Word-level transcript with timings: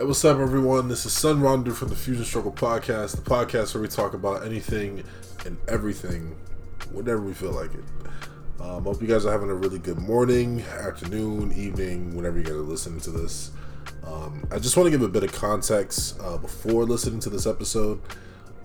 Hey, 0.00 0.06
what's 0.06 0.24
up, 0.24 0.38
everyone? 0.38 0.88
This 0.88 1.04
is 1.04 1.12
Sonn 1.12 1.42
Rondue 1.42 1.72
from 1.72 1.90
the 1.90 1.94
Fusion 1.94 2.24
Struggle 2.24 2.52
Podcast, 2.52 3.16
the 3.16 3.20
podcast 3.20 3.74
where 3.74 3.82
we 3.82 3.88
talk 3.88 4.14
about 4.14 4.46
anything 4.46 5.04
and 5.44 5.58
everything, 5.68 6.34
whenever 6.90 7.20
we 7.20 7.34
feel 7.34 7.52
like 7.52 7.74
it. 7.74 7.84
Um, 8.62 8.84
hope 8.84 9.02
you 9.02 9.06
guys 9.06 9.26
are 9.26 9.30
having 9.30 9.50
a 9.50 9.54
really 9.54 9.78
good 9.78 9.98
morning, 9.98 10.62
afternoon, 10.62 11.52
evening, 11.52 12.16
whenever 12.16 12.38
you 12.38 12.44
guys 12.44 12.54
are 12.54 12.60
listening 12.60 12.98
to 13.00 13.10
this. 13.10 13.50
Um, 14.02 14.48
I 14.50 14.58
just 14.58 14.74
want 14.74 14.86
to 14.86 14.90
give 14.90 15.02
a 15.02 15.08
bit 15.08 15.22
of 15.22 15.32
context 15.32 16.18
uh, 16.22 16.38
before 16.38 16.84
listening 16.84 17.20
to 17.20 17.28
this 17.28 17.46
episode. 17.46 18.00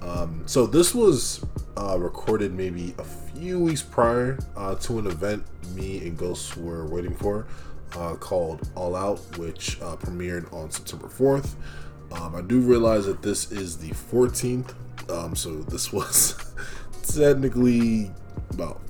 Um, 0.02 0.44
so 0.46 0.66
this 0.66 0.96
was 0.96 1.44
uh, 1.76 2.00
recorded 2.00 2.54
maybe 2.54 2.96
a 2.98 3.04
few 3.04 3.60
weeks 3.60 3.82
prior 3.82 4.40
uh, 4.56 4.76
to 4.76 5.00
an 5.00 5.08
event 5.08 5.44
me 5.76 5.98
and 6.08 6.18
Ghost 6.18 6.56
were 6.56 6.86
waiting 6.88 7.14
for 7.14 7.46
uh, 7.96 8.16
called 8.16 8.68
All 8.76 8.96
Out, 8.96 9.20
which 9.38 9.82
uh, 9.82 9.96
premiered 9.96 10.52
on 10.54 10.72
September 10.72 11.08
4th. 11.08 11.56
Um, 12.12 12.36
I 12.36 12.42
do 12.42 12.60
realize 12.60 13.06
that 13.06 13.22
this 13.22 13.52
is 13.52 13.78
the 13.78 13.90
14th, 13.90 14.74
um, 15.10 15.36
so 15.36 15.56
this 15.56 15.92
was 15.94 16.36
technically 17.04 18.12
about 18.52 18.82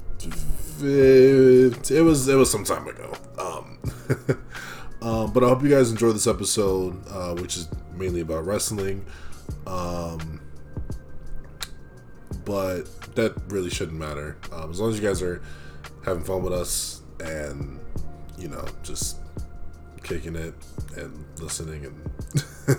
it 0.82 2.04
was 2.04 2.28
it 2.28 2.36
was 2.36 2.52
some 2.52 2.64
time 2.64 2.88
ago. 2.88 3.14
Um, 3.38 3.80
um, 5.02 5.32
but 5.32 5.44
I 5.44 5.48
hope 5.48 5.64
you 5.64 5.70
guys 5.70 5.92
enjoy 5.92 6.12
this 6.12 6.28
episode, 6.28 7.02
uh, 7.08 7.36
which 7.36 7.58
is 7.58 7.70
mainly 7.96 8.22
about 8.22 8.46
wrestling. 8.46 9.06
Um, 9.68 10.42
but 12.44 12.84
that 13.16 13.34
really 13.48 13.70
shouldn't 13.70 13.98
matter. 13.98 14.38
Um, 14.52 14.72
as 14.72 14.80
long 14.80 14.92
as 14.92 15.00
you 15.00 15.08
guys 15.08 15.22
are 15.22 15.42
having 16.04 16.24
fun 16.24 16.44
with 16.44 16.54
us 16.54 17.02
and 17.20 17.80
you 18.38 18.48
know 18.48 18.66
just 18.84 19.18
kicking 20.04 20.36
it 20.36 20.54
and 20.96 21.26
listening 21.40 21.86
and 21.86 22.76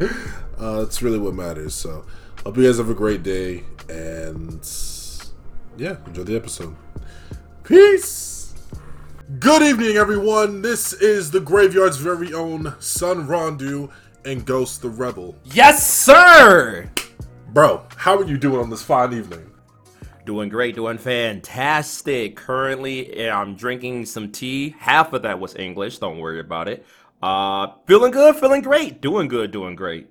uh, 0.58 0.80
that's 0.80 1.02
really 1.02 1.18
what 1.18 1.34
matters. 1.34 1.74
So 1.74 2.04
hope 2.44 2.56
you 2.56 2.64
guys 2.64 2.78
have 2.78 2.90
a 2.90 2.94
great 2.94 3.22
day 3.22 3.64
and 3.88 4.66
yeah, 5.76 5.96
enjoy 6.06 6.24
the 6.24 6.36
episode. 6.36 6.76
Peace. 7.64 8.54
Good 9.38 9.62
evening, 9.62 9.96
everyone. 9.96 10.60
This 10.62 10.92
is 10.92 11.30
the 11.30 11.40
Graveyard's 11.40 11.96
very 11.96 12.34
own 12.34 12.64
Sonn 12.80 13.28
Rondue 13.28 13.88
and 14.24 14.44
Ghost 14.44 14.82
the 14.82 14.88
Rebel. 14.88 15.36
Yes, 15.44 15.88
sir. 15.88 16.90
Bro, 17.48 17.86
how 17.96 18.16
are 18.18 18.24
you 18.24 18.38
doing 18.38 18.60
on 18.60 18.70
this 18.70 18.82
fine 18.82 19.12
evening? 19.12 19.49
Doing 20.26 20.48
great, 20.48 20.74
doing 20.74 20.98
fantastic. 20.98 22.36
Currently, 22.36 23.28
I'm 23.28 23.54
drinking 23.54 24.06
some 24.06 24.30
tea. 24.30 24.74
Half 24.78 25.12
of 25.12 25.22
that 25.22 25.40
was 25.40 25.56
English. 25.56 25.98
Don't 25.98 26.18
worry 26.18 26.40
about 26.40 26.68
it. 26.68 26.84
Uh, 27.22 27.68
feeling 27.86 28.10
good, 28.10 28.36
feeling 28.36 28.62
great. 28.62 29.00
Doing 29.00 29.28
good, 29.28 29.50
doing 29.50 29.76
great. 29.76 30.08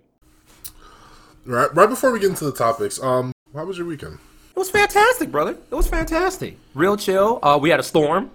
Right, 1.45 1.73
right 1.75 1.89
before 1.89 2.11
we 2.11 2.19
get 2.19 2.30
into 2.30 2.45
the 2.45 2.52
topics, 2.52 3.02
um, 3.02 3.31
how 3.53 3.65
was 3.65 3.77
your 3.77 3.87
weekend? 3.87 4.19
It 4.49 4.55
was 4.59 4.69
fantastic, 4.69 5.31
brother. 5.31 5.52
It 5.52 5.75
was 5.75 5.87
fantastic. 5.87 6.57
Real 6.73 6.97
chill. 6.97 7.39
Uh, 7.41 7.57
we 7.61 7.69
had 7.69 7.80
a 7.80 7.83
storm, 7.83 8.30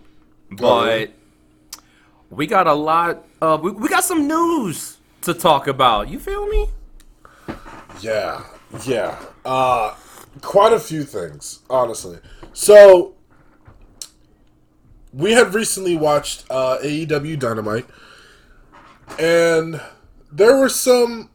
but 0.51 1.11
oh. 1.11 1.81
we 2.31 2.47
got 2.47 2.67
a 2.67 2.73
lot 2.73 3.25
of 3.41 3.63
we, 3.63 3.71
we 3.73 3.89
got 3.89 4.05
some 4.05 4.27
news 4.27 4.97
to 5.23 5.35
talk 5.35 5.67
about. 5.67 6.09
You 6.09 6.19
feel 6.19 6.47
me? 6.47 6.69
Yeah, 8.01 8.45
yeah. 8.85 9.19
Uh, 9.45 9.95
quite 10.41 10.73
a 10.73 10.81
few 10.81 11.05
things, 11.05 11.61
honestly. 11.69 12.19
So, 12.53 13.15
we 15.13 15.33
had 15.33 15.55
recently 15.55 15.97
watched 15.97 16.45
uh, 16.51 16.79
AEW 16.83 17.39
Dynamite, 17.39 17.87
and 19.19 19.81
there 20.33 20.57
were 20.57 20.69
some. 20.69 21.31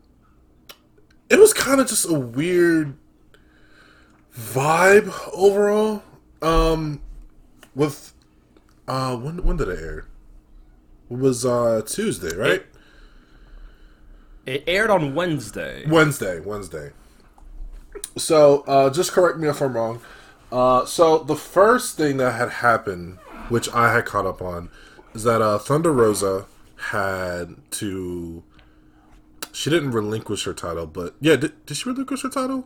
It 1.29 1.39
was 1.39 1.53
kind 1.53 1.79
of 1.79 1.87
just 1.87 2.09
a 2.09 2.13
weird 2.13 2.97
vibe 4.35 5.13
overall. 5.33 6.03
Um, 6.41 7.01
with 7.75 8.13
uh, 8.87 9.15
when 9.15 9.43
when 9.43 9.57
did 9.57 9.69
it 9.69 9.79
air? 9.79 10.07
It 11.09 11.17
was 11.17 11.45
uh 11.45 11.81
Tuesday, 11.85 12.35
right? 12.35 12.65
It, 14.45 14.55
it 14.55 14.63
aired 14.67 14.89
on 14.89 15.15
Wednesday. 15.15 15.85
Wednesday, 15.87 16.39
Wednesday. 16.39 16.91
So, 18.17 18.63
uh, 18.67 18.89
just 18.89 19.11
correct 19.11 19.39
me 19.39 19.47
if 19.47 19.61
I'm 19.61 19.75
wrong. 19.75 20.01
Uh, 20.51 20.85
so 20.85 21.19
the 21.19 21.35
first 21.35 21.97
thing 21.97 22.17
that 22.17 22.31
had 22.31 22.49
happened, 22.49 23.17
which 23.49 23.69
I 23.73 23.93
had 23.93 24.05
caught 24.05 24.25
up 24.25 24.41
on, 24.41 24.69
is 25.13 25.23
that 25.23 25.41
uh, 25.41 25.57
Thunder 25.57 25.91
Rosa 25.91 26.45
had 26.77 27.55
to. 27.71 28.43
She 29.51 29.69
didn't 29.69 29.91
relinquish 29.91 30.43
her 30.45 30.53
title, 30.53 30.85
but 30.85 31.15
yeah, 31.19 31.35
did, 31.35 31.65
did 31.65 31.77
she 31.77 31.89
relinquish 31.89 32.21
her 32.23 32.29
title? 32.29 32.65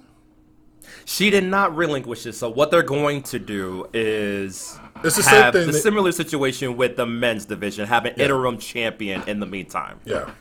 She 1.06 1.30
did 1.30 1.46
not 1.46 1.76
relinquish 1.76 2.26
it. 2.26 2.34
So 2.34 2.50
what 2.50 2.72
they're 2.72 2.84
going 2.84 3.24
to 3.24 3.40
do 3.40 3.88
is 3.94 4.80
it's 5.04 5.16
the 5.16 5.24
have 5.24 5.54
the 5.54 5.60
that... 5.60 5.74
similar 5.74 6.12
situation 6.12 6.78
with 6.78 6.96
the 6.96 7.06
men's 7.06 7.46
division, 7.46 7.88
have 7.88 8.06
an 8.06 8.14
yeah. 8.18 8.26
interim 8.26 8.58
champion 8.58 9.24
in 9.28 9.40
the 9.40 9.46
meantime. 9.46 10.00
Yeah, 10.06 10.32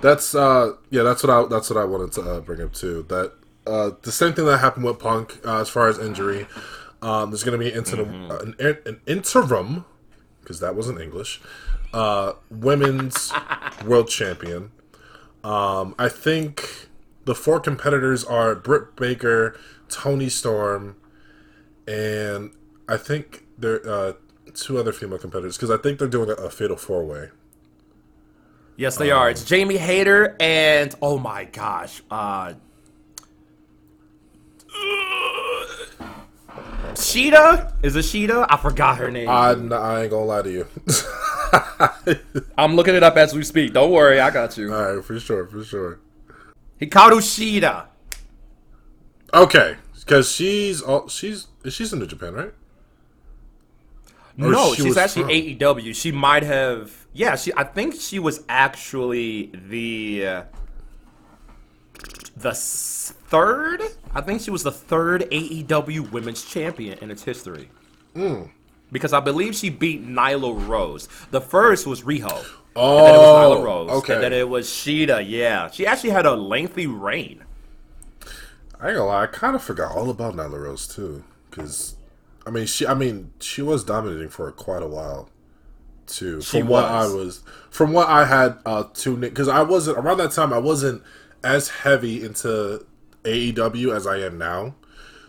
that's 0.00 0.34
uh, 0.34 0.74
yeah, 0.90 1.02
that's 1.02 1.22
what 1.22 1.30
I 1.30 1.48
that's 1.48 1.70
what 1.70 1.78
I 1.78 1.84
wanted 1.84 2.12
to 2.12 2.22
uh, 2.22 2.40
bring 2.40 2.60
up 2.60 2.72
too. 2.72 3.04
That 3.08 3.32
uh, 3.68 3.90
the 4.02 4.12
same 4.12 4.32
thing 4.32 4.46
that 4.46 4.58
happened 4.58 4.84
with 4.84 4.98
Punk 4.98 5.38
uh, 5.44 5.60
as 5.60 5.68
far 5.68 5.88
as 5.88 5.98
injury. 5.98 6.46
Um, 7.02 7.30
there's 7.30 7.44
going 7.44 7.58
to 7.58 7.64
be 7.64 7.70
an 7.70 7.78
interim, 7.78 8.06
mm-hmm. 8.06 8.30
uh, 8.30 8.66
an, 8.66 8.78
an, 8.86 9.00
interim, 9.06 9.84
because 10.40 10.58
that 10.60 10.74
wasn't 10.74 11.00
English, 11.00 11.40
uh, 11.92 12.32
women's 12.50 13.32
world 13.84 14.08
champion. 14.08 14.72
Um, 15.44 15.94
I 15.98 16.08
think 16.08 16.88
the 17.24 17.34
four 17.34 17.60
competitors 17.60 18.24
are 18.24 18.54
Britt 18.54 18.96
Baker, 18.96 19.58
Toni 19.88 20.28
Storm, 20.28 20.96
and 21.86 22.50
I 22.88 22.96
think 22.96 23.44
there 23.56 23.88
uh, 23.88 24.14
two 24.54 24.78
other 24.78 24.92
female 24.92 25.18
competitors 25.18 25.56
because 25.56 25.70
I 25.70 25.76
think 25.76 25.98
they're 25.98 26.08
doing 26.08 26.30
a, 26.30 26.34
a 26.34 26.50
fatal 26.50 26.76
four 26.76 27.04
way. 27.04 27.30
Yes, 28.76 28.96
they 28.96 29.10
um, 29.10 29.18
are. 29.18 29.30
It's 29.30 29.44
Jamie 29.44 29.76
Hayter 29.76 30.36
and 30.40 30.94
oh 31.02 31.18
my 31.18 31.44
gosh, 31.44 32.02
uh, 32.10 32.54
Shida? 36.98 37.72
Is 37.82 37.96
it 37.96 38.04
Shida? 38.04 38.46
I 38.48 38.56
forgot 38.56 38.98
her 38.98 39.10
name. 39.10 39.28
I, 39.28 39.50
I 39.50 40.02
ain't 40.02 40.10
gonna 40.10 40.24
lie 40.24 40.42
to 40.42 40.50
you. 40.50 40.66
I'm 42.58 42.74
looking 42.74 42.94
it 42.94 43.02
up 43.02 43.16
as 43.16 43.34
we 43.34 43.42
speak. 43.44 43.72
Don't 43.72 43.90
worry, 43.90 44.20
I 44.20 44.30
got 44.30 44.56
you. 44.56 44.72
All 44.74 44.94
right, 44.96 45.04
for 45.04 45.18
sure, 45.18 45.46
for 45.46 45.64
sure. 45.64 46.00
Hikaru 46.80 47.20
Shida. 47.20 47.86
Okay, 49.32 49.76
because 49.94 50.30
she's 50.30 50.80
all 50.82 51.08
she's 51.08 51.46
she's 51.68 51.92
in 51.92 52.06
Japan, 52.08 52.34
right? 52.34 52.52
Or 54.40 54.50
no, 54.50 54.74
she 54.74 54.82
she's 54.82 54.96
actually 54.96 55.58
from? 55.58 55.58
AEW. 55.58 55.94
She 55.94 56.12
might 56.12 56.44
have, 56.44 57.06
yeah. 57.12 57.34
She, 57.34 57.52
I 57.56 57.64
think 57.64 57.94
she 57.96 58.18
was 58.18 58.44
actually 58.48 59.50
the 59.52 60.26
uh, 60.26 60.42
the 62.36 62.54
third. 63.28 63.82
I 64.14 64.20
think 64.20 64.40
she 64.40 64.50
was 64.50 64.62
the 64.62 64.72
third 64.72 65.22
AEW 65.30 66.10
Women's 66.10 66.44
Champion 66.44 66.98
in 66.98 67.10
its 67.10 67.24
history. 67.24 67.70
Mm. 68.14 68.50
Because 68.90 69.12
I 69.12 69.20
believe 69.20 69.54
she 69.54 69.70
beat 69.70 70.06
Nyla 70.06 70.66
Rose. 70.66 71.08
The 71.30 71.40
first 71.40 71.86
was 71.86 72.02
Riho. 72.02 72.44
Oh, 72.74 72.98
and 72.98 73.06
then 73.06 73.14
it 73.14 73.18
was 73.18 73.26
Nyla 73.26 73.56
oh, 73.56 73.62
Rose. 73.62 73.90
Okay. 73.90 74.14
And 74.14 74.22
then 74.22 74.32
it 74.32 74.48
was 74.48 74.68
Shida. 74.68 75.24
Yeah, 75.28 75.70
she 75.70 75.86
actually 75.86 76.10
had 76.10 76.26
a 76.26 76.34
lengthy 76.34 76.86
reign. 76.86 77.44
I 78.80 78.88
ain't 78.88 78.96
gonna 78.96 79.06
lie, 79.06 79.24
I 79.24 79.26
kind 79.26 79.56
of 79.56 79.62
forgot 79.62 79.94
all 79.94 80.08
about 80.08 80.34
Nyla 80.34 80.62
Rose 80.62 80.86
too. 80.86 81.24
Because, 81.50 81.96
I 82.46 82.50
mean, 82.50 82.66
she, 82.66 82.86
I 82.86 82.94
mean, 82.94 83.32
she 83.40 83.60
was 83.60 83.84
dominating 83.84 84.28
for 84.28 84.50
quite 84.52 84.82
a 84.82 84.86
while 84.86 85.28
too. 86.06 86.40
From 86.40 86.68
what 86.68 86.84
I 86.84 87.06
was, 87.06 87.42
from 87.70 87.92
what 87.92 88.08
I 88.08 88.24
had 88.24 88.58
uh 88.64 88.84
tuned 88.94 89.24
in, 89.24 89.30
because 89.30 89.48
I 89.48 89.62
wasn't 89.62 89.98
around 89.98 90.18
that 90.18 90.32
time. 90.32 90.52
I 90.52 90.58
wasn't 90.58 91.02
as 91.42 91.68
heavy 91.68 92.24
into 92.24 92.86
AEW 93.24 93.94
as 93.94 94.06
I 94.06 94.18
am 94.18 94.38
now. 94.38 94.74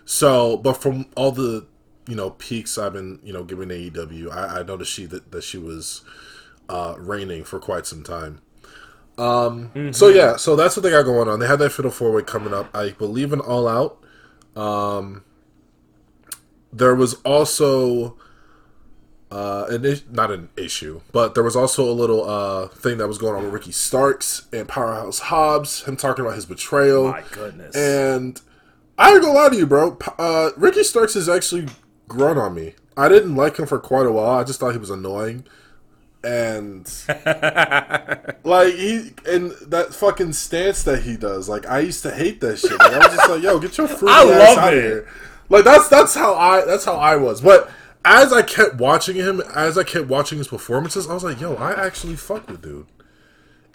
So, 0.05 0.57
but 0.57 0.73
from 0.73 1.05
all 1.15 1.31
the 1.31 1.67
you 2.07 2.15
know 2.15 2.31
peaks 2.31 2.77
I've 2.77 2.93
been 2.93 3.19
you 3.23 3.33
know 3.33 3.43
giving 3.43 3.69
AEW, 3.69 4.31
I, 4.31 4.59
I 4.59 4.63
noticed 4.63 4.91
she 4.91 5.05
that, 5.05 5.31
that 5.31 5.43
she 5.43 5.57
was 5.57 6.03
uh, 6.67 6.95
reigning 6.97 7.43
for 7.43 7.59
quite 7.59 7.85
some 7.85 8.03
time. 8.03 8.41
Um, 9.17 9.69
mm-hmm. 9.69 9.91
So 9.91 10.07
yeah, 10.07 10.37
so 10.37 10.55
that's 10.55 10.75
what 10.77 10.83
they 10.83 10.91
got 10.91 11.03
going 11.03 11.27
on. 11.27 11.39
They 11.39 11.47
have 11.47 11.59
that 11.59 11.71
Fatal 11.71 11.91
Four 11.91 12.11
Way 12.11 12.23
coming 12.23 12.53
up. 12.53 12.75
I 12.75 12.91
believe 12.91 13.33
in 13.33 13.39
All 13.39 13.67
Out. 13.67 14.01
Um, 14.55 15.23
there 16.71 16.95
was 16.95 17.15
also 17.25 18.17
uh, 19.31 19.65
an 19.69 19.85
is- 19.85 20.03
not 20.09 20.31
an 20.31 20.49
issue, 20.57 21.01
but 21.11 21.35
there 21.35 21.43
was 21.43 21.55
also 21.55 21.83
a 21.89 21.93
little 21.93 22.27
uh, 22.29 22.67
thing 22.69 22.97
that 22.97 23.07
was 23.07 23.17
going 23.17 23.35
on 23.35 23.43
with 23.43 23.53
Ricky 23.53 23.71
Starks 23.71 24.47
and 24.51 24.67
Powerhouse 24.67 25.19
Hobbs. 25.19 25.83
Him 25.83 25.95
talking 25.97 26.25
about 26.25 26.35
his 26.35 26.45
betrayal. 26.45 27.09
My 27.11 27.23
goodness. 27.31 27.75
And 27.75 28.41
I 28.97 29.11
ain't 29.13 29.21
gonna 29.21 29.33
lie 29.33 29.49
to 29.49 29.55
you, 29.55 29.65
bro. 29.67 29.97
Uh, 30.17 30.49
Ricky 30.57 30.83
Starks 30.83 31.13
has 31.13 31.29
actually 31.29 31.67
grown 32.07 32.37
on 32.37 32.53
me. 32.55 32.73
I 32.97 33.07
didn't 33.07 33.35
like 33.35 33.57
him 33.57 33.65
for 33.67 33.79
quite 33.79 34.05
a 34.07 34.11
while. 34.11 34.39
I 34.39 34.43
just 34.43 34.59
thought 34.59 34.71
he 34.71 34.77
was 34.79 34.89
annoying. 34.89 35.45
and 36.23 36.83
like 38.43 38.73
he 38.73 39.13
and 39.25 39.51
that 39.67 39.89
fucking 39.93 40.33
stance 40.33 40.83
that 40.83 41.03
he 41.03 41.15
does. 41.17 41.47
Like 41.47 41.65
I 41.67 41.79
used 41.79 42.03
to 42.03 42.11
hate 42.11 42.41
that 42.41 42.57
shit. 42.59 42.71
Like, 42.77 42.91
I 42.93 42.97
was 42.97 43.15
just 43.15 43.29
like, 43.29 43.41
yo, 43.43 43.59
get 43.59 43.77
your 43.77 43.87
fruit 43.87 44.09
I 44.11 44.23
ass 44.31 44.57
out 44.57 44.73
it. 44.73 44.81
here. 44.83 45.07
Like 45.49 45.63
that's 45.63 45.87
that's 45.87 46.13
how 46.15 46.33
I 46.35 46.65
that's 46.65 46.83
how 46.85 46.95
I 46.95 47.15
was. 47.15 47.41
But 47.41 47.69
as 48.05 48.31
I 48.31 48.41
kept 48.41 48.75
watching 48.75 49.15
him, 49.15 49.41
as 49.53 49.77
I 49.77 49.83
kept 49.83 50.07
watching 50.07 50.37
his 50.37 50.47
performances, 50.47 51.07
I 51.07 51.13
was 51.13 51.23
like, 51.23 51.41
yo, 51.41 51.55
I 51.55 51.71
actually 51.85 52.15
fuck 52.15 52.49
with 52.49 52.61
dude. 52.61 52.87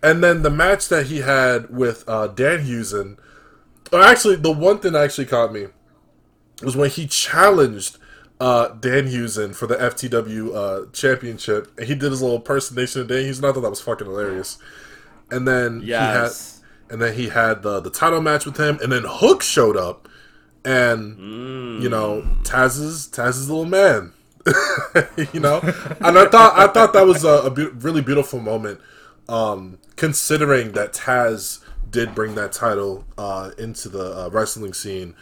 And 0.02 0.22
then 0.22 0.42
the 0.42 0.50
match 0.50 0.88
that 0.88 1.06
he 1.06 1.18
had 1.20 1.70
with 1.74 2.04
uh, 2.08 2.28
Danhausen, 2.28 3.18
or 3.92 4.02
actually 4.02 4.36
the 4.36 4.52
one 4.52 4.78
thing 4.78 4.92
that 4.92 5.04
actually 5.04 5.26
caught 5.26 5.52
me 5.52 5.66
was 6.62 6.76
when 6.76 6.90
he 6.90 7.06
challenged 7.06 7.98
uh, 8.40 8.70
Danhausen 8.74 9.54
for 9.54 9.66
the 9.66 9.76
FTW 9.76 10.54
uh, 10.54 10.90
championship, 10.92 11.72
and 11.78 11.86
he 11.86 11.94
did 11.94 12.10
his 12.10 12.20
little 12.20 12.36
impersonation 12.36 13.02
of 13.02 13.08
Danhausen. 13.08 13.48
I 13.48 13.52
thought 13.52 13.60
that 13.60 13.70
was 13.70 13.80
fucking 13.80 14.06
hilarious. 14.06 14.58
And 15.30 15.48
then 15.48 15.80
yes. 15.82 16.60
he 16.60 16.90
had, 16.90 16.92
and 16.92 17.02
then 17.02 17.14
he 17.14 17.28
had 17.28 17.62
the 17.62 17.80
the 17.80 17.90
title 17.90 18.20
match 18.20 18.44
with 18.44 18.58
him, 18.58 18.78
and 18.82 18.92
then 18.92 19.04
Hook 19.06 19.42
showed 19.42 19.76
up, 19.76 20.08
and 20.64 21.16
mm. 21.18 21.82
you 21.82 21.88
know 21.88 22.22
Taz's 22.42 23.08
Taz's 23.08 23.48
little 23.48 23.64
man, 23.64 24.12
you 25.32 25.40
know, 25.40 25.60
and 26.00 26.18
I 26.18 26.26
thought 26.26 26.58
I 26.58 26.66
thought 26.68 26.92
that 26.92 27.06
was 27.06 27.24
a, 27.24 27.42
a 27.42 27.50
be- 27.50 27.66
really 27.66 28.02
beautiful 28.02 28.40
moment, 28.40 28.80
um, 29.28 29.78
considering 29.96 30.72
that 30.72 30.92
Taz 30.92 31.60
did 31.90 32.14
bring 32.14 32.34
that 32.34 32.52
title 32.52 33.04
uh, 33.16 33.50
into 33.58 33.88
the 33.88 34.24
uh, 34.24 34.28
wrestling 34.30 34.74
scene, 34.74 35.14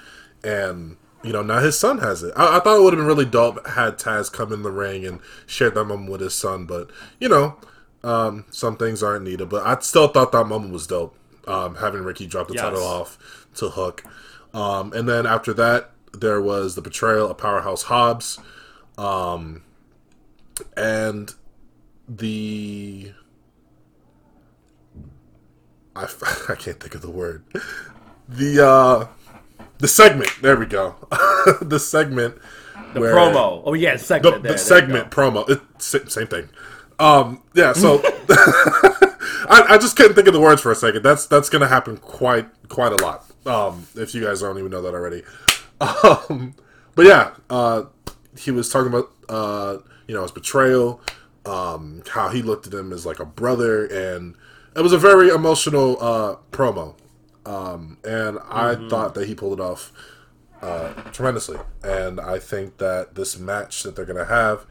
and 0.43 0.97
you 1.23 1.33
know, 1.33 1.43
now 1.43 1.61
his 1.61 1.79
son 1.79 1.99
has 1.99 2.23
it. 2.23 2.33
I, 2.37 2.57
I 2.57 2.61
thought 2.61 2.79
it 2.79 2.83
would 2.83 2.93
have 2.95 2.99
been 2.99 3.07
really 3.07 3.25
dope 3.25 3.67
had 3.69 3.99
Taz 3.99 4.33
come 4.33 4.53
in 4.53 4.63
the 4.63 4.71
ring 4.71 5.05
and 5.05 5.21
shared 5.47 5.75
that 5.75 5.85
moment 5.85 6.11
with 6.11 6.21
his 6.21 6.35
son, 6.35 6.67
but 6.67 6.91
you 7.21 7.29
know, 7.29 7.57
um, 8.03 8.45
some 8.51 8.77
things 8.77 9.03
aren't 9.03 9.25
needed. 9.25 9.49
But 9.49 9.67
I 9.67 9.79
still 9.81 10.09
thought 10.09 10.33
that 10.33 10.47
moment 10.47 10.73
was 10.73 10.87
dope. 10.87 11.17
Um, 11.47 11.77
having 11.77 12.03
Ricky 12.03 12.27
drop 12.27 12.47
the 12.47 12.55
yes. 12.55 12.63
title 12.63 12.85
off 12.85 13.47
to 13.57 13.69
Hook, 13.69 14.05
um, 14.55 14.93
and 14.93 15.09
then 15.09 15.27
after 15.27 15.53
that, 15.55 15.91
there 16.13 16.41
was 16.41 16.75
the 16.75 16.83
betrayal 16.83 17.31
of 17.31 17.39
Powerhouse 17.39 17.85
Hobbs, 17.85 18.39
um, 18.99 19.63
and 20.77 21.35
the 22.09 23.13
I, 25.95 26.05
I 26.49 26.55
can't 26.55 26.81
think 26.81 26.95
of 26.95 27.03
the 27.03 27.11
word. 27.11 27.45
The 28.29 28.67
uh 28.67 29.07
the 29.79 29.89
segment. 29.89 30.31
There 30.41 30.57
we 30.57 30.67
go. 30.67 30.95
the 31.61 31.79
segment. 31.79 32.37
The 32.95 33.01
promo. 33.01 33.63
Oh 33.65 33.75
yeah, 33.75 33.97
segment. 33.97 34.37
The, 34.37 34.41
there, 34.41 34.53
the 34.53 34.59
segment 34.59 35.11
promo. 35.11 35.49
It, 35.49 35.61
same 35.83 36.27
thing. 36.27 36.49
Um, 36.99 37.43
yeah. 37.55 37.73
So 37.73 38.01
I, 38.29 39.67
I, 39.71 39.79
just 39.79 39.97
couldn't 39.97 40.15
think 40.15 40.29
of 40.29 40.35
the 40.35 40.41
words 40.41 40.63
for 40.63 40.71
a 40.71 40.77
second. 40.77 41.03
That's 41.03 41.27
that's 41.27 41.49
gonna 41.49 41.67
happen 41.67 41.97
quite 41.97 42.49
quite 42.69 42.93
a 42.93 42.97
lot. 42.97 43.25
Um, 43.45 43.87
if 43.95 44.15
you 44.15 44.25
guys 44.25 44.41
don't 44.41 44.59
even 44.59 44.71
know 44.71 44.83
that 44.83 44.95
already. 44.95 45.23
Um, 45.83 46.55
but 46.95 47.07
yeah, 47.07 47.33
uh, 47.51 47.87
he 48.39 48.53
was 48.53 48.69
talking 48.69 48.87
about 48.87 49.11
uh, 49.29 49.79
you 50.07 50.15
know 50.15 50.23
his 50.23 50.31
betrayal, 50.31 51.01
um, 51.45 52.05
how 52.09 52.29
he 52.29 52.41
looked 52.41 52.69
at 52.69 52.73
him 52.73 52.93
as 52.93 53.05
like 53.05 53.19
a 53.19 53.25
brother, 53.25 53.87
and 53.87 54.37
it 54.77 54.81
was 54.81 54.93
a 54.93 54.99
very 54.99 55.29
emotional 55.29 55.99
uh, 56.01 56.37
promo. 56.53 56.95
Um, 57.45 57.99
and 58.05 58.39
I 58.49 58.77
mm-hmm. 58.77 58.89
thought 58.89 59.15
that 59.15 59.27
he 59.27 59.35
pulled 59.35 59.59
it 59.59 59.61
off 59.61 59.93
uh, 60.63 60.93
tremendously. 61.11 61.59
And 61.83 62.21
I 62.21 62.39
think 62.39 62.79
that 62.79 63.15
this 63.15 63.39
match 63.39 63.83
that 63.83 63.97
they're 63.97 64.05
gonna 64.05 64.25
have 64.25 64.65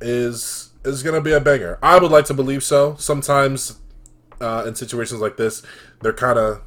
is 0.00 0.70
is 0.84 1.02
gonna 1.02 1.20
be 1.20 1.32
a 1.32 1.40
banger. 1.40 1.78
I 1.82 1.98
would 1.98 2.10
like 2.10 2.26
to 2.26 2.34
believe 2.34 2.62
so. 2.62 2.94
Sometimes 2.96 3.80
uh, 4.40 4.64
in 4.66 4.74
situations 4.74 5.20
like 5.20 5.36
this, 5.36 5.62
they're 6.00 6.12
kind 6.12 6.38
of 6.38 6.62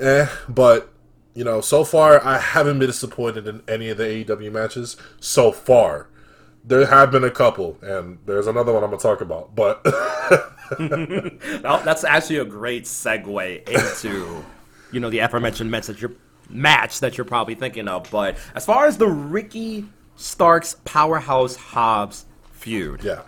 eh, 0.00 0.26
but 0.48 0.92
you 1.34 1.44
know, 1.44 1.60
so 1.60 1.84
far 1.84 2.24
I 2.24 2.38
haven't 2.38 2.78
been 2.78 2.88
disappointed 2.88 3.46
in 3.46 3.62
any 3.66 3.90
of 3.90 3.98
the 3.98 4.04
AEW 4.04 4.52
matches 4.52 4.96
so 5.20 5.52
far. 5.52 6.08
There 6.66 6.86
have 6.86 7.10
been 7.10 7.24
a 7.24 7.30
couple, 7.30 7.76
and 7.82 8.18
there's 8.24 8.46
another 8.46 8.72
one 8.72 8.82
I'm 8.82 8.90
gonna 8.90 9.02
talk 9.02 9.20
about, 9.20 9.54
but 9.54 9.82
that's 11.84 12.04
actually 12.04 12.38
a 12.38 12.44
great 12.44 12.84
segue 12.84 13.68
into, 13.68 14.42
you 14.90 15.00
know, 15.00 15.10
the 15.10 15.18
aforementioned 15.18 15.70
match 15.70 15.86
that 15.86 16.00
you're 16.00 16.12
match 16.48 17.00
that 17.00 17.18
you're 17.18 17.24
probably 17.26 17.54
thinking 17.54 17.88
of. 17.88 18.10
But 18.10 18.36
as 18.54 18.64
far 18.64 18.86
as 18.86 18.96
the 18.96 19.08
Ricky 19.08 19.86
Starks 20.16 20.76
Powerhouse 20.84 21.56
Hobbs 21.56 22.24
feud, 22.52 23.02
yeah, 23.02 23.22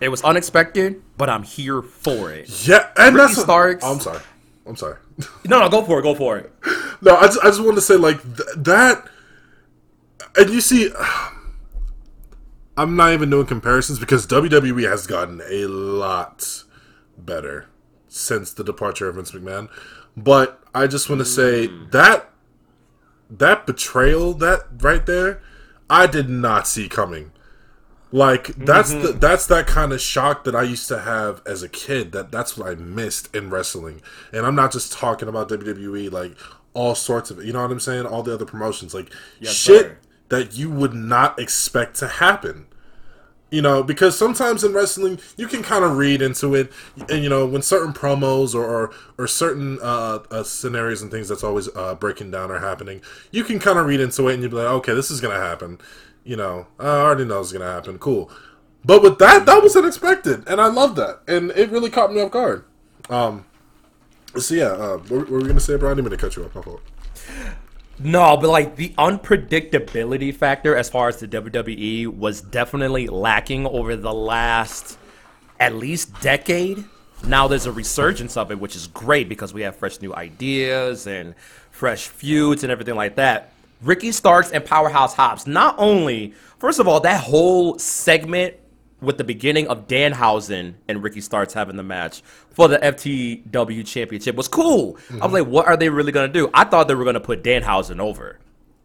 it 0.00 0.10
was 0.10 0.22
unexpected, 0.22 1.00
but 1.16 1.30
I'm 1.30 1.44
here 1.44 1.80
for 1.80 2.30
it. 2.30 2.66
Yeah, 2.66 2.90
and 2.98 3.14
Ricky 3.14 3.26
that's 3.28 3.40
Starks. 3.42 3.84
oh, 3.84 3.92
I'm 3.92 4.00
sorry. 4.00 4.20
I'm 4.66 4.76
sorry. 4.76 4.96
No, 5.46 5.60
no, 5.60 5.68
go 5.68 5.82
for 5.82 5.98
it. 5.98 6.02
Go 6.02 6.14
for 6.14 6.38
it. 6.38 6.52
no, 7.00 7.16
I 7.16 7.26
just, 7.26 7.40
I 7.40 7.46
just 7.46 7.60
wanted 7.60 7.76
to 7.76 7.80
say 7.82 7.96
like 7.96 8.22
th- 8.22 8.48
that, 8.56 9.06
and 10.36 10.50
you 10.50 10.60
see. 10.60 10.90
I'm 12.74 12.96
not 12.96 13.12
even 13.12 13.28
doing 13.28 13.44
comparisons 13.44 13.98
because 13.98 14.26
WWE 14.26 14.88
has 14.88 15.06
gotten 15.06 15.42
a 15.46 15.66
lot 15.66 16.64
better 17.18 17.68
since 18.08 18.54
the 18.54 18.64
departure 18.64 19.10
of 19.10 19.16
Vince 19.16 19.32
McMahon. 19.32 19.68
But 20.16 20.62
I 20.74 20.86
just 20.86 21.10
want 21.10 21.18
to 21.18 21.26
say 21.26 21.68
mm. 21.68 21.90
that 21.90 22.30
that 23.28 23.66
betrayal, 23.66 24.34
that 24.34 24.66
right 24.80 25.04
there, 25.06 25.42
I 25.88 26.06
did 26.06 26.28
not 26.28 26.68
see 26.68 26.88
coming. 26.88 27.32
Like 28.12 28.48
that's 28.56 28.92
mm-hmm. 28.92 29.02
the 29.02 29.12
that's 29.12 29.46
that 29.46 29.66
kind 29.66 29.92
of 29.92 30.00
shock 30.00 30.44
that 30.44 30.54
I 30.54 30.62
used 30.62 30.86
to 30.88 31.00
have 31.00 31.40
as 31.46 31.62
a 31.62 31.68
kid. 31.68 32.12
That 32.12 32.30
that's 32.30 32.58
what 32.58 32.68
I 32.68 32.74
missed 32.74 33.34
in 33.34 33.48
wrestling, 33.48 34.02
and 34.32 34.44
I'm 34.44 34.54
not 34.54 34.70
just 34.70 34.92
talking 34.92 35.28
about 35.28 35.48
WWE. 35.48 36.12
Like 36.12 36.36
all 36.74 36.94
sorts 36.94 37.30
of, 37.30 37.42
you 37.44 37.52
know 37.52 37.62
what 37.62 37.70
I'm 37.70 37.80
saying? 37.80 38.04
All 38.04 38.22
the 38.22 38.34
other 38.34 38.44
promotions, 38.44 38.92
like 38.92 39.10
yes, 39.40 39.54
shit 39.54 39.82
sir. 39.82 39.98
that 40.28 40.56
you 40.56 40.70
would 40.70 40.92
not 40.92 41.38
expect 41.38 41.96
to 41.96 42.08
happen 42.08 42.66
you 43.52 43.62
know 43.62 43.82
because 43.82 44.18
sometimes 44.18 44.64
in 44.64 44.72
wrestling 44.72 45.20
you 45.36 45.46
can 45.46 45.62
kind 45.62 45.84
of 45.84 45.96
read 45.96 46.20
into 46.22 46.54
it 46.56 46.72
and 47.10 47.22
you 47.22 47.28
know 47.28 47.46
when 47.46 47.62
certain 47.62 47.92
promos 47.92 48.54
or 48.54 48.64
or, 48.64 48.90
or 49.18 49.26
certain 49.28 49.78
uh, 49.82 50.18
uh, 50.30 50.42
scenarios 50.42 51.02
and 51.02 51.10
things 51.10 51.28
that's 51.28 51.44
always 51.44 51.68
uh, 51.76 51.94
breaking 51.94 52.30
down 52.30 52.50
or 52.50 52.58
happening 52.58 53.00
you 53.30 53.44
can 53.44 53.60
kind 53.60 53.78
of 53.78 53.86
read 53.86 54.00
into 54.00 54.26
it 54.28 54.34
and 54.34 54.42
you'd 54.42 54.50
be 54.50 54.56
like 54.56 54.66
okay 54.66 54.94
this 54.94 55.10
is 55.10 55.20
gonna 55.20 55.38
happen 55.38 55.78
you 56.24 56.36
know 56.36 56.66
i 56.78 56.86
already 56.86 57.24
know 57.24 57.40
it's 57.40 57.52
gonna 57.52 57.64
happen. 57.64 57.98
Cool. 57.98 58.30
But 58.84 59.02
with 59.02 59.18
that 59.18 59.46
that 59.46 59.62
was 59.62 59.76
unexpected 59.76 60.44
and 60.48 60.60
i 60.60 60.66
love 60.66 60.96
that 60.96 61.20
and 61.28 61.50
it 61.52 61.70
really 61.70 61.90
caught 61.90 62.12
me 62.12 62.20
off 62.20 62.30
guard. 62.30 62.64
Um 63.08 63.44
so 64.36 64.54
yeah 64.54 64.72
uh, 64.72 64.98
what, 64.98 65.10
what 65.10 65.30
were 65.30 65.38
we 65.38 65.46
gonna 65.46 65.60
say 65.60 65.76
brian? 65.76 65.92
I 65.92 65.94
didn't 65.96 66.10
mean 66.10 66.18
to 66.18 66.24
cut 66.24 66.36
you 66.36 66.44
off 66.44 66.80
no, 68.04 68.36
but 68.36 68.50
like 68.50 68.76
the 68.76 68.88
unpredictability 68.98 70.34
factor 70.34 70.74
as 70.74 70.88
far 70.88 71.08
as 71.08 71.18
the 71.18 71.28
WWE 71.28 72.08
was 72.08 72.40
definitely 72.40 73.06
lacking 73.06 73.66
over 73.66 73.94
the 73.94 74.12
last 74.12 74.98
at 75.60 75.76
least 75.76 76.20
decade. 76.20 76.84
Now 77.24 77.46
there's 77.46 77.66
a 77.66 77.72
resurgence 77.72 78.36
of 78.36 78.50
it, 78.50 78.58
which 78.58 78.74
is 78.74 78.88
great 78.88 79.28
because 79.28 79.54
we 79.54 79.62
have 79.62 79.76
fresh 79.76 80.00
new 80.00 80.12
ideas 80.12 81.06
and 81.06 81.36
fresh 81.70 82.08
feuds 82.08 82.64
and 82.64 82.72
everything 82.72 82.96
like 82.96 83.16
that. 83.16 83.52
Ricky 83.82 84.12
Starks 84.12 84.50
and 84.50 84.64
Powerhouse 84.64 85.14
Hobbs, 85.14 85.46
not 85.46 85.74
only, 85.78 86.34
first 86.58 86.78
of 86.78 86.86
all, 86.86 87.00
that 87.00 87.20
whole 87.20 87.78
segment 87.78 88.54
with 89.00 89.18
the 89.18 89.24
beginning 89.24 89.66
of 89.66 89.88
Danhausen 89.88 90.74
and 90.88 91.02
Ricky 91.02 91.20
Starks 91.20 91.52
having 91.52 91.76
the 91.76 91.82
match 91.82 92.22
for 92.50 92.68
the 92.68 92.78
FTW 92.78 93.84
championship 93.84 94.36
was 94.36 94.46
cool. 94.46 94.94
Mm-hmm. 94.94 95.22
I 95.22 95.26
was 95.26 95.32
like, 95.32 95.46
what 95.46 95.66
are 95.66 95.76
they 95.76 95.88
really 95.88 96.12
gonna 96.12 96.32
do? 96.32 96.48
I 96.54 96.64
thought 96.64 96.86
they 96.86 96.94
were 96.94 97.04
gonna 97.04 97.20
put 97.20 97.42
Danhausen 97.42 97.98
over. 97.98 98.38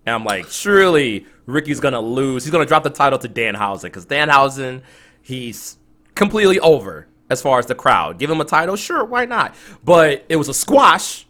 And 0.08 0.16
I'm 0.16 0.24
like, 0.24 0.48
surely 0.48 1.28
Ricky's 1.46 1.80
gonna 1.80 2.02
lose. 2.02 2.44
He's 2.44 2.52
gonna 2.52 2.66
drop 2.66 2.84
the 2.84 2.90
title 2.90 3.20
to 3.20 3.30
Danhausen 3.30 3.84
because 3.84 4.08
Danhausen, 4.08 4.82
he's 5.22 5.78
completely 6.16 6.60
over 6.62 7.08
as 7.30 7.42
far 7.42 7.60
as 7.60 7.68
the 7.68 7.76
crowd. 7.76 8.18
Give 8.18 8.32
him 8.32 8.42
a 8.42 8.46
title, 8.46 8.76
sure, 8.76 9.06
why 9.06 9.26
not? 9.26 9.54
But 9.84 10.26
it 10.30 10.38
was 10.38 10.50
a 10.50 10.54
squash 10.54 11.28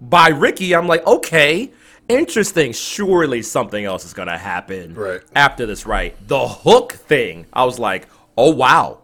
by 0.00 0.28
Ricky. 0.28 0.74
I'm 0.74 0.86
like, 0.86 1.06
okay, 1.06 1.70
interesting. 2.08 2.72
Surely 2.72 3.42
something 3.42 3.84
else 3.84 4.04
is 4.04 4.14
gonna 4.14 4.38
happen 4.38 4.94
right. 4.94 5.20
after 5.34 5.66
this, 5.66 5.86
right? 5.86 6.16
The 6.28 6.46
hook 6.48 6.92
thing. 6.92 7.46
I 7.52 7.64
was 7.64 7.78
like, 7.78 8.08
oh 8.36 8.50
wow, 8.50 9.02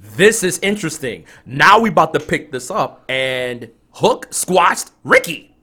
this 0.00 0.42
is 0.42 0.58
interesting. 0.60 1.24
Now 1.44 1.80
we 1.80 1.90
about 1.90 2.14
to 2.14 2.20
pick 2.20 2.50
this 2.52 2.70
up, 2.70 3.04
and 3.08 3.70
Hook 3.92 4.28
squashed 4.30 4.90
Ricky, 5.04 5.54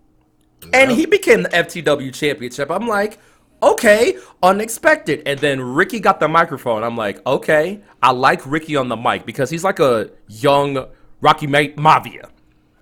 yep. 0.62 0.72
and 0.74 0.92
he 0.92 1.06
became 1.06 1.44
the 1.44 1.50
FTW 1.50 2.14
championship. 2.14 2.70
I'm 2.70 2.88
like, 2.88 3.20
okay, 3.64 4.18
unexpected. 4.44 5.24
And 5.26 5.40
then 5.40 5.62
Ricky 5.62 6.00
got 6.00 6.20
the 6.20 6.28
microphone. 6.28 6.84
I'm 6.84 6.96
like, 6.96 7.26
okay, 7.26 7.82
I 8.04 8.12
like 8.12 8.46
Ricky 8.46 8.76
on 8.76 8.90
the 8.90 8.96
mic 8.96 9.26
because 9.26 9.50
he's 9.50 9.64
like 9.64 9.80
a 9.80 10.12
young 10.28 10.88
Rocky 11.22 11.48
Maivia, 11.48 12.30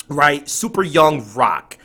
right? 0.10 0.48
Super 0.50 0.84
young 0.84 1.26
Rock, 1.34 1.78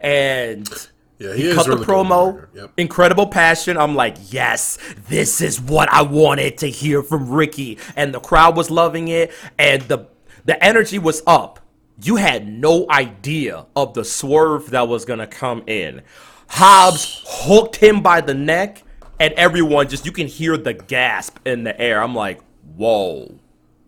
and 0.00 0.88
Yeah, 1.18 1.34
he, 1.34 1.48
he 1.48 1.54
cut 1.54 1.66
really 1.66 1.80
the 1.80 1.86
promo. 1.86 2.46
Yep. 2.54 2.72
Incredible 2.76 3.26
passion. 3.26 3.76
I'm 3.76 3.94
like, 3.94 4.16
yes, 4.30 4.78
this 5.08 5.40
is 5.40 5.60
what 5.60 5.92
I 5.92 6.02
wanted 6.02 6.58
to 6.58 6.68
hear 6.70 7.02
from 7.02 7.28
Ricky, 7.28 7.78
and 7.96 8.14
the 8.14 8.20
crowd 8.20 8.56
was 8.56 8.70
loving 8.70 9.08
it, 9.08 9.32
and 9.58 9.82
the 9.82 10.06
the 10.44 10.62
energy 10.64 10.98
was 10.98 11.22
up. 11.26 11.60
You 12.00 12.16
had 12.16 12.46
no 12.46 12.86
idea 12.88 13.66
of 13.74 13.94
the 13.94 14.04
swerve 14.04 14.70
that 14.70 14.86
was 14.86 15.04
gonna 15.04 15.26
come 15.26 15.64
in. 15.66 16.02
Hobbs 16.48 17.22
hooked 17.26 17.76
him 17.76 18.00
by 18.00 18.20
the 18.20 18.34
neck, 18.34 18.84
and 19.18 19.34
everyone 19.34 19.88
just 19.88 20.06
you 20.06 20.12
can 20.12 20.28
hear 20.28 20.56
the 20.56 20.74
gasp 20.74 21.38
in 21.44 21.64
the 21.64 21.78
air. 21.80 22.00
I'm 22.00 22.14
like, 22.14 22.40
whoa. 22.76 23.34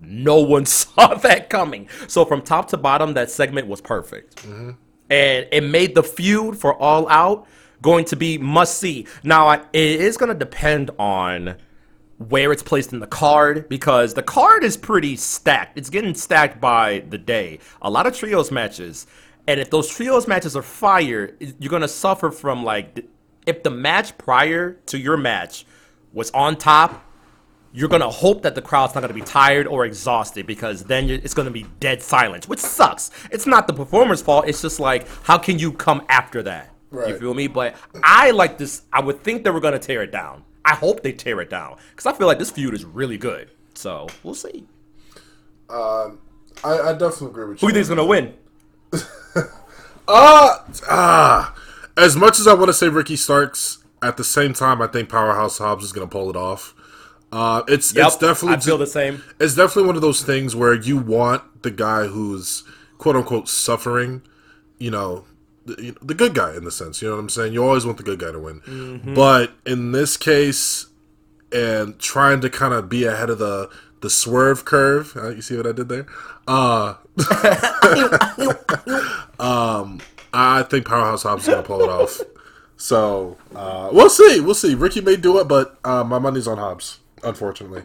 No 0.03 0.41
one 0.41 0.67
saw 0.67 1.15
that 1.15 1.49
coming. 1.49 1.89
So 2.09 2.25
from 2.25 2.43
top 2.43 2.69
to 2.69 2.77
bottom, 2.77 3.15
that 3.15 3.31
segment 3.31 3.69
was 3.69 3.81
perfect. 3.81 4.37
Mm-hmm 4.37 4.71
and 5.11 5.47
it 5.51 5.65
made 5.65 5.95
the 5.95 6.03
feud 6.03 6.57
for 6.57 6.75
All 6.75 7.09
Out 7.09 7.47
going 7.83 8.05
to 8.07 8.17
be 8.17 8.39
must 8.39 8.79
see. 8.79 9.07
Now, 9.23 9.51
it 9.51 9.67
is 9.73 10.17
going 10.17 10.29
to 10.29 10.39
depend 10.39 10.91
on 10.99 11.57
where 12.19 12.53
it's 12.53 12.63
placed 12.63 12.93
in 12.93 13.01
the 13.01 13.07
card 13.07 13.69
because 13.69 14.15
the 14.15 14.23
card 14.23 14.63
is 14.63 14.77
pretty 14.77 15.17
stacked. 15.17 15.79
It's 15.79 15.89
getting 15.89 16.15
stacked 16.15 16.61
by 16.61 17.03
the 17.09 17.17
day. 17.17 17.61
A 17.81 17.91
lot 17.91 18.07
of 18.07 18.15
trios 18.15 18.51
matches. 18.51 19.07
And 19.47 19.59
if 19.59 19.71
those 19.71 19.89
trios 19.89 20.29
matches 20.29 20.55
are 20.55 20.63
fire, 20.63 21.35
you're 21.41 21.71
going 21.71 21.83
to 21.83 21.89
suffer 21.89 22.31
from 22.31 22.63
like 22.63 23.07
if 23.47 23.63
the 23.63 23.71
match 23.71 24.17
prior 24.19 24.73
to 24.87 24.99
your 24.99 25.17
match 25.17 25.65
was 26.13 26.31
on 26.33 26.57
top 26.57 27.05
you're 27.73 27.89
going 27.89 28.03
to 28.03 28.09
hope 28.09 28.43
that 28.43 28.55
the 28.55 28.63
crowd's 28.63 28.95
not 28.95 29.01
going 29.01 29.09
to 29.09 29.15
be 29.15 29.21
tired 29.21 29.67
or 29.67 29.85
exhausted 29.85 30.47
because 30.47 30.85
then 30.85 31.09
it's 31.09 31.35
going 31.35 31.47
to 31.47 31.53
be 31.53 31.67
dead 31.79 32.03
silence, 32.03 32.49
which 32.49 32.59
sucks. 32.59 33.11
It's 33.31 33.47
not 33.47 33.67
the 33.67 33.73
performer's 33.73 34.21
fault. 34.23 34.49
It's 34.49 34.63
just 34.63 34.81
like, 34.81 35.07
how 35.25 35.39
can 35.39 35.59
you 35.59 35.73
come 35.73 36.03
after 36.09 36.43
that? 36.43 36.75
Right. 36.91 37.11
You 37.11 37.19
feel 37.19 37.35
me? 37.35 37.47
But 37.47 37.77
I 38.03 38.33
like 38.33 38.59
this. 38.59 38.83
I 38.93 39.01
would 39.01 39.23
think 39.23 39.45
they 39.45 39.51
were 39.51 39.61
going 39.61 39.75
to 39.75 39.79
tear 39.79 40.03
it 40.03 40.11
down. 40.11 40.45
I 40.65 40.75
hope 40.75 41.03
they 41.03 41.13
tear 41.13 41.41
it 41.41 41.51
down 41.51 41.77
because 41.91 42.07
I 42.07 42.13
feel 42.13 42.27
like 42.27 42.39
this 42.39 42.51
feud 42.51 42.75
is 42.75 42.85
really 42.85 43.17
good. 43.17 43.51
So 43.75 44.09
we'll 44.23 44.35
see. 44.35 44.67
Um, 45.69 46.19
I, 46.65 46.79
I 46.81 46.93
definitely 46.93 47.29
agree 47.29 47.45
with 47.51 47.63
you. 47.63 47.69
Who 47.69 47.73
do 47.73 47.79
you 47.79 47.85
think's 47.85 47.89
going 47.89 47.99
to 47.99 48.05
win? 48.05 48.35
uh, 50.09 50.59
ah. 50.89 51.57
As 51.97 52.17
much 52.17 52.41
as 52.41 52.47
I 52.47 52.55
want 52.55 52.69
to 52.69 52.73
say 52.73 52.89
Ricky 52.89 53.17
Starks, 53.17 53.79
at 54.03 54.17
the 54.17 54.25
same 54.25 54.55
time, 54.55 54.81
I 54.81 54.87
think 54.87 55.09
Powerhouse 55.09 55.59
Hobbs 55.59 55.85
is 55.85 55.93
going 55.93 56.09
to 56.09 56.11
pull 56.11 56.31
it 56.31 56.37
off. 56.37 56.75
Uh, 57.33 57.63
it's 57.69 57.95
yep, 57.95 58.09
it's 58.09 58.17
definitely 58.17 58.57
I 58.57 58.61
feel 58.61 58.79
the 58.79 58.87
same. 58.87 59.23
It's 59.39 59.55
definitely 59.55 59.87
one 59.87 59.97
of 59.97 60.03
those 60.03 60.23
things 60.23 60.57
where 60.57 60.75
you 60.75 60.99
want 60.99 61.63
the 61.63 61.71
guy 61.71 62.07
who's 62.07 62.65
quote 62.99 63.17
unquote 63.17 63.49
suffering, 63.49 64.23
you 64.79 64.91
know, 64.91 65.25
the, 65.65 65.97
the 66.03 66.15
good 66.15 66.35
guy 66.35 66.57
in 66.57 66.65
the 66.65 66.73
sense. 66.73 67.01
You 67.01 67.09
know 67.09 67.15
what 67.15 67.21
I'm 67.21 67.29
saying? 67.29 67.53
You 67.53 67.65
always 67.65 67.87
want 67.87 67.99
the 67.99 68.05
good 68.05 68.19
guy 68.19 68.33
to 68.33 68.39
win, 68.39 68.61
mm-hmm. 68.63 69.15
but 69.15 69.53
in 69.65 69.93
this 69.93 70.17
case, 70.17 70.87
and 71.53 71.99
trying 71.99 72.41
to 72.41 72.51
kind 72.51 72.75
of 72.75 72.89
be 72.89 73.05
ahead 73.05 73.31
of 73.31 73.39
the 73.39 73.71
the 74.01 74.11
swerve 74.11 74.65
curve. 74.65 75.17
Uh, 75.17 75.29
you 75.29 75.43
see 75.43 75.57
what 75.57 75.69
I 75.69 75.73
did 75.73 75.89
there? 75.89 76.07
Uh, 76.49 76.95
um, 79.39 80.01
I 80.33 80.65
think 80.65 80.87
Powerhouse 80.87 81.23
Hobbs 81.23 81.45
is 81.45 81.49
gonna 81.49 81.63
pull 81.63 81.83
it 81.83 81.91
off. 81.91 82.21
So 82.77 83.37
uh, 83.55 83.91
we'll 83.93 84.11
see. 84.11 84.41
We'll 84.41 84.55
see. 84.55 84.75
Ricky 84.75 85.01
may 85.01 85.17
do 85.17 85.39
it, 85.39 85.47
but 85.47 85.79
uh, 85.85 86.03
my 86.03 86.19
money's 86.19 86.49
on 86.49 86.59
Hobbs 86.59 87.00
unfortunately. 87.23 87.83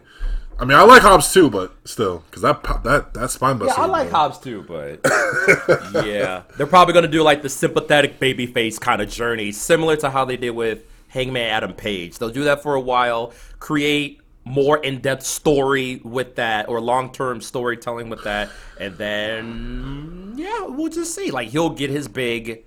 I 0.57 0.63
mean, 0.63 0.77
I 0.77 0.83
like 0.83 1.01
Hobbs 1.01 1.33
too, 1.33 1.49
but 1.49 1.75
still, 1.83 2.23
because 2.29 2.41
that 2.41 2.63
that 2.83 3.13
that 3.13 3.29
spine 3.29 3.57
buster. 3.57 3.73
Yeah, 3.77 3.85
I 3.85 3.87
like 3.87 4.09
Hobbs 4.09 4.39
too, 4.39 4.63
but 4.65 5.01
yeah, 6.05 6.43
they're 6.55 6.67
probably 6.67 6.93
gonna 6.93 7.09
do 7.09 7.23
like 7.23 7.41
the 7.41 7.49
sympathetic 7.49 8.19
babyface 8.19 8.79
kind 8.79 9.01
of 9.01 9.09
journey, 9.09 9.51
similar 9.51 9.97
to 9.97 10.09
how 10.09 10.23
they 10.23 10.37
did 10.37 10.51
with 10.51 10.83
Hangman 11.09 11.49
Adam 11.49 11.73
Page. 11.73 12.17
They'll 12.17 12.29
do 12.29 12.45
that 12.45 12.63
for 12.63 12.75
a 12.75 12.79
while, 12.79 13.33
create 13.59 14.21
more 14.45 14.77
in-depth 14.77 15.23
story 15.23 15.99
with 16.03 16.35
that, 16.35 16.69
or 16.69 16.79
long-term 16.79 17.41
storytelling 17.41 18.09
with 18.09 18.23
that, 18.23 18.49
and 18.79 18.97
then 18.97 20.35
yeah, 20.37 20.67
we'll 20.67 20.91
just 20.91 21.13
see. 21.13 21.31
Like 21.31 21.49
he'll 21.49 21.69
get 21.69 21.89
his 21.89 22.07
big 22.07 22.63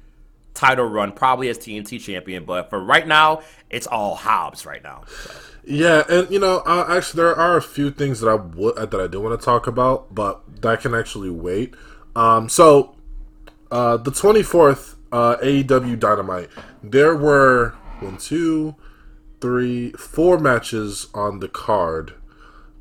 title 0.53 0.87
run, 0.87 1.13
probably 1.13 1.49
as 1.49 1.57
TNT 1.57 1.99
champion, 2.01 2.45
but 2.45 2.69
for 2.69 2.83
right 2.83 3.07
now, 3.07 3.41
it's 3.71 3.87
all 3.87 4.15
Hobbs 4.15 4.67
right 4.67 4.83
now. 4.83 5.05
So. 5.07 5.31
Yeah, 5.71 6.05
and 6.09 6.31
you 6.31 6.39
know, 6.39 6.63
uh, 6.65 6.87
actually, 6.89 7.19
there 7.19 7.37
are 7.37 7.59
a 7.59 7.63
few 7.63 7.91
things 7.91 8.21
that 8.21 8.29
I 8.29 8.37
would 8.37 8.77
that 8.77 8.99
I 8.99 9.07
do 9.07 9.21
want 9.21 9.39
to 9.39 9.45
talk 9.45 9.67
about, 9.67 10.15
but 10.15 10.63
that 10.63 10.81
can 10.81 10.95
actually 10.95 11.29
wait. 11.29 11.75
Um, 12.17 12.49
so, 12.49 12.97
uh, 13.71 13.99
the 13.99 14.11
twenty 14.11 14.43
fourth 14.43 14.97
uh, 15.13 15.37
AEW 15.43 15.99
Dynamite, 15.99 16.49
there 16.83 17.15
were 17.15 17.75
one, 18.01 18.17
two, 18.17 18.77
three, 19.43 19.93
four 19.93 20.39
matches 20.39 21.09
on 21.13 21.41
the 21.41 21.49
card, 21.49 22.15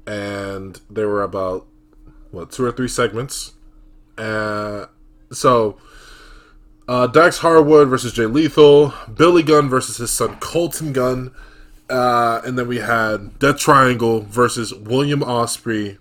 and 0.06 0.80
there 0.90 1.10
were 1.10 1.24
about 1.24 1.68
what 2.32 2.54
two 2.54 2.64
or 2.64 2.72
three 2.72 2.88
segments. 2.88 3.54
Uh, 4.18 4.86
so. 5.32 5.78
Uh, 6.90 7.06
Dax 7.06 7.40
Harwood 7.40 7.90
versus 7.90 8.14
Jay 8.14 8.28
Lethal, 8.28 8.94
Billy 9.14 9.44
Gunn 9.44 9.68
versus 9.68 9.98
his 9.98 10.10
son 10.10 10.38
Colten 10.40 10.94
Gunn, 10.94 11.34
uh, 11.90 12.42
and 12.46 12.58
then 12.58 12.68
we 12.68 12.78
had 12.78 13.40
Death 13.40 13.58
Triangle 13.58 14.22
versus 14.22 14.74
William 14.74 15.22
Ospreay 15.22 15.98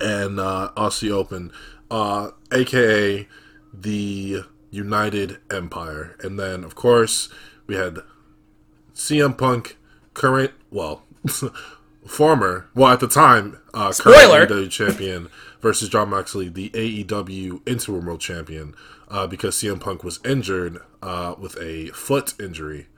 and 0.00 0.38
uh, 0.38 0.70
Aussie 0.76 1.10
Open, 1.10 1.52
uh, 1.90 2.30
aka 2.52 3.28
the 3.72 4.44
United 4.70 5.38
Empire. 5.50 6.16
And 6.20 6.38
then, 6.38 6.64
of 6.64 6.74
course, 6.74 7.28
we 7.66 7.76
had 7.76 7.98
CM 8.94 9.36
Punk, 9.36 9.76
current, 10.14 10.52
well, 10.70 11.02
former, 12.06 12.68
well, 12.74 12.92
at 12.92 13.00
the 13.00 13.08
time, 13.08 13.58
uh, 13.74 13.92
Spoiler. 13.92 14.46
current 14.46 14.50
AEW 14.50 14.70
champion 14.70 15.28
versus 15.60 15.88
Jon 15.88 16.10
Moxley, 16.10 16.48
the 16.48 16.70
AEW 16.70 17.66
Interim 17.66 18.06
World 18.06 18.20
Champion, 18.20 18.74
uh, 19.08 19.26
because 19.26 19.56
CM 19.56 19.80
Punk 19.80 20.02
was 20.02 20.20
injured 20.24 20.78
uh, 21.02 21.34
with 21.38 21.56
a 21.60 21.88
foot 21.88 22.34
injury 22.40 22.88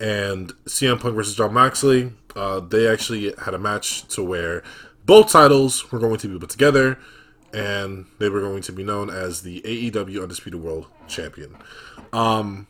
and 0.00 0.52
CM 0.66 1.00
Punk 1.00 1.14
versus 1.14 1.36
Jon 1.36 1.54
Moxley. 1.54 2.12
Uh, 2.34 2.60
they 2.60 2.88
actually 2.88 3.32
had 3.44 3.54
a 3.54 3.58
match 3.58 4.02
to 4.08 4.22
where 4.22 4.62
both 5.04 5.30
titles 5.30 5.90
were 5.92 5.98
going 5.98 6.18
to 6.18 6.28
be 6.28 6.38
put 6.38 6.50
together, 6.50 6.98
and 7.52 8.06
they 8.18 8.28
were 8.28 8.40
going 8.40 8.62
to 8.62 8.72
be 8.72 8.82
known 8.82 9.10
as 9.10 9.42
the 9.42 9.60
AEW 9.62 10.22
Undisputed 10.22 10.60
World 10.62 10.86
Champion. 11.06 11.56
Um, 12.12 12.66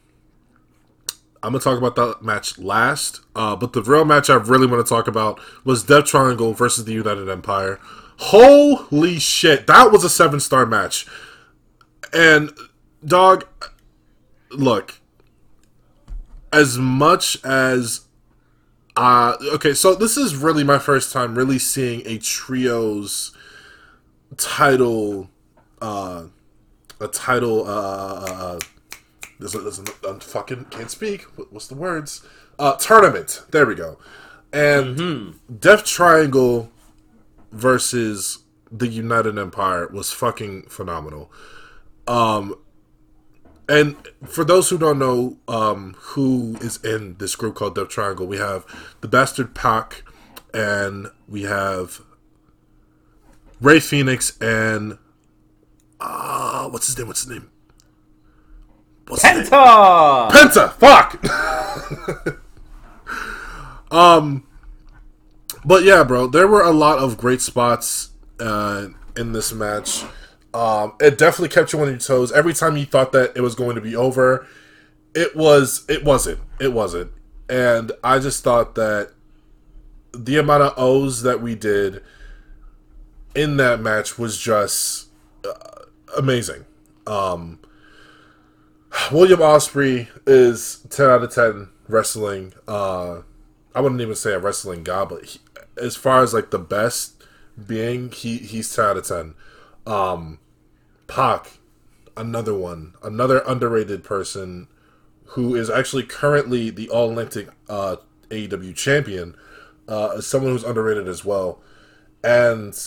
I'm 1.42 1.52
gonna 1.52 1.60
talk 1.60 1.76
about 1.76 1.94
that 1.96 2.24
match 2.24 2.58
last, 2.58 3.20
uh, 3.36 3.54
but 3.54 3.74
the 3.74 3.82
real 3.82 4.06
match 4.06 4.30
I 4.30 4.36
really 4.36 4.66
want 4.66 4.84
to 4.84 4.88
talk 4.88 5.06
about 5.06 5.38
was 5.62 5.84
Death 5.84 6.06
Triangle 6.06 6.54
versus 6.54 6.86
the 6.86 6.92
United 6.92 7.28
Empire. 7.28 7.78
Holy 8.16 9.18
shit, 9.18 9.66
that 9.66 9.92
was 9.92 10.04
a 10.04 10.08
seven 10.08 10.40
star 10.40 10.64
match. 10.64 11.06
And 12.14 12.50
dog, 13.04 13.46
look, 14.50 15.00
as 16.54 16.78
much 16.78 17.36
as 17.44 18.02
uh 18.96 19.36
okay, 19.54 19.74
so 19.74 19.94
this 19.94 20.16
is 20.16 20.36
really 20.36 20.62
my 20.62 20.78
first 20.78 21.12
time 21.12 21.34
really 21.34 21.58
seeing 21.58 22.00
a 22.06 22.16
trios 22.18 23.36
title 24.36 25.28
uh 25.82 26.24
a 27.00 27.08
title 27.08 27.66
uh, 27.66 27.70
uh, 27.70 28.26
uh 28.28 28.58
there's 29.40 29.54
a, 29.56 29.58
there's 29.58 29.80
a, 29.80 30.06
a 30.06 30.20
fucking 30.20 30.64
can't 30.66 30.90
speak 30.90 31.22
what's 31.50 31.66
the 31.66 31.74
words? 31.74 32.24
Uh 32.58 32.76
tournament 32.76 33.42
there 33.50 33.66
we 33.66 33.74
go. 33.74 33.98
And 34.52 34.96
mm-hmm. 34.96 35.56
death 35.56 35.84
triangle 35.84 36.70
versus 37.50 38.44
the 38.70 38.86
united 38.86 39.36
empire 39.36 39.88
was 39.88 40.12
fucking 40.12 40.68
phenomenal. 40.68 41.32
Um 42.06 42.54
and 43.68 43.96
for 44.26 44.44
those 44.44 44.68
who 44.70 44.78
don't 44.78 44.98
know 44.98 45.38
um, 45.48 45.94
who 45.98 46.56
is 46.60 46.82
in 46.84 47.16
this 47.18 47.36
group 47.36 47.54
called 47.54 47.74
Death 47.74 47.88
Triangle, 47.88 48.26
we 48.26 48.38
have 48.38 48.64
the 49.00 49.08
Bastard 49.08 49.54
Pac, 49.54 50.02
and 50.52 51.08
we 51.28 51.42
have 51.42 52.02
Rey 53.60 53.80
Fenix, 53.80 54.36
and 54.40 54.98
uh, 56.00 56.68
what's 56.68 56.86
his 56.86 56.98
name? 56.98 57.06
What's 57.06 57.22
his 57.22 57.30
name? 57.30 57.50
What's 59.08 59.22
Penta. 59.22 60.30
His 60.32 60.56
name? 60.56 60.66
Penta. 60.68 60.72
Fuck. 62.26 62.40
um, 63.90 64.46
but 65.64 65.82
yeah, 65.84 66.04
bro, 66.04 66.26
there 66.26 66.46
were 66.46 66.62
a 66.62 66.72
lot 66.72 66.98
of 66.98 67.16
great 67.16 67.40
spots 67.40 68.10
uh, 68.38 68.88
in 69.16 69.32
this 69.32 69.52
match. 69.52 70.04
Um, 70.54 70.94
it 71.00 71.18
definitely 71.18 71.48
kept 71.48 71.72
you 71.72 71.80
on 71.80 71.88
your 71.88 71.98
toes. 71.98 72.30
Every 72.30 72.54
time 72.54 72.76
you 72.76 72.86
thought 72.86 73.12
that 73.12 73.36
it 73.36 73.40
was 73.40 73.56
going 73.56 73.74
to 73.74 73.80
be 73.80 73.96
over, 73.96 74.46
it 75.14 75.34
was. 75.34 75.84
It 75.88 76.04
wasn't. 76.04 76.38
It 76.60 76.72
wasn't. 76.72 77.10
And 77.48 77.92
I 78.02 78.20
just 78.20 78.44
thought 78.44 78.76
that 78.76 79.10
the 80.12 80.38
amount 80.38 80.62
of 80.62 80.74
O's 80.76 81.22
that 81.22 81.42
we 81.42 81.54
did 81.56 82.02
in 83.34 83.56
that 83.56 83.80
match 83.80 84.16
was 84.16 84.38
just 84.38 85.08
uh, 85.44 85.84
amazing. 86.16 86.64
Um, 87.06 87.58
William 89.10 89.40
Ospreay 89.40 90.08
is 90.26 90.86
ten 90.88 91.10
out 91.10 91.24
of 91.24 91.34
ten 91.34 91.68
wrestling. 91.88 92.52
Uh, 92.68 93.22
I 93.74 93.80
wouldn't 93.80 94.00
even 94.00 94.14
say 94.14 94.32
a 94.32 94.38
wrestling 94.38 94.84
god, 94.84 95.08
but 95.08 95.24
he, 95.24 95.40
as 95.76 95.96
far 95.96 96.22
as 96.22 96.32
like 96.32 96.50
the 96.50 96.60
best 96.60 97.24
being, 97.66 98.10
he 98.10 98.38
he's 98.38 98.74
ten 98.74 98.84
out 98.84 98.96
of 98.96 99.06
ten. 99.06 99.34
Um, 99.86 100.38
Pac, 101.06 101.58
another 102.16 102.54
one, 102.54 102.94
another 103.02 103.42
underrated 103.46 104.04
person 104.04 104.68
who 105.28 105.54
is 105.54 105.68
actually 105.68 106.04
currently 106.04 106.70
the 106.70 106.88
All 106.88 107.10
Atlantic 107.10 107.48
uh, 107.68 107.96
AEW 108.30 108.74
champion, 108.74 109.36
uh, 109.88 110.20
someone 110.20 110.52
who's 110.52 110.64
underrated 110.64 111.08
as 111.08 111.24
well, 111.24 111.60
and 112.22 112.78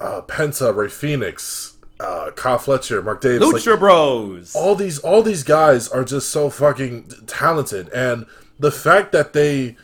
uh, 0.00 0.22
Penta, 0.22 0.74
Rey 0.74 0.88
Fenix, 0.88 1.76
uh, 2.00 2.30
Kyle 2.34 2.58
Fletcher, 2.58 3.02
Mark 3.02 3.20
Davis, 3.20 3.46
Lucha 3.46 3.72
like, 3.72 3.78
Bros. 3.78 4.54
All 4.56 4.74
these, 4.74 4.98
all 4.98 5.22
these 5.22 5.42
guys 5.42 5.88
are 5.88 6.04
just 6.04 6.30
so 6.30 6.50
fucking 6.50 7.10
talented, 7.26 7.88
and 7.90 8.26
the 8.58 8.70
fact 8.70 9.12
that 9.12 9.32
they, 9.32 9.76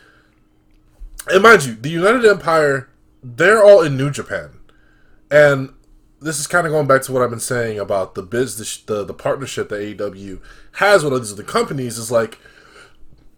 and 1.27 1.43
mind 1.43 1.65
you, 1.65 1.75
the 1.75 1.89
United 1.89 2.25
Empire, 2.25 2.89
they're 3.23 3.63
all 3.63 3.81
in 3.81 3.97
New 3.97 4.09
Japan, 4.09 4.59
and 5.29 5.73
this 6.21 6.39
is 6.39 6.45
kind 6.45 6.67
of 6.67 6.71
going 6.71 6.87
back 6.87 7.01
to 7.03 7.11
what 7.11 7.23
I've 7.23 7.31
been 7.31 7.39
saying 7.39 7.79
about 7.79 8.13
the 8.13 8.21
business, 8.21 8.77
the 8.77 9.03
the 9.03 9.13
partnership 9.13 9.69
that 9.69 9.97
AEW 9.97 10.39
has 10.73 11.03
with 11.03 11.13
these 11.21 11.33
other 11.33 11.43
companies 11.43 11.97
is 11.97 12.11
like, 12.11 12.37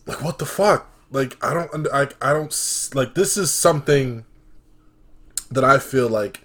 like 0.05 0.21
what 0.21 0.37
the 0.37 0.45
fuck? 0.45 0.89
Like 1.09 1.37
I 1.43 1.53
don't, 1.53 1.87
I, 1.93 2.09
I 2.21 2.33
don't 2.33 2.89
like 2.93 3.15
this 3.15 3.37
is 3.37 3.51
something 3.51 4.25
that 5.49 5.63
I 5.63 5.79
feel 5.79 6.09
like 6.09 6.41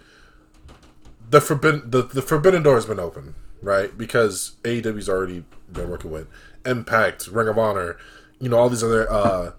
the 1.28 1.40
forbidden 1.40 1.90
the, 1.90 2.02
the 2.02 2.22
forbidden 2.22 2.62
door 2.62 2.76
has 2.76 2.86
been 2.86 3.00
open, 3.00 3.34
right? 3.60 3.96
Because 3.98 4.56
AEW's 4.62 5.08
already 5.08 5.44
been 5.72 5.90
working 5.90 6.12
with 6.12 6.28
Impact, 6.64 7.26
Ring 7.26 7.48
of 7.48 7.58
Honor, 7.58 7.96
you 8.38 8.48
know, 8.48 8.58
all 8.58 8.68
these 8.68 8.84
other 8.84 9.10
uh, 9.10 9.52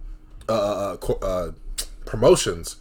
uh, 0.47 0.95
uh, 1.01 1.13
uh 1.21 1.51
promotions, 2.05 2.77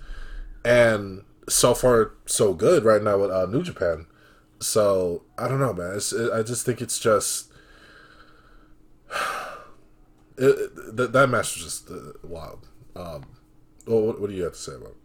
and 0.64 1.23
so 1.49 1.75
far 1.75 2.12
so 2.26 2.55
good 2.55 2.85
right 2.85 3.02
now 3.02 3.19
with 3.19 3.31
uh, 3.31 3.47
New 3.47 3.62
Japan. 3.62 4.07
So 4.61 5.25
I 5.38 5.49
don't 5.49 5.61
know, 5.61 5.73
man. 5.73 5.97
It, 5.97 6.33
I 6.33 6.43
just 6.43 6.64
think 6.64 6.81
it's 6.81 6.99
just 6.99 7.50
it, 9.11 10.38
it, 10.38 10.97
that 10.97 11.12
that 11.12 11.28
match 11.28 11.57
was 11.57 11.64
just 11.64 11.90
uh, 11.90 12.12
wild. 12.23 12.67
Um, 12.97 13.26
what, 13.87 14.21
what 14.21 14.31
do 14.31 14.37
you 14.37 14.45
have 14.45 14.52
to 14.52 14.59
say 14.59 14.75
about? 14.75 14.90
it? 14.90 14.97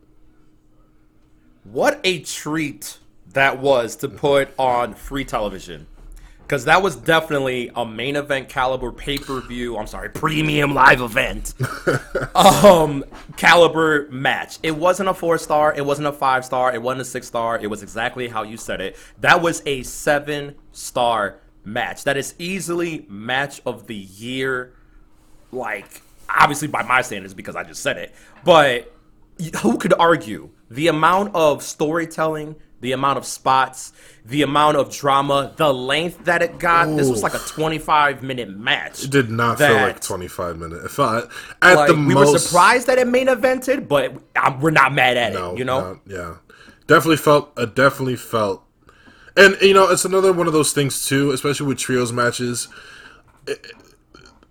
What 1.63 2.01
a 2.03 2.19
treat 2.19 2.97
that 3.31 3.59
was 3.59 3.95
to 3.97 4.09
put 4.09 4.53
on 4.59 4.93
free 4.93 5.23
television 5.23 5.87
because 6.53 6.65
that 6.65 6.83
was 6.83 6.95
definitely 6.95 7.71
a 7.75 7.83
main 7.83 8.15
event 8.15 8.47
caliber 8.47 8.91
pay 8.91 9.17
per 9.17 9.41
view. 9.41 9.75
I'm 9.75 9.87
sorry, 9.87 10.09
premium 10.09 10.75
live 10.75 11.01
event, 11.01 11.55
um, 12.35 13.03
caliber 13.37 14.07
match. 14.11 14.59
It 14.61 14.75
wasn't 14.75 15.09
a 15.09 15.15
four 15.15 15.39
star. 15.39 15.73
It 15.73 15.83
wasn't 15.83 16.09
a 16.09 16.11
five 16.11 16.45
star. 16.45 16.71
It 16.71 16.79
wasn't 16.79 17.01
a 17.01 17.05
six 17.05 17.25
star. 17.25 17.57
It 17.57 17.65
was 17.71 17.81
exactly 17.81 18.27
how 18.27 18.43
you 18.43 18.57
said 18.57 18.81
it. 18.81 18.97
That 19.19 19.41
was 19.41 19.63
a 19.65 19.81
seven 19.81 20.53
star 20.73 21.39
match. 21.65 22.03
That 22.03 22.17
is 22.17 22.35
easily 22.37 23.07
match 23.09 23.59
of 23.65 23.87
the 23.87 23.95
year. 23.95 24.75
Like 25.51 26.03
obviously 26.29 26.67
by 26.67 26.83
my 26.83 27.01
standards 27.01 27.33
because 27.33 27.55
I 27.55 27.63
just 27.63 27.81
said 27.81 27.97
it, 27.97 28.13
but 28.45 28.93
who 29.63 29.79
could 29.79 29.93
argue 29.93 30.51
the 30.69 30.87
amount 30.87 31.33
of 31.33 31.63
storytelling 31.63 32.57
the 32.83 32.91
amount 32.91 33.17
of 33.17 33.25
spots, 33.25 33.93
the 34.25 34.41
amount 34.41 34.75
of 34.75 34.91
drama, 34.91 35.53
the 35.55 35.73
length 35.73 36.25
that 36.25 36.41
it 36.41 36.59
got. 36.59 36.87
Ooh. 36.87 36.97
This 36.97 37.09
was 37.09 37.23
like 37.23 37.33
a 37.33 37.39
25 37.39 38.21
minute 38.21 38.49
match. 38.49 39.05
It 39.05 39.09
did 39.09 39.31
not 39.31 39.57
feel 39.57 39.73
like 39.73 40.01
25 40.01 40.57
minutes. 40.57 40.85
It 40.85 40.91
felt 40.91 41.31
at 41.61 41.75
like, 41.75 41.87
the 41.87 41.95
we 41.95 42.13
most, 42.13 42.33
were 42.33 42.39
surprised 42.39 42.87
that 42.87 42.97
it 42.99 43.07
main 43.07 43.27
evented, 43.27 43.87
but 43.87 44.13
I'm, 44.35 44.59
we're 44.59 44.71
not 44.71 44.93
mad 44.93 45.15
at 45.15 45.33
no, 45.33 45.53
it. 45.53 45.59
You 45.59 45.65
know? 45.65 45.93
Not, 45.93 46.01
yeah, 46.05 46.35
definitely 46.85 47.17
felt. 47.17 47.53
I 47.57 47.65
definitely 47.65 48.17
felt, 48.17 48.63
and 49.37 49.57
you 49.61 49.73
know, 49.73 49.89
it's 49.89 50.03
another 50.03 50.33
one 50.33 50.47
of 50.47 50.53
those 50.53 50.73
things 50.73 51.07
too, 51.07 51.31
especially 51.31 51.67
with 51.67 51.77
trios 51.77 52.11
matches. 52.11 52.67
It, 53.47 53.65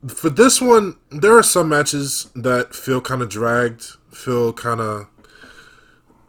for 0.09 0.31
this 0.31 0.61
one, 0.61 0.97
there 1.11 1.37
are 1.37 1.43
some 1.43 1.69
matches 1.69 2.31
that 2.35 2.75
feel 2.75 3.01
kind 3.01 3.23
of 3.23 3.29
dragged, 3.29 3.85
feel 4.11 4.53
kind 4.53 4.81
of, 4.81 5.07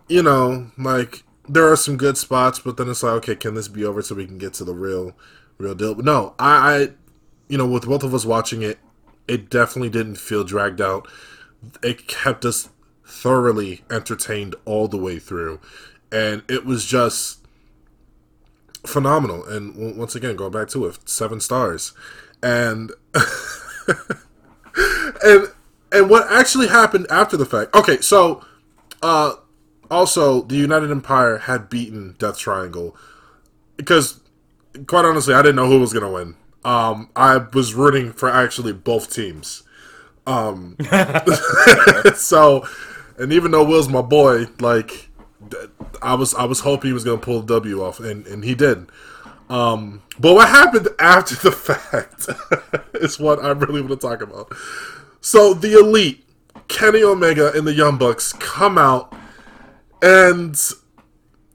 you 0.08 0.22
know, 0.22 0.70
like 0.78 1.24
there 1.48 1.70
are 1.72 1.76
some 1.76 1.98
good 1.98 2.18
spots, 2.18 2.60
but 2.60 2.78
then 2.78 2.90
it's 2.90 3.04
like, 3.04 3.14
okay, 3.14 3.36
can 3.36 3.56
this 3.56 3.68
be 3.68 3.84
over 3.84 4.02
so 4.02 4.16
we 4.16 4.26
can 4.26 4.38
get 4.38 4.54
to 4.56 4.64
the 4.64 4.74
real, 4.74 5.14
real 5.58 5.76
deal? 5.76 5.96
But 5.96 6.06
no, 6.06 6.36
I, 6.40 6.56
I, 6.56 6.90
you 7.48 7.58
know, 7.58 7.68
with 7.68 7.86
both 7.86 8.04
of 8.04 8.14
us 8.14 8.26
watching 8.26 8.62
it, 8.62 8.80
it 9.28 9.50
definitely 9.50 9.90
didn't 9.90 10.16
feel 10.16 10.44
dragged 10.44 10.82
out. 10.82 11.08
It 11.82 12.08
kept 12.08 12.46
us 12.46 12.70
thoroughly 13.06 13.84
entertained 13.90 14.56
all 14.66 14.88
the 14.88 14.98
way 14.98 15.20
through, 15.20 15.60
and 16.12 16.44
it 16.50 16.66
was 16.66 16.86
just 16.86 17.40
phenomenal. 18.86 19.46
And 19.46 19.98
once 19.98 20.16
again, 20.16 20.36
going 20.36 20.52
back 20.52 20.70
to 20.70 20.86
it, 20.86 20.98
seven 21.10 21.40
stars, 21.40 21.94
and 22.42 22.92
and 25.24 25.48
and 25.92 26.10
what 26.10 26.30
actually 26.32 26.68
happened 26.68 27.08
after 27.10 27.38
the 27.38 27.46
fact. 27.46 27.76
Okay, 27.76 28.00
so. 28.00 28.46
Uh, 29.02 29.34
also, 29.94 30.42
the 30.42 30.56
United 30.56 30.92
Empire 30.92 31.40
had 31.40 31.70
beaten 31.70 32.16
Death 32.20 32.38
Triangle 32.38 32.96
because, 33.78 34.20
quite 34.88 35.06
honestly, 35.06 35.34
I 35.34 35.42
didn't 35.42 35.56
know 35.56 35.68
who 35.68 35.80
was 35.80 35.94
going 35.94 36.06
to 36.06 36.12
win. 36.12 36.36
Um, 36.66 37.10
I 37.16 37.38
was 37.38 37.74
rooting 37.74 38.14
for 38.14 38.30
actually 38.30 38.74
both 38.74 39.14
teams. 39.14 39.64
Um, 40.26 40.78
so, 42.16 42.66
and 43.18 43.34
even 43.34 43.52
though 43.52 43.64
Will's 43.64 43.90
my 43.90 44.02
boy, 44.02 44.48
like 44.60 45.10
I 46.02 46.16
was, 46.16 46.34
I 46.36 46.46
was 46.46 46.62
hoping 46.62 46.90
he 46.90 46.94
was 46.94 47.04
going 47.04 47.20
to 47.20 47.26
pull 47.26 47.42
the 47.42 47.54
W 47.54 47.84
off, 47.84 48.00
and 48.00 48.26
and 48.28 48.44
he 48.44 48.56
did. 48.56 48.88
Um, 49.50 50.02
but 50.20 50.34
what 50.34 50.50
happened 50.50 50.88
after 51.00 51.36
the 51.50 51.52
fact 51.52 52.28
is 52.96 53.20
what 53.20 53.44
I 53.44 53.52
really 53.52 53.82
want 53.82 54.00
to 54.00 54.08
talk 54.08 54.22
about. 54.22 54.52
So 55.22 55.54
the 55.54 55.74
elite, 55.74 56.26
Kenny 56.68 57.04
Omega 57.04 57.52
and 57.54 57.68
the 57.68 57.74
Young 57.74 57.98
Bucks 57.98 58.34
come 58.34 58.78
out 58.78 59.14
and 60.04 60.60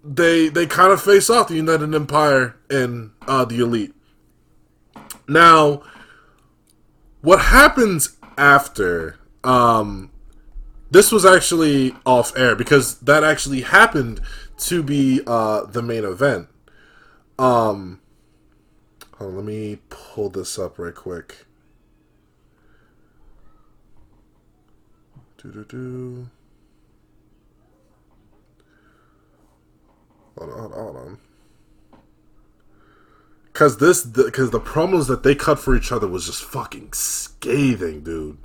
they 0.03 0.49
they 0.49 0.67
kind 0.67 0.91
of 0.91 1.03
face 1.03 1.29
off 1.29 1.49
the 1.49 1.55
United 1.55 1.95
Empire 1.95 2.57
and 2.71 3.13
uh, 3.29 3.45
the 3.45 3.61
Elite. 3.61 3.95
Now, 5.29 5.83
what 7.21 7.41
happens 7.41 8.17
after? 8.39 9.19
Um, 9.45 10.11
this 10.91 11.13
was 11.13 11.27
actually 11.27 11.95
off 12.07 12.37
air 12.37 12.57
because 12.57 12.99
that 13.01 13.23
actually 13.23 13.61
happened 13.61 14.23
to 14.57 14.83
be 14.83 15.21
uh, 15.27 15.67
the 15.67 15.83
main 15.83 16.05
event. 16.05 16.49
Um, 17.39 18.01
on, 19.21 19.37
let 19.37 19.45
me 19.45 19.79
pull 19.91 20.31
this 20.31 20.59
up 20.59 20.79
right 20.79 20.95
quick. 20.95 21.45
Do 25.37 25.53
do 25.53 25.65
do. 25.65 26.31
Hold 30.39 30.51
on, 30.53 30.71
hold 30.71 30.97
on. 30.97 31.19
Cause 33.53 33.79
this, 33.79 34.05
because 34.05 34.51
the, 34.51 34.59
the 34.59 34.65
promos 34.65 35.09
that 35.09 35.25
they 35.25 35.35
cut 35.35 35.59
for 35.59 35.75
each 35.75 35.91
other 35.91 36.07
was 36.07 36.27
just 36.27 36.45
fucking 36.45 36.93
scathing, 36.93 38.05
dude. 38.05 38.39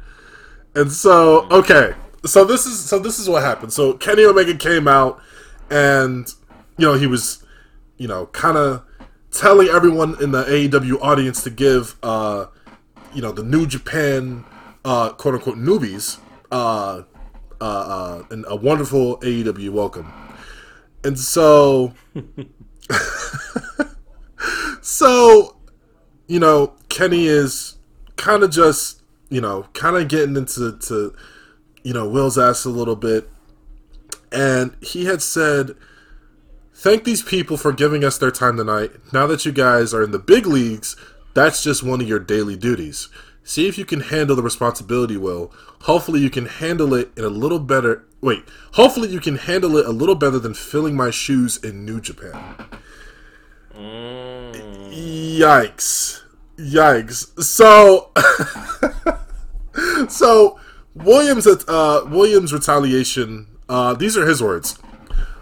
And 0.73 0.91
so, 0.91 1.47
okay, 1.51 1.93
so 2.25 2.43
this 2.45 2.65
is 2.65 2.79
so 2.79 2.97
this 2.97 3.19
is 3.19 3.29
what 3.29 3.43
happened. 3.43 3.73
So 3.73 3.93
Kenny 3.93 4.23
Omega 4.23 4.56
came 4.56 4.88
out, 4.88 5.21
and 5.69 6.27
you 6.77 6.88
know 6.88 6.95
he 6.95 7.06
was, 7.06 7.43
you 7.97 8.08
know, 8.08 8.25
kind 8.27 8.58
of 8.58 8.84
telling 9.29 9.67
everyone 9.67 10.21
in 10.21 10.32
the 10.32 10.43
AEW 10.43 10.99
audience 11.01 11.43
to 11.43 11.49
give, 11.49 11.95
uh, 12.01 12.47
you 13.13 13.21
know, 13.21 13.32
the 13.32 13.43
New 13.43 13.67
Japan, 13.67 14.45
uh, 14.86 15.10
quote 15.10 15.36
unquote 15.36 15.58
newbies, 15.58 16.17
uh, 16.51 17.03
uh, 17.62 17.63
uh, 17.63 18.23
and 18.32 18.45
a 18.47 18.56
wonderful 18.56 19.19
AEW 19.19 19.69
welcome. 19.69 20.22
And 21.03 21.19
so, 21.19 21.93
so, 24.81 25.57
you 26.27 26.39
know, 26.39 26.73
Kenny 26.89 27.25
is 27.27 27.77
kind 28.15 28.43
of 28.43 28.51
just, 28.51 29.01
you 29.29 29.41
know, 29.41 29.63
kind 29.73 29.95
of 29.97 30.07
getting 30.07 30.37
into, 30.37 30.77
to, 30.77 31.15
you 31.83 31.93
know, 31.93 32.07
Will's 32.07 32.37
ass 32.37 32.65
a 32.65 32.69
little 32.69 32.95
bit. 32.95 33.29
And 34.31 34.75
he 34.81 35.05
had 35.05 35.21
said, 35.21 35.75
Thank 36.75 37.03
these 37.03 37.21
people 37.21 37.55
for 37.55 37.71
giving 37.71 38.03
us 38.03 38.17
their 38.17 38.31
time 38.31 38.57
tonight. 38.57 38.91
Now 39.13 39.25
that 39.27 39.45
you 39.45 39.51
guys 39.51 39.93
are 39.93 40.03
in 40.03 40.11
the 40.11 40.19
big 40.19 40.45
leagues, 40.45 40.97
that's 41.33 41.63
just 41.63 41.83
one 41.83 42.01
of 42.01 42.07
your 42.07 42.19
daily 42.19 42.57
duties. 42.57 43.09
See 43.43 43.67
if 43.67 43.77
you 43.77 43.85
can 43.85 44.01
handle 44.01 44.35
the 44.35 44.43
responsibility 44.43 45.15
well. 45.15 45.51
Hopefully, 45.83 46.19
you 46.19 46.29
can 46.29 46.45
handle 46.45 46.93
it 46.93 47.11
in 47.17 47.23
a 47.23 47.29
little 47.29 47.59
better. 47.59 48.05
Wait, 48.23 48.45
hopefully, 48.71 49.09
you 49.09 49.19
can 49.19 49.36
handle 49.36 49.75
it 49.75 49.86
a 49.86 49.91
little 49.91 50.15
better 50.15 50.39
than 50.39 50.53
filling 50.53 50.95
my 50.95 51.12
shoes 51.12 51.57
in 51.57 51.83
New 51.83 51.99
Japan. 51.99 52.55
Mm. 53.75 55.38
Yikes. 55.38 56.21
Yikes! 56.57 57.43
So, 57.43 58.12
so 60.07 60.57
Williams 60.95 61.45
uh, 61.45 62.05
Williams 62.07 62.53
retaliation. 62.53 63.47
Uh, 63.67 63.93
these 63.93 64.15
are 64.15 64.25
his 64.25 64.41
words. 64.41 64.79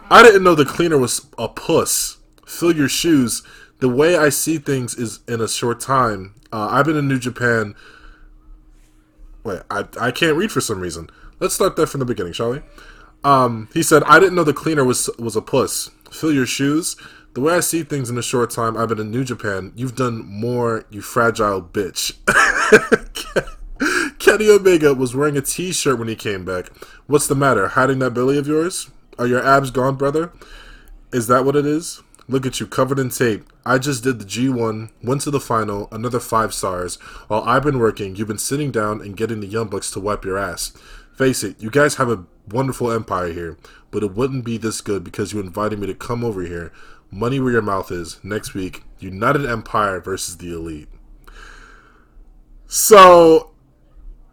I 0.09 0.23
didn't 0.23 0.43
know 0.43 0.55
the 0.55 0.65
cleaner 0.65 0.97
was 0.97 1.27
a 1.37 1.47
puss. 1.49 2.17
Fill 2.47 2.75
your 2.75 2.89
shoes. 2.89 3.43
The 3.77 3.89
way 3.89 4.17
I 4.17 4.29
see 4.29 4.57
things 4.57 4.95
is 4.95 5.19
in 5.27 5.39
a 5.39 5.47
short 5.47 5.81
time. 5.81 6.33
Uh, 6.51 6.69
I've 6.71 6.85
been 6.85 6.97
in 6.97 7.07
New 7.07 7.19
Japan. 7.19 7.75
Wait, 9.43 9.61
I 9.69 9.85
I 9.99 10.09
can't 10.09 10.35
read 10.35 10.51
for 10.51 10.61
some 10.61 10.79
reason. 10.79 11.07
Let's 11.41 11.55
start 11.55 11.75
that 11.77 11.87
from 11.87 11.99
the 11.99 12.05
beginning, 12.05 12.33
shall 12.33 12.51
we? 12.51 12.61
Um, 13.23 13.67
he 13.73 13.81
said, 13.81 14.03
"I 14.03 14.19
didn't 14.19 14.35
know 14.35 14.43
the 14.43 14.53
cleaner 14.53 14.85
was 14.85 15.09
was 15.17 15.35
a 15.35 15.41
puss. 15.41 15.89
Fill 16.11 16.31
your 16.31 16.45
shoes. 16.45 16.95
The 17.33 17.41
way 17.41 17.55
I 17.55 17.61
see 17.61 17.81
things 17.81 18.11
in 18.11 18.17
a 18.17 18.21
short 18.21 18.51
time, 18.51 18.77
I've 18.77 18.89
been 18.89 18.99
in 18.99 19.09
New 19.09 19.23
Japan. 19.23 19.73
You've 19.75 19.95
done 19.95 20.23
more, 20.23 20.85
you 20.91 21.01
fragile 21.01 21.61
bitch." 21.61 22.13
Kenny 24.19 24.49
Omega 24.49 24.93
was 24.93 25.15
wearing 25.15 25.35
a 25.35 25.41
T-shirt 25.41 25.97
when 25.97 26.07
he 26.07 26.15
came 26.15 26.45
back. 26.45 26.69
What's 27.07 27.25
the 27.25 27.33
matter? 27.33 27.69
Hiding 27.69 27.97
that 27.99 28.11
belly 28.11 28.37
of 28.37 28.45
yours? 28.45 28.91
Are 29.17 29.25
your 29.25 29.43
abs 29.43 29.71
gone, 29.71 29.95
brother? 29.95 30.31
Is 31.11 31.25
that 31.25 31.43
what 31.43 31.55
it 31.55 31.65
is? 31.65 32.03
Look 32.27 32.45
at 32.45 32.59
you, 32.59 32.67
covered 32.67 32.99
in 32.99 33.09
tape. 33.09 33.51
I 33.65 33.79
just 33.79 34.03
did 34.03 34.19
the 34.19 34.25
G1, 34.25 34.91
went 35.03 35.21
to 35.21 35.31
the 35.31 35.39
final, 35.39 35.87
another 35.91 36.19
five 36.19 36.53
stars. 36.53 36.95
While 37.27 37.43
I've 37.43 37.63
been 37.63 37.79
working, 37.79 38.15
you've 38.15 38.27
been 38.27 38.37
sitting 38.37 38.71
down 38.71 39.01
and 39.01 39.17
getting 39.17 39.39
the 39.39 39.47
Young 39.47 39.67
Bucks 39.67 39.89
to 39.91 39.99
wipe 39.99 40.23
your 40.23 40.37
ass. 40.37 40.71
Face 41.21 41.43
it, 41.43 41.61
you 41.61 41.69
guys 41.69 41.97
have 41.97 42.09
a 42.09 42.25
wonderful 42.49 42.91
empire 42.91 43.31
here, 43.31 43.55
but 43.91 44.01
it 44.01 44.15
wouldn't 44.15 44.43
be 44.43 44.57
this 44.57 44.81
good 44.81 45.03
because 45.03 45.31
you 45.31 45.39
invited 45.39 45.77
me 45.77 45.85
to 45.85 45.93
come 45.93 46.23
over 46.23 46.41
here. 46.41 46.73
Money 47.11 47.39
where 47.39 47.51
your 47.51 47.61
mouth 47.61 47.91
is. 47.91 48.19
Next 48.23 48.55
week, 48.55 48.81
United 48.97 49.45
Empire 49.45 49.99
versus 49.99 50.37
the 50.37 50.51
Elite. 50.51 50.89
So, 52.65 53.51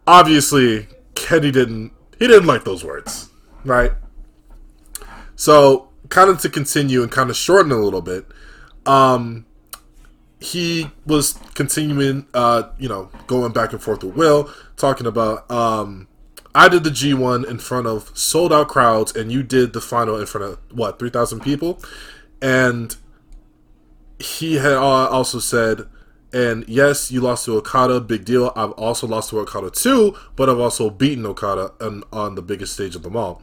obviously, 0.07 0.87
Kenny 1.13 1.51
didn't. 1.51 1.91
He 2.17 2.25
didn't 2.25 2.47
like 2.47 2.63
those 2.63 2.83
words, 2.83 3.29
right? 3.63 3.91
So, 5.35 5.89
kind 6.09 6.31
of 6.31 6.41
to 6.41 6.49
continue 6.49 7.03
and 7.03 7.11
kind 7.11 7.29
of 7.29 7.37
shorten 7.37 7.71
a 7.71 7.77
little 7.77 8.01
bit, 8.01 8.25
um, 8.87 9.45
he 10.39 10.89
was 11.05 11.37
continuing, 11.53 12.25
uh, 12.33 12.63
you 12.79 12.89
know, 12.89 13.11
going 13.27 13.51
back 13.51 13.73
and 13.73 13.79
forth 13.79 14.03
with 14.03 14.15
Will, 14.15 14.51
talking 14.75 15.05
about 15.05 15.51
um, 15.51 16.07
I 16.55 16.67
did 16.67 16.83
the 16.83 16.89
G1 16.89 17.47
in 17.47 17.59
front 17.59 17.87
of 17.87 18.11
sold 18.17 18.51
out 18.51 18.67
crowds, 18.67 19.15
and 19.15 19.31
you 19.31 19.43
did 19.43 19.73
the 19.73 19.81
final 19.81 20.19
in 20.19 20.25
front 20.25 20.53
of 20.53 20.59
what 20.71 20.99
three 20.99 21.09
thousand 21.09 21.41
people, 21.41 21.79
and 22.41 22.95
he 24.19 24.55
had 24.55 24.73
also 24.73 25.39
said, 25.39 25.87
and 26.31 26.67
yes, 26.67 27.11
you 27.11 27.21
lost 27.21 27.45
to 27.45 27.57
Okada, 27.57 28.01
big 28.01 28.25
deal. 28.25 28.51
I've 28.55 28.71
also 28.71 29.07
lost 29.07 29.29
to 29.29 29.39
Okada 29.39 29.71
too, 29.71 30.15
but 30.35 30.49
I've 30.49 30.59
also 30.59 30.89
beaten 30.89 31.25
Okada 31.25 31.73
on, 31.81 32.03
on 32.11 32.35
the 32.35 32.41
biggest 32.41 32.73
stage 32.73 32.95
of 32.95 33.03
them 33.03 33.15
all. 33.15 33.41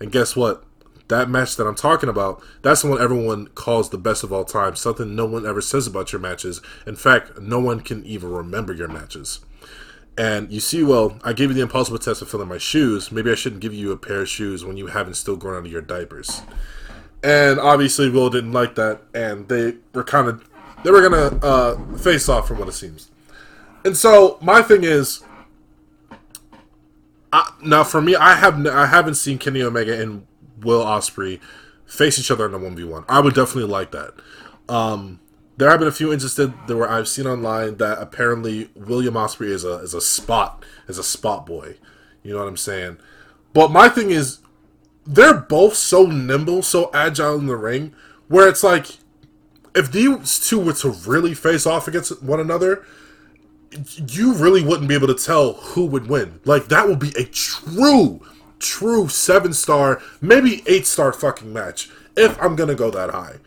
And 0.00 0.12
guess 0.12 0.36
what? 0.36 0.64
That 1.08 1.30
match 1.30 1.56
that 1.56 1.66
I'm 1.66 1.74
talking 1.74 2.10
about, 2.10 2.42
that's 2.60 2.82
the 2.82 2.90
one 2.90 3.00
everyone 3.00 3.46
calls 3.48 3.88
the 3.88 3.98
best 3.98 4.22
of 4.22 4.32
all 4.32 4.44
time. 4.44 4.76
Something 4.76 5.16
no 5.16 5.24
one 5.24 5.46
ever 5.46 5.62
says 5.62 5.86
about 5.86 6.12
your 6.12 6.20
matches. 6.20 6.60
In 6.86 6.96
fact, 6.96 7.40
no 7.40 7.58
one 7.58 7.80
can 7.80 8.04
even 8.04 8.30
remember 8.30 8.74
your 8.74 8.88
matches. 8.88 9.40
And 10.18 10.52
you 10.52 10.58
see, 10.58 10.82
well, 10.82 11.16
I 11.22 11.32
gave 11.32 11.50
you 11.50 11.54
the 11.54 11.62
impossible 11.62 11.98
test 11.98 12.20
of 12.20 12.28
filling 12.28 12.48
my 12.48 12.58
shoes. 12.58 13.12
Maybe 13.12 13.30
I 13.30 13.36
shouldn't 13.36 13.62
give 13.62 13.72
you 13.72 13.92
a 13.92 13.96
pair 13.96 14.22
of 14.22 14.28
shoes 14.28 14.64
when 14.64 14.76
you 14.76 14.88
haven't 14.88 15.14
still 15.14 15.36
grown 15.36 15.54
out 15.54 15.66
of 15.66 15.72
your 15.72 15.80
diapers. 15.80 16.42
And 17.22 17.60
obviously, 17.60 18.10
Will 18.10 18.28
didn't 18.28 18.52
like 18.52 18.74
that, 18.74 19.02
and 19.14 19.48
they 19.48 19.74
were 19.92 20.04
kind 20.04 20.28
of 20.28 20.48
they 20.82 20.90
were 20.90 21.08
gonna 21.08 21.38
uh, 21.44 21.96
face 21.96 22.28
off 22.28 22.48
from 22.48 22.58
what 22.58 22.68
it 22.68 22.72
seems. 22.72 23.10
And 23.84 23.96
so 23.96 24.38
my 24.40 24.60
thing 24.60 24.82
is, 24.84 25.22
I, 27.32 27.52
now 27.62 27.84
for 27.84 28.00
me, 28.00 28.16
I 28.16 28.34
have 28.34 28.66
I 28.66 28.86
haven't 28.86 29.14
seen 29.14 29.38
Kenny 29.38 29.62
Omega 29.62 30.00
and 30.00 30.26
Will 30.60 30.84
Ospreay 30.84 31.40
face 31.86 32.18
each 32.18 32.30
other 32.30 32.46
in 32.46 32.54
a 32.54 32.58
one 32.58 32.74
v 32.74 32.84
one. 32.84 33.04
I 33.08 33.20
would 33.20 33.34
definitely 33.34 33.70
like 33.70 33.92
that. 33.92 34.14
Um, 34.68 35.20
there 35.58 35.70
have 35.70 35.80
been 35.80 35.88
a 35.88 35.92
few 35.92 36.12
instances 36.12 36.52
that 36.66 36.76
where 36.76 36.88
I've 36.88 37.08
seen 37.08 37.26
online 37.26 37.78
that 37.78 37.98
apparently 38.00 38.70
William 38.76 39.14
Ospreay 39.14 39.50
is 39.50 39.64
a 39.64 39.78
is 39.78 39.92
a 39.92 40.00
spot 40.00 40.64
is 40.86 40.98
a 40.98 41.04
spot 41.04 41.46
boy. 41.46 41.74
You 42.22 42.32
know 42.32 42.38
what 42.38 42.48
I'm 42.48 42.56
saying? 42.56 42.98
But 43.52 43.72
my 43.72 43.88
thing 43.88 44.10
is, 44.10 44.38
they're 45.04 45.34
both 45.34 45.74
so 45.74 46.06
nimble, 46.06 46.62
so 46.62 46.90
agile 46.94 47.38
in 47.38 47.46
the 47.46 47.56
ring, 47.56 47.92
where 48.28 48.48
it's 48.48 48.62
like, 48.62 48.98
if 49.74 49.90
these 49.90 50.38
two 50.38 50.60
were 50.60 50.74
to 50.74 50.90
really 50.90 51.34
face 51.34 51.66
off 51.66 51.88
against 51.88 52.22
one 52.22 52.38
another, 52.38 52.84
you 53.96 54.34
really 54.34 54.62
wouldn't 54.62 54.88
be 54.88 54.94
able 54.94 55.08
to 55.08 55.14
tell 55.14 55.54
who 55.54 55.86
would 55.86 56.08
win. 56.08 56.40
Like 56.44 56.68
that 56.68 56.86
would 56.86 57.00
be 57.00 57.12
a 57.16 57.24
true, 57.24 58.20
true 58.60 59.08
seven 59.08 59.52
star, 59.52 60.00
maybe 60.20 60.62
eight 60.66 60.86
star 60.86 61.12
fucking 61.12 61.52
match 61.52 61.90
if 62.16 62.40
I'm 62.40 62.54
gonna 62.54 62.76
go 62.76 62.92
that 62.92 63.10
high 63.10 63.38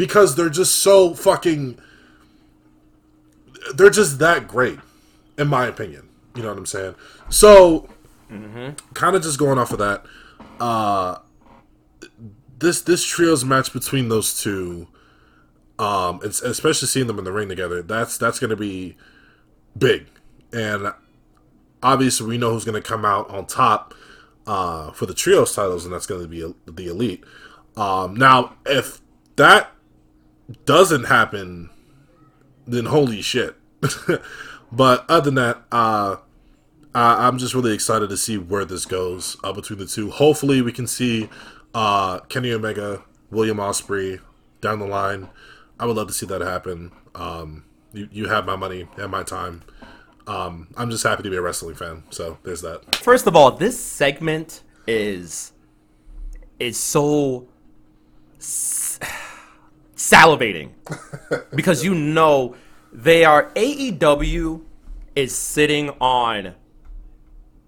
because 0.00 0.34
they're 0.34 0.48
just 0.48 0.76
so 0.76 1.12
fucking 1.12 1.78
they're 3.74 3.90
just 3.90 4.18
that 4.18 4.48
great 4.48 4.78
in 5.36 5.46
my 5.46 5.66
opinion. 5.66 6.08
You 6.34 6.42
know 6.42 6.48
what 6.48 6.56
i'm 6.56 6.64
saying? 6.64 6.94
So 7.28 7.86
mm-hmm. 8.32 8.70
kind 8.94 9.14
of 9.14 9.22
just 9.22 9.38
going 9.38 9.58
off 9.58 9.72
of 9.72 9.78
that 9.78 10.06
uh 10.58 11.18
this 12.58 12.80
this 12.80 13.04
trios 13.04 13.44
match 13.44 13.74
between 13.74 14.08
those 14.08 14.42
two 14.42 14.88
um 15.78 16.20
it's 16.24 16.40
especially 16.40 16.88
seeing 16.88 17.06
them 17.06 17.18
in 17.18 17.24
the 17.24 17.32
ring 17.32 17.50
together 17.50 17.82
that's 17.82 18.16
that's 18.16 18.38
gonna 18.38 18.56
be 18.56 18.96
big. 19.76 20.06
And 20.50 20.94
obviously 21.82 22.26
we 22.26 22.38
know 22.38 22.54
who's 22.54 22.64
gonna 22.64 22.80
come 22.80 23.04
out 23.04 23.28
on 23.28 23.44
top 23.44 23.92
uh 24.46 24.92
for 24.92 25.04
the 25.04 25.12
trios 25.12 25.54
titles 25.54 25.84
and 25.84 25.92
that's 25.92 26.06
gonna 26.06 26.26
be 26.26 26.54
the 26.64 26.86
elite. 26.86 27.22
Um 27.76 28.14
now 28.16 28.54
if 28.64 29.02
that 29.36 29.72
doesn't 30.64 31.04
happen, 31.04 31.70
then 32.66 32.86
holy 32.86 33.22
shit. 33.22 33.56
but 34.72 35.04
other 35.08 35.26
than 35.26 35.34
that, 35.36 35.62
uh, 35.72 36.16
I, 36.94 37.28
am 37.28 37.38
just 37.38 37.54
really 37.54 37.72
excited 37.72 38.10
to 38.10 38.16
see 38.16 38.36
where 38.36 38.64
this 38.64 38.84
goes 38.84 39.36
uh, 39.44 39.52
between 39.52 39.78
the 39.78 39.86
two. 39.86 40.10
Hopefully, 40.10 40.60
we 40.62 40.72
can 40.72 40.86
see 40.86 41.28
uh, 41.74 42.20
Kenny 42.20 42.52
Omega, 42.52 43.02
William 43.30 43.58
Ospreay 43.58 44.20
down 44.60 44.80
the 44.80 44.86
line. 44.86 45.28
I 45.78 45.86
would 45.86 45.96
love 45.96 46.08
to 46.08 46.14
see 46.14 46.26
that 46.26 46.40
happen. 46.40 46.92
Um, 47.14 47.64
you, 47.92 48.08
you 48.12 48.28
have 48.28 48.44
my 48.44 48.56
money 48.56 48.86
and 48.96 49.10
my 49.10 49.22
time. 49.22 49.62
Um, 50.26 50.68
I'm 50.76 50.90
just 50.90 51.02
happy 51.02 51.22
to 51.22 51.30
be 51.30 51.36
a 51.36 51.42
wrestling 51.42 51.74
fan. 51.74 52.04
So 52.10 52.38
there's 52.42 52.62
that. 52.62 52.96
First 52.96 53.26
of 53.26 53.34
all, 53.34 53.52
this 53.52 53.78
segment 53.80 54.62
is 54.86 55.52
is 56.58 56.78
so 56.78 57.48
salivating 60.00 60.70
because 61.54 61.84
you 61.84 61.94
know 61.94 62.56
they 62.90 63.24
are 63.24 63.50
AEW 63.52 64.62
is 65.14 65.36
sitting 65.36 65.90
on 66.00 66.54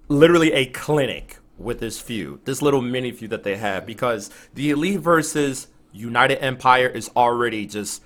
literally 0.08 0.52
a 0.52 0.66
clinic 0.66 1.38
with 1.58 1.78
this 1.78 2.00
feud, 2.00 2.40
this 2.44 2.62
little 2.62 2.80
mini 2.80 3.12
feud 3.12 3.30
that 3.30 3.44
they 3.44 3.56
have 3.56 3.84
because 3.84 4.30
the 4.54 4.70
Elite 4.70 5.00
versus 5.00 5.68
United 5.92 6.42
Empire 6.42 6.88
is 6.88 7.10
already 7.14 7.66
just 7.66 8.02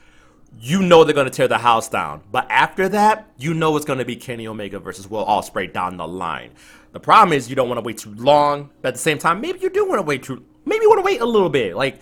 you 0.58 0.82
know 0.82 1.04
they're 1.04 1.14
going 1.14 1.26
to 1.26 1.30
tear 1.30 1.48
the 1.48 1.58
house 1.58 1.88
down. 1.88 2.22
But 2.32 2.50
after 2.50 2.88
that, 2.88 3.30
you 3.38 3.54
know 3.54 3.76
it's 3.76 3.86
going 3.86 4.00
to 4.00 4.04
be 4.04 4.16
Kenny 4.16 4.48
Omega 4.48 4.80
versus 4.80 5.08
Will 5.08 5.24
Ospreay 5.24 5.72
down 5.72 5.96
the 5.98 6.08
line. 6.08 6.50
The 6.92 7.00
problem 7.00 7.36
is 7.36 7.48
you 7.48 7.54
don't 7.54 7.68
want 7.68 7.78
to 7.78 7.82
wait 7.82 7.98
too 7.98 8.14
long, 8.14 8.70
but 8.82 8.88
at 8.88 8.94
the 8.94 9.00
same 9.00 9.18
time, 9.18 9.40
maybe 9.40 9.60
you 9.60 9.70
do 9.70 9.86
want 9.86 9.98
to 9.98 10.02
wait 10.02 10.24
too 10.24 10.44
maybe 10.66 10.82
you 10.82 10.90
want 10.90 10.98
to 10.98 11.04
wait 11.04 11.20
a 11.20 11.24
little 11.24 11.48
bit. 11.48 11.74
Like 11.76 12.00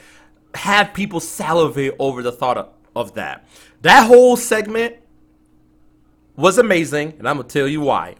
have 0.54 0.94
people 0.94 1.20
salivate 1.20 1.94
over 1.98 2.22
the 2.22 2.32
thought 2.32 2.58
of, 2.58 2.68
of 2.94 3.14
that. 3.14 3.46
That 3.82 4.06
whole 4.06 4.36
segment 4.36 4.96
was 6.36 6.58
amazing, 6.58 7.14
and 7.18 7.28
I'm 7.28 7.36
gonna 7.36 7.48
tell 7.48 7.68
you 7.68 7.80
why. 7.80 8.16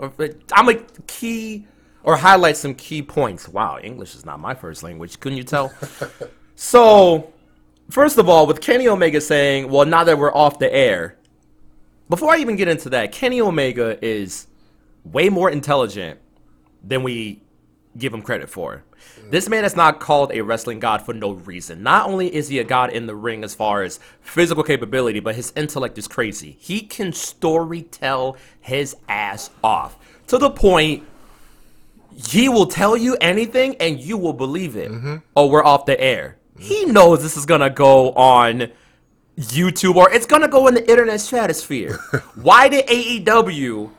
I'm 0.53 0.69
a 0.69 0.75
key 1.07 1.67
or 2.03 2.17
highlight 2.17 2.57
some 2.57 2.75
key 2.75 3.03
points. 3.03 3.49
Wow, 3.49 3.79
English 3.83 4.15
is 4.15 4.25
not 4.25 4.39
my 4.41 4.55
first 4.55 4.83
language. 4.83 5.19
Couldn't 5.21 5.39
you 5.39 5.45
tell? 5.45 5.73
so, 6.55 7.33
first 7.91 8.19
of 8.19 8.29
all, 8.29 8.47
with 8.47 8.61
Kenny 8.61 8.87
Omega 8.89 9.21
saying, 9.21 9.71
"Well, 9.71 9.87
now 9.87 10.05
that 10.05 10.19
we're 10.19 10.35
off 10.35 10.59
the 10.59 10.73
air," 10.73 11.17
before 12.09 12.31
I 12.33 12.39
even 12.39 12.57
get 12.57 12.69
into 12.69 12.91
that, 12.91 13.13
Kenny 13.13 13.41
Omega 13.41 13.99
is 14.05 14.47
way 15.05 15.29
more 15.29 15.51
intelligent 15.51 16.21
than 16.83 17.03
we 17.03 17.43
give 17.97 18.13
him 18.13 18.23
credit 18.23 18.49
for. 18.51 18.85
This 19.31 19.49
man 19.49 19.65
is 19.65 19.77
not 19.77 20.01
called 20.01 20.33
a 20.33 20.43
wrestling 20.43 20.81
god 20.81 21.03
for 21.03 21.15
no 21.15 21.33
reason. 21.33 21.83
Not 21.83 22.09
only 22.09 22.35
is 22.35 22.49
he 22.49 22.59
a 22.59 22.65
god 22.65 22.91
in 22.91 23.07
the 23.07 23.15
ring 23.15 23.45
as 23.45 23.55
far 23.55 23.83
as 23.83 23.99
physical 24.21 24.63
capability, 24.63 25.21
but 25.21 25.35
his 25.35 25.53
intellect 25.57 25.99
is 25.99 26.09
crazy. 26.09 26.57
He 26.61 26.81
can 26.81 27.13
story 27.13 27.83
tell 27.83 28.37
his 28.61 28.97
ass 29.09 29.51
off 29.63 29.99
to 30.29 30.39
the 30.39 30.51
point 30.51 31.05
he 32.17 32.49
will 32.49 32.67
tell 32.67 32.97
you 32.97 33.17
anything 33.21 33.77
and 33.81 33.99
you 33.99 34.17
will 34.17 34.33
believe 34.33 34.77
it. 34.77 34.91
Mm-hmm. 34.91 35.17
Oh, 35.37 35.47
we're 35.47 35.65
off 35.65 35.87
the 35.87 36.01
air. 36.01 36.37
He 36.59 36.85
knows 36.85 37.23
this 37.23 37.37
is 37.37 37.47
gonna 37.47 37.71
go 37.71 38.13
on 38.13 38.71
YouTube 39.37 39.97
or 39.97 40.13
it's 40.13 40.27
gonna 40.27 40.49
go 40.49 40.69
in 40.69 40.75
the 40.75 40.89
internet 40.89 41.21
stratosphere. 41.21 41.95
Why 42.37 42.69
did 42.69 42.87
AEW 42.87 43.91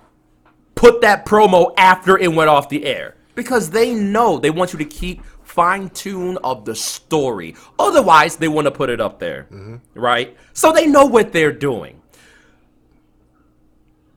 put 0.75 1.01
that 1.01 1.25
promo 1.25 1.73
after 1.77 2.17
it 2.17 2.31
went 2.33 2.49
off 2.49 2.69
the 2.69 2.85
air? 2.85 3.15
Because 3.35 3.69
they 3.69 3.93
know 3.93 4.39
they 4.39 4.49
want 4.49 4.73
you 4.73 4.79
to 4.79 4.85
keep 4.85 5.23
fine 5.43 5.89
tune 5.89 6.37
of 6.43 6.65
the 6.65 6.75
story. 6.75 7.55
Otherwise, 7.77 8.37
they 8.37 8.47
want 8.47 8.65
to 8.65 8.71
put 8.71 8.89
it 8.89 8.99
up 8.99 9.19
there, 9.19 9.47
mm-hmm. 9.51 9.77
right? 9.93 10.35
So 10.53 10.71
they 10.71 10.87
know 10.87 11.05
what 11.05 11.31
they're 11.31 11.53
doing. 11.53 12.01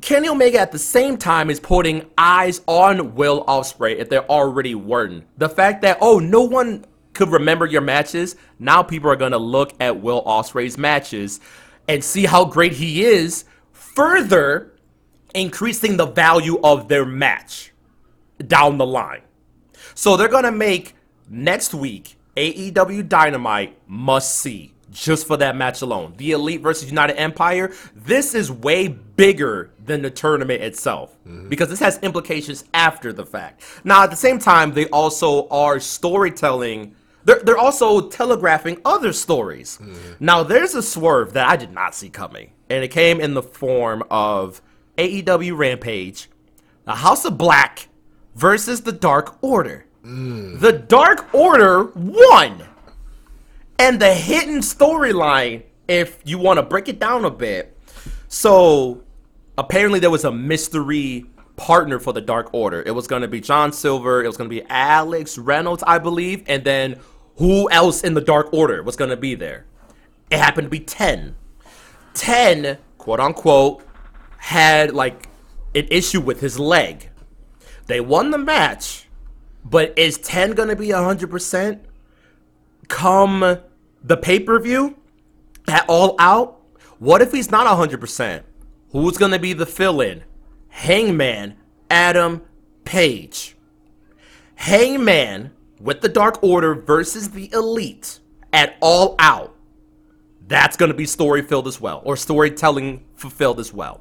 Kenny 0.00 0.28
Omega 0.28 0.60
at 0.60 0.72
the 0.72 0.78
same 0.78 1.16
time 1.16 1.50
is 1.50 1.58
putting 1.58 2.08
eyes 2.16 2.60
on 2.66 3.14
Will 3.14 3.44
Ospreay 3.46 3.96
if 3.96 4.08
they're 4.08 4.28
already 4.30 4.74
weren't. 4.74 5.24
The 5.38 5.48
fact 5.48 5.82
that 5.82 5.98
oh 6.00 6.18
no 6.18 6.42
one 6.42 6.84
could 7.14 7.30
remember 7.30 7.66
your 7.66 7.80
matches, 7.80 8.36
now 8.60 8.82
people 8.82 9.10
are 9.10 9.16
gonna 9.16 9.38
look 9.38 9.74
at 9.80 10.00
Will 10.00 10.22
Ospreay's 10.24 10.78
matches 10.78 11.40
and 11.88 12.02
see 12.02 12.26
how 12.26 12.44
great 12.44 12.72
he 12.72 13.04
is, 13.04 13.44
further 13.72 14.72
increasing 15.34 15.96
the 15.96 16.06
value 16.06 16.60
of 16.62 16.86
their 16.88 17.04
match 17.04 17.72
down 18.46 18.78
the 18.78 18.86
line. 18.86 19.22
So 19.94 20.16
they're 20.16 20.28
gonna 20.28 20.52
make 20.52 20.94
next 21.28 21.74
week 21.74 22.16
AEW 22.36 23.08
Dynamite 23.08 23.76
must 23.86 24.36
see 24.36 24.72
just 24.90 25.26
for 25.26 25.36
that 25.36 25.56
match 25.56 25.82
alone. 25.82 26.14
The 26.16 26.32
Elite 26.32 26.60
versus 26.60 26.88
United 26.88 27.18
Empire, 27.18 27.72
this 27.94 28.34
is 28.34 28.50
way 28.50 28.88
bigger 28.88 29.70
than 29.84 30.02
the 30.02 30.10
tournament 30.10 30.62
itself 30.62 31.16
mm-hmm. 31.26 31.48
because 31.48 31.68
this 31.68 31.80
has 31.80 31.98
implications 31.98 32.64
after 32.72 33.12
the 33.12 33.26
fact. 33.26 33.62
Now, 33.84 34.04
at 34.04 34.10
the 34.10 34.16
same 34.16 34.38
time, 34.38 34.72
they 34.72 34.86
also 34.86 35.48
are 35.48 35.80
storytelling. 35.80 36.94
They're, 37.24 37.40
they're 37.40 37.58
also 37.58 38.08
telegraphing 38.08 38.80
other 38.84 39.12
stories. 39.12 39.78
Mm-hmm. 39.80 40.24
Now, 40.24 40.42
there's 40.42 40.74
a 40.74 40.82
swerve 40.82 41.32
that 41.34 41.48
I 41.48 41.56
did 41.56 41.72
not 41.72 41.94
see 41.94 42.08
coming, 42.08 42.52
and 42.70 42.84
it 42.84 42.88
came 42.88 43.20
in 43.20 43.34
the 43.34 43.42
form 43.42 44.02
of 44.10 44.62
AEW 44.96 45.56
Rampage, 45.56 46.28
the 46.84 46.94
House 46.94 47.24
of 47.24 47.36
Black 47.36 47.87
versus 48.38 48.82
the 48.82 48.92
Dark 48.92 49.36
Order. 49.42 49.84
Mm. 50.04 50.60
The 50.60 50.72
Dark 50.72 51.34
Order 51.34 51.86
won. 51.96 52.62
And 53.80 54.00
the 54.00 54.14
hidden 54.14 54.60
storyline, 54.60 55.64
if 55.88 56.20
you 56.24 56.38
want 56.38 56.58
to 56.58 56.62
break 56.62 56.88
it 56.88 57.00
down 57.00 57.24
a 57.24 57.30
bit, 57.30 57.76
so 58.28 59.02
apparently 59.56 59.98
there 59.98 60.10
was 60.10 60.24
a 60.24 60.30
mystery 60.30 61.26
partner 61.56 61.98
for 61.98 62.12
the 62.12 62.20
Dark 62.20 62.54
Order. 62.54 62.80
It 62.86 62.92
was 62.92 63.08
going 63.08 63.22
to 63.22 63.28
be 63.28 63.40
John 63.40 63.72
Silver, 63.72 64.22
it 64.22 64.28
was 64.28 64.36
going 64.36 64.48
to 64.48 64.54
be 64.54 64.64
Alex 64.68 65.36
Reynolds, 65.36 65.82
I 65.84 65.98
believe, 65.98 66.44
and 66.46 66.62
then 66.62 67.00
who 67.38 67.68
else 67.70 68.02
in 68.02 68.14
the 68.14 68.20
Dark 68.20 68.52
Order 68.52 68.84
was 68.84 68.94
going 68.94 69.10
to 69.10 69.16
be 69.16 69.34
there? 69.34 69.64
It 70.30 70.38
happened 70.38 70.66
to 70.66 70.70
be 70.70 70.80
10. 70.80 71.34
10, 72.14 72.78
quote 72.98 73.18
unquote, 73.18 73.84
had 74.38 74.94
like 74.94 75.28
an 75.74 75.88
issue 75.90 76.20
with 76.20 76.40
his 76.40 76.58
leg. 76.58 77.10
They 77.88 78.00
won 78.00 78.30
the 78.30 78.38
match, 78.38 79.08
but 79.64 79.98
is 79.98 80.18
10 80.18 80.52
going 80.52 80.68
to 80.68 80.76
be 80.76 80.88
100% 80.88 81.80
come 82.88 83.58
the 84.02 84.16
pay 84.16 84.40
per 84.40 84.58
view 84.58 84.96
at 85.68 85.84
All 85.88 86.16
Out, 86.18 86.60
what 86.98 87.22
if 87.22 87.32
he's 87.32 87.50
not 87.50 87.66
100%? 87.66 88.42
Who's 88.90 89.18
going 89.18 89.32
to 89.32 89.38
be 89.38 89.52
the 89.52 89.66
fill 89.66 90.00
in? 90.00 90.24
Hangman, 90.68 91.56
Adam 91.90 92.42
Page. 92.84 93.56
Hangman 94.56 95.52
with 95.80 96.00
the 96.00 96.08
Dark 96.08 96.42
Order 96.42 96.74
versus 96.74 97.30
the 97.30 97.50
Elite 97.52 98.18
at 98.52 98.76
All 98.80 99.14
Out. 99.18 99.54
That's 100.46 100.76
going 100.76 100.90
to 100.90 100.96
be 100.96 101.04
story 101.04 101.42
filled 101.42 101.68
as 101.68 101.80
well, 101.80 102.00
or 102.04 102.16
storytelling 102.16 103.04
fulfilled 103.14 103.60
as 103.60 103.72
well. 103.72 104.00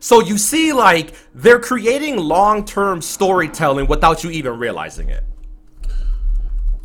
So 0.00 0.20
you 0.20 0.38
see, 0.38 0.72
like, 0.72 1.14
they're 1.34 1.60
creating 1.60 2.16
long 2.16 2.64
term 2.64 3.00
storytelling 3.02 3.86
without 3.86 4.24
you 4.24 4.30
even 4.30 4.58
realizing 4.58 5.08
it. 5.08 5.24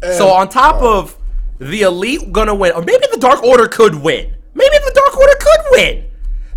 And, 0.02 0.16
so 0.16 0.30
on 0.30 0.50
top 0.50 0.82
uh, 0.82 1.00
of 1.00 1.18
the 1.60 1.82
elite 1.82 2.32
gonna 2.32 2.54
win, 2.54 2.74
or 2.74 2.82
maybe 2.82 3.06
the 3.12 3.18
Dark 3.20 3.44
Order 3.44 3.68
could 3.68 3.96
win. 3.96 4.36
Maybe 4.54 4.78
the 4.78 4.92
Dark 4.94 5.18
Order 5.18 5.34
could 5.40 5.62
win. 5.72 6.06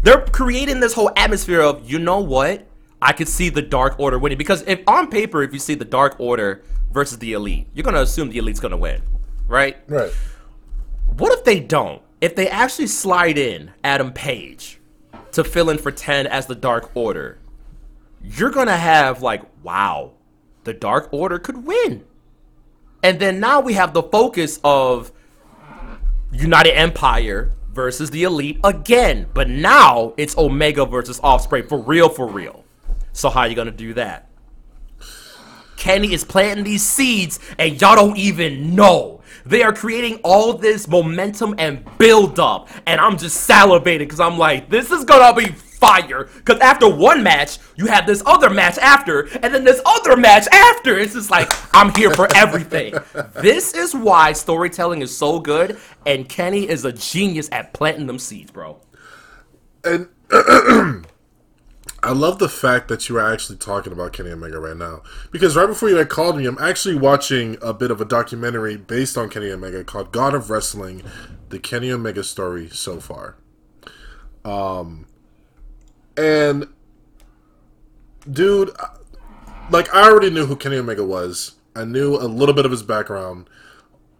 They're 0.02 0.26
creating 0.26 0.80
this 0.80 0.92
whole 0.92 1.10
atmosphere 1.16 1.60
of, 1.60 1.90
you 1.90 1.98
know 1.98 2.20
what? 2.20 2.66
I 3.02 3.12
could 3.12 3.28
see 3.28 3.48
the 3.48 3.62
Dark 3.62 3.98
Order 3.98 4.18
winning 4.18 4.38
because 4.38 4.62
if 4.66 4.80
on 4.86 5.08
paper, 5.08 5.42
if 5.42 5.52
you 5.52 5.58
see 5.58 5.74
the 5.74 5.84
Dark 5.84 6.16
Order 6.18 6.62
versus 6.92 7.18
the 7.18 7.32
Elite, 7.32 7.66
you're 7.72 7.84
gonna 7.84 8.02
assume 8.02 8.28
the 8.30 8.38
Elite's 8.38 8.60
gonna 8.60 8.76
win, 8.76 9.02
right? 9.46 9.78
Right. 9.88 10.12
What 11.16 11.32
if 11.32 11.44
they 11.44 11.60
don't? 11.60 12.02
If 12.20 12.36
they 12.36 12.48
actually 12.48 12.88
slide 12.88 13.38
in 13.38 13.70
Adam 13.82 14.12
Page 14.12 14.79
to 15.32 15.44
fill 15.44 15.70
in 15.70 15.78
for 15.78 15.90
ten 15.90 16.26
as 16.26 16.46
the 16.46 16.54
Dark 16.54 16.90
Order, 16.94 17.38
you're 18.22 18.50
gonna 18.50 18.76
have 18.76 19.22
like, 19.22 19.42
wow, 19.62 20.12
the 20.64 20.74
Dark 20.74 21.08
Order 21.12 21.38
could 21.38 21.64
win. 21.64 22.04
And 23.02 23.18
then 23.18 23.40
now 23.40 23.60
we 23.60 23.74
have 23.74 23.94
the 23.94 24.02
focus 24.02 24.60
of 24.62 25.12
United 26.32 26.76
Empire 26.76 27.52
versus 27.72 28.10
the 28.10 28.24
Elite 28.24 28.60
again. 28.62 29.26
But 29.32 29.48
now 29.48 30.14
it's 30.16 30.36
Omega 30.36 30.84
versus 30.84 31.18
Ospreay 31.20 31.68
for 31.68 31.78
real, 31.78 32.08
for 32.08 32.26
real. 32.26 32.64
So 33.12 33.30
how 33.30 33.40
are 33.40 33.48
you 33.48 33.54
gonna 33.54 33.70
do 33.70 33.94
that? 33.94 34.28
Kenny 35.76 36.12
is 36.12 36.24
planting 36.24 36.64
these 36.64 36.84
seeds 36.84 37.40
and 37.58 37.80
y'all 37.80 37.96
don't 37.96 38.18
even 38.18 38.74
know. 38.74 39.19
They 39.50 39.64
are 39.64 39.72
creating 39.72 40.20
all 40.22 40.54
this 40.54 40.86
momentum 40.86 41.56
and 41.58 41.84
build 41.98 42.38
up. 42.38 42.68
And 42.86 43.00
I'm 43.00 43.18
just 43.18 43.48
salivating 43.48 43.98
because 43.98 44.20
I'm 44.20 44.38
like, 44.38 44.70
this 44.70 44.92
is 44.92 45.04
gonna 45.04 45.34
be 45.34 45.46
fire. 45.46 46.28
Because 46.36 46.60
after 46.60 46.88
one 46.88 47.24
match, 47.24 47.58
you 47.74 47.86
have 47.86 48.06
this 48.06 48.22
other 48.26 48.48
match 48.48 48.78
after, 48.78 49.22
and 49.42 49.52
then 49.52 49.64
this 49.64 49.80
other 49.84 50.16
match 50.16 50.46
after. 50.52 50.96
It's 50.96 51.14
just 51.14 51.32
like, 51.32 51.50
I'm 51.74 51.92
here 51.96 52.14
for 52.14 52.28
everything. 52.36 52.94
this 53.42 53.74
is 53.74 53.92
why 53.92 54.34
storytelling 54.34 55.02
is 55.02 55.16
so 55.16 55.40
good, 55.40 55.78
and 56.06 56.28
Kenny 56.28 56.68
is 56.68 56.84
a 56.84 56.92
genius 56.92 57.48
at 57.50 57.72
planting 57.72 58.06
them 58.06 58.20
seeds, 58.20 58.52
bro. 58.52 58.80
And 59.82 60.08
I 62.02 62.12
love 62.12 62.38
the 62.38 62.48
fact 62.48 62.88
that 62.88 63.08
you 63.08 63.18
are 63.18 63.32
actually 63.32 63.58
talking 63.58 63.92
about 63.92 64.12
Kenny 64.12 64.30
Omega 64.30 64.58
right 64.58 64.76
now. 64.76 65.02
Because 65.30 65.56
right 65.56 65.66
before 65.66 65.90
you 65.90 65.96
had 65.96 66.08
called 66.08 66.36
me, 66.36 66.46
I'm 66.46 66.58
actually 66.58 66.94
watching 66.94 67.58
a 67.60 67.74
bit 67.74 67.90
of 67.90 68.00
a 68.00 68.04
documentary 68.04 68.76
based 68.76 69.18
on 69.18 69.28
Kenny 69.28 69.50
Omega 69.50 69.84
called 69.84 70.12
God 70.12 70.34
of 70.34 70.48
Wrestling, 70.48 71.02
the 71.50 71.58
Kenny 71.58 71.90
Omega 71.90 72.24
story 72.24 72.68
so 72.70 73.00
far. 73.00 73.36
Um, 74.44 75.06
and 76.16 76.68
dude, 78.30 78.70
like 79.70 79.94
I 79.94 80.08
already 80.08 80.30
knew 80.30 80.46
who 80.46 80.56
Kenny 80.56 80.76
Omega 80.76 81.04
was. 81.04 81.56
I 81.76 81.84
knew 81.84 82.16
a 82.16 82.24
little 82.26 82.54
bit 82.54 82.64
of 82.64 82.70
his 82.70 82.82
background, 82.82 83.48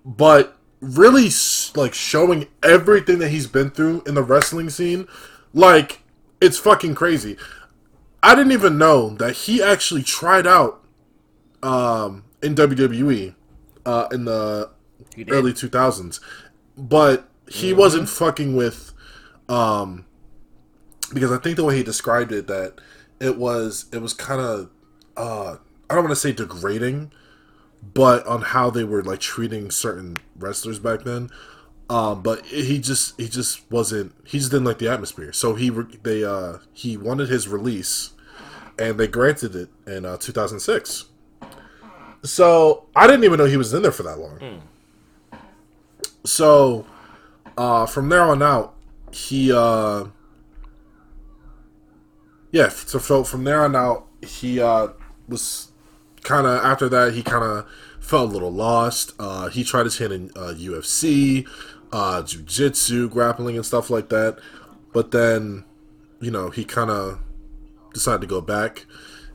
but 0.04 0.56
really 0.80 1.28
like 1.74 1.94
showing 1.94 2.46
everything 2.62 3.18
that 3.18 3.28
he's 3.28 3.46
been 3.46 3.70
through 3.70 4.02
in 4.06 4.14
the 4.14 4.22
wrestling 4.22 4.70
scene, 4.70 5.06
like 5.52 6.02
it's 6.40 6.58
fucking 6.58 6.94
crazy. 6.94 7.36
I 8.22 8.34
didn't 8.34 8.52
even 8.52 8.78
know 8.78 9.10
that 9.16 9.32
he 9.32 9.62
actually 9.62 10.02
tried 10.02 10.46
out 10.46 10.84
um, 11.62 12.24
in 12.42 12.54
WWE 12.54 13.34
uh, 13.86 14.08
in 14.12 14.24
the 14.24 14.70
early 15.30 15.52
2000s, 15.52 16.20
but 16.76 17.28
he 17.48 17.70
mm-hmm. 17.70 17.78
wasn't 17.78 18.08
fucking 18.08 18.56
with 18.56 18.92
um, 19.48 20.04
because 21.12 21.32
I 21.32 21.38
think 21.38 21.56
the 21.56 21.64
way 21.64 21.76
he 21.76 21.82
described 21.82 22.32
it 22.32 22.46
that 22.46 22.80
it 23.20 23.36
was 23.36 23.86
it 23.92 23.98
was 23.98 24.12
kind 24.12 24.40
of 24.40 24.70
uh, 25.16 25.56
I 25.88 25.94
don't 25.94 26.04
want 26.04 26.10
to 26.10 26.16
say 26.16 26.32
degrading, 26.32 27.12
but 27.82 28.26
on 28.26 28.42
how 28.42 28.70
they 28.70 28.84
were 28.84 29.02
like 29.02 29.20
treating 29.20 29.70
certain 29.70 30.16
wrestlers 30.36 30.78
back 30.78 31.02
then. 31.02 31.30
Um, 31.90 32.22
but 32.22 32.46
he 32.46 32.78
just 32.78 33.20
he 33.20 33.28
just 33.28 33.68
wasn't 33.68 34.14
he 34.24 34.38
just 34.38 34.52
didn't 34.52 34.64
like 34.64 34.78
the 34.78 34.88
atmosphere. 34.88 35.32
So 35.32 35.56
he 35.56 35.70
they 35.70 36.24
uh, 36.24 36.58
he 36.72 36.96
wanted 36.96 37.28
his 37.28 37.48
release, 37.48 38.12
and 38.78 38.98
they 38.98 39.08
granted 39.08 39.56
it 39.56 39.70
in 39.88 40.06
uh, 40.06 40.16
2006. 40.16 41.06
So 42.22 42.86
I 42.94 43.08
didn't 43.08 43.24
even 43.24 43.38
know 43.38 43.46
he 43.46 43.56
was 43.56 43.74
in 43.74 43.82
there 43.82 43.90
for 43.90 44.04
that 44.04 44.20
long. 44.20 44.38
Mm. 44.38 45.38
So 46.24 46.86
uh, 47.58 47.86
from 47.86 48.08
there 48.08 48.22
on 48.22 48.40
out, 48.40 48.76
he 49.10 49.52
uh, 49.52 50.04
yeah, 52.52 52.68
so, 52.68 53.00
so 53.00 53.24
from 53.24 53.42
there 53.42 53.64
on 53.64 53.74
out, 53.74 54.06
he 54.22 54.60
uh, 54.60 54.88
was 55.28 55.72
kind 56.22 56.46
of 56.46 56.64
after 56.64 56.88
that 56.88 57.14
he 57.14 57.24
kind 57.24 57.42
of 57.42 57.68
felt 57.98 58.30
a 58.30 58.32
little 58.32 58.52
lost. 58.52 59.12
Uh, 59.18 59.48
he 59.48 59.64
tried 59.64 59.86
his 59.86 59.98
hand 59.98 60.12
in 60.12 60.30
uh, 60.36 60.54
UFC, 60.56 61.48
uh, 61.92 62.22
jiu-jitsu, 62.22 63.08
grappling, 63.08 63.56
and 63.56 63.66
stuff 63.66 63.90
like 63.90 64.08
that. 64.10 64.38
But 64.92 65.10
then, 65.10 65.64
you 66.20 66.30
know, 66.30 66.50
he 66.50 66.64
kind 66.64 66.90
of 66.90 67.20
decided 67.92 68.20
to 68.22 68.26
go 68.26 68.40
back, 68.40 68.86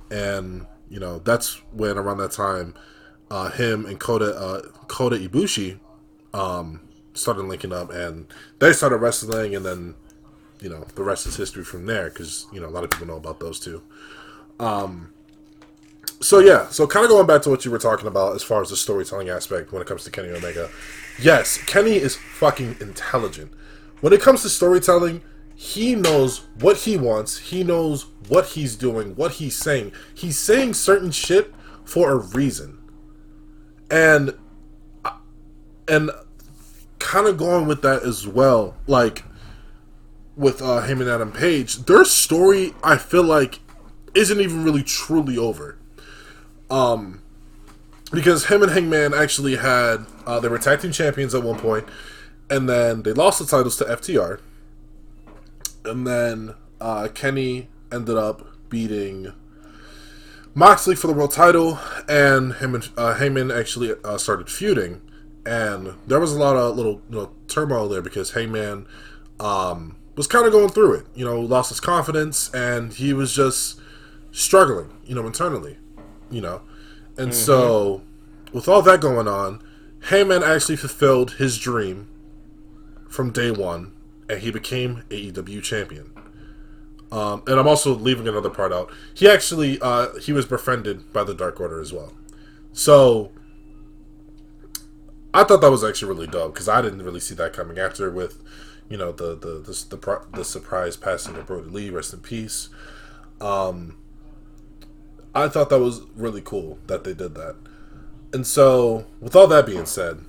and 0.09 0.65
you 0.89 0.99
know 0.99 1.19
that's 1.19 1.61
when 1.71 1.97
around 1.97 2.17
that 2.17 2.31
time, 2.31 2.73
uh, 3.31 3.49
him 3.49 3.85
and 3.85 3.99
Kota 3.99 4.35
uh, 4.35 4.61
Kota 4.87 5.15
Ibushi 5.15 5.79
um, 6.33 6.81
started 7.13 7.43
linking 7.43 7.73
up, 7.73 7.91
and 7.91 8.27
they 8.59 8.73
started 8.73 8.97
wrestling, 8.97 9.55
and 9.55 9.65
then 9.65 9.95
you 10.61 10.69
know 10.69 10.85
the 10.95 11.03
rest 11.03 11.25
is 11.27 11.35
history 11.35 11.63
from 11.63 11.85
there 11.85 12.09
because 12.09 12.47
you 12.51 12.59
know 12.59 12.67
a 12.67 12.71
lot 12.71 12.83
of 12.83 12.91
people 12.91 13.07
know 13.07 13.17
about 13.17 13.39
those 13.39 13.59
two. 13.59 13.81
Um, 14.59 15.13
so 16.21 16.39
yeah, 16.39 16.67
so 16.69 16.87
kind 16.87 17.03
of 17.03 17.09
going 17.09 17.27
back 17.27 17.41
to 17.43 17.49
what 17.49 17.65
you 17.65 17.71
were 17.71 17.79
talking 17.79 18.07
about 18.07 18.35
as 18.35 18.43
far 18.43 18.61
as 18.61 18.69
the 18.69 18.75
storytelling 18.75 19.29
aspect 19.29 19.71
when 19.71 19.81
it 19.81 19.87
comes 19.87 20.03
to 20.05 20.11
Kenny 20.11 20.29
Omega. 20.29 20.69
Yes, 21.19 21.57
Kenny 21.65 21.95
is 21.95 22.15
fucking 22.15 22.77
intelligent. 22.79 23.51
When 24.01 24.13
it 24.13 24.21
comes 24.21 24.41
to 24.41 24.49
storytelling, 24.49 25.21
he 25.55 25.95
knows 25.95 26.45
what 26.59 26.77
he 26.77 26.97
wants. 26.97 27.37
He 27.37 27.63
knows 27.63 28.07
what 28.27 28.47
he's 28.47 28.75
doing, 28.75 29.15
what 29.15 29.33
he's 29.33 29.57
saying. 29.57 29.93
He's 30.13 30.37
saying 30.37 30.73
certain 30.73 31.11
shit 31.11 31.53
for 31.85 32.11
a 32.11 32.17
reason. 32.17 32.79
And 33.89 34.35
and 35.87 36.11
kind 36.99 37.27
of 37.27 37.37
going 37.37 37.67
with 37.67 37.81
that 37.83 38.03
as 38.03 38.27
well, 38.27 38.75
like 38.87 39.23
with 40.35 40.61
uh, 40.61 40.81
him 40.81 40.99
and 40.99 41.09
Adam 41.09 41.31
Page, 41.31 41.85
their 41.85 42.03
story 42.03 42.73
I 42.83 42.97
feel 42.97 43.23
like 43.23 43.59
isn't 44.13 44.39
even 44.39 44.63
really 44.63 44.83
truly 44.83 45.37
over. 45.37 45.77
Um, 46.69 47.21
because 48.11 48.45
him 48.45 48.63
and 48.63 48.71
Hangman 48.71 49.13
actually 49.13 49.57
had 49.57 50.05
uh, 50.25 50.39
they 50.39 50.47
were 50.47 50.57
tag 50.57 50.81
team 50.81 50.91
champions 50.91 51.35
at 51.35 51.43
one 51.43 51.59
point, 51.59 51.85
and 52.49 52.69
then 52.69 53.03
they 53.03 53.13
lost 53.13 53.39
the 53.39 53.45
titles 53.45 53.77
to 53.77 53.85
FTR, 53.85 54.39
and 55.83 56.05
then 56.05 56.55
uh, 56.79 57.07
Kenny 57.13 57.67
ended 57.91 58.17
up 58.17 58.47
beating 58.69 59.31
Moxley 60.53 60.95
for 60.95 61.07
the 61.07 61.13
world 61.13 61.31
title, 61.31 61.79
and 62.07 62.53
him 62.53 62.75
and 62.75 62.89
uh, 62.97 63.17
actually 63.53 63.93
uh, 64.03 64.17
started 64.17 64.49
feuding, 64.49 65.01
and 65.45 65.93
there 66.07 66.19
was 66.19 66.31
a 66.31 66.39
lot 66.39 66.55
of 66.55 66.75
little 66.75 67.01
you 67.09 67.17
know, 67.17 67.31
turmoil 67.47 67.89
there 67.89 68.01
because 68.01 68.31
Hangman 68.31 68.87
um, 69.39 69.97
was 70.15 70.27
kind 70.27 70.45
of 70.45 70.51
going 70.51 70.69
through 70.69 70.93
it, 70.93 71.05
you 71.13 71.25
know, 71.25 71.39
lost 71.39 71.69
his 71.69 71.79
confidence, 71.79 72.53
and 72.53 72.93
he 72.93 73.13
was 73.13 73.33
just 73.35 73.79
struggling, 74.31 74.91
you 75.05 75.15
know, 75.15 75.25
internally, 75.25 75.77
you 76.29 76.41
know, 76.41 76.61
and 77.17 77.29
mm-hmm. 77.29 77.31
so 77.31 78.01
with 78.53 78.67
all 78.67 78.81
that 78.81 79.01
going 79.01 79.27
on, 79.27 79.61
Hangman 80.09 80.43
actually 80.43 80.75
fulfilled 80.75 81.33
his 81.33 81.57
dream 81.57 82.07
from 83.09 83.31
day 83.31 83.51
one, 83.51 83.93
and 84.29 84.39
he 84.39 84.51
became 84.51 85.03
AEW 85.09 85.63
champion. 85.63 86.11
Um, 87.11 87.43
and 87.47 87.59
I'm 87.59 87.67
also 87.67 87.93
leaving 87.93 88.27
another 88.27 88.49
part 88.49 88.73
out. 88.73 88.91
He 89.13 89.27
actually 89.27 89.79
uh, 89.81 90.17
he 90.19 90.33
was 90.33 90.45
befriended 90.45 91.13
by 91.13 91.23
the 91.23 91.33
Dark 91.33 91.59
Order 91.59 91.79
as 91.79 91.93
well. 91.93 92.13
So 92.73 93.31
I 95.33 95.43
thought 95.43 95.61
that 95.61 95.71
was 95.71 95.83
actually 95.83 96.13
really 96.13 96.27
dope 96.27 96.53
because 96.53 96.67
I 96.67 96.81
didn't 96.81 97.03
really 97.03 97.19
see 97.19 97.35
that 97.35 97.53
coming 97.53 97.77
after 97.77 98.09
with 98.11 98.41
you 98.89 98.97
know 98.97 99.11
the 99.11 99.35
the 99.35 99.59
the 99.59 99.95
the, 99.97 100.21
the 100.33 100.45
surprise 100.45 100.97
passing 100.97 101.35
of 101.35 101.45
Brodie 101.45 101.69
Lee, 101.69 101.89
rest 101.89 102.13
in 102.13 102.19
peace. 102.19 102.69
Um, 103.39 103.97
I 105.35 105.49
thought 105.49 105.69
that 105.69 105.79
was 105.79 106.01
really 106.15 106.41
cool 106.41 106.79
that 106.87 107.03
they 107.03 107.13
did 107.13 107.35
that. 107.35 107.55
And 108.33 108.47
so, 108.47 109.05
with 109.19 109.35
all 109.35 109.47
that 109.47 109.65
being 109.65 109.85
said, 109.85 110.19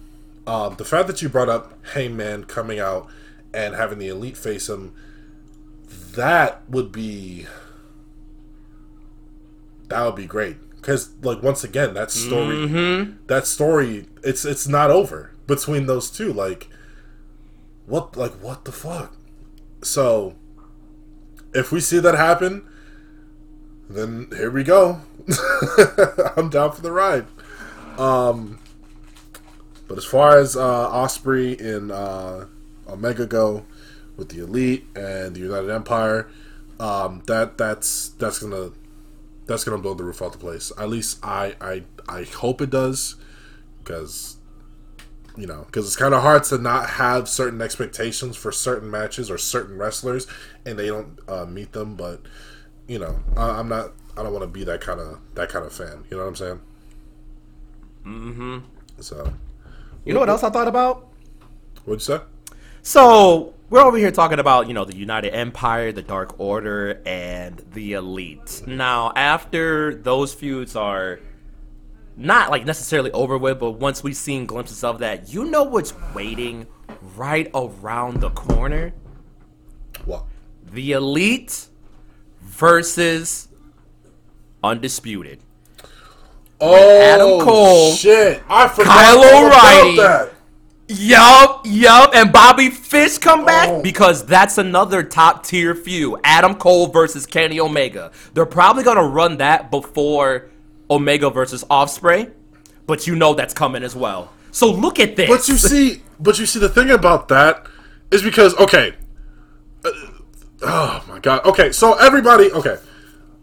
um, 0.47 0.75
the 0.77 0.85
fact 0.85 1.07
that 1.07 1.23
you 1.23 1.29
brought 1.29 1.49
up 1.49 1.73
Hangman 1.95 2.45
coming 2.45 2.79
out 2.79 3.09
and 3.55 3.75
having 3.75 3.99
the 3.99 4.09
elite 4.09 4.37
face 4.37 4.69
him 4.69 4.95
that 6.17 6.63
would 6.69 6.91
be 6.91 7.47
that 9.89 10.05
would 10.05 10.17
be 10.17 10.27
great 10.27 10.57
because 10.77 11.15
like 11.23 11.43
once 11.43 11.63
again 11.63 11.95
that 11.95 12.11
story 12.11 12.57
mm-hmm. 12.57 13.13
that 13.27 13.47
story 13.47 14.07
it's 14.23 14.45
it's 14.45 14.67
not 14.67 14.91
over 14.91 15.33
between 15.47 15.87
those 15.87 16.11
two 16.11 16.33
like 16.33 16.69
what 17.87 18.17
like 18.17 18.33
what 18.43 18.65
the 18.65 18.73
fuck 18.73 19.17
so 19.83 20.35
if 21.55 21.71
we 21.71 21.81
see 21.81 21.99
that 21.99 22.15
happen 22.15 22.67
then 23.89 24.29
here 24.37 24.51
we 24.51 24.65
go 24.65 25.01
i'm 26.37 26.49
down 26.49 26.73
for 26.73 26.83
the 26.83 26.93
ride 26.93 27.27
um 27.99 28.59
but 29.89 29.97
as 29.99 30.05
far 30.05 30.39
as 30.39 30.57
uh 30.57 30.91
ospreay 30.91 31.61
and 31.61 31.91
uh 31.91 32.45
omega 32.89 33.27
go 33.27 33.65
with 34.17 34.31
the 34.31 34.43
elite 34.43 34.87
and 34.95 35.35
the 35.35 35.41
United 35.41 35.71
Empire, 35.71 36.29
um, 36.81 37.23
that 37.27 37.59
that's 37.59 38.09
that's 38.11 38.39
gonna 38.39 38.71
that's 39.47 39.65
gonna 39.65 39.79
blow 39.79 39.95
the 39.95 40.05
roof 40.05 40.23
off 40.23 40.33
the 40.33 40.39
place. 40.39 40.73
At 40.79 40.89
least 40.89 41.19
I 41.23 41.55
I 41.61 41.85
I 42.09 42.25
hope 42.25 42.61
it 42.61 42.71
does, 42.71 43.17
because 43.83 44.37
you 45.37 45.47
know 45.47 45.65
because 45.67 45.87
it's 45.87 45.97
kind 45.97 46.15
of 46.15 46.23
hard 46.23 46.45
to 46.45 46.59
not 46.59 46.91
have 46.91 47.29
certain 47.29 47.61
expectations 47.61 48.37
for 48.37 48.51
certain 48.51 48.91
matches 48.91 49.31
or 49.31 49.39
certain 49.39 49.77
wrestlers 49.77 50.27
and 50.65 50.79
they 50.79 50.87
don't 50.87 51.19
uh, 51.29 51.45
meet 51.45 51.73
them. 51.73 51.95
But 51.95 52.23
you 52.87 52.99
know 52.99 53.19
I, 53.37 53.61
am 53.61 53.69
not 53.69 53.93
I 54.17 54.23
don't 54.23 54.33
want 54.33 54.43
to 54.43 54.49
be 54.49 54.65
that 54.65 54.81
kind 54.81 55.01
of 55.01 55.19
that 55.35 55.49
kind 55.49 55.65
of 55.65 55.73
fan. 55.73 56.05
You 56.11 56.17
know 56.17 56.23
what 56.23 56.29
I'm 56.29 56.37
saying? 56.37 56.61
Mm-hmm. 58.07 58.59
So, 59.01 59.33
you 60.05 60.15
know 60.15 60.21
what 60.21 60.29
else 60.29 60.43
I 60.43 60.51
thought 60.51 60.69
about? 60.69 61.09
What'd 61.85 62.07
you 62.07 62.17
say? 62.17 62.25
So 62.83 63.55
we're 63.69 63.83
over 63.83 63.99
here 63.99 64.13
talking 64.13 64.39
about, 64.39 64.69
you 64.69 64.75
know, 64.75 64.85
the 64.85 64.97
United 64.97 65.35
Empire, 65.35 65.93
the 65.93 66.03
Dark 66.03 66.39
Order, 66.39 67.03
and 67.05 67.63
the 67.73 67.95
Elite. 67.95 68.63
Now, 68.67 69.13
after 69.17 69.95
those 69.95 70.33
feuds 70.33 70.77
are 70.77 71.19
not 72.17 72.51
like 72.51 72.65
necessarily 72.65 73.11
over 73.11 73.37
with, 73.37 73.59
but 73.61 73.73
once 73.73 74.03
we've 74.03 74.17
seen 74.17 74.47
glimpses 74.47 74.83
of 74.83 75.01
that, 75.01 75.33
you 75.33 75.45
know 75.45 75.65
what's 75.65 75.93
waiting 76.15 76.67
right 77.17 77.51
around 77.55 78.21
the 78.21 78.31
corner? 78.31 78.95
What? 80.05 80.25
The 80.73 80.93
Elite 80.93 81.69
versus 82.57 83.49
Undisputed. 84.63 85.41
Oh, 86.61 86.75
Adam 86.75 87.45
Cole, 87.45 87.93
shit! 87.93 88.43
I 88.49 88.67
forgot 88.69 88.87
Kyle 88.87 89.45
O'Reilly, 89.45 90.31
Yup, 90.89 91.63
yup, 91.65 92.15
and 92.15 92.33
Bobby 92.33 92.71
Fish 92.71 93.19
come 93.19 93.45
back 93.45 93.69
oh. 93.69 93.83
because 93.83 94.25
that's 94.25 94.57
another 94.57 95.03
top 95.03 95.45
tier 95.45 95.75
feud. 95.75 96.21
Adam 96.23 96.55
Cole 96.55 96.87
versus 96.87 97.27
Kenny 97.27 97.59
Omega. 97.59 98.13
They're 98.35 98.47
probably 98.47 98.85
gonna 98.85 99.07
run 99.07 99.39
that 99.39 99.71
before 99.71 100.49
Omega 100.89 101.29
versus 101.29 101.65
Ospreay, 101.65 102.33
but 102.87 103.07
you 103.07 103.17
know 103.17 103.35
that's 103.35 103.53
coming 103.53 103.83
as 103.83 103.97
well. 103.97 104.33
So 104.53 104.71
look 104.71 105.01
at 105.01 105.17
this. 105.17 105.29
But 105.29 105.49
you 105.49 105.57
see, 105.57 106.03
but 106.21 106.39
you 106.39 106.47
see, 106.47 106.61
the 106.61 106.69
thing 106.69 106.91
about 106.91 107.29
that 107.29 107.67
is 108.13 108.23
because 108.23 108.55
okay, 108.55 108.95
uh, 109.85 109.91
oh 110.63 111.05
my 111.09 111.19
god, 111.19 111.45
okay, 111.45 111.73
so 111.73 111.95
everybody, 111.95 112.51
okay, 112.53 112.79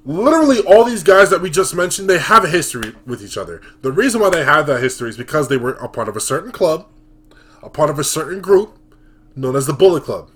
literally 0.06 0.60
all 0.62 0.84
these 0.84 1.04
guys 1.04 1.30
that 1.30 1.42
we 1.42 1.50
just 1.50 1.76
mentioned, 1.76 2.10
they 2.10 2.20
have 2.20 2.44
a 2.44 2.50
history 2.50 2.94
with 3.06 3.24
each 3.24 3.38
other. 3.38 3.62
The 3.82 3.92
reason 3.92 4.22
why 4.22 4.30
they 4.30 4.44
have 4.44 4.68
that 4.68 4.82
history 4.82 5.10
is 5.10 5.18
because 5.18 5.48
they 5.48 5.58
were 5.58 5.74
a 5.74 5.88
part 5.88 6.10
of 6.10 6.16
a 6.18 6.22
certain 6.22 6.52
club 6.52 6.88
a 7.64 7.70
part 7.70 7.90
of 7.90 7.98
a 7.98 8.04
certain 8.04 8.42
group 8.42 8.78
known 9.36 9.56
as 9.56 9.66
the 9.66 9.74
Bullet 9.74 10.04
Club. 10.04 10.30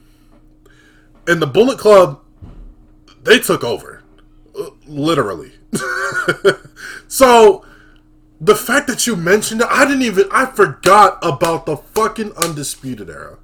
And 1.27 1.41
the 1.41 1.47
Bullet 1.47 1.77
Club, 1.77 2.21
they 3.21 3.37
took 3.37 3.63
over. 3.63 4.01
Uh, 4.57 4.69
literally. 4.87 5.51
so, 7.07 7.65
the 8.39 8.55
fact 8.55 8.87
that 8.87 9.05
you 9.05 9.15
mentioned 9.15 9.61
it, 9.61 9.67
I 9.69 9.85
didn't 9.85 10.03
even, 10.03 10.25
I 10.31 10.45
forgot 10.45 11.19
about 11.21 11.65
the 11.65 11.77
fucking 11.77 12.31
Undisputed 12.37 13.09
Era. 13.09 13.37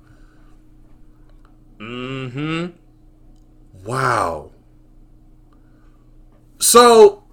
Mm 1.77 2.31
hmm. 2.31 2.65
Wow. 3.83 4.51
So, 6.59 7.23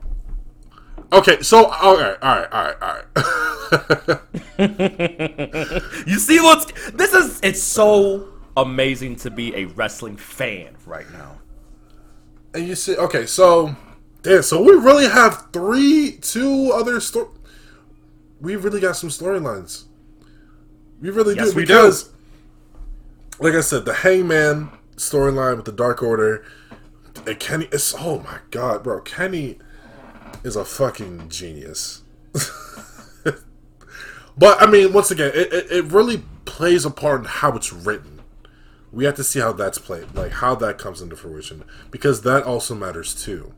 okay, 1.13 1.41
so, 1.43 1.67
all 1.67 1.97
right, 1.97 2.17
all 2.21 2.37
right, 2.37 2.53
all 2.53 2.65
right, 2.65 2.77
all 2.83 2.95
right. 2.95 4.21
you 6.07 6.19
see 6.19 6.41
what's 6.41 6.67
this 6.91 7.13
is 7.13 7.39
it's 7.43 7.63
so 7.63 8.29
amazing 8.57 9.15
to 9.15 9.31
be 9.31 9.55
a 9.55 9.67
wrestling 9.67 10.17
fan 10.17 10.77
right 10.87 11.09
now. 11.13 11.39
And 12.53 12.67
you 12.67 12.75
see 12.75 12.97
okay, 12.97 13.27
so 13.27 13.77
yeah, 14.25 14.41
so 14.41 14.61
we 14.61 14.73
really 14.73 15.09
have 15.09 15.47
three 15.53 16.19
two 16.21 16.73
other 16.75 16.99
story 16.99 17.29
we 18.41 18.57
really 18.57 18.81
got 18.81 18.97
some 18.97 19.11
storylines. 19.11 19.85
We 21.01 21.11
really 21.11 21.35
yes, 21.37 21.51
do 21.51 21.57
we 21.57 21.63
because 21.63 22.05
do. 22.05 22.11
like 23.39 23.55
I 23.55 23.61
said, 23.61 23.85
the 23.85 23.95
Hangman 23.95 24.71
storyline 25.01 25.57
with 25.57 25.65
the 25.65 25.73
Dark 25.73 26.03
Order 26.03 26.45
and 27.27 27.39
Kenny 27.39 27.67
is 27.73 27.95
oh 27.99 28.21
my 28.21 28.39
god, 28.51 28.83
bro. 28.83 29.01
Kenny 29.01 29.59
is 30.45 30.57
a 30.57 30.65
fucking 30.65 31.29
genius. 31.29 32.03
But 34.41 34.63
I 34.63 34.71
mean, 34.71 34.95
once 34.95 35.11
again, 35.11 35.33
it, 35.35 35.53
it, 35.53 35.71
it 35.71 35.85
really 35.93 36.23
plays 36.47 36.87
a 36.87 36.91
part 36.91 37.21
in 37.21 37.27
how 37.27 37.55
it's 37.57 37.75
written. 37.75 38.23
We 38.91 39.05
have 39.05 39.15
to 39.17 39.25
see 39.25 39.39
how 39.39 39.53
that's 39.53 39.77
played, 39.77 40.15
like 40.15 40.33
how 40.33 40.55
that 40.55 40.79
comes 40.79 41.03
into 41.03 41.15
fruition, 41.15 41.63
because 41.91 42.23
that 42.23 42.45
also 42.45 42.75
matters 42.75 43.15
too. 43.15 43.53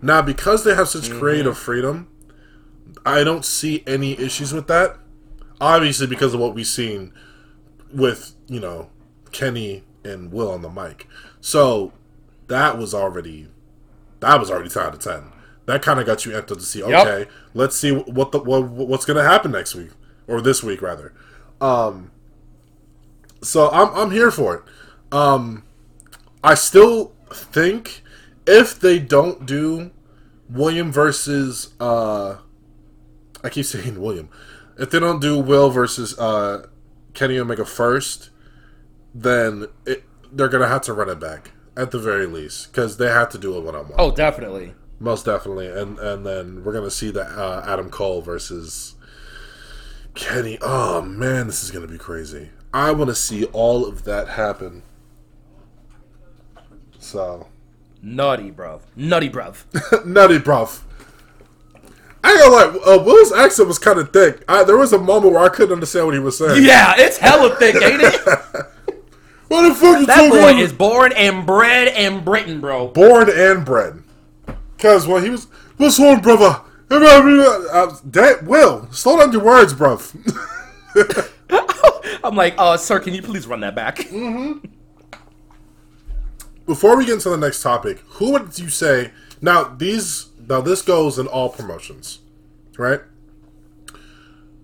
Now, 0.00 0.22
because 0.22 0.62
they 0.62 0.76
have 0.76 0.88
such 0.88 1.08
mm-hmm. 1.08 1.18
creative 1.18 1.58
freedom, 1.58 2.08
I 3.04 3.24
don't 3.24 3.44
see 3.44 3.82
any 3.88 4.12
issues 4.12 4.52
with 4.52 4.68
that. 4.68 4.98
Obviously, 5.60 6.06
because 6.06 6.32
of 6.32 6.38
what 6.38 6.54
we've 6.54 6.64
seen 6.64 7.12
with 7.92 8.34
you 8.46 8.60
know 8.60 8.88
Kenny 9.32 9.82
and 10.04 10.32
Will 10.32 10.50
on 10.50 10.62
the 10.62 10.70
mic. 10.70 11.06
So 11.40 11.92
that 12.48 12.78
was 12.78 12.94
already 12.94 13.48
that 14.20 14.38
was 14.38 14.50
already 14.50 14.68
ten 14.68 14.82
out 14.84 14.94
of 14.94 15.00
ten. 15.00 15.32
That 15.66 15.82
kind 15.82 16.00
of 16.00 16.06
got 16.06 16.24
you 16.24 16.32
amped 16.32 16.50
up 16.50 16.58
to 16.58 16.60
see. 16.60 16.82
Okay, 16.82 17.20
yep. 17.20 17.30
let's 17.54 17.76
see 17.76 17.92
what 17.92 18.32
the 18.32 18.40
what, 18.40 18.64
what's 18.64 19.04
going 19.04 19.16
to 19.16 19.28
happen 19.28 19.52
next 19.52 19.74
week 19.74 19.90
or 20.26 20.40
this 20.40 20.62
week 20.62 20.82
rather. 20.82 21.12
Um, 21.60 22.10
so 23.42 23.70
I'm 23.70 23.94
I'm 23.94 24.10
here 24.10 24.30
for 24.30 24.56
it. 24.56 24.62
Um, 25.14 25.64
I 26.42 26.54
still 26.54 27.12
think 27.32 28.02
if 28.46 28.78
they 28.80 28.98
don't 28.98 29.46
do 29.46 29.90
William 30.48 30.90
versus 30.90 31.74
uh, 31.80 32.38
I 33.42 33.48
keep 33.48 33.64
saying 33.66 34.00
William. 34.00 34.28
If 34.78 34.90
they 34.90 34.98
don't 34.98 35.20
do 35.20 35.38
Will 35.38 35.70
versus 35.70 36.18
uh, 36.18 36.66
Kenny 37.12 37.38
Omega 37.38 37.64
first, 37.64 38.30
then 39.14 39.66
it, 39.86 40.04
they're 40.32 40.48
gonna 40.48 40.68
have 40.68 40.82
to 40.82 40.92
run 40.92 41.08
it 41.08 41.20
back 41.20 41.52
at 41.76 41.90
the 41.90 41.98
very 41.98 42.26
least 42.26 42.72
because 42.72 42.96
they 42.96 43.08
have 43.08 43.28
to 43.30 43.38
do 43.38 43.56
it 43.56 43.64
one 43.64 43.74
on 43.74 43.88
one. 43.88 43.94
Oh, 43.98 44.10
definitely, 44.10 44.74
most 44.98 45.24
definitely, 45.24 45.66
and 45.66 45.98
and 45.98 46.24
then 46.26 46.64
we're 46.64 46.72
gonna 46.72 46.90
see 46.90 47.10
the 47.10 47.22
uh, 47.22 47.64
Adam 47.66 47.90
Cole 47.90 48.20
versus 48.20 48.94
Kenny. 50.14 50.58
Oh 50.60 51.02
man, 51.02 51.46
this 51.46 51.62
is 51.62 51.70
gonna 51.70 51.88
be 51.88 51.98
crazy. 51.98 52.50
I 52.72 52.92
want 52.92 53.08
to 53.08 53.14
see 53.16 53.46
all 53.46 53.86
of 53.86 54.04
that 54.04 54.28
happen. 54.28 54.82
So 56.98 57.48
nutty, 58.02 58.50
bro. 58.50 58.80
Nutty, 58.94 59.28
bro. 59.28 59.54
nutty, 60.04 60.38
bro. 60.38 60.68
I 62.22 62.32
ain't 62.32 62.40
gonna 62.40 62.54
lie, 62.54 62.94
uh, 62.94 63.02
Will's 63.02 63.32
accent 63.32 63.66
was 63.66 63.78
kind 63.78 63.98
of 63.98 64.12
thick. 64.12 64.44
I, 64.46 64.62
there 64.64 64.76
was 64.76 64.92
a 64.92 64.98
moment 64.98 65.32
where 65.32 65.42
I 65.42 65.48
couldn't 65.48 65.72
understand 65.72 66.06
what 66.06 66.14
he 66.14 66.20
was 66.20 66.36
saying. 66.36 66.64
Yeah, 66.64 66.94
it's 66.98 67.16
hella 67.16 67.56
thick, 67.56 67.76
ain't 67.76 68.02
it? 68.02 68.66
what 69.50 69.68
the 69.68 69.74
fuck 69.74 70.00
you 70.00 70.06
That 70.06 70.30
boy 70.30 70.60
is 70.60 70.72
born 70.72 71.12
and 71.12 71.44
bred 71.44 71.88
in 71.88 72.22
Britain, 72.22 72.60
bro. 72.60 72.88
Born 72.88 73.28
and 73.28 73.64
bred. 73.64 74.02
Cause 74.78 75.08
when 75.08 75.24
he 75.24 75.30
was, 75.30 75.46
what's 75.76 75.98
wrong, 75.98 76.20
brother? 76.20 76.62
Uh, 76.88 77.96
that 78.04 78.44
Will, 78.44 78.90
slow 78.92 79.18
down 79.18 79.32
your 79.32 79.42
words, 79.42 79.74
bro. 79.74 80.00
I'm 82.24 82.36
like, 82.36 82.54
uh, 82.58 82.76
sir, 82.76 83.00
can 83.00 83.12
you 83.12 83.22
please 83.22 83.46
run 83.48 83.60
that 83.60 83.74
back? 83.74 83.96
Mm-hmm. 83.96 84.66
Before 86.66 86.96
we 86.96 87.04
get 87.04 87.14
into 87.14 87.30
the 87.30 87.36
next 87.36 87.62
topic, 87.62 87.98
who 88.06 88.30
would 88.32 88.56
you 88.56 88.68
say? 88.68 89.10
Now 89.42 89.64
these, 89.64 90.28
now 90.48 90.60
this 90.60 90.82
goes 90.82 91.18
in 91.18 91.26
all 91.26 91.48
promotions, 91.48 92.20
right? 92.78 93.00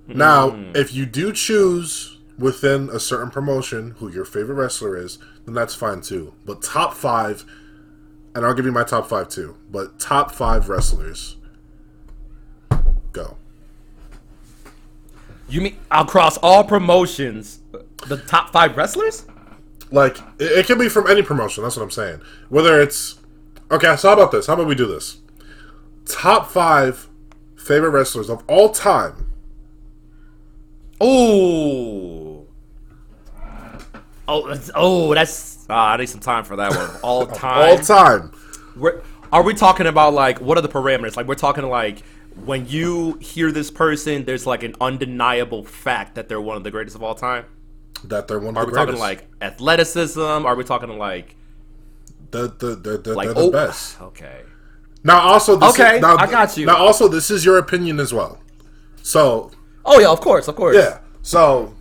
Mm. 0.09 0.14
Now, 0.14 0.57
if 0.74 0.95
you 0.95 1.07
do 1.07 1.32
choose 1.32 2.16
within 2.39 2.91
a 2.91 3.01
certain 3.01 3.30
promotion 3.30 3.93
who 3.99 4.11
your 4.11 4.24
favorite 4.24 4.57
wrestler 4.57 4.97
is, 4.97 5.18
then 5.45 5.55
that's 5.55 5.74
fine 5.74 6.01
too. 6.01 6.34
But 6.45 6.62
top 6.62 6.95
five, 6.95 7.45
and 8.34 8.45
I'll 8.45 8.55
give 8.55 8.66
you 8.66 8.72
my 8.72 8.84
top 8.84 9.09
five 9.09 9.28
too. 9.28 9.57
But 9.70 9.99
top 9.99 10.30
five 10.30 10.68
wrestlers, 10.68 11.37
go. 13.12 13.37
You 15.49 15.61
mean 15.61 15.76
across 15.91 16.37
all 16.39 16.64
promotions, 16.64 17.61
the 18.09 18.16
top 18.16 18.51
five 18.53 18.76
wrestlers? 18.76 19.26
Like 19.91 20.18
it, 20.39 20.59
it 20.59 20.66
can 20.66 20.78
be 20.78 20.89
from 20.89 21.07
any 21.07 21.22
promotion. 21.22 21.62
That's 21.62 21.76
what 21.76 21.82
I'm 21.82 21.91
saying. 21.91 22.20
Whether 22.49 22.80
it's 22.80 23.20
okay. 23.70 23.97
So 23.97 24.09
how 24.09 24.14
about 24.14 24.32
this? 24.32 24.47
How 24.47 24.55
about 24.55 24.66
we 24.66 24.74
do 24.74 24.87
this? 24.87 25.18
Top 26.05 26.51
five 26.51 27.09
favorite 27.57 27.91
wrestlers 27.91 28.28
of 28.28 28.43
all 28.49 28.70
time. 28.70 29.30
Oh. 31.01 31.86
Oh, 34.29 34.49
that's, 34.49 34.70
oh, 34.74 35.14
that's. 35.14 35.66
Uh, 35.68 35.74
I 35.74 35.97
need 35.97 36.09
some 36.09 36.20
time 36.20 36.45
for 36.45 36.57
that 36.57 36.70
one. 36.70 36.91
All 37.03 37.27
time. 37.27 37.70
all 37.70 37.79
time. 37.79 38.33
We're, 38.74 39.03
are 39.33 39.43
we 39.43 39.55
talking 39.55 39.87
about 39.87 40.14
like 40.14 40.41
what 40.41 40.59
are 40.59 40.61
the 40.61 40.68
parameters? 40.68 41.16
Like 41.16 41.27
we're 41.27 41.35
talking 41.35 41.64
like 41.68 42.03
when 42.45 42.68
you 42.68 43.14
hear 43.14 43.51
this 43.51 43.70
person, 43.70 44.24
there's 44.24 44.47
like 44.47 44.62
an 44.62 44.74
undeniable 44.81 45.64
fact 45.64 46.14
that 46.16 46.29
they're 46.29 46.41
one 46.41 46.57
of 46.57 46.64
the 46.64 46.70
greatest 46.70 46.97
of 46.97 47.03
all 47.03 47.14
time. 47.14 47.45
That 48.05 48.29
they're 48.29 48.39
one 48.39 48.57
of 48.57 48.57
are 48.57 48.66
the 48.66 48.72
greatest. 48.72 48.89
Are 48.89 48.93
we 48.93 48.99
talking 48.99 49.20
like 49.20 49.29
athleticism? 49.41 50.20
Are 50.20 50.55
we 50.55 50.64
talking 50.64 50.99
like 50.99 51.35
the 52.31 52.49
the 52.49 52.77
the, 52.77 52.99
the 52.99 53.14
like, 53.14 53.27
they're 53.27 53.35
the 53.35 53.41
oh, 53.41 53.51
best? 53.51 54.01
Okay. 54.01 54.43
Now 55.05 55.20
also 55.20 55.55
this 55.55 55.79
okay, 55.79 55.97
is, 55.97 56.03
now, 56.03 56.16
I 56.16 56.29
got 56.29 56.57
you. 56.57 56.66
Now 56.66 56.79
also 56.79 57.07
this 57.07 57.31
is 57.31 57.45
your 57.45 57.59
opinion 57.59 58.01
as 58.01 58.12
well. 58.12 58.41
So. 59.03 59.53
Oh 59.85 60.01
yeah, 60.01 60.09
of 60.09 60.20
course, 60.20 60.49
of 60.49 60.57
course. 60.57 60.77
Yeah. 60.77 60.99
So. 61.22 61.76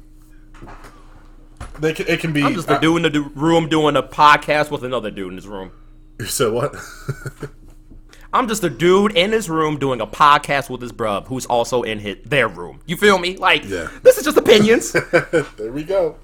They 1.80 1.94
can, 1.94 2.08
it 2.08 2.20
can 2.20 2.34
be. 2.34 2.44
I'm 2.44 2.54
just 2.54 2.68
the 2.68 2.78
dude 2.78 3.06
in 3.06 3.12
the 3.12 3.22
room 3.22 3.68
doing 3.70 3.96
a 3.96 4.04
podcast 4.04 4.72
with 4.72 4.84
another 4.84 5.12
dude 5.12 5.32
in 5.32 5.36
his 5.36 5.48
room. 5.48 5.72
You 6.20 6.26
said 6.26 6.54
what? 6.54 6.76
I'm 8.34 8.50
just 8.50 8.64
a 8.64 8.70
dude 8.70 9.16
in 9.16 9.32
his 9.32 9.50
room 9.50 9.78
doing 9.78 10.02
a 10.02 10.08
podcast 10.08 10.70
with 10.70 10.82
his 10.82 10.92
brub 10.92 11.28
who's 11.28 11.46
also 11.46 11.84
in 11.84 12.00
his, 12.00 12.18
their 12.26 12.50
room. 12.50 12.82
You 12.86 12.98
feel 12.98 13.18
me? 13.18 13.38
Like, 13.38 13.64
yeah. 13.64 13.90
this 14.04 14.18
is 14.18 14.26
just 14.26 14.36
opinions. 14.36 14.92
there 15.58 15.72
we 15.72 15.84
go. 15.84 16.18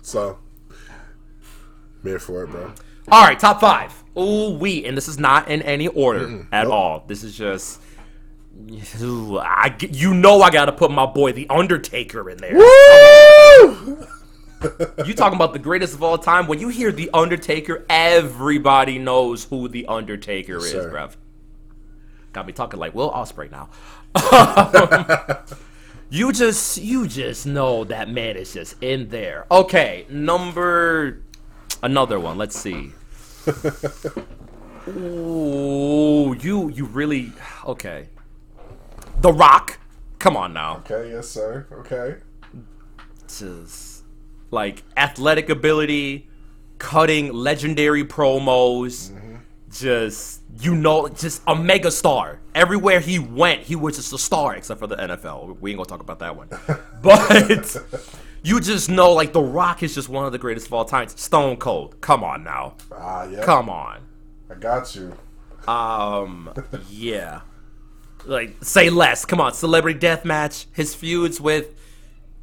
So, 0.00 0.38
I'm 0.70 2.08
here 2.08 2.18
for 2.18 2.44
it, 2.44 2.50
bro. 2.50 2.72
All 3.10 3.22
right, 3.22 3.38
top 3.38 3.60
five. 3.60 3.92
Ooh, 4.18 4.56
we, 4.56 4.84
and 4.86 4.96
this 4.96 5.08
is 5.08 5.18
not 5.18 5.48
in 5.48 5.60
any 5.62 5.88
order 5.88 6.26
Mm-mm. 6.26 6.46
at 6.50 6.64
nope. 6.64 6.72
all. 6.72 7.04
This 7.06 7.24
is 7.24 7.36
just. 7.36 7.80
I, 8.56 9.76
you 9.80 10.14
know 10.14 10.40
I 10.42 10.50
gotta 10.50 10.72
put 10.72 10.90
my 10.90 11.06
boy 11.06 11.32
the 11.32 11.48
Undertaker 11.48 12.30
in 12.30 12.38
there. 12.38 12.54
Woo! 12.54 14.06
you 15.04 15.14
talking 15.14 15.36
about 15.36 15.52
the 15.52 15.58
greatest 15.58 15.94
of 15.94 16.02
all 16.02 16.18
time? 16.18 16.46
When 16.46 16.60
you 16.60 16.68
hear 16.68 16.92
the 16.92 17.10
Undertaker, 17.12 17.84
everybody 17.88 18.98
knows 18.98 19.44
who 19.44 19.68
the 19.68 19.86
Undertaker 19.86 20.56
is, 20.58 20.70
Sir. 20.70 20.90
bruv. 20.90 21.16
Got 22.32 22.46
me 22.46 22.52
talking 22.52 22.80
like 22.80 22.94
Will 22.94 23.10
Ospreay 23.10 23.50
now. 23.50 23.68
you 26.10 26.32
just 26.32 26.78
you 26.78 27.06
just 27.06 27.46
know 27.46 27.84
that 27.84 28.08
man 28.08 28.36
is 28.36 28.52
just 28.52 28.82
in 28.82 29.08
there. 29.08 29.46
Okay, 29.50 30.06
number 30.08 31.22
another 31.82 32.18
one. 32.18 32.38
Let's 32.38 32.58
see. 32.58 32.92
Ooh, 34.88 36.36
you 36.40 36.68
you 36.70 36.86
really 36.86 37.32
okay. 37.66 38.08
The 39.20 39.32
Rock. 39.32 39.78
Come 40.18 40.36
on 40.36 40.52
now. 40.52 40.78
Okay, 40.78 41.10
yes, 41.10 41.28
sir. 41.28 41.66
Okay. 41.72 42.16
Just 43.26 44.04
like 44.50 44.82
athletic 44.96 45.48
ability, 45.48 46.28
cutting 46.78 47.32
legendary 47.32 48.04
promos, 48.04 49.10
mm-hmm. 49.10 49.36
just 49.70 50.40
you 50.60 50.74
know, 50.74 51.08
just 51.08 51.42
a 51.46 51.54
mega 51.54 51.90
star. 51.90 52.40
Everywhere 52.54 53.00
he 53.00 53.18
went, 53.18 53.62
he 53.62 53.74
was 53.74 53.96
just 53.96 54.12
a 54.12 54.18
star, 54.18 54.54
except 54.54 54.78
for 54.80 54.86
the 54.86 54.96
NFL. 54.96 55.58
We 55.60 55.72
ain't 55.72 55.78
gonna 55.78 55.88
talk 55.88 56.00
about 56.00 56.20
that 56.20 56.36
one. 56.36 56.48
but 57.02 57.76
you 58.44 58.60
just 58.60 58.88
know, 58.88 59.12
like, 59.12 59.32
The 59.32 59.42
Rock 59.42 59.82
is 59.82 59.94
just 59.94 60.08
one 60.08 60.26
of 60.26 60.32
the 60.32 60.38
greatest 60.38 60.66
of 60.66 60.74
all 60.74 60.84
time. 60.84 61.08
Stone 61.08 61.56
Cold. 61.56 62.00
Come 62.00 62.22
on 62.22 62.44
now. 62.44 62.74
Ah, 62.92 63.24
yeah. 63.24 63.42
Come 63.42 63.68
on. 63.68 64.02
I 64.50 64.54
got 64.54 64.94
you. 64.94 65.16
Um, 65.66 66.52
yeah. 66.90 67.40
Like, 68.26 68.62
say 68.62 68.90
less. 68.90 69.24
Come 69.24 69.40
on, 69.40 69.54
Celebrity 69.54 69.98
Death 69.98 70.24
Match. 70.24 70.66
His 70.72 70.94
feuds 70.94 71.40
with 71.40 71.74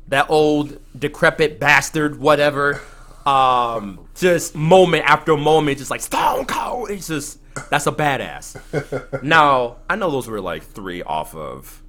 that 0.08 0.30
old 0.30 0.80
decrepit 0.98 1.60
bastard, 1.60 2.20
whatever. 2.20 2.82
Um, 3.26 4.08
just 4.16 4.56
moment 4.56 5.06
after 5.06 5.36
moment, 5.38 5.78
just 5.78 5.92
like 5.92 6.02
Stone 6.02 6.46
Cold. 6.46 6.90
It's 6.90 7.08
just 7.08 7.40
that's 7.70 7.88
a 7.88 7.92
badass. 7.92 9.24
now 9.24 9.78
I 9.90 9.96
know 9.96 10.10
those 10.10 10.28
were 10.28 10.42
like 10.42 10.64
three 10.64 11.02
off 11.04 11.36
of. 11.36 11.82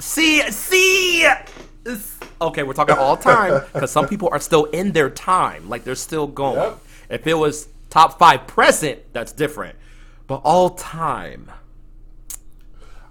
See, 0.00 0.40
see. 0.50 1.26
Okay, 2.40 2.62
we're 2.62 2.72
talking 2.72 2.96
all 2.96 3.16
time 3.16 3.62
because 3.72 3.90
some 3.90 4.08
people 4.08 4.28
are 4.32 4.40
still 4.40 4.64
in 4.66 4.92
their 4.92 5.10
time, 5.10 5.68
like 5.68 5.84
they're 5.84 5.94
still 5.94 6.26
going. 6.26 6.56
Yep. 6.56 6.78
If 7.10 7.26
it 7.26 7.34
was 7.34 7.68
top 7.88 8.18
five 8.18 8.46
present, 8.46 9.00
that's 9.12 9.32
different. 9.32 9.76
But 10.26 10.42
all 10.44 10.70
time. 10.70 11.50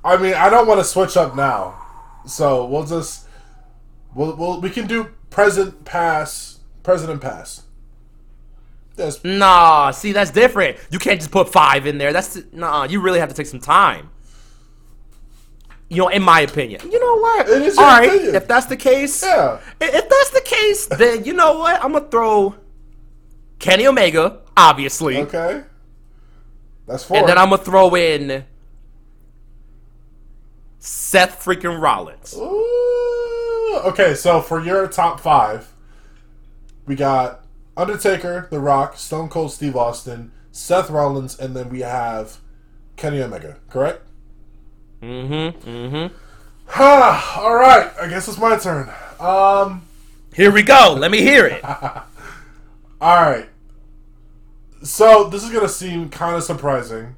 I 0.03 0.17
mean, 0.17 0.33
I 0.33 0.49
don't 0.49 0.67
want 0.67 0.79
to 0.79 0.83
switch 0.83 1.17
up 1.17 1.35
now, 1.35 1.75
so 2.25 2.65
we'll 2.65 2.85
just 2.85 3.27
well, 4.15 4.35
well, 4.35 4.61
we 4.61 4.69
can 4.69 4.87
do 4.87 5.09
present, 5.29 5.85
pass, 5.85 6.59
president, 6.83 7.21
pass. 7.21 7.63
Yes. 8.97 9.23
Nah, 9.23 9.91
see, 9.91 10.11
that's 10.11 10.31
different. 10.31 10.77
You 10.91 10.99
can't 10.99 11.19
just 11.19 11.31
put 11.31 11.51
five 11.51 11.85
in 11.87 11.97
there. 11.97 12.11
That's 12.11 12.37
nah. 12.51 12.83
You 12.83 12.99
really 12.99 13.19
have 13.19 13.29
to 13.29 13.35
take 13.35 13.45
some 13.45 13.61
time. 13.61 14.09
You 15.89 15.97
know, 15.97 16.07
in 16.09 16.21
my 16.21 16.41
opinion. 16.41 16.81
You 16.91 16.99
know 16.99 17.17
what? 17.17 17.49
It 17.49 17.61
is 17.61 17.77
All 17.77 17.85
right. 17.85 18.09
Opinion. 18.09 18.35
If 18.35 18.47
that's 18.47 18.65
the 18.65 18.77
case, 18.77 19.23
yeah. 19.23 19.59
If 19.79 20.09
that's 20.09 20.29
the 20.31 20.41
case, 20.41 20.87
then 20.87 21.23
you 21.23 21.33
know 21.33 21.59
what? 21.59 21.81
I'm 21.83 21.93
gonna 21.93 22.09
throw 22.09 22.55
Kenny 23.57 23.87
Omega, 23.87 24.41
obviously. 24.57 25.17
Okay. 25.19 25.63
That's 26.85 27.05
four. 27.05 27.17
And 27.17 27.27
then 27.27 27.37
I'm 27.37 27.49
gonna 27.51 27.63
throw 27.63 27.95
in 27.95 28.45
Seth 30.79 31.43
freaking 31.43 31.79
Rollins. 31.79 32.35
Ooh 32.37 32.89
okay, 33.77 34.15
so 34.15 34.41
for 34.41 34.61
your 34.61 34.87
top 34.87 35.19
five, 35.19 35.71
we 36.85 36.95
got 36.95 37.45
Undertaker, 37.77 38.47
The 38.49 38.59
Rock, 38.59 38.97
Stone 38.97 39.29
Cold 39.29 39.51
Steve 39.51 39.75
Austin, 39.75 40.31
Seth 40.51 40.89
Rollins, 40.89 41.37
and 41.39 41.55
then 41.55 41.69
we 41.69 41.81
have 41.81 42.37
Kenny 42.95 43.21
Omega. 43.21 43.57
Correct? 43.69 44.03
Mm-hmm. 45.01 45.69
Mm-hmm. 45.69 46.15
Ha! 46.67 47.39
All 47.41 47.55
right. 47.55 47.91
I 47.99 48.07
guess 48.09 48.27
it's 48.27 48.37
my 48.37 48.57
turn. 48.57 48.89
Um. 49.19 49.83
Here 50.33 50.51
we 50.51 50.61
go. 50.61 50.95
Let 50.97 51.11
me 51.11 51.21
hear 51.21 51.45
it. 51.45 51.63
All 51.65 52.05
right. 53.01 53.49
So 54.83 55.29
this 55.29 55.43
is 55.43 55.49
gonna 55.49 55.67
seem 55.67 56.09
kind 56.09 56.35
of 56.35 56.43
surprising, 56.43 57.17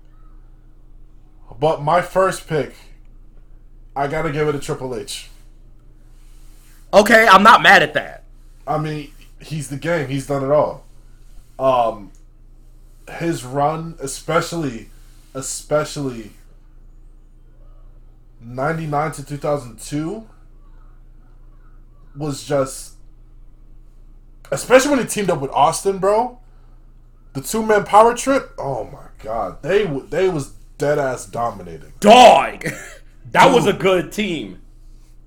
but 1.59 1.83
my 1.83 2.01
first 2.01 2.47
pick, 2.47 2.73
I 3.95 4.07
gotta 4.07 4.31
give 4.31 4.47
it 4.47 4.55
a 4.55 4.59
Triple 4.59 4.95
H. 4.95 5.29
Okay, 6.93 7.27
I'm 7.27 7.43
not 7.43 7.61
mad 7.61 7.83
at 7.83 7.93
that. 7.93 8.23
I 8.67 8.77
mean, 8.77 9.11
he's 9.39 9.69
the 9.69 9.77
game. 9.77 10.07
He's 10.07 10.27
done 10.27 10.43
it 10.43 10.51
all. 10.51 10.85
Um, 11.57 12.11
his 13.19 13.43
run, 13.43 13.95
especially, 13.99 14.89
especially 15.33 16.31
ninety 18.39 18.85
nine 18.85 19.11
to 19.13 19.25
two 19.25 19.37
thousand 19.37 19.79
two, 19.79 20.27
was 22.15 22.43
just, 22.43 22.95
especially 24.51 24.91
when 24.91 24.99
he 24.99 25.05
teamed 25.05 25.29
up 25.29 25.41
with 25.41 25.51
Austin, 25.51 25.97
bro. 25.97 26.39
The 27.33 27.41
two 27.41 27.65
man 27.65 27.85
power 27.85 28.15
trip. 28.15 28.53
Oh 28.57 28.85
my 28.85 29.07
god, 29.19 29.61
they 29.63 29.85
they 29.85 30.29
was 30.29 30.51
dead 30.77 30.99
ass 30.99 31.25
dominating. 31.25 31.93
Dog, 31.99 32.65
that 33.31 33.45
Dude. 33.45 33.55
was 33.55 33.67
a 33.67 33.73
good 33.73 34.11
team. 34.11 34.61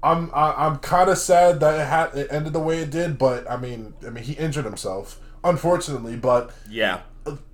I'm 0.02 0.30
I, 0.34 0.66
I'm 0.66 0.78
kind 0.78 1.08
of 1.08 1.18
sad 1.18 1.60
that 1.60 1.80
it 1.80 1.86
had 1.86 2.14
it 2.14 2.28
ended 2.30 2.52
the 2.52 2.60
way 2.60 2.78
it 2.78 2.90
did, 2.90 3.18
but 3.18 3.50
I 3.50 3.56
mean 3.56 3.94
I 4.06 4.10
mean 4.10 4.24
he 4.24 4.34
injured 4.34 4.64
himself 4.64 5.20
unfortunately, 5.42 6.16
but 6.16 6.52
yeah, 6.68 7.00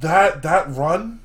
that 0.00 0.42
that 0.42 0.70
run 0.70 1.20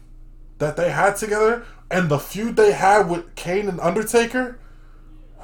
that 0.57 0.77
they 0.77 0.91
had 0.91 1.15
together 1.15 1.65
and 1.89 2.09
the 2.09 2.19
feud 2.19 2.55
they 2.55 2.71
had 2.71 3.09
with 3.09 3.35
Kane 3.35 3.67
and 3.69 3.79
Undertaker, 3.79 4.59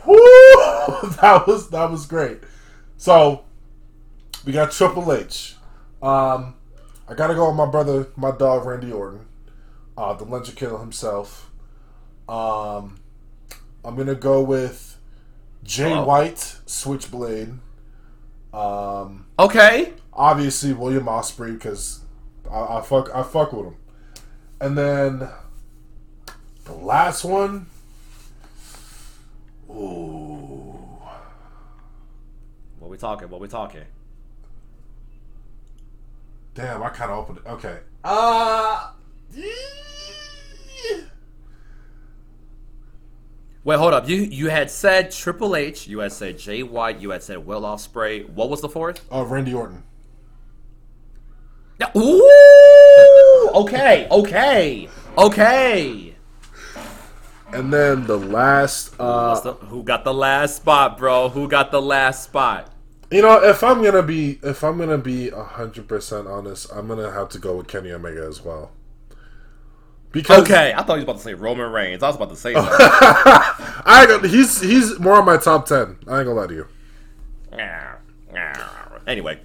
whoo, 0.06 0.16
that 1.22 1.44
was 1.48 1.70
that 1.70 1.90
was 1.90 2.06
great. 2.06 2.40
So 2.98 3.46
we 4.46 4.52
got 4.52 4.72
Triple 4.72 5.12
H. 5.14 5.56
Um, 6.02 6.56
I 7.08 7.14
gotta 7.16 7.36
go 7.36 7.48
with 7.48 7.58
my 7.58 7.66
brother, 7.66 8.08
my 8.16 8.32
dog 8.32 8.66
Randy 8.66 8.92
Orton, 8.92 9.26
uh, 9.98 10.14
the 10.14 10.26
Legend 10.26 10.58
Killer 10.58 10.80
himself. 10.80 11.50
Um, 12.28 12.98
I'm 13.84 13.96
gonna 13.96 14.16
go 14.16 14.42
with 14.42 14.98
Jay? 15.64 15.96
White, 15.96 16.58
Switchblade. 16.66 17.60
Um, 18.54 19.26
okay. 19.40 19.94
Obviously, 20.14 20.74
William 20.74 21.06
Ospreay 21.06 21.54
because 21.54 22.02
I, 22.52 22.78
I, 22.78 22.82
fuck 22.82 23.10
I 23.14 23.24
fuck 23.24 23.54
with 23.54 23.68
him. 23.68 23.76
And 24.60 24.78
then 24.78 25.30
the 26.66 26.74
last 26.74 27.24
one. 27.24 27.68
Ooh. 29.70 30.78
What 32.80 32.92
we 32.92 32.98
talking? 32.98 33.30
What 33.30 33.40
we 33.40 33.48
talking? 33.48 33.86
Damn, 36.54 36.84
I 36.84 36.90
kind 36.90 37.12
of 37.12 37.20
opened 37.20 37.38
it. 37.40 37.50
Okay. 37.50 37.80
Uh. 38.04 38.92
Wait, 43.64 43.78
hold 43.78 43.94
up. 43.94 44.10
You 44.10 44.18
you 44.18 44.50
had 44.50 44.72
said 44.72 45.12
Triple 45.12 45.56
H. 45.56 45.88
You 45.88 46.00
had 46.00 46.12
said 46.12 46.40
Jay 46.40 46.64
White. 46.64 47.00
You 47.00 47.12
had 47.12 47.22
said 47.22 47.46
Will 47.46 47.62
Ospreay. 47.62 48.28
What 48.28 48.50
was 48.50 48.62
the 48.62 48.70
fourth? 48.70 49.06
Uh, 49.12 49.24
Randy 49.24 49.54
Orton. 49.54 49.84
Yeah. 51.80 51.92
Ooh. 51.96 53.52
Okay. 53.54 54.08
Okay. 54.10 54.90
Okay. 55.18 56.16
And 57.54 57.72
then 57.72 58.08
the 58.08 58.18
last. 58.18 58.96
Uh, 59.00 59.40
the, 59.40 59.54
who 59.54 59.84
got 59.84 60.06
the 60.06 60.14
last 60.14 60.56
spot, 60.56 60.98
bro? 60.98 61.30
Who 61.30 61.48
got 61.48 61.72
the 61.72 61.82
last 61.82 62.24
spot? 62.24 62.72
You 63.12 63.22
know, 63.22 63.44
if 63.44 63.64
I'm 63.64 63.84
gonna 63.84 64.02
be 64.04 64.40
if 64.42 64.64
I'm 64.64 64.78
gonna 64.78 64.98
be 64.98 65.30
hundred 65.30 65.88
percent 65.88 66.28
honest, 66.28 66.72
I'm 66.74 66.88
gonna 66.88 67.12
have 67.12 67.30
to 67.30 67.40
go 67.40 67.58
with 67.58 67.68
Kenny 67.68 67.92
Omega 67.92 68.26
as 68.26 68.42
well. 68.42 68.72
Because 70.12 70.42
okay, 70.42 70.74
I 70.76 70.84
thought 70.84 70.96
he 70.96 71.00
was 71.00 71.04
about 71.04 71.18
to 71.18 71.24
say 71.24 71.34
Roman 71.34 71.72
Reigns. 71.72 72.04
I 72.04 72.08
was 72.08 72.18
about 72.18 72.30
to 72.30 72.36
say. 72.36 72.54
I 72.58 74.20
he's 74.24 74.60
he's 74.60 75.00
more 75.00 75.14
on 75.14 75.26
my 75.26 75.38
top 75.38 75.66
ten. 75.66 75.98
I 76.08 76.20
ain't 76.20 76.28
gonna 76.28 76.34
lie 76.34 76.48
to 76.48 76.54
you. 76.54 76.68
Anyway, 79.08 79.40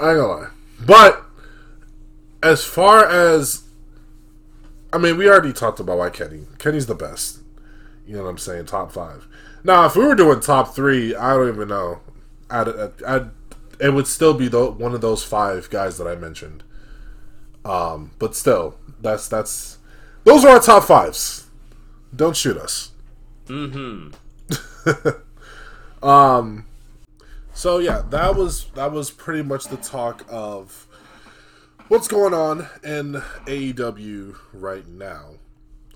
I 0.00 0.10
ain't 0.10 0.18
gonna 0.18 0.26
lie, 0.26 0.48
but 0.84 1.24
as 2.42 2.64
far 2.64 3.08
as 3.08 3.64
I 4.92 4.98
mean, 4.98 5.16
we 5.16 5.28
already 5.28 5.52
talked 5.52 5.80
about 5.80 5.98
why 5.98 6.10
Kenny. 6.10 6.46
Kenny's 6.58 6.86
the 6.86 6.94
best. 6.94 7.38
You 8.06 8.16
know 8.16 8.24
what 8.24 8.30
I'm 8.30 8.38
saying? 8.38 8.66
Top 8.66 8.90
five. 8.90 9.28
Now, 9.62 9.86
if 9.86 9.94
we 9.94 10.04
were 10.04 10.14
doing 10.14 10.40
top 10.40 10.74
three, 10.74 11.14
I 11.14 11.34
don't 11.34 11.48
even 11.54 11.68
know. 11.68 12.00
I'd, 12.50 12.68
I'd, 12.68 13.02
I'd 13.04 13.30
it 13.78 13.94
would 13.94 14.06
still 14.06 14.34
be 14.34 14.48
the, 14.48 14.70
one 14.70 14.94
of 14.94 15.00
those 15.00 15.24
five 15.24 15.70
guys 15.70 15.96
that 15.98 16.06
I 16.06 16.14
mentioned. 16.14 16.62
Um, 17.64 18.10
but 18.18 18.36
still, 18.36 18.76
that's 19.00 19.28
that's 19.28 19.78
those 20.24 20.44
are 20.44 20.50
our 20.50 20.60
top 20.60 20.84
fives. 20.84 21.48
Don't 22.14 22.36
shoot 22.36 22.56
us. 22.56 22.92
Mm-hmm. 23.46 24.10
um. 26.06 26.66
So 27.52 27.78
yeah, 27.78 28.02
that 28.10 28.36
was 28.36 28.66
that 28.74 28.92
was 28.92 29.10
pretty 29.10 29.42
much 29.42 29.66
the 29.66 29.76
talk 29.76 30.24
of 30.28 30.86
what's 31.88 32.08
going 32.08 32.34
on 32.34 32.68
in 32.82 33.22
AEW 33.46 34.36
right 34.52 34.86
now. 34.88 35.34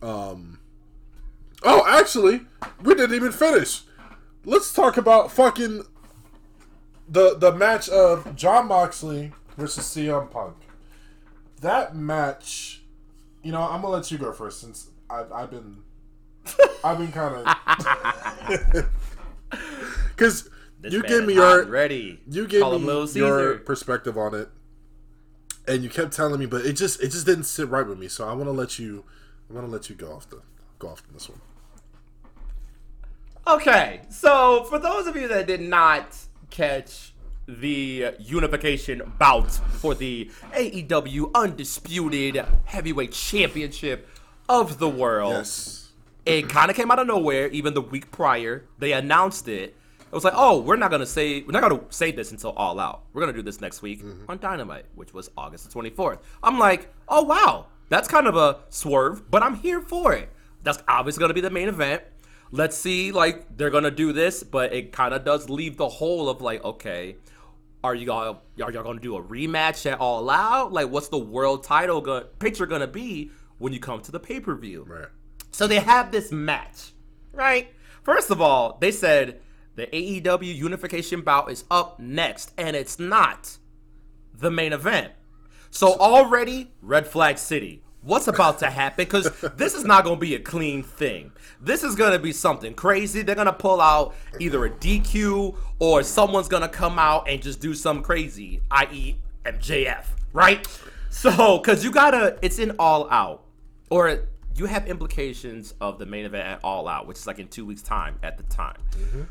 Um. 0.02 0.58
Oh, 1.62 1.84
actually, 1.86 2.42
we 2.82 2.94
didn't 2.94 3.14
even 3.16 3.32
finish. 3.32 3.82
Let's 4.44 4.72
talk 4.72 4.96
about 4.96 5.32
fucking 5.32 5.84
the 7.08 7.36
the 7.36 7.52
match 7.52 7.88
of 7.88 8.36
Jon 8.36 8.68
Moxley 8.68 9.32
versus 9.56 9.84
CM 9.84 10.30
Punk. 10.30 10.56
That 11.60 11.96
match 11.96 12.83
you 13.44 13.52
know, 13.52 13.60
I'm 13.60 13.82
gonna 13.82 13.88
let 13.94 14.10
you 14.10 14.18
go 14.18 14.32
first 14.32 14.60
since 14.60 14.88
I've, 15.08 15.30
I've 15.30 15.50
been, 15.50 15.78
I've 16.84 16.98
been 16.98 17.12
kind 17.12 17.46
of, 17.46 18.86
because 20.08 20.48
you 20.82 21.02
gave 21.02 21.24
me 21.24 21.34
your 21.34 21.64
ready. 21.66 22.20
You 22.28 22.46
gave 22.46 22.62
Call 22.62 22.78
me 22.78 23.06
your 23.14 23.58
perspective 23.58 24.18
on 24.18 24.34
it, 24.34 24.48
and 25.68 25.82
you 25.82 25.90
kept 25.90 26.12
telling 26.12 26.40
me, 26.40 26.46
but 26.46 26.64
it 26.64 26.72
just 26.72 27.00
it 27.02 27.10
just 27.10 27.26
didn't 27.26 27.44
sit 27.44 27.68
right 27.68 27.86
with 27.86 27.98
me. 27.98 28.08
So 28.08 28.28
I 28.28 28.32
want 28.32 28.46
to 28.46 28.52
let 28.52 28.78
you, 28.78 29.04
I 29.50 29.54
want 29.54 29.66
to 29.66 29.72
let 29.72 29.88
you 29.88 29.94
go 29.94 30.12
off 30.12 30.28
the 30.28 30.40
go 30.78 30.88
off 30.88 31.02
this 31.12 31.28
one. 31.28 31.40
Okay, 33.46 34.00
so 34.08 34.64
for 34.64 34.78
those 34.78 35.06
of 35.06 35.16
you 35.16 35.28
that 35.28 35.46
did 35.46 35.60
not 35.60 36.16
catch 36.50 37.13
the 37.46 38.14
unification 38.18 39.12
bout 39.18 39.50
for 39.50 39.94
the 39.94 40.30
AEW 40.52 41.32
Undisputed 41.34 42.44
Heavyweight 42.64 43.12
Championship 43.12 44.08
of 44.48 44.78
the 44.78 44.88
world. 44.88 45.32
Yes. 45.32 45.92
It 46.24 46.48
kind 46.48 46.70
of 46.70 46.76
came 46.76 46.90
out 46.90 46.98
of 46.98 47.06
nowhere. 47.06 47.48
Even 47.48 47.74
the 47.74 47.82
week 47.82 48.10
prior, 48.10 48.64
they 48.78 48.92
announced 48.92 49.48
it. 49.48 49.76
It 50.00 50.14
was 50.14 50.24
like, 50.24 50.34
oh, 50.36 50.60
we're 50.60 50.76
not 50.76 50.90
gonna 50.90 51.06
say 51.06 51.42
we're 51.42 51.52
not 51.52 51.62
gonna 51.62 51.80
say 51.90 52.12
this 52.12 52.30
until 52.30 52.52
All 52.52 52.78
Out. 52.78 53.02
We're 53.12 53.20
gonna 53.20 53.32
do 53.32 53.42
this 53.42 53.60
next 53.60 53.82
week 53.82 54.02
mm-hmm. 54.02 54.30
on 54.30 54.38
Dynamite, 54.38 54.86
which 54.94 55.12
was 55.12 55.30
August 55.36 55.70
twenty 55.72 55.90
fourth. 55.90 56.20
I'm 56.42 56.58
like, 56.58 56.94
oh 57.08 57.24
wow, 57.24 57.66
that's 57.88 58.08
kind 58.08 58.26
of 58.26 58.36
a 58.36 58.60
swerve, 58.70 59.30
but 59.30 59.42
I'm 59.42 59.56
here 59.56 59.80
for 59.80 60.12
it. 60.14 60.30
That's 60.62 60.82
obviously 60.86 61.20
gonna 61.20 61.34
be 61.34 61.40
the 61.40 61.50
main 61.50 61.68
event. 61.68 62.02
Let's 62.52 62.76
see, 62.76 63.10
like 63.10 63.56
they're 63.56 63.70
gonna 63.70 63.90
do 63.90 64.12
this, 64.12 64.44
but 64.44 64.72
it 64.72 64.92
kind 64.92 65.12
of 65.12 65.24
does 65.24 65.50
leave 65.50 65.76
the 65.76 65.88
hole 65.88 66.28
of 66.28 66.40
like, 66.40 66.62
okay, 66.64 67.16
are 67.84 67.94
you 67.94 68.06
gonna 68.06 68.38
are 68.62 68.72
y'all 68.72 68.82
gonna 68.82 68.98
do 68.98 69.16
a 69.16 69.22
rematch 69.22 69.84
at 69.84 70.00
All 70.00 70.30
Out? 70.30 70.72
Like, 70.72 70.88
what's 70.88 71.08
the 71.08 71.18
world 71.18 71.62
title 71.62 72.00
go- 72.00 72.24
picture 72.38 72.64
gonna 72.64 72.86
be 72.86 73.30
when 73.58 73.74
you 73.74 73.78
come 73.78 74.00
to 74.00 74.10
the 74.10 74.18
pay 74.18 74.40
per 74.40 74.54
view? 74.56 74.84
Right. 74.88 75.08
So 75.50 75.66
they 75.66 75.78
have 75.80 76.10
this 76.10 76.32
match, 76.32 76.92
right? 77.32 77.68
First 78.02 78.30
of 78.30 78.40
all, 78.40 78.78
they 78.80 78.90
said 78.90 79.40
the 79.76 79.86
AEW 79.86 80.56
Unification 80.56 81.20
bout 81.20 81.50
is 81.50 81.64
up 81.70 82.00
next, 82.00 82.52
and 82.56 82.74
it's 82.74 82.98
not 82.98 83.58
the 84.32 84.50
main 84.50 84.72
event. 84.72 85.12
So 85.70 85.94
already, 85.98 86.72
Red 86.80 87.06
Flag 87.06 87.36
City 87.36 87.83
what's 88.04 88.28
about 88.28 88.58
to 88.58 88.70
happen 88.70 89.04
because 89.04 89.30
this 89.56 89.74
is 89.74 89.84
not 89.84 90.04
going 90.04 90.16
to 90.16 90.20
be 90.20 90.34
a 90.34 90.38
clean 90.38 90.82
thing. 90.82 91.32
This 91.60 91.82
is 91.82 91.94
going 91.94 92.12
to 92.12 92.18
be 92.18 92.32
something 92.32 92.74
crazy. 92.74 93.22
They're 93.22 93.34
going 93.34 93.46
to 93.46 93.52
pull 93.52 93.80
out 93.80 94.14
either 94.38 94.64
a 94.64 94.70
DQ 94.70 95.56
or 95.78 96.02
someone's 96.02 96.48
going 96.48 96.62
to 96.62 96.68
come 96.68 96.98
out 96.98 97.28
and 97.28 97.42
just 97.42 97.60
do 97.60 97.74
something 97.74 98.04
crazy, 98.04 98.60
i.e., 98.70 99.16
MJF, 99.44 100.04
right? 100.32 100.66
So, 101.10 101.58
because 101.58 101.84
you 101.84 101.90
got 101.90 102.10
to, 102.10 102.38
it's 102.42 102.58
in 102.58 102.72
All 102.78 103.08
Out, 103.10 103.44
or 103.90 104.26
you 104.56 104.66
have 104.66 104.86
implications 104.88 105.74
of 105.80 105.98
the 105.98 106.06
main 106.06 106.24
event 106.24 106.46
at 106.46 106.60
All 106.64 106.88
Out, 106.88 107.06
which 107.06 107.18
is 107.18 107.26
like 107.26 107.38
in 107.38 107.48
two 107.48 107.64
weeks' 107.64 107.82
time 107.82 108.18
at 108.22 108.36
the 108.36 108.42
time. 108.44 108.76
Mm-hmm. 108.92 109.22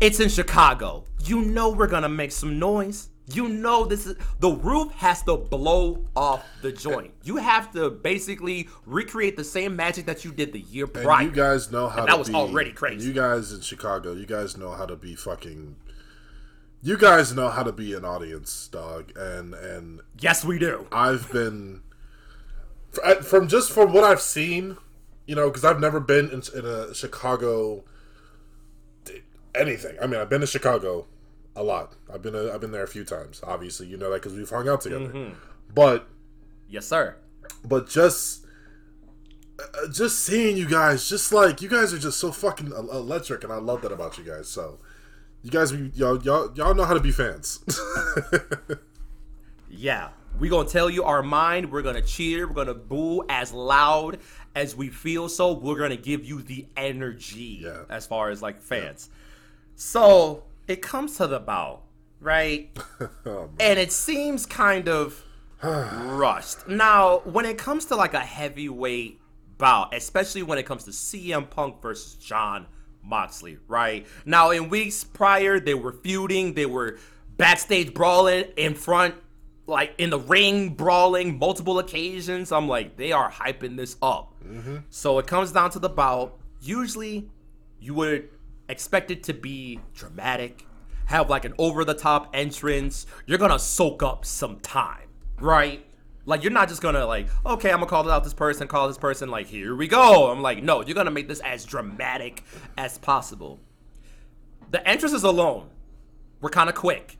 It's 0.00 0.18
in 0.18 0.28
Chicago. 0.28 1.04
You 1.24 1.42
know 1.42 1.70
we're 1.70 1.86
going 1.86 2.02
to 2.02 2.08
make 2.08 2.32
some 2.32 2.58
noise. 2.58 3.10
You 3.32 3.48
know 3.48 3.84
this 3.84 4.06
is 4.06 4.16
the 4.40 4.50
roof 4.50 4.92
has 4.92 5.22
to 5.24 5.36
blow 5.36 6.04
off 6.16 6.44
the 6.62 6.72
joint. 6.72 7.12
You 7.24 7.36
have 7.36 7.72
to 7.72 7.90
basically 7.90 8.68
recreate 8.86 9.36
the 9.36 9.44
same 9.44 9.76
magic 9.76 10.06
that 10.06 10.24
you 10.24 10.32
did 10.32 10.52
the 10.52 10.60
year 10.60 10.86
prior. 10.86 11.24
you 11.24 11.30
guys 11.30 11.70
know 11.70 11.88
how 11.88 12.00
and 12.00 12.08
that 12.08 12.18
was 12.18 12.28
be, 12.28 12.34
already 12.34 12.72
crazy. 12.72 13.06
You 13.06 13.12
guys 13.12 13.52
in 13.52 13.60
Chicago, 13.60 14.12
you 14.12 14.26
guys 14.26 14.56
know 14.56 14.72
how 14.72 14.86
to 14.86 14.96
be 14.96 15.14
fucking 15.14 15.76
you 16.82 16.96
guys 16.96 17.34
know 17.34 17.50
how 17.50 17.62
to 17.62 17.72
be 17.72 17.94
an 17.94 18.04
audience, 18.04 18.68
dog, 18.68 19.12
and 19.16 19.54
and 19.54 20.00
yes, 20.18 20.44
we 20.44 20.58
do. 20.58 20.86
I've 20.90 21.30
been 21.30 21.82
from 23.22 23.48
just 23.48 23.70
from 23.70 23.92
what 23.92 24.04
I've 24.04 24.20
seen, 24.20 24.78
you 25.26 25.34
know, 25.34 25.48
because 25.48 25.64
I've 25.64 25.80
never 25.80 26.00
been 26.00 26.30
in, 26.30 26.42
in 26.58 26.64
a 26.64 26.94
Chicago 26.94 27.84
anything. 29.54 29.96
I 30.00 30.06
mean, 30.06 30.20
I've 30.20 30.28
been 30.28 30.40
to 30.40 30.46
Chicago 30.46 31.06
a 31.56 31.62
lot. 31.62 31.94
I've 32.12 32.22
been 32.22 32.34
a, 32.34 32.52
I've 32.52 32.60
been 32.60 32.72
there 32.72 32.82
a 32.82 32.88
few 32.88 33.04
times. 33.04 33.40
Obviously, 33.44 33.86
you 33.86 33.96
know 33.96 34.10
that 34.10 34.22
because 34.22 34.36
we've 34.36 34.48
hung 34.48 34.68
out 34.68 34.82
together. 34.82 35.08
Mm-hmm. 35.08 35.34
But 35.74 36.08
yes, 36.68 36.86
sir. 36.86 37.16
But 37.64 37.88
just 37.88 38.46
uh, 39.58 39.88
just 39.88 40.20
seeing 40.20 40.56
you 40.56 40.68
guys, 40.68 41.08
just 41.08 41.32
like 41.32 41.60
you 41.60 41.68
guys 41.68 41.92
are 41.92 41.98
just 41.98 42.18
so 42.18 42.32
fucking 42.32 42.72
electric, 42.72 43.44
and 43.44 43.52
I 43.52 43.56
love 43.56 43.82
that 43.82 43.92
about 43.92 44.18
you 44.18 44.24
guys. 44.24 44.48
So 44.48 44.78
you 45.42 45.50
guys, 45.50 45.72
y'all 45.72 46.22
y'all 46.22 46.52
y'all 46.54 46.74
know 46.74 46.84
how 46.84 46.94
to 46.94 47.00
be 47.00 47.12
fans. 47.12 47.64
yeah, 49.70 50.10
we 50.38 50.48
gonna 50.48 50.68
tell 50.68 50.88
you 50.88 51.04
our 51.04 51.22
mind. 51.22 51.70
We're 51.70 51.82
gonna 51.82 52.02
cheer. 52.02 52.46
We're 52.46 52.54
gonna 52.54 52.74
boo 52.74 53.24
as 53.28 53.52
loud 53.52 54.18
as 54.54 54.76
we 54.76 54.88
feel. 54.88 55.28
So 55.28 55.52
we're 55.52 55.78
gonna 55.78 55.96
give 55.96 56.24
you 56.24 56.42
the 56.42 56.66
energy 56.76 57.60
yeah. 57.62 57.82
as 57.88 58.06
far 58.06 58.30
as 58.30 58.42
like 58.42 58.60
fans. 58.60 59.08
Yeah. 59.10 59.16
So 59.76 60.44
it 60.70 60.82
comes 60.82 61.16
to 61.16 61.26
the 61.26 61.40
bout, 61.40 61.82
right? 62.20 62.70
oh, 63.26 63.50
and 63.58 63.78
it 63.78 63.92
seems 63.92 64.46
kind 64.46 64.88
of 64.88 65.24
rushed. 65.62 66.68
Now, 66.68 67.18
when 67.24 67.44
it 67.44 67.58
comes 67.58 67.86
to 67.86 67.96
like 67.96 68.14
a 68.14 68.20
heavyweight 68.20 69.20
bout, 69.58 69.94
especially 69.94 70.42
when 70.42 70.58
it 70.58 70.64
comes 70.64 70.84
to 70.84 70.90
CM 70.90 71.50
Punk 71.50 71.82
versus 71.82 72.14
Jon 72.14 72.66
Moxley, 73.02 73.58
right? 73.68 74.06
Now, 74.24 74.50
in 74.50 74.68
weeks 74.68 75.04
prior, 75.04 75.60
they 75.60 75.74
were 75.74 75.92
feuding, 75.92 76.54
they 76.54 76.66
were 76.66 76.98
backstage 77.36 77.92
brawling 77.92 78.44
in 78.56 78.74
front, 78.74 79.14
like 79.66 79.94
in 79.98 80.10
the 80.10 80.18
ring, 80.18 80.70
brawling 80.70 81.38
multiple 81.38 81.78
occasions. 81.78 82.52
I'm 82.52 82.68
like, 82.68 82.96
they 82.96 83.12
are 83.12 83.30
hyping 83.30 83.76
this 83.76 83.96
up. 84.02 84.34
Mm-hmm. 84.44 84.76
So 84.88 85.18
it 85.18 85.26
comes 85.26 85.52
down 85.52 85.70
to 85.70 85.78
the 85.78 85.88
bout. 85.88 86.38
Usually, 86.60 87.28
you 87.80 87.94
would 87.94 88.28
expect 88.70 89.10
it 89.10 89.22
to 89.24 89.34
be 89.34 89.80
dramatic, 89.94 90.66
have 91.06 91.28
like 91.28 91.44
an 91.44 91.54
over 91.58 91.84
the 91.84 91.94
top 91.94 92.30
entrance. 92.34 93.06
You're 93.26 93.38
gonna 93.38 93.58
soak 93.58 94.02
up 94.02 94.24
some 94.24 94.60
time, 94.60 95.08
right? 95.40 95.84
Like 96.26 96.42
you're 96.42 96.52
not 96.52 96.68
just 96.68 96.82
gonna 96.82 97.06
like, 97.06 97.28
okay, 97.44 97.70
I'm 97.70 97.78
gonna 97.78 97.90
call 97.90 98.10
out 98.10 98.24
this 98.24 98.34
person, 98.34 98.68
call 98.68 98.88
this 98.88 98.98
person, 98.98 99.30
like 99.30 99.46
here 99.46 99.74
we 99.74 99.88
go. 99.88 100.30
I'm 100.30 100.42
like, 100.42 100.62
no, 100.62 100.82
you're 100.82 100.94
gonna 100.94 101.10
make 101.10 101.28
this 101.28 101.40
as 101.40 101.64
dramatic 101.64 102.44
as 102.76 102.98
possible. 102.98 103.58
The 104.70 104.86
entrances 104.86 105.24
alone 105.24 105.68
were 106.40 106.50
kind 106.50 106.68
of 106.68 106.76
quick, 106.76 107.18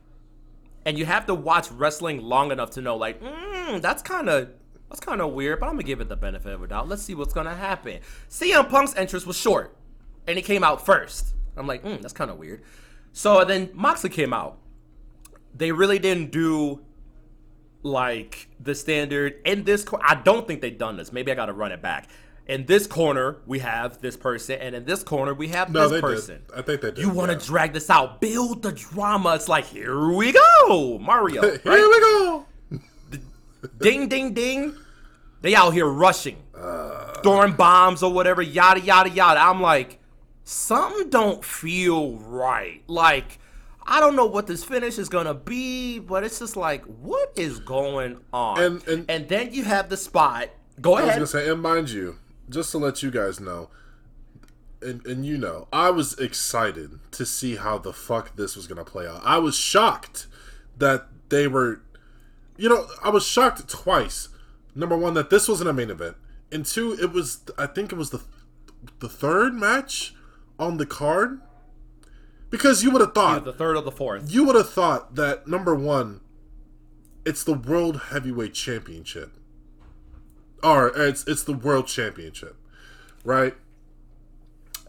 and 0.85 0.97
you 0.97 1.05
have 1.05 1.25
to 1.25 1.35
watch 1.35 1.69
wrestling 1.71 2.21
long 2.21 2.51
enough 2.51 2.71
to 2.71 2.81
know, 2.81 2.95
like, 2.95 3.21
mm, 3.21 3.81
that's 3.81 4.01
kind 4.01 4.29
of 4.29 4.49
that's 4.89 4.99
kind 4.99 5.21
of 5.21 5.31
weird, 5.31 5.59
but 5.59 5.67
I'm 5.67 5.73
gonna 5.73 5.83
give 5.83 6.01
it 6.01 6.09
the 6.09 6.15
benefit 6.15 6.53
of 6.53 6.61
a 6.61 6.67
doubt. 6.67 6.87
Let's 6.87 7.01
see 7.01 7.15
what's 7.15 7.33
gonna 7.33 7.55
happen. 7.55 7.99
CM 8.29 8.69
Punk's 8.69 8.95
entrance 8.95 9.25
was 9.25 9.37
short, 9.37 9.75
and 10.27 10.37
he 10.37 10.43
came 10.43 10.63
out 10.63 10.85
first. 10.85 11.33
I'm 11.57 11.67
like, 11.67 11.83
mm, 11.83 12.01
that's 12.01 12.13
kind 12.13 12.31
of 12.31 12.37
weird. 12.37 12.63
So 13.13 13.43
then 13.43 13.69
Moxley 13.73 14.09
came 14.09 14.33
out. 14.33 14.57
They 15.53 15.71
really 15.71 15.99
didn't 15.99 16.31
do 16.31 16.81
like 17.83 18.47
the 18.59 18.75
standard 18.75 19.41
in 19.45 19.63
this. 19.63 19.85
I 20.03 20.15
don't 20.15 20.47
think 20.47 20.61
they've 20.61 20.77
done 20.77 20.97
this. 20.97 21.11
Maybe 21.11 21.31
I 21.31 21.35
got 21.35 21.47
to 21.47 21.53
run 21.53 21.71
it 21.71 21.81
back. 21.81 22.09
In 22.47 22.65
this 22.65 22.87
corner, 22.87 23.37
we 23.45 23.59
have 23.59 24.01
this 24.01 24.17
person, 24.17 24.59
and 24.59 24.75
in 24.75 24.83
this 24.83 25.03
corner, 25.03 25.33
we 25.33 25.49
have 25.49 25.71
no, 25.71 25.87
this 25.87 26.01
person. 26.01 26.41
Did. 26.47 26.57
I 26.57 26.61
think 26.61 26.81
they 26.81 26.91
did. 26.91 26.97
You 26.97 27.09
want 27.09 27.31
to 27.31 27.37
yeah. 27.37 27.45
drag 27.45 27.73
this 27.73 27.89
out, 27.89 28.19
build 28.19 28.63
the 28.63 28.71
drama. 28.71 29.35
It's 29.35 29.47
like 29.47 29.65
here 29.65 30.09
we 30.09 30.33
go, 30.33 30.99
Mario. 30.99 31.41
here 31.41 31.61
right? 31.63 32.45
we 32.71 32.79
go. 32.79 32.79
ding, 33.79 34.07
ding, 34.07 34.33
ding. 34.33 34.75
They 35.41 35.55
out 35.55 35.71
here 35.71 35.87
rushing, 35.87 36.37
uh, 36.55 37.13
throwing 37.21 37.53
bombs 37.53 38.03
or 38.03 38.11
whatever, 38.11 38.41
yada 38.41 38.79
yada 38.79 39.09
yada. 39.09 39.39
I'm 39.39 39.61
like, 39.61 40.00
something 40.43 41.09
don't 41.09 41.43
feel 41.43 42.17
right. 42.17 42.83
Like, 42.87 43.39
I 43.85 43.99
don't 43.99 44.15
know 44.15 44.25
what 44.25 44.47
this 44.47 44.63
finish 44.63 44.97
is 44.97 45.09
gonna 45.09 45.33
be, 45.33 45.99
but 45.99 46.23
it's 46.23 46.39
just 46.39 46.55
like, 46.55 46.83
what 46.85 47.31
is 47.35 47.59
going 47.59 48.21
on? 48.31 48.61
And 48.61 48.87
and, 48.87 49.05
and 49.09 49.27
then 49.27 49.53
you 49.53 49.63
have 49.63 49.89
the 49.89 49.97
spot. 49.97 50.49
Go 50.79 50.97
ahead. 50.97 51.03
I 51.03 51.19
was 51.19 51.31
gonna 51.31 51.45
say, 51.45 51.51
and 51.51 51.61
mind 51.61 51.89
you, 51.89 52.17
just 52.49 52.71
to 52.71 52.77
let 52.77 53.03
you 53.03 53.11
guys 53.11 53.39
know, 53.39 53.69
and 54.81 55.05
and 55.05 55.25
you 55.25 55.37
know, 55.37 55.67
I 55.73 55.89
was 55.89 56.17
excited 56.19 56.99
to 57.11 57.25
see 57.25 57.55
how 57.55 57.77
the 57.77 57.93
fuck 57.93 58.35
this 58.35 58.55
was 58.55 58.67
gonna 58.67 58.85
play 58.85 59.07
out. 59.07 59.21
I 59.23 59.39
was 59.39 59.55
shocked 59.55 60.27
that 60.77 61.07
they 61.29 61.47
were, 61.47 61.81
you 62.57 62.69
know, 62.69 62.87
I 63.03 63.09
was 63.09 63.25
shocked 63.25 63.67
twice. 63.67 64.29
Number 64.73 64.97
one, 64.97 65.15
that 65.15 65.29
this 65.29 65.49
wasn't 65.49 65.69
a 65.69 65.73
main 65.73 65.89
event, 65.89 66.15
and 66.51 66.65
two, 66.65 66.93
it 66.93 67.11
was. 67.11 67.41
I 67.57 67.65
think 67.65 67.91
it 67.91 67.95
was 67.95 68.11
the 68.11 68.21
the 68.99 69.09
third 69.09 69.53
match 69.53 70.15
on 70.61 70.77
the 70.77 70.85
card 70.85 71.41
because 72.51 72.83
you 72.83 72.91
would 72.91 73.01
have 73.01 73.13
thought 73.13 73.43
the 73.43 73.51
third 73.51 73.75
or 73.75 73.81
the 73.81 73.91
fourth. 73.91 74.31
You 74.31 74.45
would 74.45 74.55
have 74.55 74.69
thought 74.69 75.15
that 75.15 75.47
number 75.47 75.73
one, 75.73 76.21
it's 77.25 77.43
the 77.43 77.53
World 77.53 78.03
Heavyweight 78.09 78.53
Championship, 78.53 79.31
or 80.63 80.89
it's 80.95 81.27
it's 81.27 81.43
the 81.43 81.53
World 81.53 81.87
Championship, 81.87 82.55
right? 83.23 83.55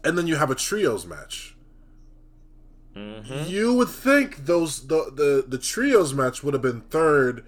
And 0.03 0.17
then 0.17 0.27
you 0.27 0.35
have 0.35 0.51
a 0.51 0.55
trios 0.55 1.07
match. 1.07 1.55
Mm-hmm. 2.95 3.49
You 3.49 3.73
would 3.73 3.89
think 3.89 4.45
those 4.45 4.87
the, 4.87 5.11
the 5.15 5.45
the 5.47 5.57
trios 5.57 6.13
match 6.13 6.43
would 6.43 6.53
have 6.53 6.61
been 6.61 6.81
third, 6.81 7.43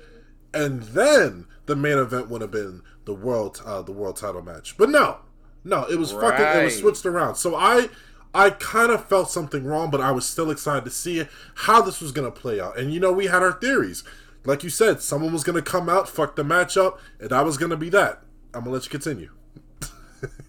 and 0.54 0.82
then 0.82 1.46
the 1.68 1.76
main 1.76 2.00
event 2.00 2.30
would 2.30 2.42
have 2.42 2.52
been 2.52 2.82
the 3.06 3.14
world 3.14 3.62
uh, 3.64 3.84
the 3.84 3.92
world 3.92 4.18
title 4.18 4.42
match. 4.42 4.78
But 4.78 4.90
no, 4.90 5.18
no, 5.64 5.84
it 5.86 5.98
was 5.98 6.14
right. 6.14 6.32
fucking 6.32 6.62
it 6.62 6.64
was 6.66 6.78
switched 6.78 7.06
around. 7.06 7.36
So 7.36 7.56
I 7.56 7.90
I 8.36 8.50
kind 8.50 8.92
of 8.92 9.06
felt 9.06 9.32
something 9.32 9.64
wrong, 9.64 9.90
but 9.90 10.02
I 10.02 10.12
was 10.12 10.28
still 10.28 10.52
excited 10.52 10.84
to 10.84 10.92
see 10.92 11.20
it, 11.20 11.30
how 11.56 11.82
this 11.82 12.02
was 12.02 12.12
going 12.12 12.32
to 12.32 12.38
play 12.38 12.60
out. 12.60 12.78
And 12.78 12.94
you 12.94 13.00
know, 13.00 13.14
we 13.14 13.28
had 13.28 13.42
our 13.42 13.54
theories. 13.54 14.04
Like 14.44 14.62
you 14.62 14.70
said, 14.70 15.02
someone 15.02 15.32
was 15.32 15.46
going 15.46 15.56
to 15.56 15.62
come 15.62 15.88
out, 15.88 16.10
fuck 16.10 16.36
the 16.36 16.44
match 16.44 16.76
up, 16.76 17.00
and 17.20 17.32
I 17.32 17.42
was 17.42 17.58
going 17.58 17.72
to 17.72 17.78
be 17.78 17.90
that. 17.92 18.22
I'm 18.54 18.66
going 18.66 18.66
to 18.66 18.72
let 18.72 18.84
you 18.86 18.92
continue. 18.92 19.32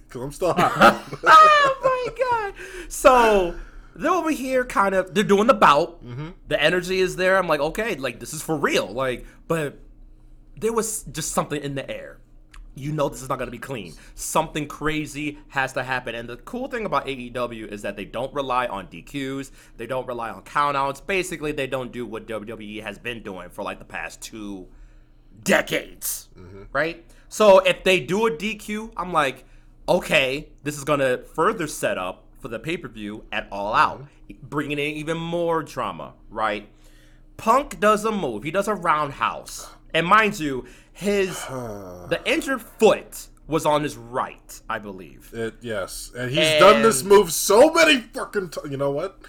Because 0.07 0.23
I'm 0.23 0.33
still 0.33 0.55
hot. 0.55 1.05
oh 1.27 1.81
my 1.83 2.25
God. 2.25 2.55
So 2.89 3.57
they're 3.97 4.11
over 4.11 4.31
here 4.31 4.65
kind 4.65 4.95
of, 4.95 5.13
they're 5.13 5.25
doing 5.25 5.49
the 5.49 5.55
bout. 5.55 6.03
Mm-hmm. 6.05 6.29
The 6.47 6.63
energy 6.63 7.01
is 7.01 7.17
there. 7.17 7.37
I'm 7.37 7.49
like, 7.49 7.59
okay, 7.59 7.97
like 7.97 8.21
this 8.21 8.33
is 8.33 8.41
for 8.41 8.57
real. 8.57 8.87
Like, 8.87 9.27
but 9.49 9.81
there 10.57 10.73
was 10.73 11.03
just 11.03 11.33
something 11.33 11.61
in 11.61 11.75
the 11.75 11.91
air 11.91 12.19
you 12.77 12.93
know 12.93 13.09
this 13.09 13.23
is 13.23 13.29
not 13.29 13.39
going 13.39 13.49
to 13.49 13.53
be 13.53 13.59
clean. 13.59 13.95
Something 14.15 14.69
crazy 14.69 15.39
has 15.49 15.73
to 15.73 15.83
happen. 15.83 16.15
And 16.15 16.29
the 16.29 16.37
cool 16.37 16.69
thing 16.69 16.85
about 16.85 17.07
AEW 17.07 17.73
is 17.73 17.83
that 17.83 17.97
they 17.97 18.05
don't 18.05 18.33
rely 18.35 18.67
on 18.67 18.87
DQs, 18.87 19.51
they 19.79 19.87
don't 19.87 20.07
rely 20.07 20.31
on 20.31 20.43
countouts. 20.43 21.05
Basically, 21.05 21.53
they 21.53 21.67
don't 21.67 21.91
do 21.91 22.07
what 22.07 22.29
WWE 22.29 22.83
has 22.83 22.99
been 22.99 23.23
doing 23.23 23.49
for 23.49 23.65
like 23.65 23.79
the 23.79 23.85
past 23.85 24.21
two 24.21 24.69
decades, 25.43 26.29
mm-hmm. 26.39 26.65
right? 26.73 27.05
So 27.29 27.61
if 27.61 27.83
they 27.83 27.99
do 27.99 28.27
a 28.27 28.31
DQ, 28.31 28.93
I'm 28.97 29.13
like, 29.13 29.45
okay, 29.89 30.49
this 30.63 30.77
is 30.77 30.85
going 30.85 31.01
to 31.01 31.25
further 31.35 31.67
set 31.67 31.97
up 31.97 32.25
for 32.39 32.49
the 32.49 32.59
pay 32.59 32.77
per 32.77 32.89
view 32.89 33.25
at 33.33 33.49
All 33.51 33.75
Out, 33.75 34.03
mm-hmm. 34.03 34.47
bringing 34.47 34.79
in 34.79 34.97
even 34.97 35.17
more 35.17 35.63
drama, 35.63 36.13
right? 36.31 36.69
Punk 37.39 37.81
does 37.81 38.05
a 38.05 38.13
move, 38.13 38.45
he 38.45 38.51
does 38.51 38.69
a 38.69 38.75
roundhouse. 38.75 39.71
And 39.95 40.07
mind 40.07 40.39
you, 40.39 40.67
his 40.97 41.45
the 41.45 42.21
injured 42.25 42.63
foot 42.63 43.29
was 43.47 43.67
on 43.67 43.83
his 43.83 43.97
right, 43.97 44.61
I 44.69 44.79
believe. 44.79 45.31
It, 45.35 45.57
yes, 45.61 46.11
and 46.17 46.31
he's 46.31 46.39
and 46.39 46.59
done 46.61 46.83
this 46.83 47.05
move 47.05 47.33
so 47.33 47.71
many 47.71 48.01
fucking 48.01 48.49
times. 48.49 48.71
You 48.71 48.79
know 48.79 48.91
what? 48.91 49.21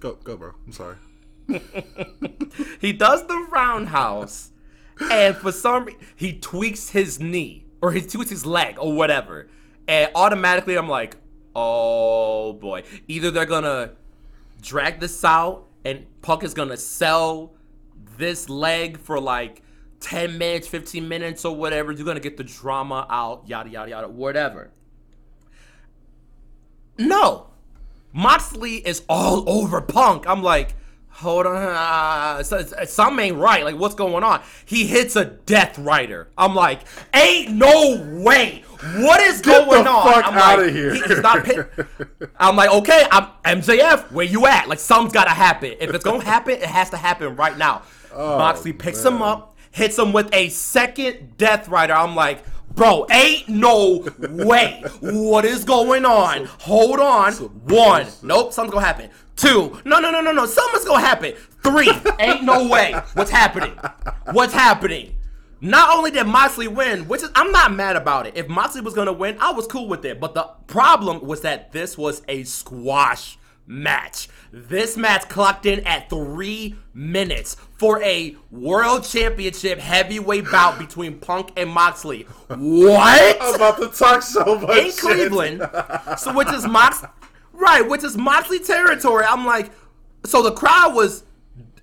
Go, 0.00 0.18
go, 0.22 0.36
bro. 0.36 0.52
I'm 0.66 0.72
sorry. 0.72 0.96
he 2.80 2.92
does 2.92 3.26
the 3.26 3.48
roundhouse, 3.50 4.52
and 5.10 5.34
for 5.34 5.50
some 5.50 5.86
reason, 5.86 6.00
he 6.14 6.38
tweaks 6.38 6.90
his 6.90 7.18
knee 7.18 7.64
or 7.80 7.92
he 7.92 8.02
tweaks 8.02 8.28
his 8.28 8.44
leg 8.44 8.76
or 8.78 8.92
whatever, 8.92 9.48
and 9.88 10.10
automatically 10.14 10.76
I'm 10.76 10.90
like, 10.90 11.16
oh 11.56 12.52
boy. 12.52 12.82
Either 13.08 13.30
they're 13.30 13.46
gonna 13.46 13.92
drag 14.60 15.00
this 15.00 15.24
out, 15.24 15.68
and 15.86 16.04
Punk 16.20 16.44
is 16.44 16.52
gonna 16.52 16.76
sell 16.76 17.54
this 18.18 18.50
leg 18.50 18.98
for 18.98 19.18
like 19.18 19.62
10 20.00 20.38
minutes, 20.38 20.66
15 20.68 21.06
minutes, 21.06 21.44
or 21.44 21.54
whatever. 21.54 21.92
You're 21.92 22.06
gonna 22.06 22.20
get 22.20 22.36
the 22.36 22.44
drama 22.44 23.06
out, 23.08 23.44
yada 23.46 23.70
yada 23.70 23.90
yada, 23.90 24.08
whatever. 24.08 24.70
No. 26.98 27.46
Moxley 28.12 28.76
is 28.76 29.02
all 29.08 29.48
over 29.48 29.80
Punk. 29.80 30.26
I'm 30.26 30.42
like, 30.42 30.74
hold 31.08 31.46
on, 31.46 31.56
uh, 31.56 32.42
something 32.42 33.24
ain't 33.24 33.36
right. 33.36 33.64
Like, 33.64 33.76
what's 33.76 33.94
going 33.94 34.24
on? 34.24 34.42
He 34.64 34.86
hits 34.86 35.16
a 35.16 35.24
Death 35.24 35.78
Rider. 35.78 36.28
I'm 36.36 36.54
like, 36.54 36.80
ain't 37.14 37.52
no 37.52 38.20
way. 38.22 38.64
What 38.96 39.20
is 39.20 39.40
Get 39.40 39.66
going 39.66 39.84
the 39.84 39.90
on? 39.90 40.12
Fuck 40.12 40.26
I'm 40.26 40.34
out 40.34 40.58
like, 40.58 40.68
of 40.68 40.74
here. 40.74 40.94
he 40.94 41.00
is 41.00 41.20
not. 41.20 41.46
I'm 42.38 42.56
like, 42.56 42.70
okay, 42.70 43.06
I'm 43.12 43.60
MJF. 43.60 44.10
Where 44.10 44.24
you 44.24 44.46
at? 44.46 44.68
Like, 44.68 44.78
something's 44.78 45.12
gotta 45.12 45.30
happen. 45.30 45.74
If 45.78 45.94
it's 45.94 46.04
gonna 46.04 46.24
happen, 46.24 46.54
it 46.54 46.62
has 46.62 46.90
to 46.90 46.96
happen 46.96 47.36
right 47.36 47.56
now. 47.56 47.82
Oh, 48.12 48.38
Moxley 48.38 48.72
picks 48.72 49.04
him 49.04 49.22
up, 49.22 49.56
hits 49.70 49.98
him 49.98 50.12
with 50.12 50.28
a 50.32 50.48
second 50.50 51.36
Death 51.36 51.68
Rider. 51.68 51.94
I'm 51.94 52.14
like. 52.14 52.44
Bro, 52.72 53.08
ain't 53.10 53.48
no 53.48 54.06
way. 54.20 54.84
What 55.00 55.44
is 55.44 55.64
going 55.64 56.04
on? 56.04 56.44
Hold 56.60 57.00
on. 57.00 57.32
One. 57.32 58.06
Nope, 58.22 58.52
something's 58.52 58.72
gonna 58.72 58.86
happen. 58.86 59.10
Two. 59.34 59.76
No, 59.84 59.98
no, 59.98 60.12
no, 60.12 60.20
no, 60.20 60.30
no. 60.30 60.46
Something's 60.46 60.84
gonna 60.84 61.04
happen. 61.04 61.34
Three. 61.64 61.90
Ain't 62.20 62.44
no 62.44 62.68
way. 62.68 62.92
What's 63.14 63.32
happening? 63.32 63.76
What's 64.30 64.54
happening? 64.54 65.16
Not 65.60 65.94
only 65.94 66.12
did 66.12 66.28
Moxley 66.28 66.68
win, 66.68 67.08
which 67.08 67.22
is 67.22 67.30
I'm 67.34 67.50
not 67.50 67.72
mad 67.72 67.96
about 67.96 68.28
it. 68.28 68.36
If 68.36 68.48
Moxley 68.48 68.82
was 68.82 68.94
gonna 68.94 69.12
win, 69.12 69.36
I 69.40 69.52
was 69.52 69.66
cool 69.66 69.88
with 69.88 70.04
it. 70.04 70.20
But 70.20 70.34
the 70.34 70.48
problem 70.68 71.22
was 71.26 71.40
that 71.40 71.72
this 71.72 71.98
was 71.98 72.22
a 72.28 72.44
squash 72.44 73.36
match. 73.70 74.28
This 74.52 74.96
match 74.96 75.28
clocked 75.28 75.64
in 75.64 75.86
at 75.86 76.10
three 76.10 76.74
minutes 76.92 77.54
for 77.78 78.02
a 78.02 78.36
world 78.50 79.04
championship 79.04 79.78
heavyweight 79.78 80.50
bout 80.50 80.78
between 80.78 81.18
Punk 81.18 81.52
and 81.56 81.70
Moxley. 81.70 82.22
What? 82.48 83.38
I'm 83.40 83.54
about 83.54 83.78
to 83.78 83.88
talk 83.88 84.22
so 84.22 84.58
much. 84.58 84.76
In 84.76 84.92
Cleveland. 84.92 85.70
so 86.18 86.34
which 86.34 86.52
is 86.52 86.66
Mox 86.66 87.04
Right, 87.52 87.86
which 87.88 88.02
is 88.02 88.16
Moxley 88.16 88.58
territory. 88.58 89.24
I'm 89.28 89.46
like, 89.46 89.70
so 90.24 90.42
the 90.42 90.52
crowd 90.52 90.94
was 90.94 91.22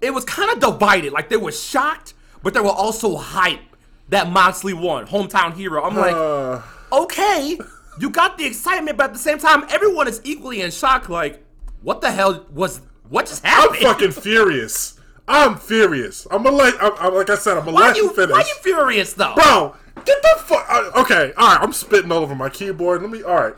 it 0.02 0.14
was 0.14 0.26
kind 0.26 0.52
of 0.52 0.60
divided. 0.60 1.14
Like 1.14 1.30
they 1.30 1.38
were 1.38 1.52
shocked, 1.52 2.14
but 2.44 2.54
they 2.54 2.60
were 2.60 2.68
also 2.68 3.16
hype 3.16 3.62
that 4.10 4.30
Moxley 4.30 4.74
won, 4.74 5.08
hometown 5.08 5.54
hero. 5.54 5.84
I'm 5.84 5.96
like, 5.96 6.16
Uh, 6.16 6.62
okay, 7.04 7.58
you 8.00 8.10
got 8.10 8.38
the 8.38 8.46
excitement, 8.46 8.98
but 8.98 9.06
at 9.06 9.14
the 9.14 9.20
same 9.20 9.38
time, 9.38 9.66
everyone 9.70 10.08
is 10.08 10.20
equally 10.24 10.62
in 10.62 10.72
shock. 10.72 11.10
Like, 11.10 11.44
what 11.82 12.02
the 12.02 12.12
hell 12.12 12.46
was 12.54 12.82
what 13.10 13.26
just 13.28 13.44
happened? 13.46 13.78
I'm 13.78 13.94
fucking 13.94 14.12
furious. 14.12 15.00
I'm 15.28 15.58
furious. 15.58 16.26
I'm 16.32 16.44
gonna 16.44 16.56
let. 16.56 16.74
I'm, 16.82 16.94
I'm- 17.00 17.14
like 17.16 17.30
I 17.30 17.36
said, 17.36 17.58
I'm 17.58 17.66
gonna 17.66 17.74
why 17.76 17.88
let 17.90 17.98
you 17.98 18.10
finish. 18.14 18.32
why 18.32 18.40
you 18.40 18.56
furious 18.64 19.14
though? 19.14 19.34
Bro, 19.36 19.76
get 20.06 20.22
the 20.22 20.36
fuck. 20.44 20.66
uh, 20.70 20.92
Okay, 21.02 21.34
all 21.38 21.48
right. 21.48 21.62
I'm 21.62 21.74
spitting 21.74 22.12
all 22.12 22.20
over 22.20 22.36
my 22.36 22.50
keyboard. 22.50 23.02
Let 23.02 23.12
me. 23.12 23.24
All 23.24 23.36
right, 23.36 23.54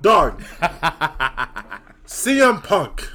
dog. 0.00 0.42
CM 2.06 2.62
Punk, 2.62 3.08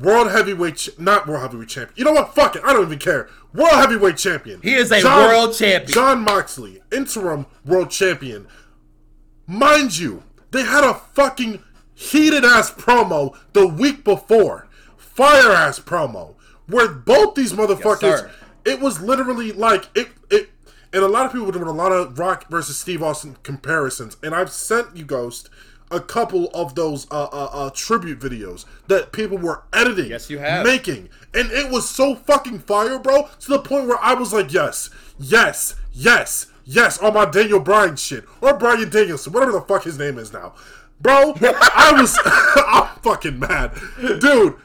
world 0.00 0.30
heavyweight, 0.30 0.76
ch- 0.76 0.90
not 0.98 1.26
world 1.26 1.42
heavyweight 1.42 1.68
champion. 1.68 1.94
You 1.96 2.04
know 2.04 2.12
what? 2.12 2.34
Fuck 2.34 2.56
it. 2.56 2.62
I 2.64 2.72
don't 2.72 2.86
even 2.86 2.98
care. 2.98 3.28
World 3.52 3.72
heavyweight 3.72 4.16
champion. 4.16 4.60
He 4.62 4.74
is 4.74 4.90
a 4.92 5.02
world 5.04 5.54
champion. 5.54 5.92
Jon 5.92 6.20
Moxley, 6.22 6.80
interim 6.92 7.46
world 7.64 7.90
champion. 7.90 8.46
Mind 9.46 9.98
you, 9.98 10.22
they 10.52 10.62
had 10.62 10.84
a 10.84 10.94
fucking 10.94 11.62
heated 12.00 12.44
ass 12.44 12.70
promo 12.70 13.36
the 13.52 13.66
week 13.66 14.04
before, 14.04 14.66
fire 14.96 15.52
ass 15.52 15.78
promo, 15.78 16.34
where 16.66 16.88
both 16.88 17.34
these 17.34 17.52
motherfuckers. 17.52 18.00
sir. 18.20 18.30
it 18.64 18.80
was 18.80 19.00
literally 19.02 19.52
like 19.52 19.88
it. 19.94 20.08
It 20.30 20.48
and 20.92 21.02
a 21.04 21.08
lot 21.08 21.26
of 21.26 21.32
people 21.32 21.46
were 21.46 21.52
doing 21.52 21.66
a 21.66 21.72
lot 21.72 21.92
of 21.92 22.18
Rock 22.18 22.48
versus 22.48 22.76
Steve 22.78 23.02
Austin 23.02 23.36
comparisons, 23.42 24.16
and 24.22 24.34
I've 24.34 24.50
sent 24.50 24.96
you 24.96 25.04
Ghost 25.04 25.50
a 25.90 26.00
couple 26.00 26.48
of 26.54 26.74
those 26.74 27.06
uh, 27.10 27.24
uh, 27.24 27.48
uh, 27.52 27.70
tribute 27.74 28.18
videos 28.20 28.64
that 28.86 29.12
people 29.12 29.36
were 29.36 29.64
editing, 29.72 30.10
Yes, 30.10 30.30
you 30.30 30.38
have. 30.38 30.64
making, 30.64 31.08
and 31.34 31.50
it 31.50 31.70
was 31.70 31.88
so 31.88 32.14
fucking 32.14 32.60
fire, 32.60 32.98
bro, 32.98 33.28
to 33.40 33.48
the 33.48 33.58
point 33.58 33.88
where 33.88 33.98
I 34.00 34.14
was 34.14 34.32
like, 34.32 34.52
yes, 34.52 34.88
yes, 35.18 35.74
yes, 35.92 36.46
yes, 36.64 36.98
on 36.98 37.14
my 37.14 37.24
Daniel 37.28 37.58
Bryan 37.60 37.96
shit 37.96 38.24
or 38.40 38.54
Bryan 38.56 38.88
Danielson, 38.88 39.32
whatever 39.32 39.52
the 39.52 39.60
fuck 39.62 39.82
his 39.84 39.98
name 39.98 40.16
is 40.18 40.32
now, 40.32 40.54
bro. 41.00 41.34
I 41.40 41.92
was, 42.00 42.18
I'm 42.24 42.96
fucking 43.02 43.38
mad, 43.38 43.74
dude. 44.20 44.56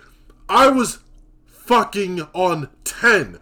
I 0.47 0.67
was 0.69 0.99
fucking 1.45 2.21
on 2.33 2.69
ten. 2.83 3.39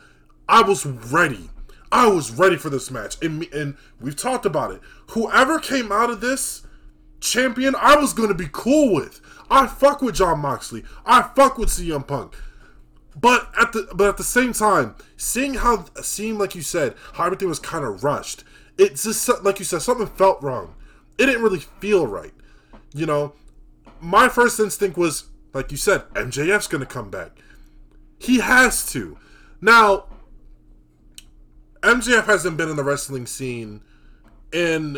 I 0.48 0.62
was 0.62 0.86
ready. 0.86 1.50
I 1.92 2.08
was 2.08 2.32
ready 2.32 2.58
for 2.58 2.70
this 2.70 2.90
match, 2.90 3.18
and 3.22 3.44
and 3.54 3.78
we've 4.00 4.16
talked 4.16 4.46
about 4.46 4.72
it. 4.72 4.82
Whoever 5.12 5.60
came 5.60 5.92
out 5.92 6.10
of 6.10 6.22
this 6.22 6.64
champion, 7.20 7.76
I 7.78 7.96
was 7.96 8.14
gonna 8.14 8.34
be 8.34 8.50
cool 8.52 8.94
with. 8.94 9.22
I 9.50 9.68
fuck 9.68 10.02
with 10.02 10.16
Jon 10.16 10.40
Moxley. 10.40 10.84
I 11.06 11.22
fuck 11.36 11.58
with 11.58 11.70
CM 11.70 12.08
Punk. 12.08 12.36
But 13.20 13.50
at 13.60 13.74
the 13.74 13.88
but 13.94 14.10
at 14.10 14.18
the 14.18 14.24
same 14.24 14.54
time, 14.54 14.96
seeing 15.18 15.56
how 15.56 15.86
seeing 16.02 16.38
like 16.38 16.56
you 16.56 16.62
said 16.62 16.96
how 17.14 17.26
everything 17.26 17.48
was 17.48 17.60
kind 17.60 17.86
of 17.86 18.04
rushed, 18.04 18.44
it's 18.78 19.04
just 19.04 19.44
like 19.44 19.60
you 19.60 19.66
said 19.66 19.82
something 19.82 20.08
felt 20.08 20.42
wrong. 20.42 20.76
It 21.18 21.28
didn't 21.28 21.44
really 21.44 21.60
feel 21.60 22.08
right. 22.08 22.34
You 22.94 23.06
know, 23.06 23.34
my 24.00 24.30
first 24.30 24.60
instinct 24.60 24.98
was 24.98 25.26
like 25.54 25.72
you 25.72 25.78
said, 25.78 26.02
MJF's 26.14 26.68
gonna 26.68 26.86
come 26.86 27.10
back. 27.10 27.32
He 28.20 28.40
has 28.40 28.86
to. 28.92 29.18
Now, 29.62 30.06
MJF 31.82 32.26
hasn't 32.26 32.58
been 32.58 32.70
in 32.70 32.76
the 32.76 32.84
wrestling 32.84 33.26
scene 33.26 33.82
in 34.52 34.98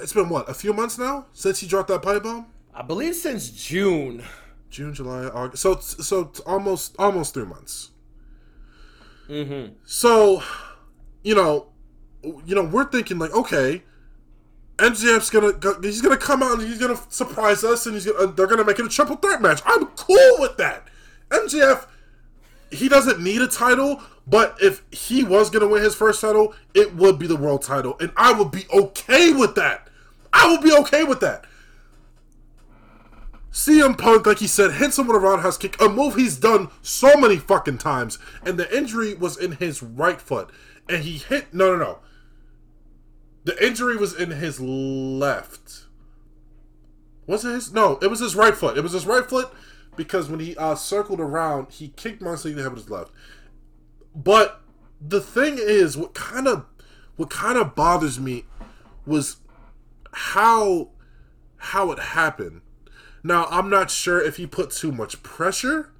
it's 0.00 0.12
been 0.12 0.28
what 0.28 0.48
a 0.48 0.54
few 0.54 0.72
months 0.72 0.98
now 0.98 1.26
since 1.32 1.60
he 1.60 1.66
dropped 1.66 1.88
that 1.88 2.02
pipe 2.02 2.22
bomb. 2.22 2.46
I 2.74 2.82
believe 2.82 3.14
since 3.14 3.50
June. 3.50 4.22
June, 4.70 4.94
July, 4.94 5.24
August. 5.26 5.62
So 5.62 5.78
so 5.80 6.20
it's 6.20 6.40
almost 6.40 6.94
almost 6.98 7.34
three 7.34 7.44
months. 7.44 7.90
Mm-hmm. 9.28 9.74
So, 9.84 10.42
you 11.22 11.34
know, 11.34 11.68
you 12.22 12.54
know, 12.54 12.64
we're 12.64 12.84
thinking 12.84 13.18
like, 13.18 13.32
okay, 13.32 13.82
MJF's 14.80 15.30
gonna 15.30 15.52
go, 15.52 15.80
he's 15.82 16.00
gonna 16.00 16.16
come 16.16 16.42
out 16.42 16.58
and 16.58 16.62
he's 16.62 16.78
gonna 16.78 16.98
surprise 17.08 17.62
us, 17.64 17.86
and 17.86 17.94
he's 17.94 18.06
gonna 18.06 18.32
they're 18.32 18.46
gonna 18.46 18.64
make 18.64 18.78
it 18.78 18.86
a 18.86 18.88
triple 18.88 19.16
threat 19.16 19.42
match. 19.42 19.60
I'm 19.64 19.86
cool 19.88 20.36
with 20.38 20.56
that. 20.56 20.88
MJF, 21.28 21.86
he 22.70 22.88
doesn't 22.88 23.20
need 23.20 23.42
a 23.42 23.46
title, 23.46 24.02
but 24.26 24.56
if 24.60 24.82
he 24.90 25.22
was 25.22 25.50
gonna 25.50 25.68
win 25.68 25.82
his 25.82 25.94
first 25.94 26.20
title, 26.20 26.54
it 26.74 26.94
would 26.96 27.18
be 27.18 27.26
the 27.26 27.36
world 27.36 27.62
title, 27.62 27.96
and 28.00 28.10
I 28.16 28.32
would 28.32 28.50
be 28.50 28.64
okay 28.72 29.32
with 29.32 29.54
that. 29.56 29.88
I 30.32 30.50
would 30.50 30.62
be 30.62 30.72
okay 30.72 31.04
with 31.04 31.20
that. 31.20 31.44
CM 33.52 33.98
Punk, 33.98 34.26
like 34.26 34.38
he 34.38 34.46
said, 34.46 34.72
hits 34.74 34.98
him 34.98 35.08
with 35.08 35.16
a 35.16 35.20
roundhouse 35.20 35.58
kick, 35.58 35.80
a 35.80 35.88
move 35.88 36.14
he's 36.14 36.36
done 36.36 36.68
so 36.82 37.16
many 37.16 37.36
fucking 37.36 37.78
times, 37.78 38.18
and 38.44 38.58
the 38.58 38.76
injury 38.76 39.14
was 39.14 39.36
in 39.36 39.52
his 39.52 39.82
right 39.82 40.20
foot, 40.20 40.50
and 40.88 41.02
he 41.02 41.18
hit. 41.18 41.52
No, 41.52 41.76
no, 41.76 41.78
no. 41.78 41.98
The 43.44 43.64
injury 43.64 43.96
was 43.96 44.14
in 44.14 44.30
his 44.30 44.60
left. 44.60 45.86
Was 47.26 47.44
it 47.44 47.52
his? 47.52 47.72
No, 47.72 47.98
it 48.02 48.08
was 48.08 48.20
his 48.20 48.34
right 48.34 48.54
foot. 48.54 48.76
It 48.76 48.82
was 48.82 48.92
his 48.92 49.06
right 49.06 49.28
foot 49.28 49.52
because 49.96 50.28
when 50.28 50.40
he 50.40 50.56
uh, 50.56 50.74
circled 50.74 51.20
around, 51.20 51.70
he 51.70 51.88
kicked 51.88 52.22
head 52.22 52.72
with 52.72 52.82
his 52.82 52.90
left. 52.90 53.12
But 54.14 54.60
the 55.00 55.20
thing 55.20 55.56
is, 55.58 55.96
what 55.96 56.14
kind 56.14 56.46
of 56.46 56.66
what 57.16 57.30
kind 57.30 57.58
of 57.58 57.74
bothers 57.74 58.18
me 58.18 58.44
was 59.06 59.36
how 60.12 60.90
how 61.56 61.92
it 61.92 61.98
happened. 61.98 62.62
Now, 63.22 63.46
I'm 63.50 63.68
not 63.68 63.90
sure 63.90 64.20
if 64.20 64.36
he 64.36 64.46
put 64.46 64.70
too 64.70 64.92
much 64.92 65.22
pressure 65.22 65.92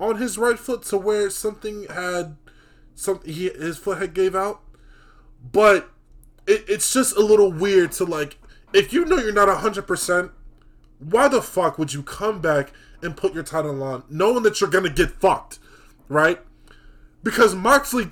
on 0.00 0.16
his 0.16 0.36
right 0.36 0.58
foot 0.58 0.82
to 0.82 0.98
where 0.98 1.30
something 1.30 1.86
had 1.88 2.36
some 2.94 3.20
he, 3.24 3.48
his 3.50 3.78
foot 3.78 3.98
had 3.98 4.14
gave 4.14 4.34
out, 4.34 4.60
but 5.52 5.93
it, 6.46 6.64
it's 6.68 6.92
just 6.92 7.16
a 7.16 7.20
little 7.20 7.52
weird 7.52 7.92
to 7.92 8.04
like 8.04 8.38
if 8.74 8.92
you 8.92 9.04
know 9.04 9.18
you're 9.18 9.32
not 9.32 9.48
100%, 9.48 10.30
why 10.98 11.28
the 11.28 11.40
fuck 11.40 11.78
would 11.78 11.94
you 11.94 12.02
come 12.02 12.40
back 12.40 12.72
and 13.02 13.16
put 13.16 13.32
your 13.32 13.44
title 13.44 13.82
on 13.82 14.02
knowing 14.10 14.42
that 14.42 14.60
you're 14.60 14.70
to 14.84 14.90
get 14.90 15.10
fucked, 15.10 15.58
right? 16.08 16.40
Because 17.22 17.54
Moxley 17.54 18.08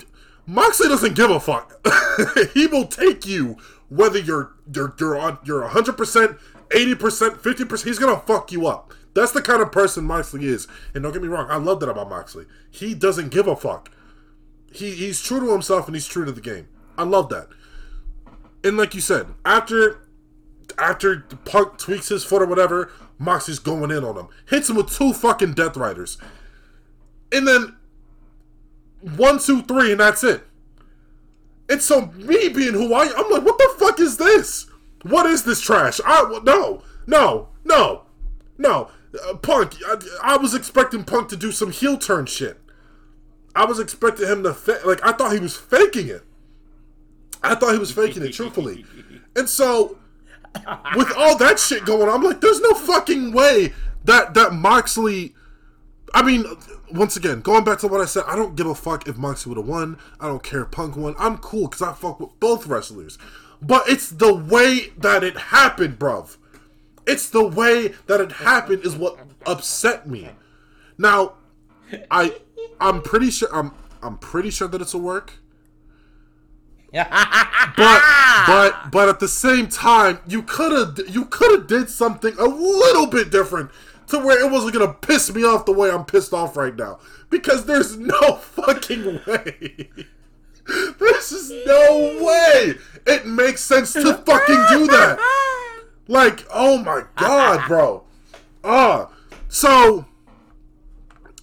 Moxley 0.47 0.89
doesn't 0.89 1.15
give 1.15 1.31
a 1.31 1.41
fuck. 1.41 1.87
he 2.55 2.67
will 2.67 2.87
take 2.87 3.27
you 3.27 3.57
whether 3.89 4.19
you're 4.19 4.53
you're 4.73 4.95
you're 4.99 5.19
on 5.19 5.39
you're 5.45 5.63
100%, 5.69 6.39
80%, 6.69 6.99
50%, 6.99 7.85
he's 7.85 7.99
to 7.99 8.21
fuck 8.23 8.53
you 8.53 8.67
up. 8.67 8.95
That's 9.15 9.33
the 9.33 9.43
kind 9.43 9.61
of 9.61 9.71
person 9.73 10.05
Moxley 10.05 10.47
is. 10.47 10.67
And 10.95 11.03
don't 11.03 11.13
get 11.13 11.23
me 11.23 11.29
wrong, 11.29 11.51
I 11.51 11.57
love 11.57 11.81
that 11.81 11.89
about 11.89 12.09
Moxley. 12.09 12.47
He 12.71 12.95
doesn't 12.95 13.31
give 13.31 13.47
a 13.47 13.57
fuck. 13.57 13.91
He 14.73 14.93
he's 14.93 15.23
true 15.23 15.41
to 15.41 15.53
himself 15.53 15.87
and 15.87 15.97
he's 15.97 16.07
true 16.07 16.25
to 16.25 16.33
the 16.33 16.41
game. 16.41 16.69
I 16.97 17.05
love 17.05 17.29
that. 17.31 17.49
And 18.65 18.77
like 18.77 18.95
you 18.95 19.01
said, 19.01 19.27
after 19.45 20.07
after 20.79 21.21
Punk 21.45 21.79
tweaks 21.79 22.09
his 22.09 22.25
foot 22.25 22.43
or 22.43 22.47
whatever, 22.47 22.91
Moxley's 23.19 23.59
going 23.59 23.91
in 23.91 24.05
on 24.05 24.17
him. 24.17 24.29
Hits 24.49 24.71
him 24.71 24.77
with 24.77 24.91
two 24.91 25.13
fucking 25.13 25.55
Death 25.55 25.77
Riders. 25.77 26.19
And 27.31 27.47
then 27.47 27.77
one, 29.01 29.39
two, 29.39 29.63
three, 29.63 29.93
and 29.93 30.01
that's 30.01 30.25
it. 30.25 30.45
And 31.69 31.81
so 31.81 32.07
me 32.07 32.49
being 32.49 32.75
who 32.75 32.93
I 32.93 33.13
I'm 33.17 33.31
like, 33.31 33.45
what 33.45 33.59
the 33.59 33.75
fuck 33.79 34.01
is 34.01 34.17
this? 34.17 34.67
What 35.03 35.27
is 35.27 35.45
this 35.45 35.61
trash? 35.61 36.01
I 36.05 36.41
no, 36.45 36.83
no, 37.07 37.49
no, 37.65 38.03
no. 38.59 38.91
Uh, 39.29 39.35
Punk. 39.37 39.75
I, 39.87 39.97
I 40.23 40.37
was 40.37 40.55
expecting 40.55 41.05
Punk 41.05 41.29
to 41.31 41.37
do 41.37 41.53
some 41.53 41.71
heel 41.71 41.99
turn 41.99 42.27
shit. 42.27 42.59
I 43.55 43.65
was 43.65 43.79
expecting 43.79 44.27
him 44.27 44.43
to 44.45 44.55
fa- 44.55 44.81
like 44.85 45.05
I 45.05 45.13
thought 45.13 45.33
he 45.33 45.39
was 45.39 45.57
faking 45.57 46.09
it. 46.09 46.25
I 47.43 47.55
thought 47.55 47.73
he 47.73 47.79
was 47.79 47.93
faking 47.93 48.23
it, 48.23 48.33
truthfully. 48.33 48.85
And 49.37 49.49
so, 49.49 49.99
with 50.97 51.13
all 51.17 51.37
that 51.39 51.59
shit 51.59 51.85
going 51.85 52.09
on, 52.09 52.15
I'm 52.15 52.23
like, 52.23 52.41
there's 52.41 52.61
no 52.61 52.75
fucking 52.75 53.33
way 53.33 53.73
that 54.05 54.35
that 54.35 54.53
Moxley. 54.53 55.35
I 56.15 56.23
mean, 56.23 56.45
once 56.91 57.17
again, 57.17 57.41
going 57.41 57.65
back 57.65 57.79
to 57.79 57.89
what 57.89 58.01
I 58.01 58.05
said, 58.05 58.25
I 58.27 58.37
don't 58.37 58.55
give 58.55 58.67
a 58.67 58.75
fuck 58.75 59.09
if 59.09 59.17
Moxley 59.17 59.51
would 59.51 59.59
have 59.59 59.69
won. 59.69 59.99
I 60.21 60.27
don't 60.27 60.43
care 60.43 60.63
if 60.63 60.71
Punk 60.71 60.97
won. 60.97 61.15
I'm 61.19 61.39
cool 61.39 61.69
because 61.69 61.83
I 61.83 61.93
fuck 61.93 62.21
with 62.21 62.39
both 62.39 62.67
wrestlers. 62.67 63.19
But 63.63 63.89
it's 63.89 64.11
the 64.11 64.35
way 64.35 64.93
that 64.99 65.25
it 65.25 65.37
happened, 65.37 65.99
bruv. 65.99 66.37
It's 67.07 67.31
the 67.31 67.47
way 67.47 67.95
that 68.07 68.21
it 68.21 68.33
happened 68.33 68.85
is 68.85 68.95
what 68.95 69.19
upset 69.47 70.09
me. 70.09 70.31
Now, 70.99 71.35
I 72.11 72.37
I'm 72.81 73.03
pretty 73.03 73.31
sure 73.31 73.49
I'm 73.55 73.73
I'm 74.03 74.19
pretty 74.19 74.51
sure 74.51 74.69
that 74.69 74.81
it's 74.81 74.95
a 74.95 74.99
work. 74.99 75.35
But 76.93 77.07
but 78.47 78.91
but 78.91 79.09
at 79.09 79.21
the 79.21 79.29
same 79.29 79.69
time, 79.69 80.19
you 80.27 80.43
could 80.43 80.73
have 80.73 81.09
you 81.09 81.25
could 81.27 81.51
have 81.53 81.67
did 81.67 81.89
something 81.89 82.35
a 82.39 82.45
little 82.45 83.07
bit 83.07 83.31
different 83.31 83.71
to 84.09 84.19
where 84.19 84.39
it 84.39 84.51
wasn't 84.51 84.75
gonna 84.75 84.93
piss 84.93 85.33
me 85.35 85.43
off 85.43 85.65
the 85.65 85.73
way 85.73 85.91
I'm 85.91 86.05
pissed 86.05 86.33
off 86.33 86.57
right 86.57 86.77
now. 86.77 86.99
Because 87.31 87.65
there's 87.65 87.97
no 87.97 88.35
fucking 88.37 89.21
way. 89.27 89.89
This 90.99 91.33
is 91.33 91.67
no 91.67 92.25
way. 92.25 92.75
It 93.07 93.27
makes 93.27 93.63
sense 93.63 93.95
to 93.95 94.15
fucking 94.15 94.65
do 94.71 94.87
that. 94.87 95.19
Like, 96.09 96.47
oh 96.53 96.79
my 96.79 97.05
god, 97.17 97.65
bro. 97.69 98.05
Ah, 98.63 99.09
uh, 99.09 99.09
so 99.49 100.07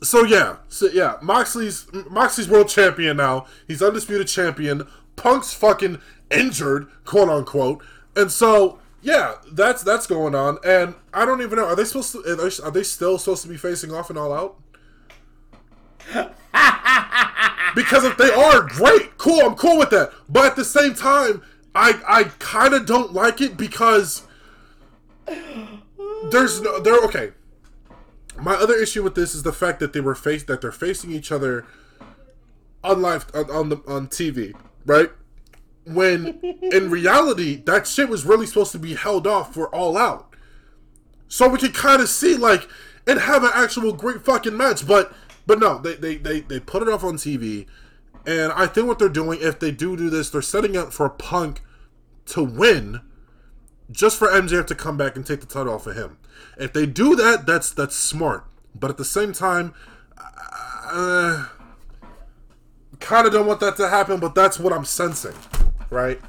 so 0.02 0.24
yeah, 0.24 0.58
so 0.68 0.88
yeah, 0.88 1.18
Moxley's 1.22 1.88
Moxley's 2.10 2.48
world 2.48 2.70
champion 2.70 3.18
now. 3.18 3.46
He's 3.68 3.82
undisputed 3.82 4.28
champion. 4.28 4.88
Punk's 5.20 5.54
fucking 5.54 6.02
injured, 6.32 6.88
quote 7.06 7.30
unquote. 7.30 7.84
And 8.16 8.32
so 8.32 8.80
yeah, 9.02 9.36
that's 9.52 9.84
that's 9.84 10.08
going 10.08 10.36
on. 10.36 10.58
And 10.66 10.96
I 11.14 11.26
don't 11.26 11.42
even 11.42 11.58
know. 11.58 11.66
Are 11.66 11.76
they 11.76 11.86
supposed 11.86 12.12
to? 12.14 12.64
Are 12.64 12.72
they 12.72 12.84
still 12.84 13.18
supposed 13.18 13.44
to 13.44 13.48
be 13.48 13.58
facing 13.58 13.94
off 13.94 14.10
and 14.10 14.18
all 14.18 14.34
out? 14.34 14.58
because 17.76 18.04
if 18.04 18.18
they 18.18 18.32
are, 18.32 18.64
great, 18.64 19.18
cool. 19.18 19.42
I'm 19.42 19.56
cool 19.56 19.78
with 19.78 19.92
that. 19.92 20.12
But 20.28 20.46
at 20.46 20.56
the 20.56 20.66
same 20.66 20.96
time, 20.96 21.44
I 21.76 22.00
I 22.08 22.24
kind 22.40 22.74
of 22.74 22.86
don't 22.86 23.14
like 23.14 23.42
it 23.42 23.58
because 23.58 24.24
there's 26.32 26.62
no 26.62 26.80
there. 26.80 27.00
Okay, 27.06 27.32
my 28.42 28.56
other 28.56 28.76
issue 28.76 29.04
with 29.04 29.16
this 29.16 29.36
is 29.36 29.44
the 29.44 29.54
fact 29.54 29.80
that 29.80 29.94
they 29.94 30.02
were 30.02 30.16
faced 30.16 30.48
that 30.48 30.62
they're 30.62 30.72
facing 30.72 31.12
each 31.12 31.32
other 31.32 31.66
on 32.84 33.02
live 33.02 33.28
on, 33.34 33.50
on 33.52 33.70
the 33.70 33.78
on 33.88 34.08
TV, 34.08 34.54
right? 34.86 35.10
When 35.86 36.40
in 36.62 36.90
reality, 36.90 37.56
that 37.64 37.88
shit 37.88 38.10
was 38.10 38.26
really 38.26 38.46
supposed 38.46 38.72
to 38.74 38.80
be 38.80 38.96
held 38.96 39.26
off 39.26 39.54
for 39.54 39.74
all 39.74 39.98
out, 39.98 40.34
so 41.28 41.48
we 41.48 41.58
could 41.58 41.74
kind 41.74 42.02
of 42.02 42.10
see 42.10 42.36
like 42.36 42.68
and 43.08 43.20
have 43.20 43.44
an 43.44 43.52
actual 43.54 43.94
great 43.94 44.24
fucking 44.24 44.56
match. 44.56 44.88
But 44.88 45.14
but 45.48 45.60
no, 45.60 45.80
they 45.80 45.96
they 45.96 46.18
they 46.18 46.42
they 46.42 46.60
put 46.60 46.84
it 46.84 46.90
off 46.90 47.04
on 47.04 47.16
TV, 47.16 47.66
and 48.26 48.52
I 48.52 48.68
think 48.68 48.88
what 48.88 49.00
they're 49.00 49.10
doing 49.10 49.40
if 49.42 49.60
they 49.60 49.72
do 49.72 49.98
do 49.98 50.10
this, 50.10 50.30
they're 50.30 50.42
setting 50.42 50.78
up 50.78 50.94
for 50.94 51.10
Punk 51.10 51.62
to 52.28 52.44
win 52.44 53.02
just 53.92 54.18
for 54.18 54.28
MJF 54.28 54.68
to 54.68 54.76
come 54.76 54.98
back 54.98 55.16
and 55.16 55.26
take 55.26 55.40
the 55.40 55.48
title 55.48 55.74
off 55.74 55.88
of 55.88 55.96
him. 55.96 56.18
If 56.58 56.74
they 56.74 56.86
do 56.86 57.16
that, 57.16 57.46
that's 57.46 57.72
that's 57.72 57.96
smart. 57.96 58.46
But 58.76 58.92
at 58.92 58.98
the 58.98 59.06
same 59.06 59.34
time, 59.34 59.74
uh, 60.86 61.48
kind 63.00 63.28
of 63.28 63.34
don't 63.34 63.46
want 63.46 63.60
that 63.62 63.76
to 63.78 63.88
happen. 63.88 64.20
But 64.20 64.36
that's 64.36 64.60
what 64.60 64.74
I'm 64.74 64.86
sensing, 64.86 65.36
right? 65.90 66.20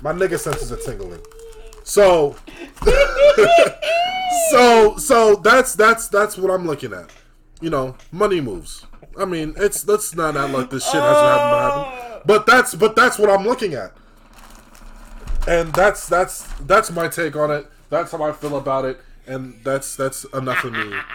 My 0.00 0.12
nigga 0.12 0.38
senses 0.38 0.72
are 0.72 0.76
tingling. 0.76 1.20
So, 1.84 2.36
so, 4.50 4.96
so 4.96 5.36
that's 5.36 5.74
that's 5.74 6.08
that's 6.08 6.38
what 6.38 6.50
I'm 6.50 6.66
looking 6.66 6.92
at. 6.92 7.10
You 7.60 7.70
know, 7.70 7.96
money 8.12 8.40
moves. 8.40 8.86
I 9.18 9.24
mean, 9.24 9.54
it's 9.56 9.86
let's 9.86 10.14
not 10.14 10.36
act 10.36 10.52
like 10.52 10.70
this 10.70 10.84
shit 10.84 11.00
hasn't 11.00 11.16
happened, 11.16 11.72
happened. 11.72 12.12
Oh. 12.14 12.22
But 12.24 12.46
that's 12.46 12.74
but 12.74 12.96
that's 12.96 13.18
what 13.18 13.30
I'm 13.30 13.44
looking 13.44 13.74
at 13.74 13.92
and 15.46 15.72
that's 15.72 16.08
that's 16.08 16.42
that's 16.60 16.90
my 16.90 17.08
take 17.08 17.36
on 17.36 17.50
it. 17.50 17.66
That's 17.88 18.12
how 18.12 18.22
I 18.22 18.32
feel 18.32 18.56
about 18.56 18.84
it, 18.84 19.00
and 19.26 19.54
that's 19.64 19.96
that's 19.96 20.24
enough 20.24 20.64
of 20.64 20.72
me. 20.72 20.92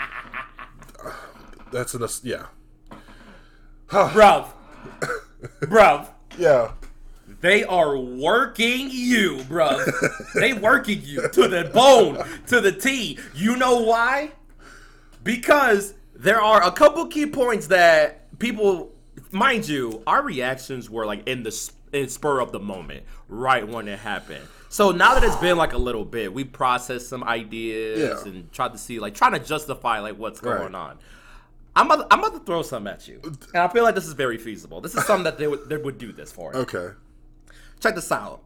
That's 1.71 1.93
enough. 1.93 2.19
Yeah, 2.23 2.45
bruv, 3.89 4.47
bruv. 5.61 6.09
Yeah. 6.38 6.71
They 7.41 7.63
are 7.63 7.97
working 7.97 8.89
you, 8.89 9.38
bruv. 9.49 9.86
they 10.33 10.53
working 10.53 11.01
you 11.03 11.27
to 11.29 11.47
the 11.47 11.69
bone, 11.73 12.23
to 12.47 12.61
the 12.61 12.71
T. 12.71 13.19
You 13.33 13.55
know 13.55 13.81
why? 13.81 14.31
Because 15.23 15.93
there 16.15 16.41
are 16.41 16.63
a 16.63 16.71
couple 16.71 17.05
key 17.07 17.25
points 17.25 17.67
that 17.67 18.38
people, 18.39 18.91
mind 19.31 19.67
you, 19.67 20.01
our 20.07 20.21
reactions 20.21 20.89
were 20.89 21.05
like 21.05 21.27
in 21.27 21.43
the 21.43 21.71
in 21.93 22.09
spur 22.09 22.39
of 22.41 22.51
the 22.51 22.59
moment, 22.59 23.03
right 23.29 23.67
when 23.67 23.88
it 23.88 23.99
happened. 23.99 24.45
So 24.69 24.91
now 24.91 25.13
that 25.13 25.23
it's 25.23 25.38
been 25.38 25.57
like 25.57 25.73
a 25.73 25.77
little 25.77 26.03
bit, 26.03 26.33
we 26.33 26.43
processed 26.43 27.07
some 27.07 27.23
ideas 27.23 28.23
yeah. 28.25 28.29
and 28.29 28.51
tried 28.51 28.73
to 28.73 28.77
see, 28.77 28.99
like, 28.99 29.15
trying 29.15 29.31
to 29.31 29.39
justify 29.39 29.99
like 29.99 30.17
what's 30.17 30.41
going 30.41 30.73
right. 30.73 30.75
on. 30.75 30.99
I'm 31.76 31.88
about, 31.88 32.09
to, 32.09 32.13
I'm 32.13 32.19
about 32.19 32.34
to 32.34 32.39
throw 32.39 32.61
something 32.61 32.91
at 32.91 33.07
you, 33.07 33.19
and 33.23 33.38
I 33.55 33.67
feel 33.67 33.84
like 33.84 33.95
this 33.95 34.07
is 34.07 34.13
very 34.13 34.38
feasible. 34.38 34.80
This 34.80 34.95
is 34.95 35.05
something 35.05 35.26
that 35.26 35.38
they 35.38 35.47
would 35.47 35.67
they 35.67 35.78
would 35.78 35.97
do 35.97 36.13
this 36.13 36.32
for. 36.32 36.55
Okay. 36.55 36.89
Check 37.82 37.95
this 37.95 38.11
out. 38.11 38.43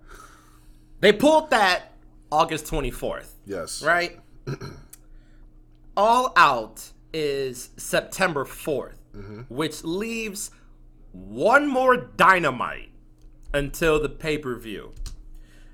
They 1.00 1.14
pulled 1.14 1.52
that 1.52 1.94
August 2.32 2.66
24th. 2.66 3.32
Yes. 3.46 3.84
Right. 3.84 4.20
All 5.98 6.34
out 6.36 6.92
is 7.14 7.70
September 7.78 8.46
4th, 8.46 8.96
mm-hmm. 9.16 9.42
which 9.50 9.84
leaves 9.84 10.52
one 11.12 11.68
more 11.68 11.98
dynamite 11.98 12.90
until 13.54 14.02
the 14.02 14.10
pay 14.10 14.38
per 14.38 14.56
view. 14.56 14.94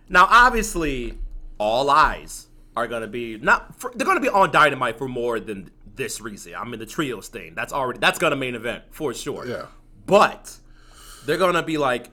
Now, 0.08 0.28
obviously, 0.30 1.18
all 1.58 1.90
eyes 1.90 2.48
are 2.76 2.88
gonna 2.88 3.08
be 3.08 3.38
not. 3.38 3.80
For, 3.80 3.92
they're 3.96 4.06
gonna 4.06 4.20
be 4.20 4.30
on 4.30 4.52
Dynamite 4.52 4.98
for 4.98 5.08
more 5.08 5.40
than 5.40 5.72
this 5.96 6.22
reason. 6.22 6.54
I'm 6.56 6.74
in 6.74 6.80
the 6.80 6.86
trios 6.86 7.28
thing. 7.28 7.56
That's 7.56 7.74
already 7.74 8.00
that's 8.00 8.20
gonna 8.20 8.36
main 8.36 8.56
event 8.56 8.84
for 8.92 9.14
sure. 9.14 9.48
Yeah. 9.48 9.68
But 10.06 10.58
they're 11.26 11.38
gonna 11.38 11.64
be 11.64 11.78
like, 11.78 12.10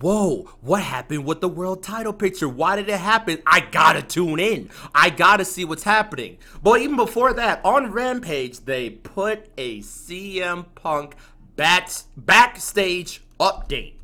whoa, 0.00 0.50
what 0.60 0.82
happened 0.82 1.24
with 1.24 1.40
the 1.40 1.48
world 1.48 1.82
title 1.82 2.12
picture? 2.12 2.48
Why 2.48 2.76
did 2.76 2.88
it 2.88 2.98
happen? 2.98 3.42
I 3.46 3.60
gotta 3.60 4.02
tune 4.02 4.40
in. 4.40 4.70
I 4.94 5.10
gotta 5.10 5.44
see 5.44 5.64
what's 5.64 5.84
happening. 5.84 6.38
But 6.62 6.80
even 6.80 6.96
before 6.96 7.32
that, 7.34 7.64
on 7.64 7.92
Rampage, 7.92 8.60
they 8.60 8.90
put 8.90 9.48
a 9.56 9.80
CM 9.80 10.66
Punk 10.74 11.14
back, 11.56 11.90
backstage 12.16 13.22
update. 13.38 13.94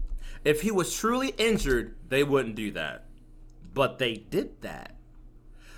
If 0.44 0.62
he 0.62 0.70
was 0.70 0.94
truly 0.94 1.34
injured, 1.36 1.96
they 2.08 2.24
wouldn't 2.24 2.54
do 2.54 2.70
that. 2.72 3.04
But 3.74 3.98
they 3.98 4.14
did 4.14 4.62
that. 4.62 4.96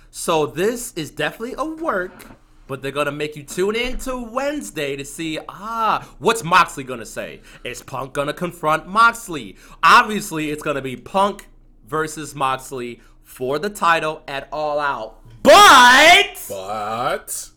So 0.09 0.45
this 0.45 0.93
is 0.93 1.11
definitely 1.11 1.55
a 1.57 1.65
work, 1.65 2.37
but 2.67 2.81
they're 2.81 2.91
gonna 2.91 3.11
make 3.11 3.35
you 3.35 3.43
tune 3.43 3.75
in 3.75 3.97
to 3.99 4.17
Wednesday 4.17 4.95
to 4.95 5.05
see 5.05 5.39
ah, 5.49 6.07
what's 6.19 6.43
Moxley 6.43 6.83
gonna 6.83 7.05
say? 7.05 7.41
Is 7.63 7.81
Punk 7.81 8.13
gonna 8.13 8.33
confront 8.33 8.87
Moxley? 8.87 9.57
Obviously, 9.81 10.49
it's 10.49 10.63
gonna 10.63 10.81
be 10.81 10.95
Punk 10.95 11.47
versus 11.85 12.33
Moxley 12.35 13.01
for 13.23 13.59
the 13.59 13.69
title 13.69 14.23
at 14.27 14.47
All 14.51 14.79
Out. 14.79 15.19
But 15.43 16.45
but 16.49 17.49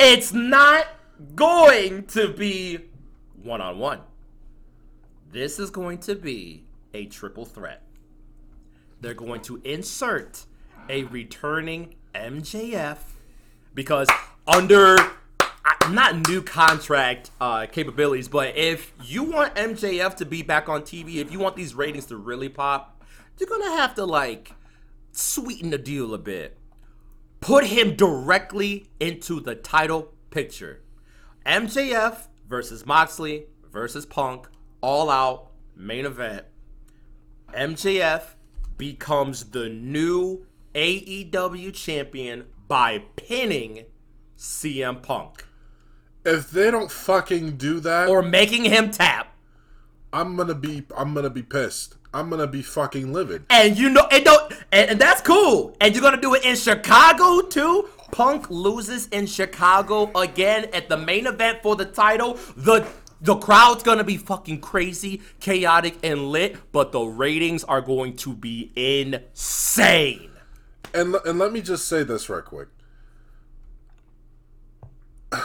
it's 0.00 0.32
not 0.32 0.86
going 1.34 2.04
to 2.06 2.28
be 2.28 2.78
one 3.42 3.60
on 3.60 3.78
one. 3.78 4.00
This 5.30 5.58
is 5.58 5.70
going 5.70 5.98
to 5.98 6.14
be 6.14 6.64
a 6.92 7.06
triple 7.06 7.44
threat. 7.44 7.82
They're 9.00 9.14
going 9.14 9.42
to 9.42 9.60
insert 9.64 10.46
a 10.88 11.04
returning 11.04 11.96
MJF 12.14 12.98
because 13.74 14.08
under 14.46 14.96
not 15.90 16.28
new 16.28 16.42
contract 16.42 17.30
uh, 17.40 17.66
capabilities, 17.66 18.28
but 18.28 18.56
if 18.56 18.92
you 19.02 19.22
want 19.24 19.54
MJF 19.54 20.16
to 20.16 20.24
be 20.24 20.42
back 20.42 20.68
on 20.68 20.82
TV, 20.82 21.16
if 21.16 21.32
you 21.32 21.38
want 21.38 21.56
these 21.56 21.74
ratings 21.74 22.06
to 22.06 22.16
really 22.16 22.48
pop, 22.48 23.02
you're 23.38 23.48
gonna 23.48 23.76
have 23.76 23.94
to 23.96 24.04
like 24.04 24.52
sweeten 25.12 25.70
the 25.70 25.78
deal 25.78 26.14
a 26.14 26.18
bit. 26.18 26.56
Put 27.40 27.64
him 27.64 27.94
directly 27.94 28.88
into 29.00 29.40
the 29.40 29.54
title 29.54 30.14
picture. 30.30 30.80
MJF 31.44 32.28
versus 32.48 32.86
Moxley 32.86 33.46
versus 33.70 34.06
Punk 34.06 34.48
all 34.80 35.10
Out 35.10 35.50
main 35.76 36.06
event. 36.06 36.46
MJF 37.52 38.34
becomes 38.78 39.50
the 39.50 39.68
new 39.68 40.46
AEW 40.74 41.72
champion 41.72 42.46
by 42.74 42.98
pinning 43.14 43.84
CM 44.36 45.00
Punk. 45.00 45.46
if 46.24 46.50
they 46.50 46.72
don't 46.72 46.90
fucking 46.90 47.56
do 47.56 47.78
that, 47.78 48.08
or 48.08 48.20
making 48.20 48.64
him 48.64 48.90
tap, 48.90 49.32
I'm 50.12 50.34
gonna 50.34 50.56
be 50.56 50.82
I'm 50.98 51.14
gonna 51.14 51.30
be 51.30 51.44
pissed. 51.44 51.94
I'm 52.12 52.28
gonna 52.28 52.48
be 52.48 52.62
fucking 52.62 53.12
livid. 53.12 53.44
And 53.48 53.78
you 53.78 53.90
know, 53.90 54.08
and 54.10 54.24
don't, 54.24 54.52
and, 54.72 54.90
and 54.90 55.00
that's 55.00 55.20
cool. 55.20 55.76
And 55.80 55.94
you're 55.94 56.02
gonna 56.02 56.20
do 56.20 56.34
it 56.34 56.44
in 56.44 56.56
Chicago 56.56 57.42
too. 57.42 57.90
Punk 58.10 58.50
loses 58.50 59.06
in 59.06 59.28
Chicago 59.28 60.10
again 60.20 60.64
at 60.72 60.88
the 60.88 60.96
main 60.96 61.28
event 61.28 61.62
for 61.62 61.76
the 61.76 61.84
title. 61.84 62.40
The 62.56 62.84
the 63.20 63.36
crowd's 63.36 63.84
gonna 63.84 64.02
be 64.02 64.16
fucking 64.16 64.62
crazy, 64.62 65.22
chaotic, 65.38 65.96
and 66.02 66.26
lit, 66.32 66.56
but 66.72 66.90
the 66.90 67.02
ratings 67.02 67.62
are 67.62 67.80
going 67.80 68.16
to 68.16 68.34
be 68.34 68.72
insane. 68.74 70.33
And 70.92 71.14
and 71.24 71.38
let 71.38 71.52
me 71.52 71.60
just 71.62 71.88
say 71.88 72.02
this 72.02 72.28
right 72.28 72.44
quick. 72.44 72.68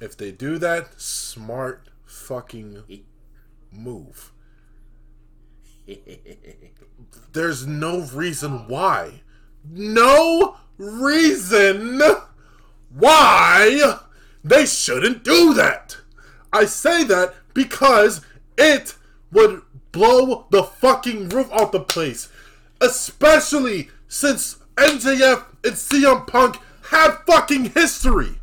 If 0.00 0.16
they 0.16 0.30
do 0.30 0.58
that, 0.58 1.00
smart 1.00 1.88
fucking 2.06 2.84
move. 3.72 4.32
There's 7.32 7.66
no 7.66 8.02
reason 8.02 8.68
why. 8.68 9.22
No 9.68 10.56
reason 10.76 12.00
why 12.90 13.98
they 14.44 14.66
shouldn't 14.66 15.24
do 15.24 15.52
that. 15.54 15.96
I 16.52 16.64
say 16.64 17.04
that 17.04 17.34
because 17.52 18.20
it 18.56 18.94
would 19.32 19.62
blow 19.92 20.46
the 20.50 20.62
fucking 20.62 21.28
roof 21.30 21.50
off 21.52 21.72
the 21.72 21.80
place. 21.80 22.28
Especially 22.80 23.90
since 24.06 24.58
MJF 24.76 25.44
and 25.64 25.74
CM 25.74 26.26
Punk 26.26 26.56
have 26.90 27.22
fucking 27.26 27.70
history. 27.70 28.38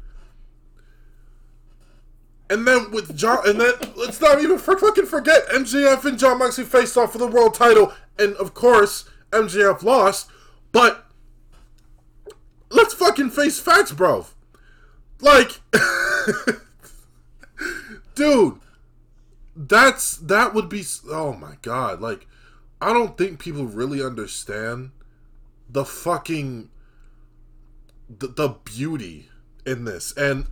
And 2.50 2.68
then 2.68 2.92
with 2.92 3.18
Jon, 3.18 3.48
and 3.48 3.60
then 3.60 3.74
let's 3.96 4.22
not 4.22 4.42
even 4.42 4.60
fucking 4.60 5.08
forget 5.08 5.48
MJF 5.48 6.06
and 6.06 6.20
Jon 6.20 6.38
Moxley 6.38 6.64
faced 6.64 6.96
off 6.96 7.12
for 7.12 7.18
the 7.18 7.28
world 7.28 7.56
title, 7.56 7.92
and 8.20 8.36
of 8.36 8.54
course 8.54 9.10
MJF 9.32 9.82
lost. 9.82 10.30
But 10.72 11.06
let's 12.70 12.94
fucking 12.94 13.32
face 13.32 13.60
facts, 13.60 13.92
bro. 13.92 14.28
Like, 15.22 15.60
dude, 18.16 18.60
that's 19.56 20.18
that 20.18 20.54
would 20.54 20.70
be. 20.70 20.84
Oh 21.10 21.34
my 21.34 21.56
god! 21.64 22.00
Like, 22.00 22.28
I 22.82 22.94
don't 22.94 23.18
think 23.18 23.40
people 23.40 23.66
really 23.66 24.04
understand 24.04 24.92
the 25.70 25.86
fucking 25.86 26.70
the, 28.08 28.28
the 28.28 28.56
beauty 28.66 29.30
in 29.66 29.86
this 29.86 30.12
and 30.16 30.46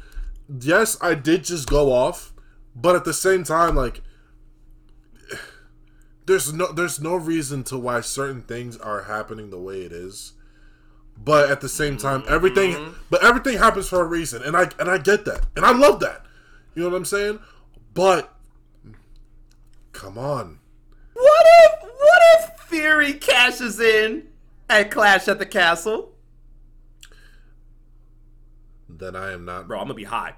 yes, 0.60 0.98
I 1.02 1.14
did 1.16 1.44
just 1.44 1.70
go 1.70 1.92
off, 1.92 2.34
but 2.76 2.96
at 2.96 3.06
the 3.06 3.14
same 3.14 3.44
time, 3.44 3.76
like 3.76 4.02
there's 6.26 6.54
no 6.54 6.72
there's 6.72 7.00
no 7.00 7.16
reason 7.16 7.64
to 7.66 7.78
why 7.78 8.02
certain 8.02 8.42
things 8.42 8.78
are 8.78 9.04
happening 9.04 9.50
the 9.50 9.60
way 9.60 9.82
it 9.82 9.92
is. 9.92 10.34
But 11.16 11.52
at 11.52 11.62
the 11.62 11.70
same 11.70 11.98
time, 11.98 12.24
everything 12.28 12.72
mm-hmm. 12.72 12.94
but 13.10 13.24
everything 13.24 13.58
happens 13.58 13.88
for 13.88 14.02
a 14.02 14.06
reason, 14.06 14.42
and 14.44 14.58
I 14.58 14.70
and 14.80 14.90
I 14.90 14.98
get 14.98 15.26
that, 15.26 15.46
and 15.56 15.66
I 15.66 15.72
love 15.72 16.00
that. 16.00 16.26
You 16.76 16.84
know 16.84 16.90
what 16.90 16.98
I'm 16.98 17.06
saying? 17.06 17.40
But 17.94 18.34
come 19.92 20.18
on. 20.18 20.60
What 21.14 21.46
if 21.66 21.83
what 22.74 22.80
if 22.80 22.84
Theory 22.84 23.14
cashes 23.14 23.80
in 23.80 24.28
at 24.70 24.92
Clash 24.92 25.28
at 25.28 25.40
the 25.40 25.46
Castle? 25.46 26.10
then 28.90 29.16
I 29.16 29.32
am 29.34 29.46
not. 29.46 29.68
Bro, 29.68 29.80
I'm 29.80 29.86
gonna 29.86 29.96
be 29.96 30.04
hot. 30.04 30.38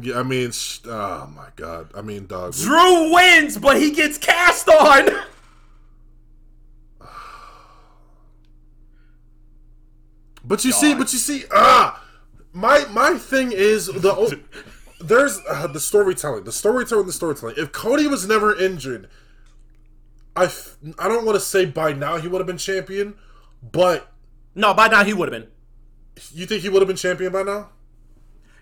Yeah, 0.00 0.20
I 0.20 0.22
mean, 0.22 0.52
sh- 0.52 0.78
oh 0.86 1.30
my 1.34 1.48
god. 1.56 1.90
I 1.94 2.02
mean, 2.02 2.26
dog. 2.26 2.54
Drew 2.54 3.12
wins, 3.12 3.58
but 3.58 3.78
he 3.80 3.90
gets 3.90 4.16
cast 4.16 4.68
on. 4.68 5.08
but 10.44 10.64
you 10.64 10.70
dog. 10.70 10.80
see, 10.80 10.94
but 10.94 11.12
you 11.12 11.18
see, 11.18 11.44
ah, 11.52 12.02
my 12.52 12.84
my 12.90 13.18
thing 13.18 13.52
is 13.52 13.86
the 13.86 14.40
there's 15.00 15.40
uh, 15.48 15.66
the 15.66 15.80
storytelling, 15.80 16.44
the 16.44 16.52
storytelling, 16.52 17.06
the 17.06 17.12
storytelling. 17.12 17.56
If 17.58 17.72
Cody 17.72 18.06
was 18.06 18.26
never 18.26 18.56
injured, 18.58 19.08
I 20.34 20.44
f- 20.44 20.76
I 20.98 21.08
don't 21.08 21.24
want 21.24 21.36
to 21.36 21.40
say 21.44 21.66
by 21.66 21.92
now 21.92 22.18
he 22.18 22.28
would 22.28 22.38
have 22.38 22.46
been 22.46 22.58
champion, 22.58 23.14
but 23.62 24.10
no, 24.54 24.74
by 24.74 24.88
now 24.88 25.04
he 25.04 25.12
would 25.12 25.32
have 25.32 25.42
been. 25.42 25.50
You 26.32 26.46
think 26.46 26.62
he 26.62 26.68
would 26.68 26.80
have 26.80 26.88
been 26.88 26.96
champion 26.96 27.32
by 27.32 27.42
now? 27.42 27.70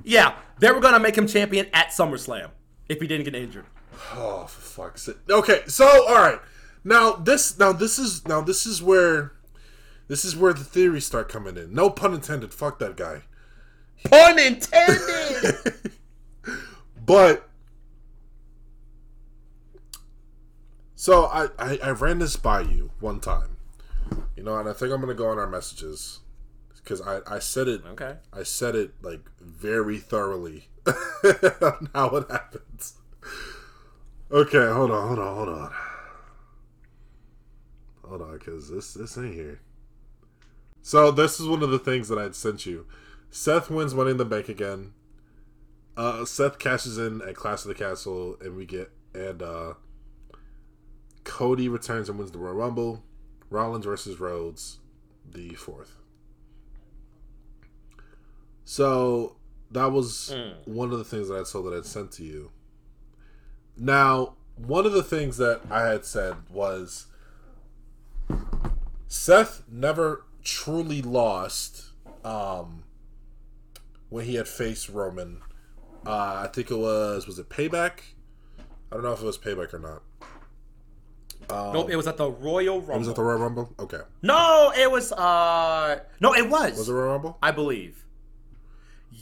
Yeah, 0.02 0.34
they 0.58 0.70
were 0.70 0.80
gonna 0.80 0.98
make 0.98 1.16
him 1.16 1.26
champion 1.26 1.66
at 1.72 1.88
SummerSlam 1.88 2.50
if 2.88 3.00
he 3.00 3.06
didn't 3.06 3.24
get 3.24 3.34
injured. 3.34 3.66
Oh, 4.14 4.46
for 4.46 4.60
fuck's 4.60 5.02
sake! 5.02 5.16
Okay, 5.28 5.62
so 5.66 5.86
all 6.08 6.14
right, 6.14 6.40
now 6.84 7.12
this, 7.12 7.58
now 7.58 7.72
this 7.72 7.98
is, 7.98 8.26
now 8.26 8.40
this 8.40 8.66
is 8.66 8.82
where, 8.82 9.32
this 10.08 10.24
is 10.24 10.36
where 10.36 10.52
the 10.52 10.64
theories 10.64 11.06
start 11.06 11.28
coming 11.28 11.56
in. 11.56 11.74
No 11.74 11.90
pun 11.90 12.14
intended. 12.14 12.54
Fuck 12.54 12.78
that 12.78 12.96
guy. 12.96 13.22
Pun 14.04 14.38
intended. 14.38 15.92
but 17.06 17.49
so 21.00 21.24
I, 21.24 21.48
I 21.58 21.78
I 21.82 21.90
ran 21.92 22.18
this 22.18 22.36
by 22.36 22.60
you 22.60 22.90
one 23.00 23.20
time, 23.20 23.56
you 24.36 24.42
know, 24.42 24.58
and 24.58 24.68
I 24.68 24.74
think 24.74 24.92
I'm 24.92 25.00
gonna 25.00 25.14
go 25.14 25.30
on 25.30 25.38
our 25.38 25.46
messages 25.46 26.20
because 26.74 27.00
I, 27.00 27.20
I 27.26 27.38
said 27.38 27.68
it 27.68 27.80
okay 27.92 28.16
I 28.34 28.42
said 28.42 28.74
it 28.76 28.92
like 29.00 29.22
very 29.40 29.96
thoroughly 29.96 30.68
on 30.86 31.88
how 31.94 32.08
it 32.16 32.30
happens. 32.30 32.98
Okay, 34.30 34.70
hold 34.70 34.90
on, 34.90 35.08
hold 35.08 35.18
on, 35.18 35.36
hold 35.36 35.48
on, 35.48 35.72
hold 38.06 38.20
on, 38.20 38.32
because 38.38 38.68
this 38.70 38.92
this 38.92 39.16
ain't 39.16 39.32
here. 39.32 39.62
So 40.82 41.10
this 41.10 41.40
is 41.40 41.48
one 41.48 41.62
of 41.62 41.70
the 41.70 41.78
things 41.78 42.08
that 42.08 42.18
I'd 42.18 42.34
sent 42.34 42.66
you. 42.66 42.86
Seth 43.30 43.70
wins 43.70 43.94
Money 43.94 44.10
in 44.10 44.16
the 44.18 44.26
Bank 44.26 44.50
again. 44.50 44.92
Uh, 45.96 46.26
Seth 46.26 46.58
cashes 46.58 46.98
in 46.98 47.22
at 47.22 47.36
Clash 47.36 47.62
of 47.62 47.68
the 47.68 47.74
Castle, 47.74 48.36
and 48.42 48.54
we 48.54 48.66
get 48.66 48.92
and 49.14 49.42
uh, 49.42 49.74
Cody 51.24 51.68
returns 51.68 52.08
and 52.08 52.18
wins 52.18 52.32
the 52.32 52.38
Royal 52.38 52.54
Rumble. 52.54 53.02
Rollins 53.50 53.84
versus 53.84 54.20
Rhodes, 54.20 54.78
the 55.28 55.50
fourth. 55.54 55.96
So 58.64 59.36
that 59.72 59.90
was 59.90 60.32
mm. 60.34 60.54
one 60.66 60.92
of 60.92 60.98
the 60.98 61.04
things 61.04 61.28
that 61.28 61.40
I 61.40 61.42
saw 61.42 61.62
that 61.62 61.76
I'd 61.76 61.84
sent 61.84 62.12
to 62.12 62.24
you. 62.24 62.50
Now, 63.76 64.34
one 64.56 64.86
of 64.86 64.92
the 64.92 65.02
things 65.02 65.36
that 65.38 65.62
I 65.70 65.88
had 65.88 66.04
said 66.04 66.36
was 66.50 67.06
Seth 69.08 69.62
never 69.70 70.24
truly 70.44 71.02
lost 71.02 71.90
um, 72.24 72.84
when 74.08 74.26
he 74.26 74.36
had 74.36 74.46
faced 74.46 74.88
Roman. 74.88 75.40
Uh, 76.06 76.44
I 76.44 76.48
think 76.52 76.70
it 76.70 76.78
was 76.78 77.26
was 77.26 77.38
it 77.38 77.48
Payback? 77.48 78.00
I 78.90 78.94
don't 78.94 79.02
know 79.02 79.12
if 79.12 79.20
it 79.20 79.26
was 79.26 79.38
Payback 79.38 79.74
or 79.74 79.78
not. 79.78 80.02
Um, 81.48 81.72
nope, 81.72 81.90
it 81.90 81.96
was 81.96 82.06
at 82.06 82.16
the 82.16 82.30
Royal 82.30 82.78
Rumble. 82.80 82.94
It 82.94 82.98
was 82.98 83.08
at 83.08 83.16
the 83.16 83.22
Royal 83.22 83.38
Rumble. 83.38 83.74
Okay. 83.78 84.00
No, 84.22 84.72
it 84.76 84.90
was. 84.90 85.12
uh 85.12 86.00
No, 86.20 86.34
it 86.34 86.48
was. 86.48 86.76
Was 86.78 86.88
it 86.88 86.92
Royal 86.92 87.12
Rumble? 87.12 87.38
I 87.42 87.50
believe. 87.50 88.04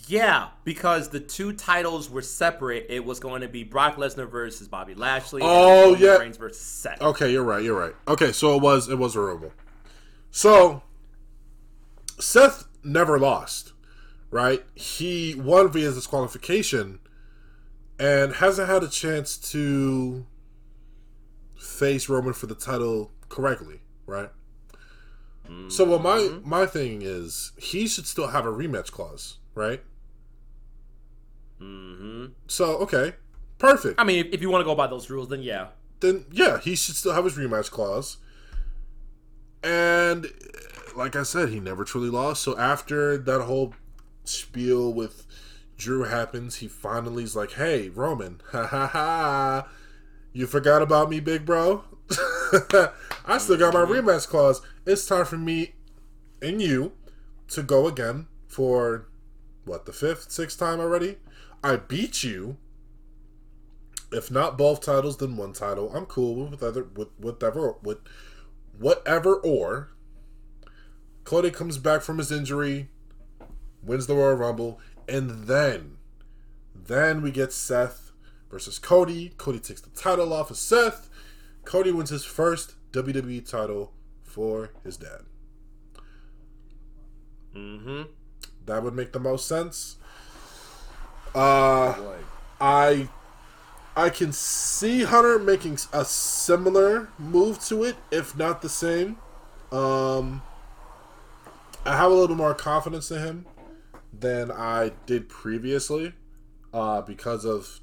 Yeah, 0.07 0.49
because 0.63 1.09
the 1.09 1.19
two 1.19 1.53
titles 1.53 2.09
were 2.09 2.21
separate. 2.23 2.87
It 2.89 3.05
was 3.05 3.19
going 3.19 3.41
to 3.41 3.47
be 3.47 3.63
Brock 3.63 3.95
Lesnar 3.95 4.29
versus 4.29 4.67
Bobby 4.67 4.95
Lashley. 4.95 5.41
Oh 5.43 5.95
yeah, 5.95 6.17
Reigns 6.17 6.37
versus 6.37 6.61
Seth. 6.61 7.01
Okay, 7.01 7.31
you're 7.31 7.43
right. 7.43 7.63
You're 7.63 7.79
right. 7.79 7.93
Okay, 8.07 8.31
so 8.31 8.55
it 8.55 8.61
was 8.61 8.89
it 8.89 8.97
was 8.97 9.15
a 9.15 9.21
rumble. 9.21 9.51
So 10.31 10.81
Seth 12.19 12.65
never 12.83 13.19
lost, 13.19 13.73
right? 14.31 14.63
He 14.75 15.35
won 15.35 15.71
via 15.71 15.91
disqualification, 15.91 16.99
and 17.99 18.35
hasn't 18.35 18.67
had 18.67 18.83
a 18.83 18.87
chance 18.89 19.37
to 19.51 20.25
face 21.59 22.09
Roman 22.09 22.33
for 22.33 22.47
the 22.47 22.55
title 22.55 23.11
correctly, 23.27 23.81
right? 24.05 24.29
Mm-hmm. 25.45 25.69
So 25.69 25.83
what 25.85 26.01
my 26.01 26.39
my 26.43 26.65
thing 26.65 27.01
is, 27.01 27.51
he 27.57 27.87
should 27.87 28.07
still 28.07 28.27
have 28.27 28.45
a 28.45 28.51
rematch 28.51 28.91
clause 28.91 29.39
right? 29.59 29.81
Mm-hmm. 31.61 32.27
So 32.47 32.77
okay, 32.77 33.13
perfect. 33.57 33.99
I 33.99 34.03
mean, 34.03 34.25
if, 34.25 34.33
if 34.35 34.41
you 34.41 34.49
want 34.49 34.61
to 34.61 34.65
go 34.65 34.75
by 34.75 34.87
those 34.87 35.09
rules, 35.09 35.27
then 35.27 35.43
yeah. 35.43 35.67
Then 35.99 36.25
yeah, 36.31 36.59
he 36.59 36.75
should 36.75 36.95
still 36.95 37.13
have 37.13 37.25
his 37.25 37.35
rematch 37.37 37.69
clause. 37.69 38.17
And 39.61 40.27
like 40.95 41.15
I 41.15 41.23
said, 41.23 41.49
he 41.49 41.59
never 41.59 41.83
truly 41.83 42.09
lost. 42.09 42.41
So 42.41 42.57
after 42.57 43.17
that 43.17 43.41
whole 43.41 43.73
spiel 44.23 44.93
with 44.93 45.25
Drew 45.77 46.03
happens, 46.03 46.57
he 46.57 46.67
finally 46.69 47.23
is 47.23 47.35
like, 47.35 47.51
"Hey, 47.51 47.89
Roman, 47.89 48.41
ha 48.51 48.65
ha 48.65 48.87
ha, 48.87 49.67
you 50.33 50.47
forgot 50.47 50.81
about 50.81 51.09
me, 51.09 51.19
big 51.19 51.45
bro. 51.45 51.83
I 53.25 53.37
still 53.37 53.57
got 53.57 53.73
my 53.73 53.81
mm-hmm. 53.81 54.07
rematch 54.07 54.27
clause. 54.27 54.61
It's 54.85 55.05
time 55.05 55.25
for 55.25 55.37
me 55.37 55.75
and 56.41 56.61
you 56.61 56.93
to 57.49 57.63
go 57.63 57.87
again 57.87 58.27
for 58.47 59.07
what 59.65 59.85
the 59.85 59.93
fifth, 59.93 60.31
sixth 60.31 60.59
time 60.59 60.79
already. 60.79 61.17
I 61.63 61.75
beat 61.77 62.23
you. 62.23 62.57
If 64.11 64.31
not 64.31 64.57
both 64.57 64.81
titles, 64.81 65.17
then 65.17 65.37
one 65.37 65.53
title. 65.53 65.91
I'm 65.95 66.05
cool 66.05 66.47
with 66.47 66.63
other 66.63 66.83
with 66.83 67.09
whatever 67.17 67.75
with 67.83 67.99
whatever 68.77 69.35
or. 69.35 69.91
Cody 71.23 71.51
comes 71.51 71.77
back 71.77 72.01
from 72.01 72.17
his 72.17 72.31
injury, 72.31 72.89
wins 73.83 74.07
the 74.07 74.15
Royal 74.15 74.35
Rumble, 74.35 74.79
and 75.07 75.45
then, 75.45 75.97
then 76.73 77.21
we 77.21 77.29
get 77.29 77.53
Seth 77.53 78.08
versus 78.49 78.79
Cody. 78.79 79.33
Cody 79.37 79.59
takes 79.59 79.81
the 79.81 79.89
title 79.91 80.33
off 80.33 80.51
of 80.51 80.57
Seth. 80.57 81.09
Cody 81.65 81.91
wins 81.91 82.09
his 82.09 82.25
first 82.25 82.75
WWE 82.91 83.47
title 83.49 83.93
for 84.23 84.71
his 84.83 84.97
dad. 84.97 85.21
Mm-hmm. 87.55 88.03
That 88.65 88.83
would 88.83 88.95
make 88.95 89.11
the 89.11 89.19
most 89.19 89.47
sense. 89.47 89.97
Uh, 91.33 91.95
I 92.59 93.09
I 93.95 94.09
can 94.09 94.31
see 94.31 95.03
Hunter 95.03 95.39
making 95.39 95.77
a 95.91 96.05
similar 96.05 97.09
move 97.17 97.59
to 97.65 97.83
it, 97.83 97.97
if 98.11 98.37
not 98.37 98.61
the 98.61 98.69
same. 98.69 99.17
Um, 99.71 100.41
I 101.85 101.95
have 101.97 102.11
a 102.11 102.15
little 102.15 102.35
more 102.35 102.53
confidence 102.53 103.11
in 103.11 103.19
him 103.19 103.45
than 104.17 104.51
I 104.51 104.91
did 105.05 105.29
previously, 105.29 106.13
uh, 106.73 107.01
because 107.01 107.45
of 107.45 107.81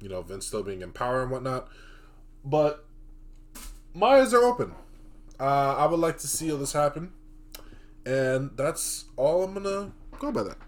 you 0.00 0.08
know 0.08 0.22
Vince 0.22 0.46
still 0.46 0.62
being 0.62 0.82
in 0.82 0.92
power 0.92 1.22
and 1.22 1.30
whatnot. 1.30 1.68
But 2.44 2.86
my 3.94 4.20
eyes 4.20 4.32
are 4.34 4.44
open. 4.44 4.72
Uh, 5.40 5.76
I 5.76 5.86
would 5.86 6.00
like 6.00 6.18
to 6.18 6.28
see 6.28 6.50
all 6.50 6.58
this 6.58 6.72
happen, 6.72 7.12
and 8.04 8.50
that's 8.56 9.04
all 9.16 9.44
I'm 9.44 9.54
gonna 9.54 9.92
go 10.18 10.32
by 10.32 10.42
that. 10.44 10.58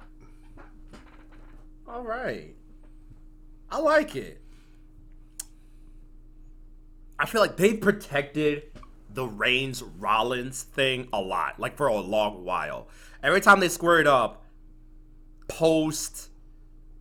All 1.89 2.03
right, 2.03 2.55
I 3.71 3.79
like 3.79 4.15
it. 4.15 4.41
I 7.19 7.27
feel 7.27 7.41
like 7.41 7.57
they 7.57 7.75
protected 7.75 8.63
the 9.13 9.27
Reigns 9.27 9.83
Rollins 9.83 10.63
thing 10.63 11.09
a 11.13 11.21
lot, 11.21 11.59
like 11.59 11.77
for 11.77 11.89
a 11.89 12.01
long 12.01 12.45
while. 12.45 12.89
Every 13.23 13.41
time 13.41 13.61
they 13.61 13.69
squared 13.69 14.07
up, 14.07 14.47
post, 15.49 16.30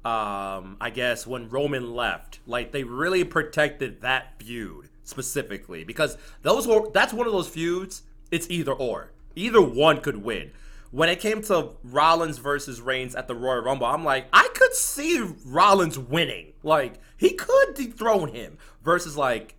um, 0.10 0.78
I 0.82 0.90
guess 0.90 1.28
when 1.28 1.50
Roman 1.50 1.94
left, 1.94 2.40
like 2.48 2.72
they 2.72 2.84
really 2.84 3.24
protected 3.24 4.02
that 4.02 4.34
feud 4.42 4.90
specifically 5.04 5.84
because 5.84 6.18
those 6.42 6.68
were 6.68 6.90
that's 6.92 7.14
one 7.14 7.28
of 7.28 7.34
those 7.34 7.48
feuds. 7.48 8.02
It's 8.32 8.50
either 8.50 8.74
or. 8.74 9.12
Either 9.36 9.62
one 9.62 10.02
could 10.02 10.24
win. 10.24 10.52
When 10.92 11.10
it 11.10 11.20
came 11.20 11.44
to 11.44 11.70
Rollins 11.84 12.40
versus 12.40 12.82
Reigns 12.82 13.14
at 13.14 13.28
the 13.28 13.36
Royal 13.36 13.62
Rumble, 13.62 13.86
I'm 13.86 14.04
like, 14.04 14.26
I 14.34 14.50
could 14.56 14.74
see 14.74 15.24
Rollins 15.46 16.00
winning. 16.00 16.54
Like 16.64 17.00
he 17.16 17.34
could 17.34 17.76
dethrone 17.76 18.30
him 18.30 18.58
versus 18.84 19.16
like 19.16 19.56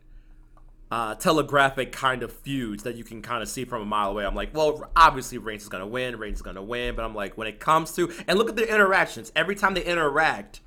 uh, 0.91 1.15
telegraphic 1.15 1.93
kind 1.93 2.23
of 2.23 2.33
feuds 2.33 2.83
that 2.83 2.97
you 2.97 3.05
can 3.05 3.23
kind 3.23 3.43
of 3.43 3.49
see 3.49 3.65
from 3.65 3.83
a 3.83 3.85
mile 3.85 4.11
away. 4.11 4.27
I'm 4.27 4.35
like, 4.35 4.55
well, 4.55 4.91
obviously 4.97 5.39
Reigns 5.39 5.63
is 5.63 5.69
gonna 5.69 5.87
win, 5.87 6.19
Reigns 6.19 6.39
is 6.39 6.43
gonna 6.43 6.63
win, 6.63 6.97
but 6.97 7.05
I'm 7.05 7.15
like, 7.15 7.39
when 7.39 7.47
it 7.47 7.61
comes 7.61 7.95
to 7.95 8.13
and 8.27 8.39
look 8.39 8.49
at 8.49 8.57
their 8.57 8.67
interactions. 8.67 9.31
Every 9.37 9.55
time 9.55 9.75
they 9.75 9.85
interact, 9.85 10.61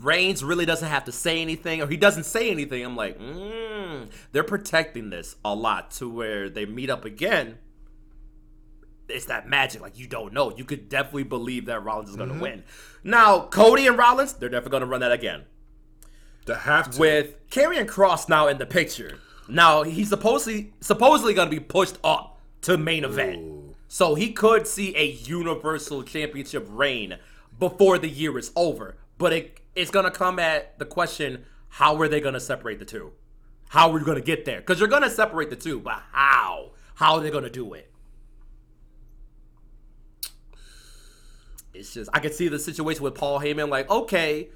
Reigns 0.00 0.42
really 0.42 0.66
doesn't 0.66 0.88
have 0.88 1.04
to 1.04 1.12
say 1.12 1.40
anything, 1.40 1.80
or 1.80 1.86
he 1.86 1.96
doesn't 1.96 2.24
say 2.24 2.50
anything. 2.50 2.84
I'm 2.84 2.96
like, 2.96 3.18
mm, 3.18 4.10
they're 4.32 4.42
protecting 4.42 5.10
this 5.10 5.36
a 5.44 5.54
lot 5.54 5.92
to 5.92 6.10
where 6.10 6.50
they 6.50 6.66
meet 6.66 6.90
up 6.90 7.04
again. 7.04 7.58
It's 9.08 9.26
that 9.26 9.48
magic, 9.48 9.80
like 9.80 9.98
you 9.98 10.08
don't 10.08 10.32
know. 10.32 10.56
You 10.56 10.64
could 10.64 10.88
definitely 10.88 11.24
believe 11.24 11.66
that 11.66 11.84
Rollins 11.84 12.10
is 12.10 12.16
gonna 12.16 12.32
mm-hmm. 12.32 12.42
win. 12.42 12.64
Now, 13.04 13.46
Cody 13.46 13.86
and 13.86 13.96
Rollins, 13.96 14.32
they're 14.32 14.48
definitely 14.48 14.72
gonna 14.72 14.90
run 14.90 15.00
that 15.02 15.12
again. 15.12 15.44
Have 16.48 16.90
to. 16.92 17.00
With 17.00 17.48
Karrion 17.50 17.86
Kross 17.86 18.28
now 18.28 18.48
in 18.48 18.58
the 18.58 18.66
picture 18.66 19.18
now 19.52 19.82
he's 19.82 20.08
supposedly 20.08 20.72
supposedly 20.80 21.34
going 21.34 21.48
to 21.50 21.54
be 21.56 21.60
pushed 21.60 21.98
up 22.02 22.40
to 22.62 22.78
main 22.78 23.04
event, 23.04 23.38
Ooh. 23.38 23.74
so 23.88 24.14
he 24.14 24.32
could 24.32 24.66
see 24.66 24.96
a 24.96 25.04
Universal 25.04 26.04
Championship 26.04 26.66
reign 26.70 27.18
before 27.58 27.98
the 27.98 28.08
year 28.08 28.38
is 28.38 28.50
over. 28.56 28.96
But 29.18 29.32
it 29.32 29.60
it's 29.74 29.90
going 29.90 30.04
to 30.04 30.10
come 30.10 30.38
at 30.38 30.78
the 30.78 30.84
question: 30.84 31.44
How 31.68 32.00
are 32.00 32.08
they 32.08 32.20
going 32.20 32.34
to 32.34 32.40
separate 32.40 32.78
the 32.78 32.84
two? 32.84 33.12
How 33.68 33.90
are 33.90 33.98
you 33.98 34.04
going 34.04 34.18
to 34.18 34.24
get 34.24 34.44
there? 34.44 34.60
Because 34.60 34.78
you're 34.78 34.88
going 34.88 35.02
to 35.02 35.10
separate 35.10 35.50
the 35.50 35.56
two, 35.56 35.80
but 35.80 36.02
how? 36.12 36.72
How 36.94 37.14
are 37.14 37.20
they 37.20 37.30
going 37.30 37.44
to 37.44 37.50
do 37.50 37.72
it? 37.74 37.90
It's 41.74 41.94
just 41.94 42.10
I 42.12 42.20
can 42.20 42.32
see 42.32 42.48
the 42.48 42.58
situation 42.58 43.02
with 43.02 43.14
Paul 43.14 43.40
Heyman. 43.40 43.68
Like, 43.68 43.90
okay, 43.90 44.50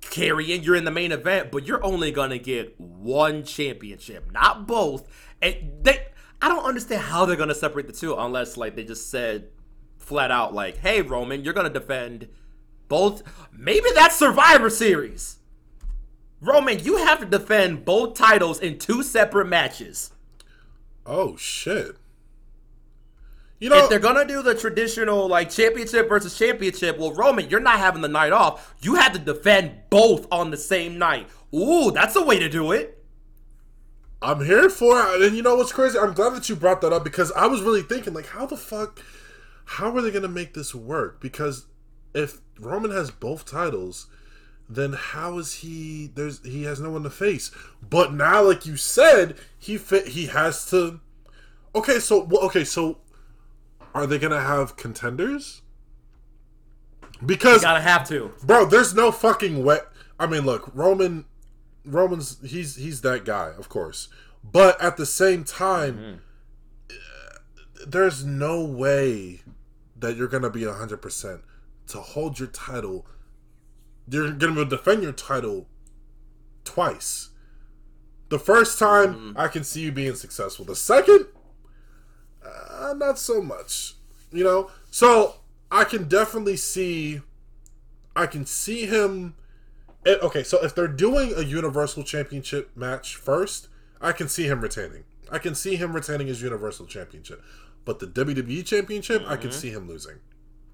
Karrion, 0.00 0.64
you're 0.64 0.76
in 0.76 0.84
the 0.84 0.90
main 0.90 1.12
event, 1.12 1.50
but 1.50 1.66
you're 1.66 1.84
only 1.84 2.10
gonna 2.10 2.38
get 2.38 2.78
one 2.80 3.44
championship, 3.44 4.32
not 4.32 4.66
both. 4.66 5.06
And 5.40 5.54
they, 5.82 6.06
I 6.42 6.48
don't 6.48 6.64
understand 6.64 7.02
how 7.02 7.26
they're 7.26 7.36
gonna 7.36 7.54
separate 7.54 7.86
the 7.86 7.92
two 7.92 8.14
unless 8.14 8.56
like 8.56 8.76
they 8.76 8.84
just 8.84 9.10
said 9.10 9.48
flat 9.98 10.30
out 10.30 10.54
like, 10.54 10.78
"Hey, 10.78 11.02
Roman, 11.02 11.44
you're 11.44 11.54
gonna 11.54 11.70
defend 11.70 12.28
both." 12.88 13.22
Maybe 13.52 13.88
that's 13.94 14.16
Survivor 14.16 14.70
Series. 14.70 15.36
Roman, 16.40 16.78
you 16.78 16.96
have 16.96 17.20
to 17.20 17.26
defend 17.26 17.84
both 17.84 18.14
titles 18.14 18.58
in 18.58 18.78
two 18.78 19.02
separate 19.02 19.46
matches. 19.46 20.12
Oh 21.04 21.36
shit. 21.36 21.96
You 23.60 23.68
know, 23.68 23.84
if 23.84 23.90
they're 23.90 23.98
gonna 23.98 24.26
do 24.26 24.42
the 24.42 24.54
traditional 24.54 25.28
like 25.28 25.50
championship 25.50 26.08
versus 26.08 26.36
championship, 26.36 26.98
well, 26.98 27.12
Roman, 27.12 27.50
you're 27.50 27.60
not 27.60 27.78
having 27.78 28.00
the 28.00 28.08
night 28.08 28.32
off. 28.32 28.74
You 28.80 28.94
had 28.94 29.12
to 29.12 29.18
defend 29.18 29.72
both 29.90 30.26
on 30.32 30.50
the 30.50 30.56
same 30.56 30.98
night. 30.98 31.28
Ooh, 31.54 31.90
that's 31.90 32.16
a 32.16 32.24
way 32.24 32.38
to 32.38 32.48
do 32.48 32.72
it. 32.72 33.04
I'm 34.22 34.44
here 34.44 34.70
for 34.70 34.98
it, 35.00 35.22
and 35.22 35.36
you 35.36 35.42
know 35.42 35.56
what's 35.56 35.72
crazy? 35.72 35.98
I'm 35.98 36.14
glad 36.14 36.34
that 36.34 36.48
you 36.48 36.56
brought 36.56 36.80
that 36.80 36.92
up 36.92 37.04
because 37.04 37.32
I 37.32 37.46
was 37.46 37.62
really 37.62 37.82
thinking, 37.82 38.12
like, 38.12 38.26
how 38.26 38.44
the 38.46 38.56
fuck, 38.56 39.02
how 39.64 39.94
are 39.94 40.02
they 40.02 40.10
gonna 40.10 40.28
make 40.28 40.54
this 40.54 40.74
work? 40.74 41.20
Because 41.20 41.66
if 42.14 42.40
Roman 42.58 42.90
has 42.90 43.10
both 43.10 43.44
titles, 43.44 44.08
then 44.70 44.94
how 44.94 45.38
is 45.38 45.54
he? 45.54 46.10
There's 46.14 46.42
he 46.46 46.62
has 46.64 46.80
no 46.80 46.90
one 46.90 47.02
to 47.02 47.10
face. 47.10 47.50
But 47.82 48.14
now, 48.14 48.42
like 48.42 48.64
you 48.64 48.76
said, 48.76 49.36
he 49.58 49.76
fit. 49.76 50.08
He 50.08 50.26
has 50.26 50.64
to. 50.70 51.00
Okay, 51.74 51.98
so 51.98 52.28
okay, 52.42 52.64
so 52.64 52.98
are 53.94 54.06
they 54.06 54.18
gonna 54.18 54.40
have 54.40 54.76
contenders? 54.76 55.62
Because 57.24 57.62
you 57.62 57.68
gotta 57.68 57.80
have 57.80 58.06
to, 58.08 58.32
bro. 58.42 58.64
There's 58.64 58.94
no 58.94 59.12
fucking 59.12 59.64
way. 59.64 59.78
I 60.18 60.26
mean, 60.26 60.42
look, 60.44 60.70
Roman, 60.74 61.26
Roman's 61.84 62.38
he's 62.44 62.76
he's 62.76 63.00
that 63.02 63.24
guy, 63.24 63.52
of 63.58 63.68
course. 63.68 64.08
But 64.42 64.80
at 64.80 64.96
the 64.96 65.06
same 65.06 65.44
time, 65.44 66.20
mm-hmm. 66.90 67.90
there's 67.90 68.24
no 68.24 68.64
way 68.64 69.42
that 69.96 70.16
you're 70.16 70.28
gonna 70.28 70.50
be 70.50 70.64
hundred 70.64 71.02
percent 71.02 71.42
to 71.88 71.98
hold 71.98 72.38
your 72.38 72.48
title. 72.48 73.06
You're 74.08 74.32
gonna 74.32 74.64
defend 74.64 75.02
your 75.02 75.12
title 75.12 75.68
twice. 76.64 77.30
The 78.30 78.38
first 78.38 78.78
time, 78.78 79.14
mm-hmm. 79.14 79.32
I 79.38 79.48
can 79.48 79.64
see 79.64 79.80
you 79.80 79.92
being 79.92 80.14
successful. 80.14 80.64
The 80.64 80.76
second, 80.76 81.26
uh, 82.70 82.94
not 82.94 83.18
so 83.18 83.40
much. 83.42 83.94
You 84.32 84.44
know, 84.44 84.70
so 84.90 85.36
I 85.70 85.84
can 85.84 86.08
definitely 86.08 86.56
see. 86.56 87.20
I 88.14 88.26
can 88.26 88.46
see 88.46 88.86
him. 88.86 89.34
It, 90.04 90.22
okay, 90.22 90.42
so 90.42 90.62
if 90.64 90.74
they're 90.74 90.88
doing 90.88 91.34
a 91.36 91.42
Universal 91.42 92.04
Championship 92.04 92.70
match 92.76 93.16
first, 93.16 93.68
I 94.00 94.12
can 94.12 94.28
see 94.28 94.46
him 94.46 94.60
retaining. 94.60 95.04
I 95.30 95.38
can 95.38 95.54
see 95.54 95.76
him 95.76 95.92
retaining 95.92 96.26
his 96.26 96.42
Universal 96.42 96.86
Championship. 96.86 97.42
But 97.84 97.98
the 97.98 98.06
WWE 98.06 98.64
Championship, 98.64 99.22
mm-hmm. 99.22 99.32
I 99.32 99.36
can 99.36 99.50
mm-hmm. 99.50 99.58
see 99.58 99.70
him 99.70 99.88
losing. 99.88 100.16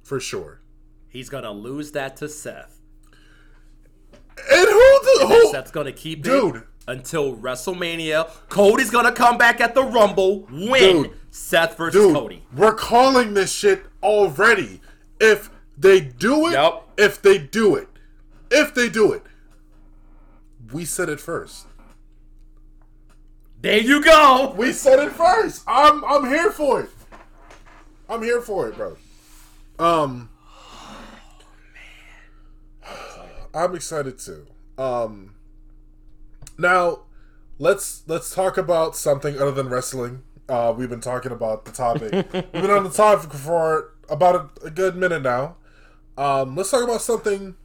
For 0.03 0.21
sure. 0.21 0.61
He's 1.09 1.29
to 1.45 1.51
lose 1.51 1.93
that 1.93 2.17
to 2.19 2.29
Seth. 2.29 2.81
And 4.39 4.69
who 4.69 5.01
the 5.19 5.27
who? 5.29 5.51
Seth's 5.51 5.71
to 5.87 5.93
keep 5.93 6.23
dude, 6.23 6.57
it 6.57 6.63
until 6.87 7.37
WrestleMania. 7.37 8.31
Cody's 8.49 8.91
gonna 8.91 9.13
come 9.13 9.39
back 9.39 9.61
at 9.61 9.75
the 9.75 9.83
Rumble, 9.83 10.47
win 10.51 11.03
dude, 11.03 11.13
Seth 11.31 11.77
versus 11.77 12.01
dude, 12.01 12.15
Cody. 12.15 12.43
We're 12.55 12.75
calling 12.75 13.35
this 13.35 13.53
shit 13.53 13.85
already. 14.03 14.81
If 15.21 15.51
they 15.77 16.01
do 16.01 16.49
it, 16.49 16.53
yep. 16.53 16.83
if 16.97 17.21
they 17.21 17.39
do 17.39 17.75
it, 17.75 17.89
if 18.51 18.75
they 18.75 18.89
do 18.89 19.13
it, 19.13 19.23
we 20.73 20.85
said 20.85 21.09
it 21.09 21.21
first. 21.21 21.67
There 23.61 23.79
you 23.79 24.03
go. 24.03 24.55
We 24.57 24.73
said 24.73 24.99
it 24.99 25.13
first. 25.13 25.65
I'm 25.67 26.05
I'm 26.05 26.27
here 26.27 26.51
for 26.51 26.83
it. 26.83 26.91
I'm 28.09 28.23
here 28.23 28.41
for 28.41 28.69
it, 28.69 28.77
bro. 28.77 28.97
Um, 29.79 30.31
oh, 32.87 33.29
I'm 33.53 33.75
excited 33.75 34.19
too. 34.19 34.47
Um, 34.79 35.36
now, 36.59 37.01
let's 37.59 38.03
let's 38.07 38.35
talk 38.35 38.57
about 38.57 38.97
something 38.97 39.37
other 39.37 39.53
than 39.53 39.69
wrestling. 39.69 40.23
Uh, 40.49 40.73
we've 40.77 40.91
been 40.91 41.01
talking 41.01 41.33
about 41.33 41.65
the 41.65 41.73
topic. 41.73 42.13
we've 42.33 42.53
been 42.53 42.71
on 42.71 42.85
the 42.85 42.91
topic 42.91 43.33
for 43.33 43.95
about 44.09 44.53
a, 44.63 44.67
a 44.67 44.71
good 44.71 44.97
minute 44.97 45.23
now. 45.23 45.57
Um, 46.17 46.57
let's 46.57 46.71
talk 46.71 46.85
about 46.85 47.03
something 47.03 47.57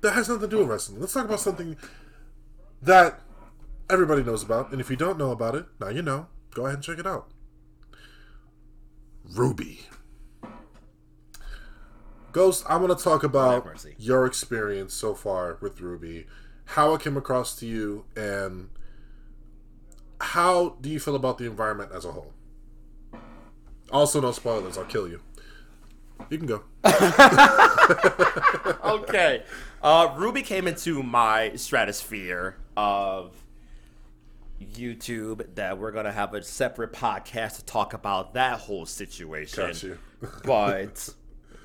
that 0.00 0.12
has 0.12 0.28
nothing 0.28 0.42
to 0.42 0.48
do 0.48 0.58
with 0.58 0.68
wrestling. 0.68 1.00
Let's 1.00 1.12
talk 1.12 1.26
about 1.26 1.40
something 1.40 1.76
that 2.82 3.20
everybody 3.90 4.22
knows 4.22 4.42
about, 4.42 4.72
and 4.72 4.80
if 4.80 4.90
you 4.90 4.96
don't 4.96 5.18
know 5.18 5.30
about 5.30 5.54
it, 5.54 5.66
now 5.80 5.88
you 5.88 6.02
know. 6.02 6.28
Go 6.54 6.64
ahead 6.64 6.76
and 6.76 6.84
check 6.84 6.98
it 6.98 7.06
out. 7.06 7.28
Ruby. 9.24 9.80
Ghost, 12.32 12.64
I 12.68 12.76
want 12.76 12.96
to 12.96 13.02
talk 13.02 13.24
about 13.24 13.66
your 13.98 14.26
experience 14.26 14.94
so 14.94 15.14
far 15.14 15.58
with 15.60 15.80
Ruby, 15.80 16.26
how 16.66 16.94
it 16.94 17.00
came 17.00 17.16
across 17.16 17.56
to 17.56 17.66
you, 17.66 18.04
and 18.16 18.68
how 20.20 20.76
do 20.80 20.88
you 20.88 21.00
feel 21.00 21.16
about 21.16 21.38
the 21.38 21.46
environment 21.46 21.90
as 21.92 22.04
a 22.04 22.12
whole? 22.12 22.32
Also, 23.90 24.20
no 24.20 24.32
spoilers. 24.32 24.76
I'll 24.76 24.84
kill 24.84 25.08
you. 25.08 25.20
You 26.30 26.38
can 26.38 26.46
go. 26.46 26.62
okay. 28.84 29.42
Uh, 29.82 30.14
Ruby 30.16 30.42
came 30.42 30.66
into 30.66 31.02
my 31.02 31.54
stratosphere 31.56 32.56
of 32.76 33.32
YouTube 34.60 35.54
that 35.54 35.78
we're 35.78 35.92
gonna 35.92 36.12
have 36.12 36.34
a 36.34 36.42
separate 36.42 36.92
podcast 36.92 37.56
to 37.56 37.64
talk 37.64 37.94
about 37.94 38.34
that 38.34 38.60
whole 38.60 38.86
situation. 38.86 39.66
Got 39.66 39.82
you. 39.82 39.98
but 40.44 41.10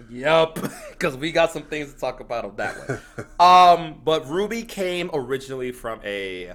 yep, 0.10 0.58
because 0.92 1.18
we 1.18 1.32
got 1.32 1.52
some 1.52 1.64
things 1.64 1.94
to 1.94 2.00
talk 2.00 2.20
about 2.20 2.46
on 2.46 2.56
that 2.56 2.76
one. 2.88 3.28
um, 3.40 4.02
but 4.04 4.28
Ruby 4.28 4.64
came 4.64 5.10
originally 5.14 5.72
from 5.72 6.00
a 6.04 6.54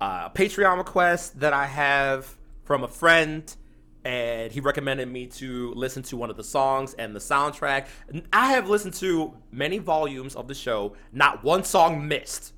uh, 0.00 0.28
Patreon 0.30 0.78
request 0.78 1.40
that 1.40 1.52
I 1.52 1.66
have 1.66 2.36
from 2.64 2.84
a 2.84 2.88
friend 2.88 3.54
and 4.04 4.50
he 4.50 4.60
recommended 4.60 5.08
me 5.08 5.26
to 5.26 5.72
listen 5.74 6.02
to 6.02 6.16
one 6.16 6.30
of 6.30 6.36
the 6.36 6.44
songs 6.44 6.94
and 6.94 7.14
the 7.14 7.20
soundtrack. 7.20 7.86
I 8.32 8.52
have 8.52 8.68
listened 8.68 8.94
to 8.94 9.34
many 9.50 9.78
volumes 9.78 10.34
of 10.34 10.48
the 10.48 10.54
show, 10.54 10.94
not 11.12 11.44
one 11.44 11.64
song 11.64 12.06
missed. 12.08 12.52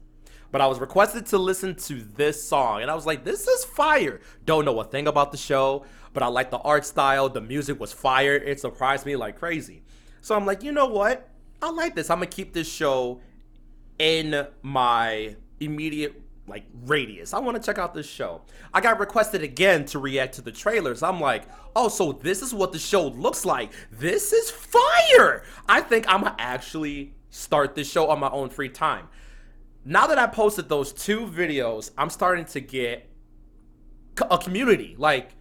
But 0.51 0.61
I 0.61 0.69
was 0.69 0.79
requested 0.79 1.27
to 1.27 1.39
listen 1.39 1.75
to 1.75 2.01
this 2.01 2.43
song, 2.43 2.83
and 2.83 2.91
I 2.91 2.95
was 2.95 3.07
like, 3.07 3.25
this 3.25 3.49
is 3.49 3.65
fire. 3.65 4.21
Don't 4.47 4.65
know 4.65 4.79
a 4.79 4.85
thing 4.85 5.09
about 5.09 5.33
the 5.33 5.37
show, 5.37 5.85
but 6.15 6.23
I 6.23 6.29
like 6.29 6.51
the 6.51 6.59
art 6.59 6.87
style. 6.87 7.29
The 7.29 7.43
music 7.43 7.79
was 7.79 7.93
fire. 7.93 8.37
It 8.37 8.61
surprised 8.61 9.05
me 9.05 9.17
like 9.17 9.39
crazy. 9.39 9.83
So 10.23 10.35
I'm 10.35 10.47
like, 10.47 10.63
you 10.63 10.73
know 10.73 10.87
what? 10.87 11.29
I 11.61 11.71
like 11.71 11.95
this. 11.95 12.09
I'm 12.09 12.21
to 12.21 12.27
keep 12.27 12.55
this 12.55 12.71
show 12.71 13.21
in 13.99 14.47
my 14.63 15.37
immediate 15.61 16.23
like 16.47 16.65
radius. 16.85 17.33
I 17.35 17.39
want 17.41 17.57
to 17.57 17.63
check 17.63 17.79
out 17.79 17.95
this 17.95 18.09
show. 18.09 18.43
I 18.73 18.81
got 18.81 19.01
requested 19.01 19.43
again 19.43 19.85
to 19.87 19.99
react 19.99 20.35
to 20.35 20.43
the 20.43 20.53
trailers. 20.53 21.03
I'm 21.03 21.21
like, 21.21 21.45
oh, 21.75 21.89
so 21.89 22.13
this 22.13 22.43
is 22.43 22.55
what 22.55 22.73
the 22.73 22.79
show 22.79 23.09
looks 23.09 23.45
like. 23.45 23.73
This 23.91 24.33
is 24.33 24.51
fire. 24.51 25.43
I 25.69 25.81
think 25.81 26.07
I'm 26.09 26.23
gonna 26.23 26.37
actually 26.39 27.15
start 27.31 27.75
this 27.75 27.91
show 27.91 28.09
on 28.09 28.21
my 28.21 28.31
own 28.31 28.51
free 28.51 28.69
time. 28.69 29.09
Now 29.85 30.07
that 30.07 30.19
I 30.19 30.27
posted 30.27 30.69
those 30.69 30.93
two 30.93 31.27
videos, 31.27 31.91
I'm 31.97 32.11
starting 32.11 32.45
to 32.47 32.61
get 32.61 33.09
a 34.31 34.39
community 34.39 34.95
like 34.99 35.35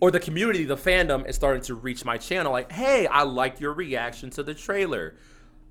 or 0.00 0.10
the 0.10 0.20
community, 0.20 0.64
the 0.64 0.76
fandom 0.76 1.26
is 1.28 1.36
starting 1.36 1.62
to 1.62 1.74
reach 1.74 2.04
my 2.04 2.18
channel 2.18 2.52
like, 2.52 2.72
"Hey, 2.72 3.06
I 3.06 3.22
like 3.22 3.60
your 3.60 3.72
reaction 3.72 4.30
to 4.30 4.42
the 4.42 4.54
trailer 4.54 5.16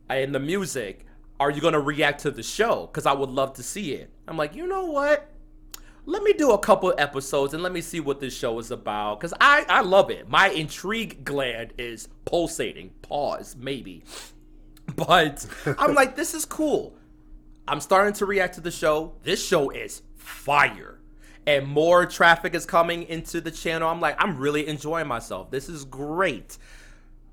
and 0.10 0.34
the 0.34 0.40
music 0.40 1.06
are 1.40 1.52
you 1.52 1.62
going 1.62 1.74
to 1.74 1.80
react 1.80 2.22
to 2.22 2.32
the 2.32 2.44
show? 2.44 2.88
Because 2.88 3.06
I 3.06 3.14
would 3.14 3.30
love 3.30 3.54
to 3.54 3.64
see 3.64 3.94
it. 3.94 4.10
I'm 4.28 4.38
like, 4.38 4.56
you 4.56 4.68
know 4.68 4.86
what? 4.86 5.30
Let 6.06 6.24
me 6.24 6.34
do 6.34 6.52
a 6.52 6.58
couple 6.58 6.94
episodes 6.98 7.54
and 7.54 7.64
let 7.64 7.72
me 7.72 7.82
see 7.82 8.00
what 8.00 8.20
this 8.20 8.36
show 8.36 8.60
is 8.60 8.72
about. 8.72 9.20
Because 9.20 9.34
I, 9.42 9.66
I 9.68 9.82
love 9.82 10.12
it. 10.12 10.30
My 10.30 10.50
intrigue 10.50 11.26
gland 11.26 11.74
is 11.78 12.08
pulsating. 12.26 12.92
Pause, 13.02 13.56
maybe. 13.60 14.04
But 14.96 15.48
I'm 15.80 15.94
like, 15.96 16.16
this 16.16 16.36
is 16.36 16.46
cool. 16.46 16.96
I'm 17.68 17.80
starting 17.80 18.14
to 18.14 18.26
react 18.28 18.54
to 18.54 18.62
the 18.62 18.70
show. 18.70 19.16
This 19.24 19.44
show 19.44 19.72
is 19.72 20.04
fire. 20.16 20.95
And 21.48 21.68
more 21.68 22.06
traffic 22.06 22.56
is 22.56 22.66
coming 22.66 23.04
into 23.04 23.40
the 23.40 23.52
channel. 23.52 23.90
I'm 23.90 24.02
like, 24.02 24.16
I'm 24.18 24.38
really 24.38 24.68
enjoying 24.68 25.08
myself. 25.08 25.52
This 25.52 25.70
is 25.70 25.86
great. 25.86 26.58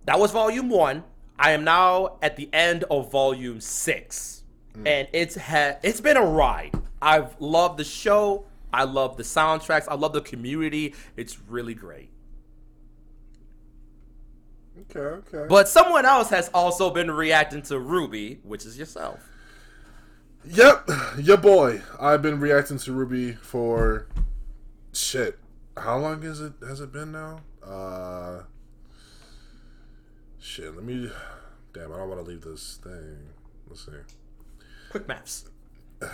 That 0.04 0.18
was 0.18 0.32
volume 0.32 0.68
one. 0.68 1.04
I 1.38 1.52
am 1.52 1.64
now 1.64 2.18
at 2.20 2.36
the 2.36 2.48
end 2.52 2.84
of 2.90 3.10
volume 3.10 3.60
six, 3.60 4.44
mm. 4.76 4.86
and 4.86 5.08
it's 5.12 5.36
ha- 5.36 5.76
it's 5.82 6.00
been 6.00 6.16
a 6.16 6.24
ride. 6.24 6.72
I've 7.00 7.40
loved 7.40 7.78
the 7.78 7.84
show. 7.84 8.44
I 8.72 8.84
love 8.84 9.16
the 9.16 9.22
soundtracks. 9.22 9.86
I 9.88 9.94
love 9.94 10.12
the 10.12 10.20
community. 10.20 10.94
It's 11.16 11.40
really 11.48 11.74
great. 11.74 12.10
Okay, 14.90 15.00
okay. 15.00 15.46
But 15.48 15.68
someone 15.68 16.06
else 16.06 16.30
has 16.30 16.48
also 16.54 16.90
been 16.90 17.10
reacting 17.10 17.62
to 17.62 17.78
Ruby, 17.78 18.40
which 18.42 18.64
is 18.64 18.78
yourself. 18.78 19.20
Yep, 20.44 20.90
your 21.18 21.36
boy. 21.36 21.82
I've 22.00 22.22
been 22.22 22.40
reacting 22.40 22.78
to 22.78 22.92
Ruby 22.92 23.32
for 23.32 24.06
shit. 24.92 25.38
How 25.76 25.98
long 25.98 26.22
is 26.22 26.40
it? 26.40 26.54
Has 26.66 26.80
it 26.80 26.92
been 26.92 27.12
now? 27.12 27.40
Uh, 27.64 28.42
Shit, 30.42 30.74
let 30.74 30.84
me. 30.84 31.08
Damn, 31.72 31.92
I 31.92 31.98
don't 31.98 32.08
want 32.08 32.20
to 32.24 32.28
leave 32.28 32.42
this 32.42 32.80
thing. 32.82 33.28
Let's 33.68 33.86
see. 33.86 33.92
Quick 34.90 35.06
maps. 35.06 35.48
yeah, 36.02 36.08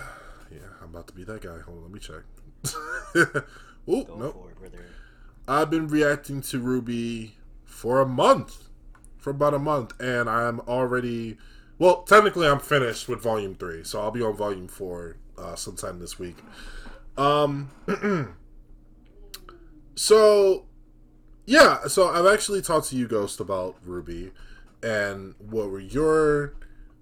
I'm 0.83 0.91
about 0.91 1.07
to 1.09 1.15
be 1.15 1.25
that 1.25 1.41
guy. 1.41 1.59
Hold 1.61 1.79
on, 1.79 1.83
let 1.85 1.91
me 1.91 1.99
check. 1.99 2.23
oh, 3.89 4.07
no. 4.07 4.17
Nope. 4.17 4.53
I've 5.49 5.71
been 5.71 5.89
reacting 5.89 6.43
to 6.43 6.59
Ruby 6.59 7.37
for 7.65 8.03
a 8.03 8.07
month. 8.07 8.69
For 9.17 9.31
about 9.31 9.55
a 9.55 9.59
month. 9.59 9.99
And 9.99 10.29
I'm 10.29 10.61
already. 10.61 11.39
Well, 11.79 12.03
technically, 12.03 12.47
I'm 12.47 12.61
finished 12.61 13.09
with 13.09 13.23
Volume 13.23 13.55
3. 13.55 13.85
So 13.85 14.01
I'll 14.01 14.11
be 14.11 14.23
on 14.23 14.37
Volume 14.37 14.69
4 14.69 15.17
uh, 15.39 15.55
sometime 15.55 15.99
this 15.99 16.19
week. 16.19 16.37
Um. 17.17 17.71
so 19.95 20.67
yeah, 21.49 21.87
so 21.87 22.09
I've 22.09 22.27
actually 22.27 22.61
talked 22.61 22.91
to 22.91 22.97
you, 22.97 23.09
Ghost, 23.09 23.41
about 23.41 23.77
Ruby, 23.83 24.33
and 24.83 25.35
what 25.39 25.71
were 25.71 25.81
your 25.81 26.53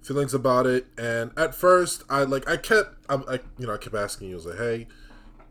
feelings 0.00 0.32
about 0.32 0.68
it? 0.68 0.86
And 0.96 1.32
at 1.36 1.52
first, 1.52 2.04
I 2.08 2.22
like 2.22 2.48
I 2.48 2.56
kept, 2.56 2.94
I, 3.08 3.16
I 3.28 3.40
you 3.58 3.66
know, 3.66 3.74
I 3.74 3.76
kept 3.76 3.96
asking 3.96 4.28
you, 4.28 4.34
I 4.34 4.36
was 4.36 4.46
like, 4.46 4.58
hey, 4.58 4.86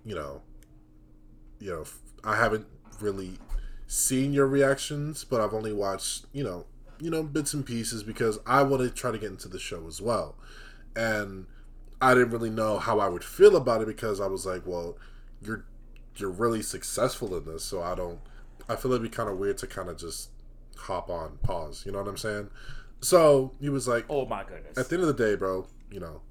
you 0.05 0.15
know, 0.15 0.43
you 1.59 1.71
know, 1.71 1.83
I 2.23 2.37
haven't 2.37 2.67
really 3.01 3.33
seen 3.85 4.31
your 4.31 4.47
reactions, 4.47 5.25
but 5.25 5.41
I've 5.41 5.53
only 5.53 5.73
watched, 5.73 6.27
you 6.31 6.45
know, 6.45 6.65
you 6.99 7.09
know, 7.09 7.23
bits 7.23 7.53
and 7.53 7.65
pieces 7.65 8.03
because 8.03 8.39
I 8.45 8.63
want 8.63 8.83
to 8.83 8.89
try 8.89 9.11
to 9.11 9.17
get 9.17 9.31
into 9.31 9.47
the 9.47 9.59
show 9.59 9.87
as 9.87 10.01
well, 10.01 10.35
and 10.95 11.45
I 12.01 12.13
didn't 12.13 12.31
really 12.31 12.49
know 12.49 12.79
how 12.79 12.99
I 12.99 13.09
would 13.09 13.23
feel 13.23 13.55
about 13.55 13.81
it 13.81 13.87
because 13.87 14.19
I 14.19 14.27
was 14.27 14.45
like, 14.45 14.63
well, 14.65 14.97
you're 15.41 15.65
you're 16.17 16.29
really 16.29 16.61
successful 16.61 17.35
in 17.35 17.45
this, 17.45 17.63
so 17.63 17.81
I 17.81 17.95
don't 17.95 18.19
I 18.67 18.75
feel 18.75 18.91
it'd 18.91 19.03
be 19.03 19.09
kind 19.09 19.29
of 19.29 19.37
weird 19.37 19.57
to 19.59 19.67
kind 19.67 19.89
of 19.89 19.97
just 19.97 20.29
hop 20.77 21.09
on 21.09 21.37
pause. 21.43 21.83
You 21.85 21.91
know 21.91 21.99
what 21.99 22.07
I'm 22.07 22.17
saying? 22.17 22.49
So 23.01 23.51
he 23.59 23.69
was 23.69 23.87
like, 23.87 24.05
"Oh 24.09 24.25
my 24.25 24.43
goodness!" 24.43 24.77
At 24.77 24.89
the 24.89 24.95
end 24.95 25.03
of 25.03 25.15
the 25.15 25.23
day, 25.23 25.35
bro, 25.35 25.67
you 25.91 25.99
know, 25.99 26.21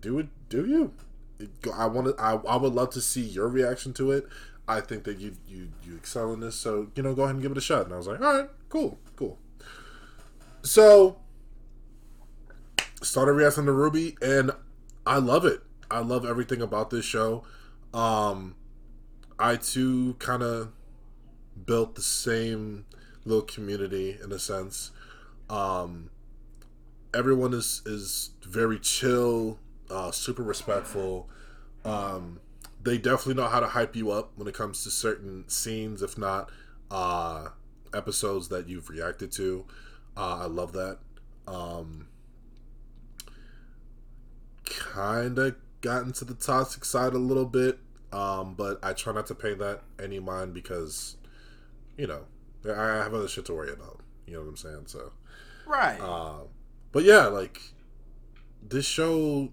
do 0.00 0.18
it. 0.18 0.28
Do 0.48 0.66
you? 0.66 0.92
I 1.74 1.86
want 1.86 2.16
to. 2.16 2.22
I, 2.22 2.34
I 2.34 2.56
would 2.56 2.74
love 2.74 2.90
to 2.90 3.00
see 3.00 3.22
your 3.22 3.48
reaction 3.48 3.92
to 3.94 4.12
it. 4.12 4.28
I 4.68 4.80
think 4.80 5.04
that 5.04 5.18
you 5.18 5.36
you 5.48 5.68
you 5.84 5.96
excel 5.96 6.32
in 6.32 6.40
this, 6.40 6.54
so 6.54 6.88
you 6.94 7.02
know, 7.02 7.14
go 7.14 7.22
ahead 7.22 7.34
and 7.34 7.42
give 7.42 7.52
it 7.52 7.58
a 7.58 7.62
shot. 7.62 7.84
And 7.84 7.94
I 7.94 7.96
was 7.96 8.06
like, 8.06 8.20
all 8.20 8.38
right, 8.38 8.50
cool, 8.68 8.98
cool. 9.16 9.38
So 10.66 11.18
started 13.00 13.34
reacting 13.34 13.66
to 13.66 13.72
Ruby, 13.72 14.16
and 14.20 14.50
I 15.06 15.18
love 15.18 15.44
it. 15.44 15.60
I 15.88 16.00
love 16.00 16.26
everything 16.26 16.60
about 16.60 16.90
this 16.90 17.04
show. 17.04 17.44
Um, 17.94 18.56
I 19.38 19.56
too 19.56 20.16
kind 20.18 20.42
of 20.42 20.72
built 21.64 21.94
the 21.94 22.02
same 22.02 22.84
little 23.24 23.44
community 23.44 24.18
in 24.20 24.32
a 24.32 24.40
sense. 24.40 24.90
Um, 25.48 26.10
everyone 27.14 27.54
is 27.54 27.82
is 27.86 28.30
very 28.42 28.80
chill, 28.80 29.60
uh, 29.88 30.10
super 30.10 30.42
respectful. 30.42 31.30
Um, 31.84 32.40
they 32.82 32.98
definitely 32.98 33.40
know 33.40 33.48
how 33.48 33.60
to 33.60 33.68
hype 33.68 33.94
you 33.94 34.10
up 34.10 34.32
when 34.34 34.48
it 34.48 34.54
comes 34.54 34.82
to 34.82 34.90
certain 34.90 35.48
scenes, 35.48 36.02
if 36.02 36.18
not 36.18 36.50
uh, 36.90 37.50
episodes 37.94 38.48
that 38.48 38.68
you've 38.68 38.90
reacted 38.90 39.30
to. 39.32 39.64
Uh, 40.16 40.38
I 40.42 40.46
love 40.46 40.72
that. 40.72 40.98
Um, 41.46 42.08
kind 44.64 45.38
of 45.38 45.56
gotten 45.80 46.12
to 46.14 46.24
the 46.24 46.34
toxic 46.34 46.84
side 46.84 47.12
a 47.12 47.18
little 47.18 47.44
bit, 47.44 47.78
um, 48.12 48.54
but 48.54 48.78
I 48.82 48.92
try 48.92 49.12
not 49.12 49.26
to 49.26 49.34
pay 49.34 49.54
that 49.54 49.82
any 50.02 50.18
mind 50.18 50.54
because 50.54 51.16
you 51.96 52.06
know, 52.06 52.24
I 52.64 52.96
have 53.02 53.14
other 53.14 53.28
shit 53.28 53.46
to 53.46 53.54
worry 53.54 53.72
about. 53.72 54.00
You 54.26 54.34
know 54.34 54.40
what 54.40 54.48
I'm 54.48 54.56
saying? 54.56 54.82
So, 54.86 55.12
right. 55.66 56.00
Uh, 56.00 56.44
but 56.92 57.04
yeah, 57.04 57.26
like 57.26 57.60
this 58.62 58.86
show 58.86 59.50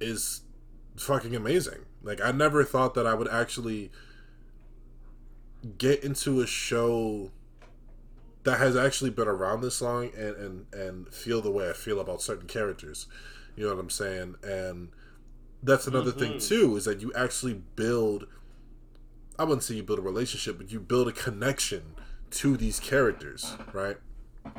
is 0.00 0.42
fucking 0.96 1.34
amazing. 1.34 1.86
Like 2.02 2.20
I 2.20 2.32
never 2.32 2.64
thought 2.64 2.94
that 2.94 3.06
I 3.06 3.14
would 3.14 3.28
actually 3.28 3.90
get 5.78 6.04
into 6.04 6.40
a 6.40 6.46
show 6.46 7.30
that 8.44 8.58
has 8.58 8.76
actually 8.76 9.10
been 9.10 9.28
around 9.28 9.62
this 9.62 9.80
long 9.80 10.10
and 10.16 10.36
and 10.36 10.66
and 10.72 11.08
feel 11.08 11.40
the 11.40 11.50
way 11.50 11.68
I 11.68 11.72
feel 11.72 12.00
about 12.00 12.22
certain 12.22 12.46
characters. 12.46 13.06
You 13.56 13.64
know 13.64 13.74
what 13.74 13.80
I'm 13.80 13.90
saying? 13.90 14.36
And 14.42 14.88
that's 15.62 15.86
another 15.86 16.10
mm-hmm. 16.10 16.20
thing 16.20 16.38
too 16.38 16.76
is 16.76 16.84
that 16.84 17.00
you 17.00 17.12
actually 17.14 17.62
build. 17.76 18.26
I 19.38 19.44
wouldn't 19.44 19.64
say 19.64 19.74
you 19.74 19.82
build 19.82 19.98
a 19.98 20.02
relationship, 20.02 20.58
but 20.58 20.70
you 20.70 20.78
build 20.78 21.08
a 21.08 21.12
connection 21.12 21.96
to 22.30 22.56
these 22.56 22.78
characters, 22.80 23.56
right? 23.72 23.96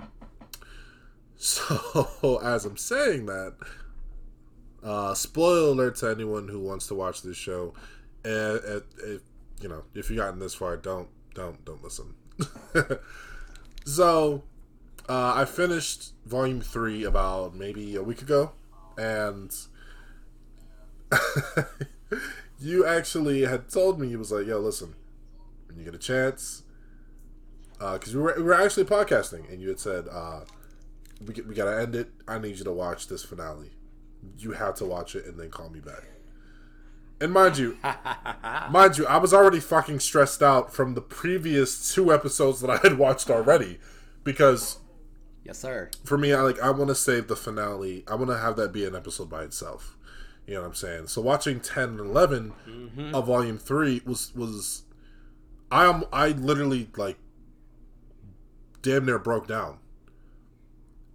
So, 1.37 2.39
as 2.41 2.63
I'm 2.63 2.77
saying 2.77 3.25
that, 3.25 3.55
uh, 4.81 5.13
spoiler 5.13 5.71
alert 5.71 5.97
to 5.97 6.09
anyone 6.09 6.47
who 6.47 6.61
wants 6.61 6.87
to 6.87 6.95
watch 6.95 7.21
this 7.23 7.35
show. 7.35 7.73
And, 8.23 8.63
and, 8.63 8.83
and 9.03 9.21
you 9.59 9.69
know, 9.69 9.83
if 9.93 10.09
you 10.09 10.15
gotten 10.15 10.39
this 10.39 10.53
far, 10.55 10.77
don't 10.77 11.09
don't 11.33 11.63
don't 11.65 11.83
listen. 11.83 12.15
so, 13.85 14.43
uh, 15.07 15.33
I 15.35 15.45
finished 15.45 16.13
volume 16.25 16.61
three 16.61 17.03
about 17.03 17.55
maybe 17.55 17.95
a 17.95 18.03
week 18.03 18.21
ago, 18.21 18.51
and 18.97 19.55
you 22.59 22.85
actually 22.85 23.41
had 23.43 23.69
told 23.69 23.99
me 23.99 24.07
you 24.07 24.19
was 24.19 24.31
like, 24.31 24.47
"Yo, 24.47 24.59
listen, 24.59 24.95
when 25.67 25.77
you 25.77 25.85
get 25.85 25.95
a 25.95 25.99
chance." 25.99 26.63
Because 27.77 28.15
uh, 28.15 28.17
we, 28.17 28.23
were, 28.23 28.33
we 28.37 28.43
were 28.43 28.53
actually 28.53 28.85
podcasting, 28.85 29.51
and 29.51 29.61
you 29.61 29.67
had 29.67 29.79
said, 29.81 30.07
uh, 30.09 30.41
we, 31.25 31.33
we 31.43 31.53
gotta 31.53 31.79
end 31.81 31.95
it. 31.95 32.09
I 32.27 32.39
need 32.39 32.57
you 32.57 32.63
to 32.63 32.71
watch 32.71 33.07
this 33.07 33.23
finale. 33.23 33.71
You 34.37 34.53
have 34.53 34.75
to 34.75 34.85
watch 34.85 35.15
it 35.15 35.25
and 35.25 35.39
then 35.39 35.49
call 35.49 35.69
me 35.69 35.79
back. 35.79 36.03
And 37.21 37.31
mind 37.31 37.57
you, 37.57 37.77
mind 38.69 38.97
you, 38.97 39.05
I 39.07 39.17
was 39.17 39.33
already 39.33 39.59
fucking 39.59 39.99
stressed 39.99 40.43
out 40.43 40.73
from 40.73 40.93
the 40.93 41.01
previous 41.01 41.93
two 41.93 42.13
episodes 42.13 42.61
that 42.61 42.69
I 42.69 42.77
had 42.77 42.97
watched 42.97 43.29
already, 43.29 43.79
because 44.23 44.79
yes, 45.43 45.59
sir. 45.59 45.89
For 46.03 46.17
me, 46.17 46.33
I 46.33 46.41
like 46.41 46.59
I 46.59 46.71
want 46.71 46.89
to 46.89 46.95
save 46.95 47.27
the 47.27 47.35
finale. 47.35 48.03
I 48.07 48.15
want 48.15 48.29
to 48.31 48.37
have 48.37 48.55
that 48.57 48.73
be 48.73 48.85
an 48.85 48.95
episode 48.95 49.29
by 49.29 49.43
itself. 49.43 49.97
You 50.45 50.55
know 50.55 50.61
what 50.61 50.67
I'm 50.67 50.75
saying? 50.75 51.07
So 51.07 51.21
watching 51.21 51.59
ten 51.59 51.89
and 51.89 51.99
11 51.99 52.53
mm-hmm. 52.67 53.15
of 53.15 53.27
Volume 53.27 53.57
Three 53.57 54.01
was 54.05 54.35
was 54.35 54.83
I 55.71 55.85
am 55.85 56.03
I 56.11 56.29
literally 56.29 56.89
like 56.97 57.17
damn 58.81 59.05
near 59.05 59.17
broke 59.17 59.47
down 59.47 59.79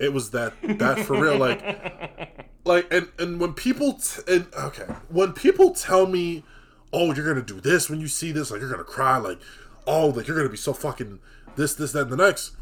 it 0.01 0.13
was 0.13 0.31
that 0.31 0.55
that 0.79 0.99
for 1.01 1.21
real 1.21 1.39
like 1.39 1.61
like 2.65 2.93
and 2.93 3.09
and 3.19 3.41
when 3.41 3.55
people 3.55 3.95
t- 3.95 4.23
and 4.29 4.47
okay. 4.55 4.85
When 5.09 5.33
people 5.33 5.73
tell 5.73 6.07
me 6.07 6.45
oh 6.93 7.15
you're 7.15 7.27
gonna 7.27 7.45
do 7.45 7.61
this 7.61 7.89
when 7.89 8.01
you 8.01 8.09
see 8.09 8.33
this 8.33 8.51
like 8.51 8.61
you're 8.61 8.71
gonna 8.71 8.85
cry 8.85 9.17
like 9.17 9.39
oh 9.87 10.09
like 10.09 10.27
you're 10.27 10.37
gonna 10.37 10.49
be 10.49 10.57
so 10.57 10.73
fucking 10.73 11.21
this 11.57 11.75
this 11.75 11.93
that 11.93 12.03
and 12.03 12.13
the 12.13 12.17
next 12.17 12.57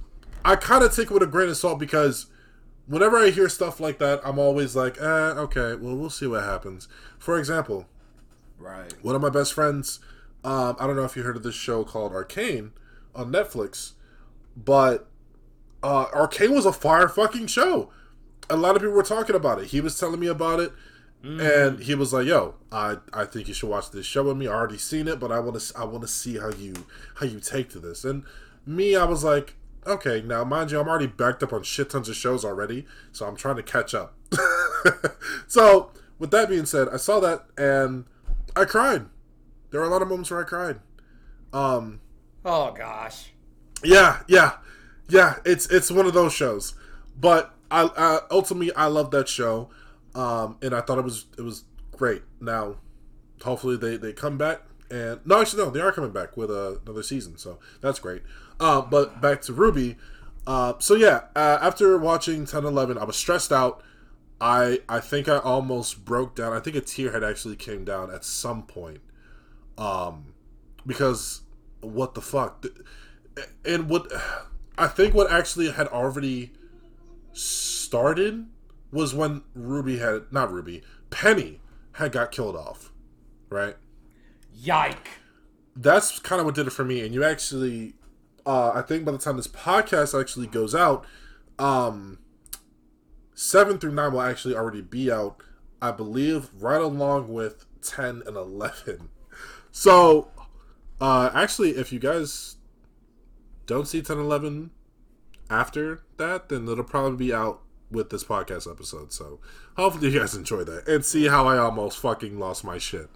i 0.44 0.54
kind 0.54 0.84
of 0.84 0.94
take 0.94 1.10
it 1.10 1.14
with 1.14 1.22
a 1.22 1.26
grain 1.26 1.48
of 1.48 1.56
salt 1.56 1.78
because 1.78 2.26
whenever 2.86 3.16
i 3.16 3.30
hear 3.30 3.48
stuff 3.48 3.80
like 3.80 3.98
that 3.98 4.20
i'm 4.24 4.38
always 4.38 4.76
like 4.76 5.00
eh, 5.00 5.04
okay 5.04 5.74
well 5.74 5.96
we'll 5.96 6.10
see 6.10 6.26
what 6.26 6.44
happens. 6.44 6.88
For 7.18 7.38
example 7.38 7.86
right. 8.58 8.92
one 9.02 9.14
of 9.14 9.22
my 9.22 9.30
best 9.30 9.54
friends 9.54 10.00
um, 10.44 10.76
i 10.78 10.86
don't 10.86 10.96
know 10.96 11.04
if 11.04 11.16
you 11.16 11.22
heard 11.22 11.36
of 11.36 11.42
this 11.42 11.54
show 11.54 11.84
called 11.84 12.12
arcane 12.12 12.72
on 13.14 13.32
netflix 13.32 13.92
but 14.56 15.08
uh, 15.82 16.06
Arcane 16.12 16.54
was 16.54 16.66
a 16.66 16.72
fire 16.72 17.08
fucking 17.08 17.46
show. 17.46 17.90
A 18.50 18.56
lot 18.56 18.76
of 18.76 18.82
people 18.82 18.94
were 18.94 19.02
talking 19.02 19.36
about 19.36 19.60
it. 19.60 19.66
He 19.68 19.80
was 19.80 19.98
telling 19.98 20.20
me 20.20 20.26
about 20.26 20.60
it, 20.60 20.72
mm. 21.24 21.68
and 21.68 21.80
he 21.80 21.94
was 21.94 22.12
like, 22.12 22.26
"Yo, 22.26 22.54
I, 22.72 22.96
I 23.12 23.24
think 23.24 23.48
you 23.48 23.54
should 23.54 23.68
watch 23.68 23.90
this 23.90 24.06
show 24.06 24.24
with 24.24 24.36
me. 24.36 24.46
I 24.46 24.52
already 24.52 24.78
seen 24.78 25.08
it, 25.08 25.20
but 25.20 25.30
I 25.30 25.40
want 25.40 25.60
to 25.60 25.78
I 25.78 25.84
want 25.84 26.02
to 26.02 26.08
see 26.08 26.38
how 26.38 26.50
you 26.50 26.74
how 27.16 27.26
you 27.26 27.40
take 27.40 27.68
to 27.70 27.78
this." 27.78 28.04
And 28.04 28.24
me, 28.66 28.96
I 28.96 29.04
was 29.04 29.24
like, 29.24 29.54
"Okay, 29.86 30.22
now 30.22 30.44
mind 30.44 30.70
you, 30.70 30.80
I'm 30.80 30.88
already 30.88 31.06
backed 31.06 31.42
up 31.42 31.52
on 31.52 31.62
shit 31.62 31.90
tons 31.90 32.08
of 32.08 32.16
shows 32.16 32.44
already, 32.44 32.86
so 33.12 33.26
I'm 33.26 33.36
trying 33.36 33.56
to 33.56 33.62
catch 33.62 33.94
up." 33.94 34.14
so, 35.46 35.90
with 36.18 36.30
that 36.30 36.48
being 36.48 36.66
said, 36.66 36.88
I 36.88 36.96
saw 36.96 37.20
that 37.20 37.46
and 37.56 38.06
I 38.56 38.64
cried. 38.64 39.06
There 39.70 39.80
were 39.80 39.86
a 39.86 39.90
lot 39.90 40.02
of 40.02 40.08
moments 40.08 40.30
where 40.30 40.40
I 40.40 40.44
cried. 40.44 40.80
Um, 41.52 42.00
oh 42.44 42.72
gosh. 42.72 43.32
Yeah, 43.84 44.20
yeah 44.26 44.56
yeah, 45.08 45.36
it's 45.44 45.66
it's 45.66 45.90
one 45.90 46.06
of 46.06 46.14
those 46.14 46.32
shows. 46.32 46.74
But 47.18 47.54
I, 47.70 47.90
I 47.96 48.20
ultimately 48.30 48.74
I 48.74 48.86
love 48.86 49.10
that 49.10 49.28
show, 49.28 49.70
um, 50.14 50.56
and 50.62 50.74
I 50.74 50.80
thought 50.80 50.98
it 50.98 51.04
was 51.04 51.26
it 51.36 51.42
was 51.42 51.64
great. 51.92 52.22
Now, 52.40 52.76
hopefully 53.42 53.76
they 53.76 53.96
they 53.96 54.12
come 54.12 54.38
back 54.38 54.62
and 54.90 55.20
no, 55.24 55.40
actually 55.40 55.64
no, 55.64 55.70
they 55.70 55.80
are 55.80 55.92
coming 55.92 56.10
back 56.10 56.36
with 56.36 56.50
uh, 56.50 56.76
another 56.84 57.02
season, 57.02 57.36
so 57.36 57.58
that's 57.80 57.98
great. 57.98 58.22
Uh, 58.58 58.80
but 58.80 59.20
back 59.20 59.42
to 59.42 59.52
Ruby. 59.52 59.96
Uh, 60.46 60.74
so 60.78 60.94
yeah, 60.94 61.24
uh, 61.36 61.58
after 61.60 61.98
watching 61.98 62.46
10 62.46 62.64
11, 62.64 62.96
I 62.96 63.04
was 63.04 63.16
stressed 63.16 63.52
out. 63.52 63.82
I 64.40 64.80
I 64.88 65.00
think 65.00 65.28
I 65.28 65.38
almost 65.38 66.04
broke 66.04 66.34
down. 66.34 66.52
I 66.52 66.60
think 66.60 66.76
a 66.76 66.80
tear 66.80 67.12
had 67.12 67.22
actually 67.22 67.56
came 67.56 67.84
down 67.84 68.10
at 68.10 68.24
some 68.24 68.62
point. 68.62 69.00
Um, 69.76 70.34
because 70.86 71.42
what 71.80 72.14
the 72.14 72.22
fuck, 72.22 72.64
and 73.64 73.90
what 73.90 74.10
I 74.78 74.86
think 74.86 75.12
what 75.12 75.30
actually 75.30 75.70
had 75.70 75.88
already 75.88 76.52
started 77.38 78.46
was 78.90 79.14
when 79.14 79.42
Ruby 79.54 79.98
had 79.98 80.32
not 80.32 80.52
Ruby 80.52 80.82
Penny 81.10 81.60
had 81.92 82.12
got 82.12 82.32
killed 82.32 82.56
off, 82.56 82.92
right? 83.50 83.76
Yike. 84.54 85.08
That's 85.76 86.18
kind 86.18 86.40
of 86.40 86.46
what 86.46 86.54
did 86.54 86.66
it 86.66 86.70
for 86.70 86.84
me. 86.84 87.04
And 87.04 87.14
you 87.14 87.22
actually, 87.22 87.94
uh, 88.44 88.72
I 88.74 88.82
think 88.82 89.04
by 89.04 89.12
the 89.12 89.18
time 89.18 89.36
this 89.36 89.46
podcast 89.46 90.18
actually 90.18 90.48
goes 90.48 90.74
out, 90.74 91.06
um, 91.58 92.18
seven 93.34 93.78
through 93.78 93.92
nine 93.92 94.12
will 94.12 94.22
actually 94.22 94.54
already 94.54 94.82
be 94.82 95.10
out. 95.10 95.42
I 95.80 95.92
believe 95.92 96.50
right 96.58 96.80
along 96.80 97.28
with 97.28 97.66
ten 97.82 98.22
and 98.26 98.36
eleven. 98.36 99.10
So, 99.70 100.30
uh, 101.00 101.30
actually, 101.34 101.76
if 101.76 101.92
you 101.92 102.00
guys 102.00 102.56
don't 103.66 103.86
see 103.86 104.02
10 104.02 104.18
11 104.18 104.70
after 105.50 106.02
that, 106.16 106.48
then 106.48 106.68
it'll 106.68 106.84
probably 106.84 107.26
be 107.26 107.34
out 107.34 107.60
with 107.90 108.10
this 108.10 108.24
podcast 108.24 108.70
episode. 108.70 109.12
So 109.12 109.40
hopefully 109.76 110.10
you 110.10 110.18
guys 110.18 110.34
enjoy 110.34 110.64
that 110.64 110.86
and 110.88 111.04
see 111.04 111.26
how 111.28 111.46
I 111.46 111.58
almost 111.58 111.98
fucking 111.98 112.38
lost 112.38 112.64
my 112.64 112.78
shit. 112.78 113.08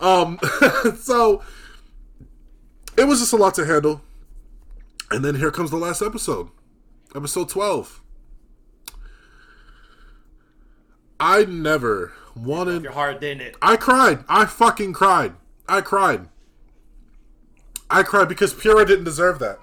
Um, 0.00 0.38
so 0.98 1.42
it 2.96 3.04
was 3.04 3.20
just 3.20 3.32
a 3.32 3.36
lot 3.36 3.54
to 3.54 3.64
handle. 3.64 4.02
And 5.10 5.24
then 5.24 5.36
here 5.36 5.50
comes 5.50 5.70
the 5.70 5.76
last 5.76 6.02
episode, 6.02 6.48
episode 7.14 7.48
12. 7.48 8.00
I 11.20 11.44
never 11.44 12.12
wanted. 12.34 12.82
Your 12.82 12.92
heart, 12.92 13.20
didn't 13.20 13.42
it? 13.42 13.56
I 13.62 13.76
cried. 13.76 14.24
I 14.28 14.46
fucking 14.46 14.92
cried. 14.92 15.34
I 15.68 15.80
cried. 15.80 16.28
I 17.88 18.02
cried 18.02 18.28
because 18.28 18.52
Pyrrha 18.52 18.84
didn't 18.84 19.04
deserve 19.04 19.38
that. 19.38 19.58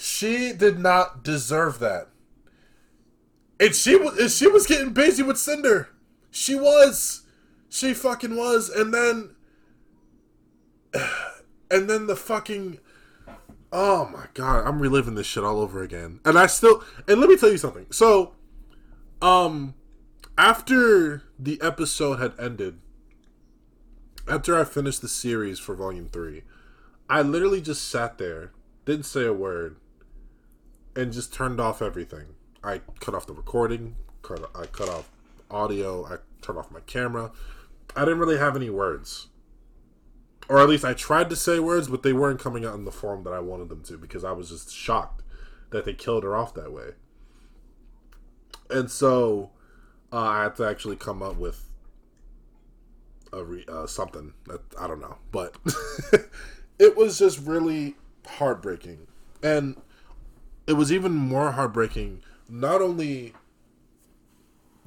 She 0.00 0.52
did 0.52 0.78
not 0.78 1.24
deserve 1.24 1.80
that. 1.80 2.06
And 3.58 3.74
she 3.74 3.96
was 3.96 4.36
she 4.36 4.46
was 4.46 4.64
getting 4.64 4.92
busy 4.92 5.24
with 5.24 5.38
Cinder. 5.38 5.88
She 6.30 6.54
was. 6.54 7.22
She 7.68 7.94
fucking 7.94 8.36
was. 8.36 8.70
And 8.70 8.94
then 8.94 9.34
and 11.70 11.90
then 11.90 12.06
the 12.06 12.14
fucking 12.14 12.78
Oh 13.72 14.08
my 14.12 14.26
god, 14.34 14.68
I'm 14.68 14.78
reliving 14.78 15.16
this 15.16 15.26
shit 15.26 15.42
all 15.42 15.58
over 15.58 15.82
again. 15.82 16.20
And 16.24 16.38
I 16.38 16.46
still 16.46 16.84
and 17.08 17.20
let 17.20 17.28
me 17.28 17.36
tell 17.36 17.50
you 17.50 17.58
something. 17.58 17.86
So 17.90 18.36
um 19.20 19.74
after 20.38 21.24
the 21.36 21.60
episode 21.60 22.20
had 22.20 22.38
ended, 22.38 22.78
after 24.28 24.56
I 24.56 24.62
finished 24.62 25.02
the 25.02 25.08
series 25.08 25.58
for 25.58 25.74
volume 25.74 26.08
3, 26.08 26.44
I 27.10 27.22
literally 27.22 27.60
just 27.60 27.88
sat 27.88 28.18
there, 28.18 28.52
didn't 28.84 29.06
say 29.06 29.24
a 29.24 29.32
word, 29.32 29.74
and 30.98 31.12
just 31.12 31.32
turned 31.32 31.60
off 31.60 31.80
everything. 31.80 32.34
I 32.64 32.80
cut 32.98 33.14
off 33.14 33.24
the 33.24 33.32
recording, 33.32 33.94
cut, 34.22 34.50
I 34.52 34.66
cut 34.66 34.88
off 34.88 35.08
audio, 35.48 36.04
I 36.04 36.16
turned 36.42 36.58
off 36.58 36.72
my 36.72 36.80
camera. 36.80 37.30
I 37.94 38.00
didn't 38.00 38.18
really 38.18 38.38
have 38.38 38.56
any 38.56 38.68
words. 38.68 39.28
Or 40.48 40.58
at 40.58 40.68
least 40.68 40.84
I 40.84 40.94
tried 40.94 41.30
to 41.30 41.36
say 41.36 41.60
words, 41.60 41.86
but 41.86 42.02
they 42.02 42.12
weren't 42.12 42.40
coming 42.40 42.64
out 42.64 42.74
in 42.74 42.84
the 42.84 42.90
form 42.90 43.22
that 43.22 43.32
I 43.32 43.38
wanted 43.38 43.68
them 43.68 43.82
to 43.84 43.96
because 43.96 44.24
I 44.24 44.32
was 44.32 44.48
just 44.48 44.74
shocked 44.74 45.22
that 45.70 45.84
they 45.84 45.94
killed 45.94 46.24
her 46.24 46.36
off 46.36 46.52
that 46.54 46.72
way. 46.72 46.90
And 48.68 48.90
so 48.90 49.50
uh, 50.12 50.18
I 50.18 50.42
had 50.42 50.56
to 50.56 50.68
actually 50.68 50.96
come 50.96 51.22
up 51.22 51.36
with 51.36 51.64
a 53.32 53.44
re- 53.44 53.66
uh, 53.68 53.86
something 53.86 54.32
that 54.46 54.62
I 54.80 54.88
don't 54.88 55.00
know, 55.00 55.18
but 55.30 55.56
it 56.80 56.96
was 56.96 57.20
just 57.20 57.38
really 57.38 57.94
heartbreaking. 58.26 59.06
And 59.44 59.76
it 60.68 60.74
was 60.74 60.92
even 60.92 61.12
more 61.12 61.52
heartbreaking. 61.52 62.22
Not 62.48 62.82
only 62.82 63.32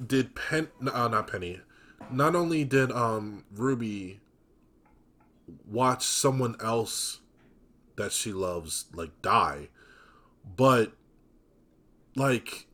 did 0.04 0.34
Pen, 0.34 0.68
uh, 0.80 1.08
not 1.08 1.26
Penny, 1.30 1.60
not 2.10 2.36
only 2.36 2.64
did 2.64 2.92
um 2.92 3.44
Ruby 3.52 4.20
watch 5.68 6.04
someone 6.04 6.54
else 6.60 7.20
that 7.96 8.12
she 8.12 8.32
loves 8.32 8.86
like 8.94 9.10
die, 9.22 9.68
but 10.56 10.92
like 12.14 12.68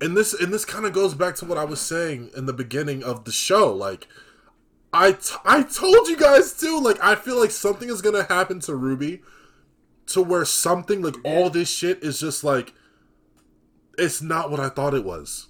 and 0.00 0.16
this 0.16 0.32
and 0.32 0.54
this 0.54 0.64
kind 0.64 0.86
of 0.86 0.92
goes 0.92 1.14
back 1.14 1.34
to 1.36 1.44
what 1.44 1.58
I 1.58 1.64
was 1.64 1.80
saying 1.80 2.30
in 2.36 2.46
the 2.46 2.52
beginning 2.52 3.02
of 3.02 3.24
the 3.24 3.32
show 3.32 3.72
like 3.72 4.06
I, 4.92 5.12
t- 5.12 5.34
I 5.44 5.62
told 5.62 6.08
you 6.08 6.16
guys 6.16 6.52
too 6.52 6.80
like 6.80 7.02
I 7.02 7.14
feel 7.16 7.38
like 7.38 7.50
something 7.50 7.88
is 7.88 8.00
to 8.14 8.32
happen 8.32 8.60
to 8.60 8.74
Ruby 8.74 9.22
to 10.06 10.22
where 10.22 10.44
something 10.44 11.02
like 11.02 11.16
all 11.24 11.50
this 11.50 11.68
shit 11.68 12.02
is 12.02 12.20
just 12.20 12.44
like 12.44 12.72
it's 13.98 14.22
not 14.22 14.50
what 14.50 14.60
I 14.60 14.68
thought 14.68 14.94
it 14.94 15.04
was. 15.04 15.48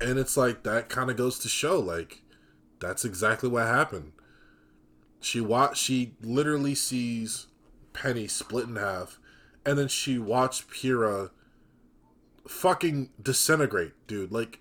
And 0.00 0.18
it's 0.18 0.36
like 0.36 0.64
that 0.64 0.88
kind 0.88 1.10
of 1.10 1.16
goes 1.16 1.38
to 1.40 1.48
show 1.48 1.78
like 1.78 2.22
that's 2.80 3.04
exactly 3.04 3.48
what 3.48 3.66
happened. 3.66 4.12
She 5.20 5.40
watch 5.40 5.78
she 5.78 6.14
literally 6.20 6.74
sees 6.74 7.46
Penny 7.92 8.26
split 8.26 8.66
in 8.66 8.76
half 8.76 9.18
and 9.64 9.78
then 9.78 9.88
she 9.88 10.18
watched 10.18 10.68
Pyrrha 10.68 11.30
fucking 12.48 13.10
disintegrate, 13.22 13.92
dude. 14.06 14.32
Like 14.32 14.60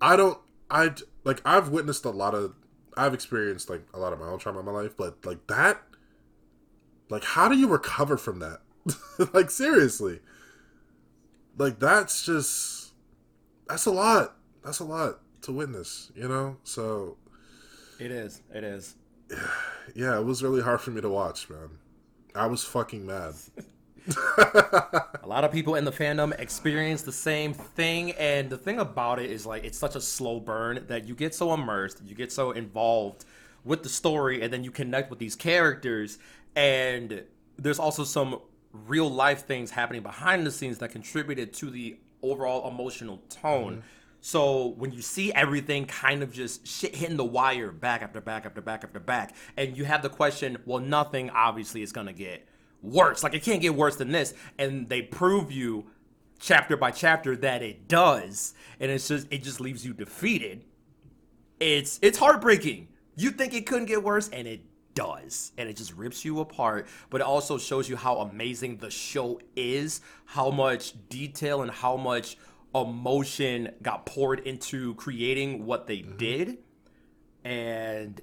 I 0.00 0.16
don't 0.16 0.38
I 0.70 0.92
like 1.24 1.42
I've 1.44 1.68
witnessed 1.68 2.04
a 2.04 2.10
lot 2.10 2.34
of 2.34 2.54
I've 2.96 3.12
experienced 3.12 3.68
like 3.68 3.82
a 3.92 3.98
lot 3.98 4.12
of 4.12 4.20
my 4.20 4.26
own 4.26 4.38
trauma 4.38 4.60
in 4.60 4.64
my 4.64 4.72
life, 4.72 4.96
but 4.96 5.18
like 5.26 5.46
that 5.48 5.82
like 7.08 7.24
how 7.24 7.48
do 7.48 7.56
you 7.56 7.68
recover 7.68 8.16
from 8.16 8.40
that? 8.40 8.60
like 9.32 9.50
seriously. 9.50 10.20
Like 11.56 11.78
that's 11.78 12.24
just 12.24 12.92
that's 13.68 13.86
a 13.86 13.90
lot. 13.90 14.36
That's 14.64 14.80
a 14.80 14.84
lot 14.84 15.20
to 15.42 15.52
witness, 15.52 16.10
you 16.14 16.28
know? 16.28 16.56
So 16.64 17.16
it 17.98 18.10
is. 18.10 18.42
It 18.54 18.64
is. 18.64 18.94
Yeah, 19.94 20.18
it 20.18 20.24
was 20.24 20.42
really 20.42 20.60
hard 20.60 20.80
for 20.80 20.90
me 20.90 21.00
to 21.00 21.08
watch, 21.08 21.48
man. 21.48 21.70
I 22.34 22.46
was 22.46 22.64
fucking 22.64 23.06
mad. 23.06 23.34
a 24.38 25.26
lot 25.26 25.42
of 25.42 25.50
people 25.50 25.74
in 25.74 25.84
the 25.84 25.90
fandom 25.90 26.38
experience 26.38 27.02
the 27.02 27.10
same 27.10 27.52
thing 27.52 28.12
and 28.12 28.50
the 28.50 28.56
thing 28.56 28.78
about 28.78 29.18
it 29.18 29.30
is 29.30 29.44
like 29.44 29.64
it's 29.64 29.78
such 29.78 29.96
a 29.96 30.00
slow 30.00 30.38
burn 30.38 30.84
that 30.86 31.08
you 31.08 31.14
get 31.14 31.34
so 31.34 31.52
immersed 31.52 32.00
you 32.06 32.14
get 32.14 32.30
so 32.30 32.52
involved 32.52 33.24
with 33.64 33.82
the 33.82 33.88
story 33.88 34.42
and 34.42 34.52
then 34.52 34.62
you 34.62 34.70
connect 34.70 35.10
with 35.10 35.18
these 35.18 35.34
characters 35.34 36.18
and 36.56 37.22
there's 37.56 37.78
also 37.78 38.02
some 38.02 38.40
real 38.72 39.08
life 39.08 39.46
things 39.46 39.70
happening 39.70 40.02
behind 40.02 40.44
the 40.44 40.50
scenes 40.50 40.78
that 40.78 40.90
contributed 40.90 41.52
to 41.52 41.70
the 41.70 41.96
overall 42.22 42.68
emotional 42.68 43.18
tone 43.28 43.74
mm-hmm. 43.74 43.80
So 44.26 44.74
when 44.78 44.90
you 44.90 45.02
see 45.02 45.32
everything 45.32 45.86
kind 45.86 46.20
of 46.20 46.32
just 46.32 46.66
shit 46.66 46.96
hitting 46.96 47.16
the 47.16 47.24
wire 47.24 47.70
back 47.70 48.02
after 48.02 48.20
back 48.20 48.44
after 48.44 48.60
back 48.60 48.82
after 48.82 48.98
back, 48.98 49.36
and 49.56 49.76
you 49.76 49.84
have 49.84 50.02
the 50.02 50.08
question, 50.08 50.58
well, 50.64 50.80
nothing 50.80 51.30
obviously 51.30 51.80
is 51.80 51.92
gonna 51.92 52.12
get 52.12 52.44
worse. 52.82 53.22
Like 53.22 53.34
it 53.34 53.44
can't 53.44 53.62
get 53.62 53.76
worse 53.76 53.94
than 53.94 54.10
this. 54.10 54.34
And 54.58 54.88
they 54.88 55.02
prove 55.02 55.52
you 55.52 55.86
chapter 56.40 56.76
by 56.76 56.90
chapter 56.90 57.36
that 57.36 57.62
it 57.62 57.86
does. 57.86 58.54
And 58.80 58.90
it's 58.90 59.06
just 59.06 59.28
it 59.30 59.44
just 59.44 59.60
leaves 59.60 59.86
you 59.86 59.92
defeated. 59.92 60.64
It's 61.60 62.00
it's 62.02 62.18
heartbreaking. 62.18 62.88
You 63.14 63.30
think 63.30 63.54
it 63.54 63.64
couldn't 63.64 63.86
get 63.86 64.02
worse, 64.02 64.28
and 64.28 64.48
it 64.48 64.60
does. 64.96 65.52
And 65.56 65.68
it 65.68 65.76
just 65.76 65.94
rips 65.94 66.24
you 66.24 66.40
apart. 66.40 66.88
But 67.10 67.20
it 67.20 67.24
also 67.24 67.58
shows 67.58 67.88
you 67.88 67.94
how 67.94 68.16
amazing 68.18 68.78
the 68.78 68.90
show 68.90 69.40
is, 69.54 70.00
how 70.24 70.50
much 70.50 70.94
detail 71.08 71.62
and 71.62 71.70
how 71.70 71.96
much 71.96 72.36
emotion 72.74 73.70
got 73.80 74.04
poured 74.06 74.40
into 74.40 74.96
creating 74.96 75.64
what 75.64 75.86
they 75.86 75.98
mm-hmm. 75.98 76.16
did. 76.16 76.58
And 77.44 78.20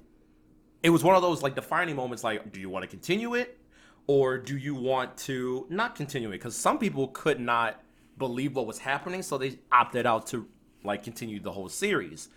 it 0.82 0.90
was 0.90 1.02
one 1.02 1.16
of 1.16 1.22
those 1.22 1.42
like 1.42 1.54
defining 1.54 1.96
moments 1.96 2.22
like, 2.22 2.52
do 2.52 2.60
you 2.60 2.68
want 2.68 2.82
to 2.82 2.88
continue 2.88 3.34
it? 3.34 3.58
or 4.06 4.38
do 4.38 4.56
you 4.56 4.74
want 4.74 5.16
to 5.16 5.66
not 5.70 5.94
continue 5.94 6.28
it? 6.28 6.32
Because 6.32 6.56
some 6.56 6.78
people 6.78 7.08
could 7.08 7.40
not 7.40 7.80
believe 8.18 8.56
what 8.56 8.66
was 8.66 8.78
happening, 8.78 9.22
so 9.22 9.38
they 9.38 9.58
opted 9.72 10.06
out 10.06 10.26
to 10.28 10.46
like 10.82 11.02
continue 11.02 11.40
the 11.40 11.52
whole 11.52 11.68
series. 11.68 12.28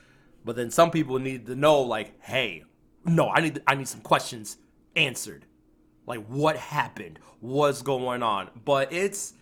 But 0.45 0.55
then 0.55 0.72
some 0.72 0.91
people 0.91 1.19
need 1.19 1.45
to 1.47 1.55
know, 1.55 1.81
like, 1.81 2.22
hey, 2.22 2.64
no, 3.08 3.30
I 3.30 3.42
need 3.42 3.62
I 3.66 3.76
need 3.76 3.88
some 3.88 4.02
questions 4.02 4.58
answered. 4.96 5.46
Like, 6.06 6.26
what 6.28 6.58
happened? 6.58 7.20
What's 7.40 7.82
going 7.82 8.24
on? 8.24 8.50
But 8.66 8.92
it's 8.94 9.34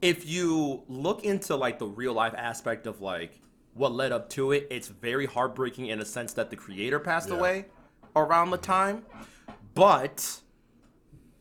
if 0.00 0.28
you 0.28 0.82
look 0.88 1.24
into 1.24 1.56
like 1.56 1.78
the 1.78 1.86
real 1.86 2.12
life 2.12 2.34
aspect 2.36 2.86
of 2.86 3.00
like 3.00 3.40
what 3.74 3.92
led 3.92 4.12
up 4.12 4.28
to 4.30 4.52
it, 4.52 4.66
it's 4.70 4.88
very 4.88 5.26
heartbreaking 5.26 5.86
in 5.86 6.00
a 6.00 6.04
sense 6.04 6.32
that 6.34 6.50
the 6.50 6.56
creator 6.56 6.98
passed 6.98 7.28
yeah. 7.28 7.36
away 7.36 7.64
around 8.16 8.50
the 8.50 8.58
time. 8.58 9.04
But 9.74 10.40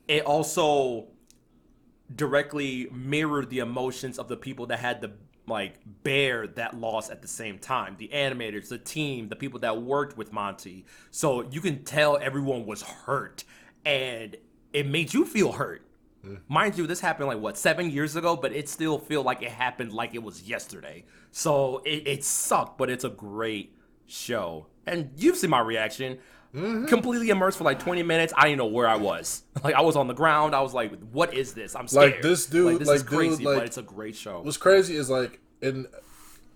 it 0.07 0.23
also 0.25 1.07
directly 2.15 2.87
mirrored 2.91 3.49
the 3.49 3.59
emotions 3.59 4.17
of 4.17 4.27
the 4.27 4.37
people 4.37 4.67
that 4.67 4.79
had 4.79 5.01
to 5.01 5.11
like 5.47 5.75
bear 6.03 6.45
that 6.45 6.77
loss 6.79 7.09
at 7.09 7.21
the 7.21 7.27
same 7.27 7.57
time. 7.57 7.95
The 7.97 8.09
animators 8.13 8.69
the 8.69 8.77
team 8.77 9.29
the 9.29 9.35
people 9.35 9.59
that 9.61 9.81
worked 9.81 10.17
with 10.17 10.33
monty. 10.33 10.85
So 11.11 11.41
you 11.49 11.61
can 11.61 11.83
tell 11.83 12.17
everyone 12.17 12.65
was 12.65 12.81
hurt 12.81 13.43
and 13.85 14.35
it 14.73 14.87
made 14.87 15.13
you 15.13 15.25
feel 15.25 15.53
hurt. 15.53 15.83
Mm. 16.25 16.39
mind 16.47 16.77
you 16.77 16.87
this 16.87 16.99
happened 16.99 17.27
like 17.27 17.39
what 17.39 17.59
seven 17.59 17.91
years 17.91 18.15
ago 18.15 18.35
but 18.35 18.51
it 18.51 18.67
still 18.67 18.97
feel 18.97 19.21
like 19.21 19.43
it 19.43 19.51
happened 19.51 19.93
like 19.93 20.13
it 20.13 20.23
was 20.23 20.43
yesterday. 20.43 21.05
So 21.31 21.81
it, 21.85 22.07
it 22.07 22.23
sucked 22.23 22.77
but 22.77 22.89
it's 22.89 23.03
a 23.03 23.09
great 23.09 23.75
show. 24.05 24.67
And 24.85 25.11
you've 25.15 25.37
seen 25.37 25.49
my 25.49 25.59
reaction 25.59 26.17
Mm-hmm. 26.55 26.85
Completely 26.85 27.29
immersed 27.29 27.57
for 27.57 27.63
like 27.63 27.79
20 27.79 28.03
minutes. 28.03 28.33
I 28.35 28.43
didn't 28.43 28.59
know 28.59 28.67
where 28.67 28.87
I 28.87 28.95
was. 28.95 29.43
Like 29.63 29.75
I 29.75 29.81
was 29.81 29.95
on 29.95 30.07
the 30.07 30.13
ground. 30.13 30.55
I 30.55 30.61
was 30.61 30.73
like, 30.73 30.93
"What 31.11 31.33
is 31.33 31.53
this?" 31.53 31.75
I'm 31.75 31.87
scared. 31.87 32.13
Like 32.13 32.21
this 32.21 32.45
dude. 32.45 32.65
Like, 32.65 32.79
this 32.79 32.87
like, 32.87 32.95
is 32.97 33.03
crazy, 33.03 33.37
dude, 33.37 33.45
like, 33.45 33.57
but 33.57 33.65
it's 33.65 33.77
a 33.77 33.81
great 33.83 34.15
show. 34.15 34.41
What's 34.41 34.57
crazy 34.57 34.95
is 34.95 35.09
like, 35.09 35.39
in 35.61 35.87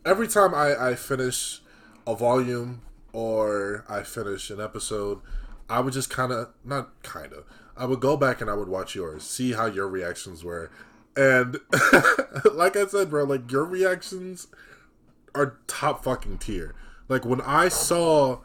every 0.05 0.27
time 0.27 0.55
I 0.55 0.91
I 0.91 0.95
finish 0.95 1.61
a 2.07 2.15
volume 2.15 2.81
or 3.13 3.85
I 3.89 4.03
finish 4.03 4.49
an 4.49 4.61
episode, 4.61 5.19
I 5.69 5.79
would 5.79 5.93
just 5.93 6.09
kind 6.09 6.31
of 6.31 6.49
not 6.63 7.01
kind 7.03 7.33
of. 7.33 7.43
I 7.75 7.85
would 7.85 7.99
go 7.99 8.17
back 8.17 8.41
and 8.41 8.49
I 8.49 8.53
would 8.53 8.67
watch 8.67 8.95
yours, 8.95 9.23
see 9.23 9.53
how 9.53 9.65
your 9.65 9.87
reactions 9.87 10.43
were, 10.43 10.69
and 11.15 11.57
like 12.53 12.75
I 12.75 12.85
said, 12.87 13.09
bro, 13.09 13.23
like 13.23 13.51
your 13.51 13.65
reactions 13.65 14.47
are 15.35 15.57
top 15.67 16.03
fucking 16.03 16.37
tier. 16.37 16.75
Like 17.07 17.25
when 17.25 17.41
I 17.41 17.67
saw 17.67 18.39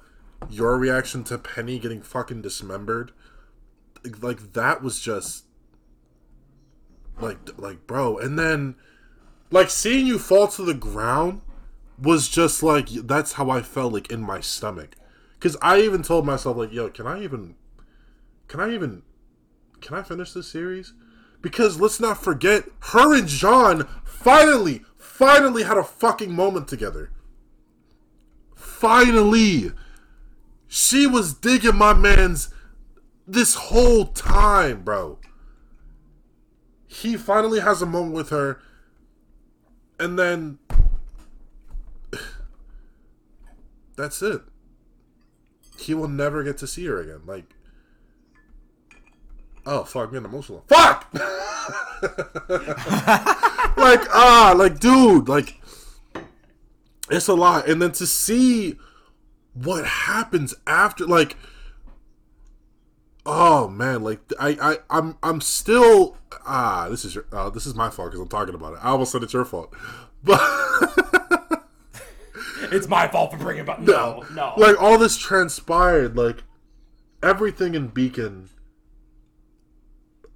your 0.50 0.78
reaction 0.78 1.24
to 1.24 1.38
Penny 1.38 1.78
getting 1.78 2.02
fucking 2.02 2.42
dismembered, 2.42 3.12
like 4.20 4.52
that 4.52 4.82
was 4.82 5.00
just 5.00 5.44
like 7.20 7.58
like 7.58 7.86
bro, 7.86 8.18
and 8.18 8.38
then 8.38 8.76
like 9.50 9.70
seeing 9.70 10.06
you 10.06 10.18
fall 10.18 10.48
to 10.48 10.62
the 10.62 10.74
ground 10.74 11.40
was 11.98 12.28
just 12.28 12.62
like 12.62 12.88
that's 12.88 13.32
how 13.32 13.50
I 13.50 13.62
felt 13.62 13.92
like 13.92 14.10
in 14.10 14.22
my 14.22 14.40
stomach. 14.40 14.96
Cause 15.40 15.56
I 15.60 15.80
even 15.80 16.02
told 16.02 16.26
myself 16.26 16.56
like, 16.56 16.72
yo, 16.72 16.88
can 16.90 17.06
I 17.06 17.22
even 17.22 17.56
can 18.48 18.60
I 18.60 18.72
even 18.74 19.02
can 19.80 19.96
I 19.96 20.02
finish 20.02 20.32
this 20.32 20.48
series? 20.48 20.94
Because 21.42 21.80
let's 21.80 22.00
not 22.00 22.22
forget, 22.22 22.64
her 22.80 23.14
and 23.14 23.28
Jaune 23.28 23.86
finally, 24.04 24.82
finally 24.98 25.62
had 25.62 25.76
a 25.76 25.84
fucking 25.84 26.32
moment 26.32 26.66
together. 26.66 27.10
Finally. 28.54 29.70
She 30.68 31.06
was 31.06 31.34
digging 31.34 31.76
my 31.76 31.94
man's 31.94 32.52
this 33.26 33.54
whole 33.54 34.06
time, 34.06 34.82
bro. 34.82 35.18
He 36.86 37.16
finally 37.16 37.60
has 37.60 37.82
a 37.82 37.86
moment 37.86 38.14
with 38.14 38.30
her, 38.30 38.60
and 39.98 40.18
then 40.18 40.58
that's 43.96 44.22
it. 44.22 44.42
He 45.78 45.94
will 45.94 46.08
never 46.08 46.42
get 46.42 46.56
to 46.58 46.66
see 46.66 46.86
her 46.86 47.00
again. 47.00 47.20
Like, 47.26 47.44
oh 49.66 49.84
fuck, 49.84 50.12
man, 50.12 50.24
emotional. 50.24 50.64
Fuck. 50.68 51.08
like 53.76 54.02
ah, 54.10 54.54
like 54.56 54.80
dude, 54.80 55.28
like 55.28 55.60
it's 57.10 57.28
a 57.28 57.34
lot, 57.34 57.68
and 57.68 57.80
then 57.80 57.92
to 57.92 58.06
see 58.06 58.76
what 59.62 59.86
happens 59.86 60.54
after 60.66 61.06
like 61.06 61.36
oh 63.24 63.68
man 63.68 64.02
like 64.02 64.20
i 64.38 64.56
i 64.60 64.76
i'm 64.90 65.16
i'm 65.22 65.40
still 65.40 66.16
ah 66.46 66.88
this 66.90 67.04
is 67.04 67.14
your 67.14 67.24
uh, 67.32 67.48
this 67.50 67.66
is 67.66 67.74
my 67.74 67.88
fault 67.90 68.10
because 68.10 68.20
i'm 68.20 68.28
talking 68.28 68.54
about 68.54 68.74
it. 68.74 68.78
I 68.82 68.90
almost 68.90 69.12
said 69.12 69.22
it's 69.22 69.32
your 69.32 69.44
fault. 69.44 69.74
But 70.24 70.40
it's 72.72 72.88
my 72.88 73.06
fault 73.06 73.30
for 73.30 73.38
bringing 73.38 73.68
up 73.68 73.78
no. 73.80 74.24
No 74.34 74.54
like 74.56 74.80
all 74.80 74.98
this 74.98 75.16
transpired 75.16 76.16
like 76.16 76.42
everything 77.22 77.74
in 77.76 77.88
beacon 77.88 78.48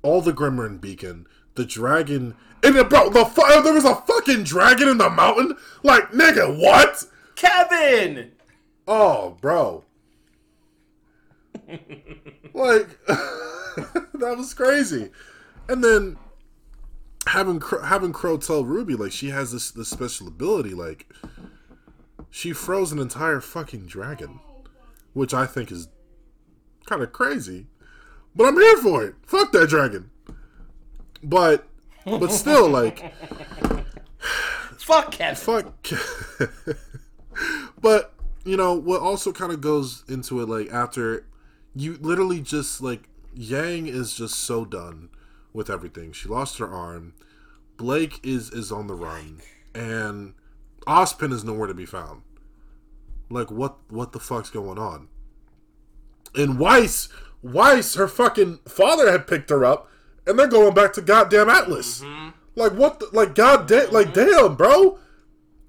all 0.03 0.21
the 0.21 0.33
grimmer 0.33 0.65
in 0.65 0.79
beacon 0.79 1.27
the 1.57 1.65
dragon 1.65 2.37
and 2.63 2.77
the, 2.77 2.85
bro 2.85 3.11
the 3.11 3.25
fire. 3.25 3.63
there 3.63 3.75
was 3.75 3.85
a 3.85 3.97
fucking 3.97 4.45
dragon 4.45 4.89
in 4.89 4.99
the 4.99 5.11
mountain? 5.11 5.57
Like 5.83 6.11
nigga 6.13 6.59
what? 6.59 7.05
Kevin 7.35 8.33
Oh, 8.93 9.37
bro. 9.41 9.85
like 12.53 12.89
that 13.07 14.35
was 14.37 14.53
crazy. 14.53 15.11
And 15.69 15.85
then 15.85 16.17
having 17.29 17.63
having 17.85 18.13
Qrow 18.13 18.45
tell 18.45 18.65
Ruby 18.65 18.95
like 18.95 19.13
she 19.13 19.31
has 19.31 19.53
this 19.53 19.71
this 19.71 19.89
special 19.89 20.27
ability, 20.27 20.71
like 20.71 21.07
she 22.31 22.53
froze 22.53 22.91
an 22.91 22.99
entire 22.99 23.41
fucking 23.41 23.87
dragon, 23.87 24.41
which 25.13 25.33
I 25.33 25.47
think 25.47 25.71
is 25.71 25.87
kind 26.87 27.01
of 27.01 27.13
crazy. 27.13 27.69
But 28.35 28.47
I'm 28.49 28.57
here 28.57 28.77
for 28.79 29.05
it. 29.05 29.15
Fuck 29.25 29.53
that 29.53 29.69
dragon. 29.69 30.11
But 31.23 31.65
but 32.05 32.33
still, 32.33 32.69
like 32.69 33.15
fuck 34.79 35.13
Kevin. 35.13 35.37
Fuck. 35.37 35.91
but 37.81 38.15
you 38.45 38.57
know 38.57 38.75
what 38.75 39.01
also 39.01 39.33
kind 39.33 39.53
of 39.53 39.61
goes 39.61 40.05
into 40.09 40.41
it 40.41 40.49
like 40.49 40.73
after 40.73 41.27
you 41.75 41.99
literally 42.01 42.41
just 42.41 42.81
like 42.81 43.09
Yang 43.35 43.87
is 43.87 44.15
just 44.15 44.35
so 44.35 44.65
done 44.65 45.09
with 45.53 45.71
everything. 45.71 46.13
She 46.13 46.29
lost 46.29 46.59
her 46.59 46.69
arm. 46.69 47.15
Blake 47.77 48.21
is 48.23 48.51
is 48.51 48.73
on 48.73 48.87
the 48.87 48.95
run, 48.95 49.41
and 49.75 50.35
Ozpin 50.87 51.33
is 51.33 51.45
nowhere 51.45 51.69
to 51.69 51.75
be 51.75 51.87
found. 51.87 52.23
Like 53.29 53.51
what 53.51 53.77
what 53.89 54.13
the 54.13 54.21
fuck's 54.21 54.51
going 54.51 54.79
on? 54.79 55.09
And 56.35 56.59
Weiss, 56.59 57.09
Weiss, 57.43 57.95
her 57.95 58.09
fucking 58.09 58.61
father 58.67 59.11
had 59.11 59.27
picked 59.27 59.51
her 59.51 59.65
up, 59.65 59.89
and 60.27 60.39
they're 60.39 60.47
going 60.47 60.75
back 60.75 60.93
to 60.95 61.03
goddamn 61.03 61.49
Atlas. 61.49 62.01
Mm-hmm. 62.01 62.31
Like 62.57 62.73
what? 62.73 63.01
The, 63.01 63.09
like 63.13 63.35
goddamn, 63.35 63.87
mm-hmm. 63.87 63.95
like 63.95 64.13
damn, 64.13 64.57
bro. 64.57 64.99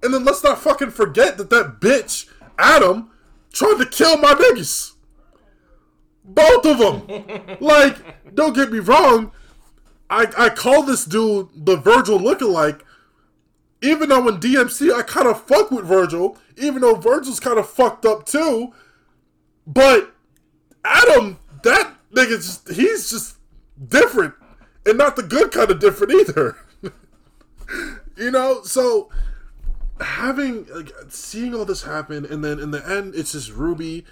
And 0.04 0.12
then 0.14 0.26
let's 0.26 0.44
not 0.44 0.60
fucking 0.60 0.90
forget 0.90 1.38
that 1.38 1.52
that 1.52 1.80
bitch 1.80 2.28
Adam 2.62 3.10
tried 3.52 3.78
to 3.80 3.86
kill 3.86 4.18
my 4.18 4.34
niggas. 4.34 4.94
Both 6.24 6.66
of 6.66 6.78
them. 6.78 7.58
like, 7.60 7.98
don't 8.36 8.56
get 8.56 8.72
me 8.72 8.80
wrong. 8.80 9.32
I, 10.10 10.28
I 10.38 10.50
call 10.50 10.84
this 10.84 11.06
dude 11.06 11.50
the 11.56 11.78
Virgil 11.78 12.20
lookalike. 12.20 12.82
Even 13.82 14.10
though 14.10 14.28
in 14.28 14.40
DMC 14.40 14.94
I 14.94 15.02
kind 15.02 15.28
of 15.28 15.44
fuck 15.44 15.72
with 15.72 15.86
Virgil, 15.86 16.38
even 16.56 16.82
though 16.82 16.96
Virgil's 16.96 17.40
kind 17.40 17.58
of 17.58 17.68
fucked 17.68 18.06
up 18.06 18.26
too. 18.28 18.74
But 19.66 20.14
Adam, 20.86 21.40
that 21.64 21.96
nigga, 22.14 22.36
just, 22.36 22.70
he's 22.70 23.10
just 23.10 23.38
different, 23.88 24.36
and 24.86 25.00
not 25.00 25.16
the 25.16 25.24
good 25.24 25.52
kind 25.52 25.72
of 25.72 25.80
different 25.80 26.14
either. 26.14 26.58
you 28.18 28.30
know, 28.30 28.62
so 28.64 29.10
having 30.02 30.66
like 30.68 30.92
seeing 31.10 31.54
all 31.54 31.66
this 31.66 31.84
happen, 31.84 32.26
and 32.26 32.44
then 32.44 32.60
in 32.60 32.72
the 32.72 32.88
end, 32.88 33.16
it's 33.16 33.34
just 33.34 33.52
Ruby 33.52 34.06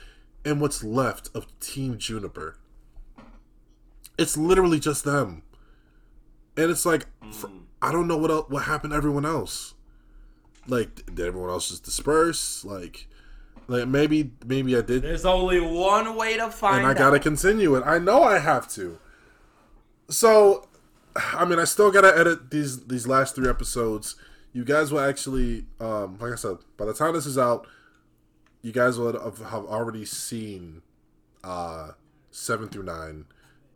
and 0.45 0.61
what's 0.61 0.83
left 0.83 1.29
of 1.35 1.47
Team 1.59 1.97
Juniper. 1.97 2.57
It's 4.17 4.37
literally 4.37 4.79
just 4.79 5.03
them, 5.03 5.43
and 6.57 6.69
it's 6.69 6.85
like 6.85 7.07
for, 7.31 7.47
mm. 7.47 7.61
I 7.81 7.91
don't 7.91 8.07
know 8.07 8.17
what 8.17 8.31
else, 8.31 8.49
what 8.49 8.63
happened 8.63 8.91
to 8.91 8.97
everyone 8.97 9.25
else. 9.25 9.73
Like, 10.67 11.05
did 11.05 11.25
everyone 11.25 11.49
else 11.49 11.69
just 11.69 11.83
disperse? 11.83 12.63
Like, 12.63 13.07
like 13.67 13.87
maybe 13.87 14.31
maybe 14.45 14.77
I 14.77 14.81
did. 14.81 15.03
There's 15.03 15.25
only 15.25 15.59
one 15.59 16.15
way 16.15 16.37
to 16.37 16.49
find. 16.51 16.79
And 16.79 16.87
I 16.87 16.93
gotta 16.93 17.19
continue 17.19 17.75
it. 17.75 17.83
I 17.85 17.97
know 17.97 18.23
I 18.23 18.39
have 18.39 18.67
to. 18.73 18.99
So, 20.09 20.67
I 21.15 21.45
mean, 21.45 21.59
I 21.59 21.63
still 21.63 21.91
gotta 21.91 22.15
edit 22.15 22.51
these 22.51 22.85
these 22.87 23.07
last 23.07 23.35
three 23.35 23.49
episodes. 23.49 24.15
You 24.51 24.65
guys 24.65 24.91
will 24.91 24.99
actually, 24.99 25.65
um, 25.79 26.17
like 26.19 26.33
I 26.33 26.35
said, 26.35 26.57
by 26.77 26.85
the 26.85 26.93
time 26.93 27.13
this 27.13 27.25
is 27.25 27.37
out, 27.37 27.67
you 28.61 28.71
guys 28.71 28.97
will 28.97 29.13
have, 29.13 29.37
have 29.37 29.65
already 29.65 30.05
seen 30.05 30.81
uh, 31.43 31.91
7 32.31 32.67
through 32.67 32.83
9 32.83 33.25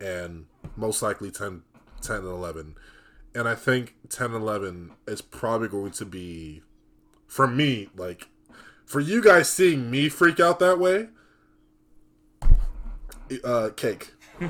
and 0.00 0.46
most 0.76 1.02
likely 1.02 1.30
10, 1.30 1.62
10 2.02 2.16
and 2.16 2.26
11. 2.26 2.74
And 3.34 3.48
I 3.48 3.54
think 3.54 3.94
10 4.08 4.26
and 4.26 4.42
11 4.42 4.92
is 5.06 5.20
probably 5.20 5.68
going 5.68 5.92
to 5.92 6.04
be, 6.04 6.62
for 7.26 7.46
me, 7.46 7.88
like, 7.96 8.28
for 8.84 9.00
you 9.00 9.22
guys 9.22 9.48
seeing 9.48 9.90
me 9.90 10.08
freak 10.08 10.38
out 10.40 10.58
that 10.58 10.78
way, 10.78 11.08
uh, 13.42 13.70
cake. 13.76 14.12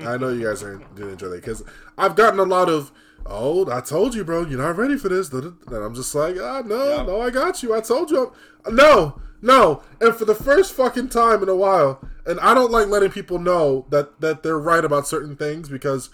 I 0.00 0.16
know 0.16 0.28
you 0.28 0.44
guys 0.44 0.62
are 0.62 0.76
going 0.76 0.96
to 0.96 1.08
enjoy 1.08 1.28
that 1.28 1.40
because 1.40 1.62
I've 1.96 2.14
gotten 2.16 2.38
a 2.38 2.44
lot 2.44 2.68
of 2.68 2.92
oh, 3.26 3.70
I 3.70 3.80
told 3.80 4.14
you, 4.14 4.24
bro, 4.24 4.46
you're 4.46 4.60
not 4.60 4.76
ready 4.76 4.96
for 4.96 5.08
this. 5.08 5.32
And 5.32 5.56
I'm 5.70 5.94
just 5.94 6.14
like, 6.14 6.36
ah, 6.40 6.62
no, 6.64 7.04
no, 7.04 7.20
I 7.20 7.30
got 7.30 7.62
you. 7.62 7.74
I 7.74 7.80
told 7.80 8.10
you. 8.10 8.32
No, 8.68 9.20
no. 9.40 9.82
And 10.00 10.14
for 10.14 10.24
the 10.24 10.34
first 10.34 10.74
fucking 10.74 11.08
time 11.08 11.42
in 11.42 11.48
a 11.48 11.56
while, 11.56 12.00
and 12.26 12.38
I 12.40 12.54
don't 12.54 12.70
like 12.70 12.88
letting 12.88 13.10
people 13.10 13.38
know 13.38 13.86
that 13.90 14.20
that 14.20 14.42
they're 14.42 14.58
right 14.58 14.84
about 14.84 15.08
certain 15.08 15.36
things 15.36 15.68
because 15.68 16.10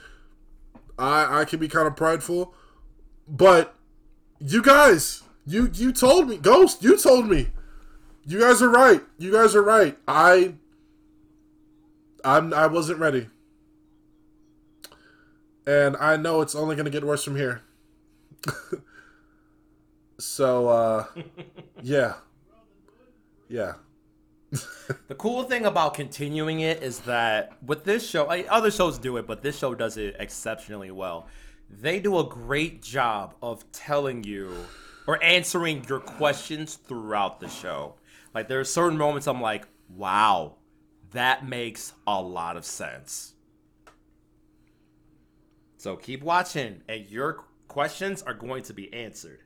I 0.99 1.41
I 1.41 1.45
can 1.45 1.59
be 1.59 1.69
kind 1.69 1.87
of 1.87 1.97
prideful. 1.97 2.55
But 3.27 3.75
you 4.39 4.63
guys, 4.63 5.23
you 5.47 5.71
you 5.75 5.93
told 5.93 6.29
me, 6.29 6.39
Ghost, 6.39 6.83
you 6.83 6.97
told 6.97 7.29
me. 7.29 7.49
You 8.25 8.41
guys 8.41 8.61
are 8.61 8.69
right. 8.69 9.03
You 9.19 9.33
guys 9.33 9.55
are 9.55 9.63
right. 9.63 9.97
I 10.07 10.55
I'm 12.25 12.53
I 12.53 12.67
wasn't 12.67 12.99
ready 12.99 13.29
and 15.69 15.99
I 15.99 16.17
know 16.17 16.41
it's 16.41 16.55
only 16.55 16.77
going 16.77 16.87
to 16.87 16.91
get 16.91 17.05
worse 17.05 17.23
from 17.23 17.37
here. 17.37 17.61
so, 20.19 20.69
uh, 20.69 21.05
yeah. 21.83 22.15
Yeah. 23.51 23.75
the 24.51 25.15
cool 25.19 25.43
thing 25.43 25.67
about 25.67 25.93
continuing 25.93 26.61
it 26.61 26.83
is 26.83 27.01
that 27.01 27.53
with 27.63 27.85
this 27.85 28.09
show, 28.09 28.25
like, 28.25 28.47
other 28.49 28.71
shows 28.71 28.99
do 28.99 29.19
it, 29.19 29.27
but 29.27 29.43
this 29.43 29.59
show 29.59 29.75
does 29.75 29.99
it 29.99 30.17
exceptionally 30.19 30.91
well. 30.91 31.29
They 31.69 32.01
do 32.01 32.19
a 32.19 32.25
great 32.25 32.81
job 32.81 33.35
of 33.43 33.71
telling 33.71 34.25
you 34.25 34.51
or 35.07 35.23
answering 35.23 35.85
your 35.87 36.01
questions 36.01 36.77
throughout 36.77 37.41
the 37.41 37.49
show. 37.49 37.97
Like, 38.33 38.49
there 38.49 38.59
are 38.59 38.65
certain 38.65 38.97
moments 38.97 39.27
I'm 39.27 39.43
like, 39.43 39.69
wow, 39.91 40.55
that 41.11 41.47
makes 41.47 41.93
a 42.07 42.23
lot 42.23 42.57
of 42.57 42.65
sense. 42.65 43.35
So 45.79 45.97
keep 45.97 46.23
watching, 46.25 46.83
and 46.89 47.09
your 47.09 47.45
questions 47.69 48.23
are 48.23 48.35
going 48.35 48.65
to 48.65 48.75
be 48.75 48.93
answered. 48.93 49.39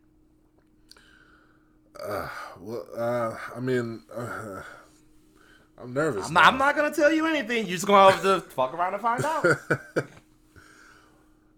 Uh, 2.03 2.27
well, 2.59 2.87
uh, 2.97 3.37
I 3.55 3.61
mean, 3.61 4.03
uh, 4.13 4.63
I'm 5.77 5.93
nervous. 5.93 6.29
I'm 6.29 6.33
not, 6.33 6.47
I'm 6.47 6.59
not, 6.59 6.75
gonna 6.75 6.95
tell 6.95 7.13
you 7.13 7.27
anything. 7.27 7.67
You're 7.67 7.77
just 7.77 7.87
gonna 7.87 8.13
have 8.13 8.23
to 8.23 8.41
fuck 8.51 8.73
around 8.73 8.95
and 8.95 9.03
find 9.03 9.23
out. 9.23 9.47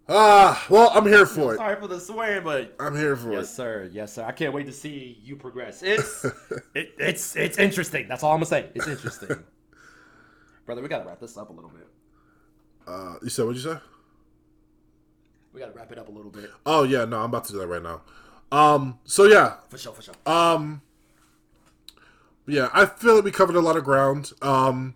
Ah, 0.08 0.66
well, 0.70 0.90
I'm 0.92 1.06
here 1.06 1.24
for 1.24 1.50
I'm 1.50 1.54
it. 1.54 1.58
Sorry 1.58 1.76
for 1.76 1.86
the 1.86 2.00
swearing, 2.00 2.42
but 2.42 2.74
I'm 2.80 2.96
here 2.96 3.14
for 3.14 3.30
yes, 3.30 3.36
it. 3.36 3.40
Yes, 3.40 3.54
sir. 3.54 3.90
Yes, 3.92 4.12
sir. 4.14 4.24
I 4.24 4.32
can't 4.32 4.52
wait 4.52 4.66
to 4.66 4.72
see 4.72 5.20
you 5.22 5.36
progress. 5.36 5.84
It's 5.84 6.24
it, 6.74 6.94
it's 6.98 7.36
it's 7.36 7.58
interesting. 7.58 8.08
That's 8.08 8.24
all 8.24 8.32
I'm 8.32 8.38
gonna 8.38 8.46
say. 8.46 8.70
It's 8.74 8.88
interesting, 8.88 9.36
brother. 10.66 10.82
We 10.82 10.88
gotta 10.88 11.06
wrap 11.06 11.20
this 11.20 11.36
up 11.36 11.50
a 11.50 11.52
little 11.52 11.70
bit. 11.70 11.86
Uh, 12.88 13.14
you 13.22 13.30
said 13.30 13.46
what 13.46 13.54
you 13.54 13.60
say? 13.60 13.78
We 15.54 15.60
got 15.60 15.72
to 15.72 15.78
wrap 15.78 15.92
it 15.92 15.98
up 15.98 16.08
a 16.08 16.12
little 16.12 16.30
bit. 16.30 16.50
Oh 16.66 16.82
yeah, 16.82 17.04
no, 17.04 17.20
I'm 17.20 17.26
about 17.26 17.44
to 17.44 17.52
do 17.52 17.58
that 17.60 17.68
right 17.68 17.82
now. 17.82 18.02
Um, 18.50 18.98
so 19.04 19.24
yeah, 19.24 19.54
for 19.68 19.78
sure, 19.78 19.92
for 19.92 20.02
sure. 20.02 20.14
Um, 20.26 20.82
yeah, 22.46 22.68
I 22.74 22.86
feel 22.86 23.14
like 23.14 23.24
we 23.24 23.30
covered 23.30 23.56
a 23.56 23.60
lot 23.60 23.76
of 23.76 23.84
ground. 23.84 24.32
Um, 24.42 24.94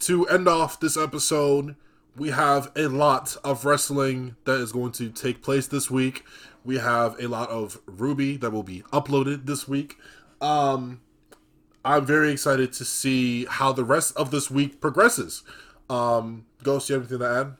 to 0.00 0.26
end 0.28 0.48
off 0.48 0.80
this 0.80 0.96
episode, 0.96 1.76
we 2.16 2.30
have 2.30 2.70
a 2.76 2.86
lot 2.86 3.36
of 3.44 3.64
wrestling 3.64 4.36
that 4.44 4.60
is 4.60 4.72
going 4.72 4.92
to 4.92 5.10
take 5.10 5.42
place 5.42 5.66
this 5.66 5.90
week. 5.90 6.24
We 6.64 6.78
have 6.78 7.16
a 7.20 7.26
lot 7.26 7.50
of 7.50 7.80
Ruby 7.86 8.36
that 8.38 8.50
will 8.50 8.62
be 8.62 8.82
uploaded 8.92 9.46
this 9.46 9.68
week. 9.68 9.98
Um, 10.40 11.00
I'm 11.84 12.06
very 12.06 12.30
excited 12.30 12.72
to 12.74 12.84
see 12.84 13.44
how 13.44 13.72
the 13.72 13.84
rest 13.84 14.16
of 14.16 14.30
this 14.30 14.50
week 14.50 14.80
progresses. 14.80 15.42
Um, 15.90 16.46
Ghost, 16.62 16.88
you 16.88 16.94
have 16.94 17.02
anything 17.02 17.18
to 17.18 17.26
add? 17.26 17.56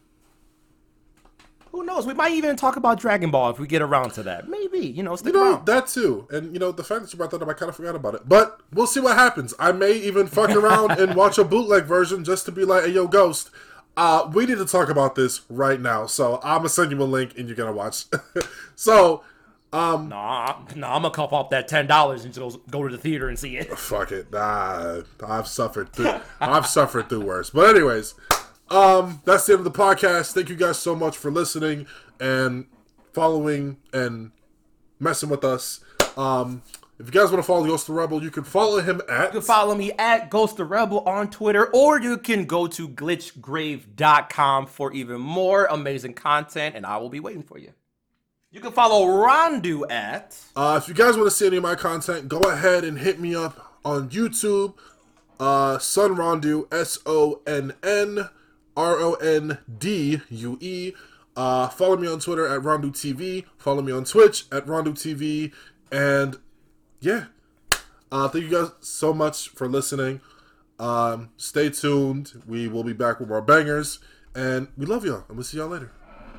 Who 1.74 1.84
knows? 1.84 2.06
We 2.06 2.14
might 2.14 2.30
even 2.34 2.55
talk 2.55 2.76
about 2.76 3.01
Dragon 3.01 3.32
Ball 3.32 3.51
if 3.51 3.59
we 3.59 3.66
get 3.66 3.82
around 3.82 4.10
to 4.10 4.22
that. 4.22 4.48
Maybe 4.48 4.78
you 4.78 5.02
know. 5.02 5.16
you 5.24 5.32
know 5.32 5.55
around. 5.55 5.66
that 5.66 5.88
too, 5.88 6.28
and 6.30 6.52
you 6.52 6.60
know 6.60 6.70
the 6.70 6.84
fact 6.84 7.02
that 7.02 7.12
you 7.12 7.16
brought 7.16 7.32
that 7.32 7.42
up, 7.42 7.48
I 7.48 7.52
kind 7.52 7.68
of 7.68 7.74
forgot 7.74 7.96
about 7.96 8.14
it. 8.14 8.28
But 8.28 8.60
we'll 8.72 8.86
see 8.86 9.01
what 9.01 9.16
happens. 9.16 9.55
I 9.59 9.72
may 9.72 9.92
even 9.94 10.28
fuck 10.28 10.51
around 10.55 10.92
and 10.92 11.16
watch 11.16 11.36
a 11.36 11.42
bootleg 11.42 11.86
version 11.86 12.22
just 12.22 12.46
to 12.46 12.52
be 12.52 12.64
like, 12.64 12.84
"Hey, 12.84 12.92
yo, 12.92 13.09
Ghost." 13.09 13.51
Uh, 13.96 14.30
we 14.32 14.46
need 14.46 14.59
to 14.59 14.66
talk 14.66 14.88
about 14.88 15.16
this 15.16 15.40
right 15.48 15.80
now. 15.80 16.06
So 16.06 16.36
I'm 16.44 16.59
gonna 16.59 16.68
send 16.68 16.92
you 16.92 17.02
a 17.02 17.05
link 17.05 17.36
and 17.36 17.48
you're 17.48 17.56
gonna 17.56 17.72
watch. 17.72 18.05
so, 18.76 19.24
um, 19.72 20.09
nah, 20.09 20.55
nah, 20.76 20.94
I'm 20.94 21.02
gonna 21.02 21.10
cup 21.10 21.32
up 21.32 21.51
that 21.51 21.66
ten 21.66 21.88
dollars 21.88 22.24
and 22.24 22.32
just 22.32 22.59
go 22.70 22.86
to 22.86 22.96
the 22.96 23.02
theater 23.02 23.28
and 23.28 23.36
see 23.36 23.56
it. 23.56 23.76
Fuck 23.76 24.12
it, 24.12 24.30
nah. 24.30 25.02
I've 25.26 25.48
suffered. 25.48 25.92
Through, 25.92 26.20
I've 26.40 26.68
suffered 26.68 27.09
through 27.09 27.24
worse. 27.24 27.51
But 27.51 27.74
anyways, 27.74 28.14
um, 28.70 29.20
that's 29.24 29.47
the 29.47 29.53
end 29.55 29.66
of 29.66 29.73
the 29.73 29.78
podcast. 29.78 30.32
Thank 30.32 30.49
you 30.49 30.57
guys 30.57 30.78
so 30.78 30.95
much 30.95 31.16
for 31.16 31.31
listening 31.31 31.86
and 32.20 32.66
following 33.12 33.77
and 33.93 34.31
messing 35.01 35.28
with 35.28 35.45
us. 35.45 35.81
Um, 36.16 36.62
If 36.99 37.07
you 37.07 37.12
guys 37.12 37.31
want 37.31 37.39
to 37.39 37.43
follow 37.43 37.66
Ghost 37.66 37.89
the 37.89 37.93
Rebel, 37.93 38.23
you 38.23 38.31
can 38.31 38.45
follow 38.45 38.81
him 38.81 39.01
at. 39.09 39.27
You 39.27 39.41
can 39.41 39.43
follow 39.43 39.74
me 39.74 39.91
at 39.93 40.31
Ghost 40.31 40.57
the 40.59 40.65
Rebel 40.65 41.01
on 41.01 41.28
Twitter, 41.28 41.66
or 41.74 42.01
you 42.01 42.16
can 42.16 42.45
go 42.45 42.66
to 42.69 42.89
glitchgrave.com 42.89 44.66
for 44.66 44.93
even 44.93 45.20
more 45.20 45.66
amazing 45.66 46.15
content, 46.15 46.77
and 46.77 46.86
I 46.86 46.97
will 46.99 47.09
be 47.09 47.20
waiting 47.20 47.43
for 47.43 47.59
you. 47.59 47.73
You 48.51 48.61
can 48.61 48.70
follow 48.73 49.09
Rondue 49.09 49.85
at. 49.91 50.39
Uh, 50.55 50.78
if 50.81 50.89
you 50.89 50.95
guys 50.95 51.16
want 51.16 51.27
to 51.27 51.31
see 51.32 51.47
any 51.49 51.57
of 51.57 51.65
my 51.65 51.74
content, 51.74 52.28
go 52.28 52.39
ahead 52.39 52.85
and 52.85 52.99
hit 52.99 53.19
me 53.19 53.35
up 53.35 53.73
on 53.85 54.09
YouTube. 54.11 54.74
Uh, 55.41 55.78
Sonn 55.78 56.16
Rondue, 56.16 56.69
S 56.70 56.99
O 57.07 57.41
N 57.45 57.74
N 57.82 58.28
R 58.76 58.98
O 58.98 59.14
N 59.14 59.59
D 59.78 60.20
U 60.28 60.59
E. 60.60 60.92
Uh, 61.36 61.68
follow 61.68 61.96
me 61.96 62.09
on 62.09 62.20
Twitter 62.20 62.46
at 62.46 62.62
Rondue 62.62 62.92
TV. 62.92 63.44
Follow 63.56 63.82
me 63.82 63.92
on 63.92 64.05
Twitch 64.05 64.44
at 64.52 64.66
Rondue 64.66 64.92
TV. 64.92 65.52
And 65.90 66.38
yeah, 67.01 67.26
uh, 68.12 68.28
thank 68.28 68.44
you 68.44 68.51
guys 68.51 68.70
so 68.80 69.12
much 69.12 69.48
for 69.48 69.68
listening. 69.68 70.20
Um, 70.78 71.30
stay 71.36 71.70
tuned. 71.70 72.42
We 72.46 72.68
will 72.68 72.84
be 72.84 72.92
back 72.92 73.20
with 73.20 73.28
more 73.28 73.42
bangers. 73.42 73.98
And 74.34 74.68
we 74.76 74.86
love 74.86 75.05
y'all. 75.05 75.24
And 75.28 75.36
we'll 75.36 75.44
see 75.44 75.59
y'all 75.59 75.68
later. 75.68 75.92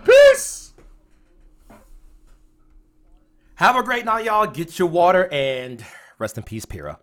Peace! 0.03 0.73
Have 3.55 3.77
a 3.77 3.83
great 3.83 4.03
night, 4.03 4.25
y'all. 4.25 4.47
Get 4.47 4.77
your 4.77 4.89
water 4.89 5.29
and 5.31 5.83
rest 6.19 6.37
in 6.37 6.43
peace, 6.43 6.65
Pyrrha. 6.65 6.99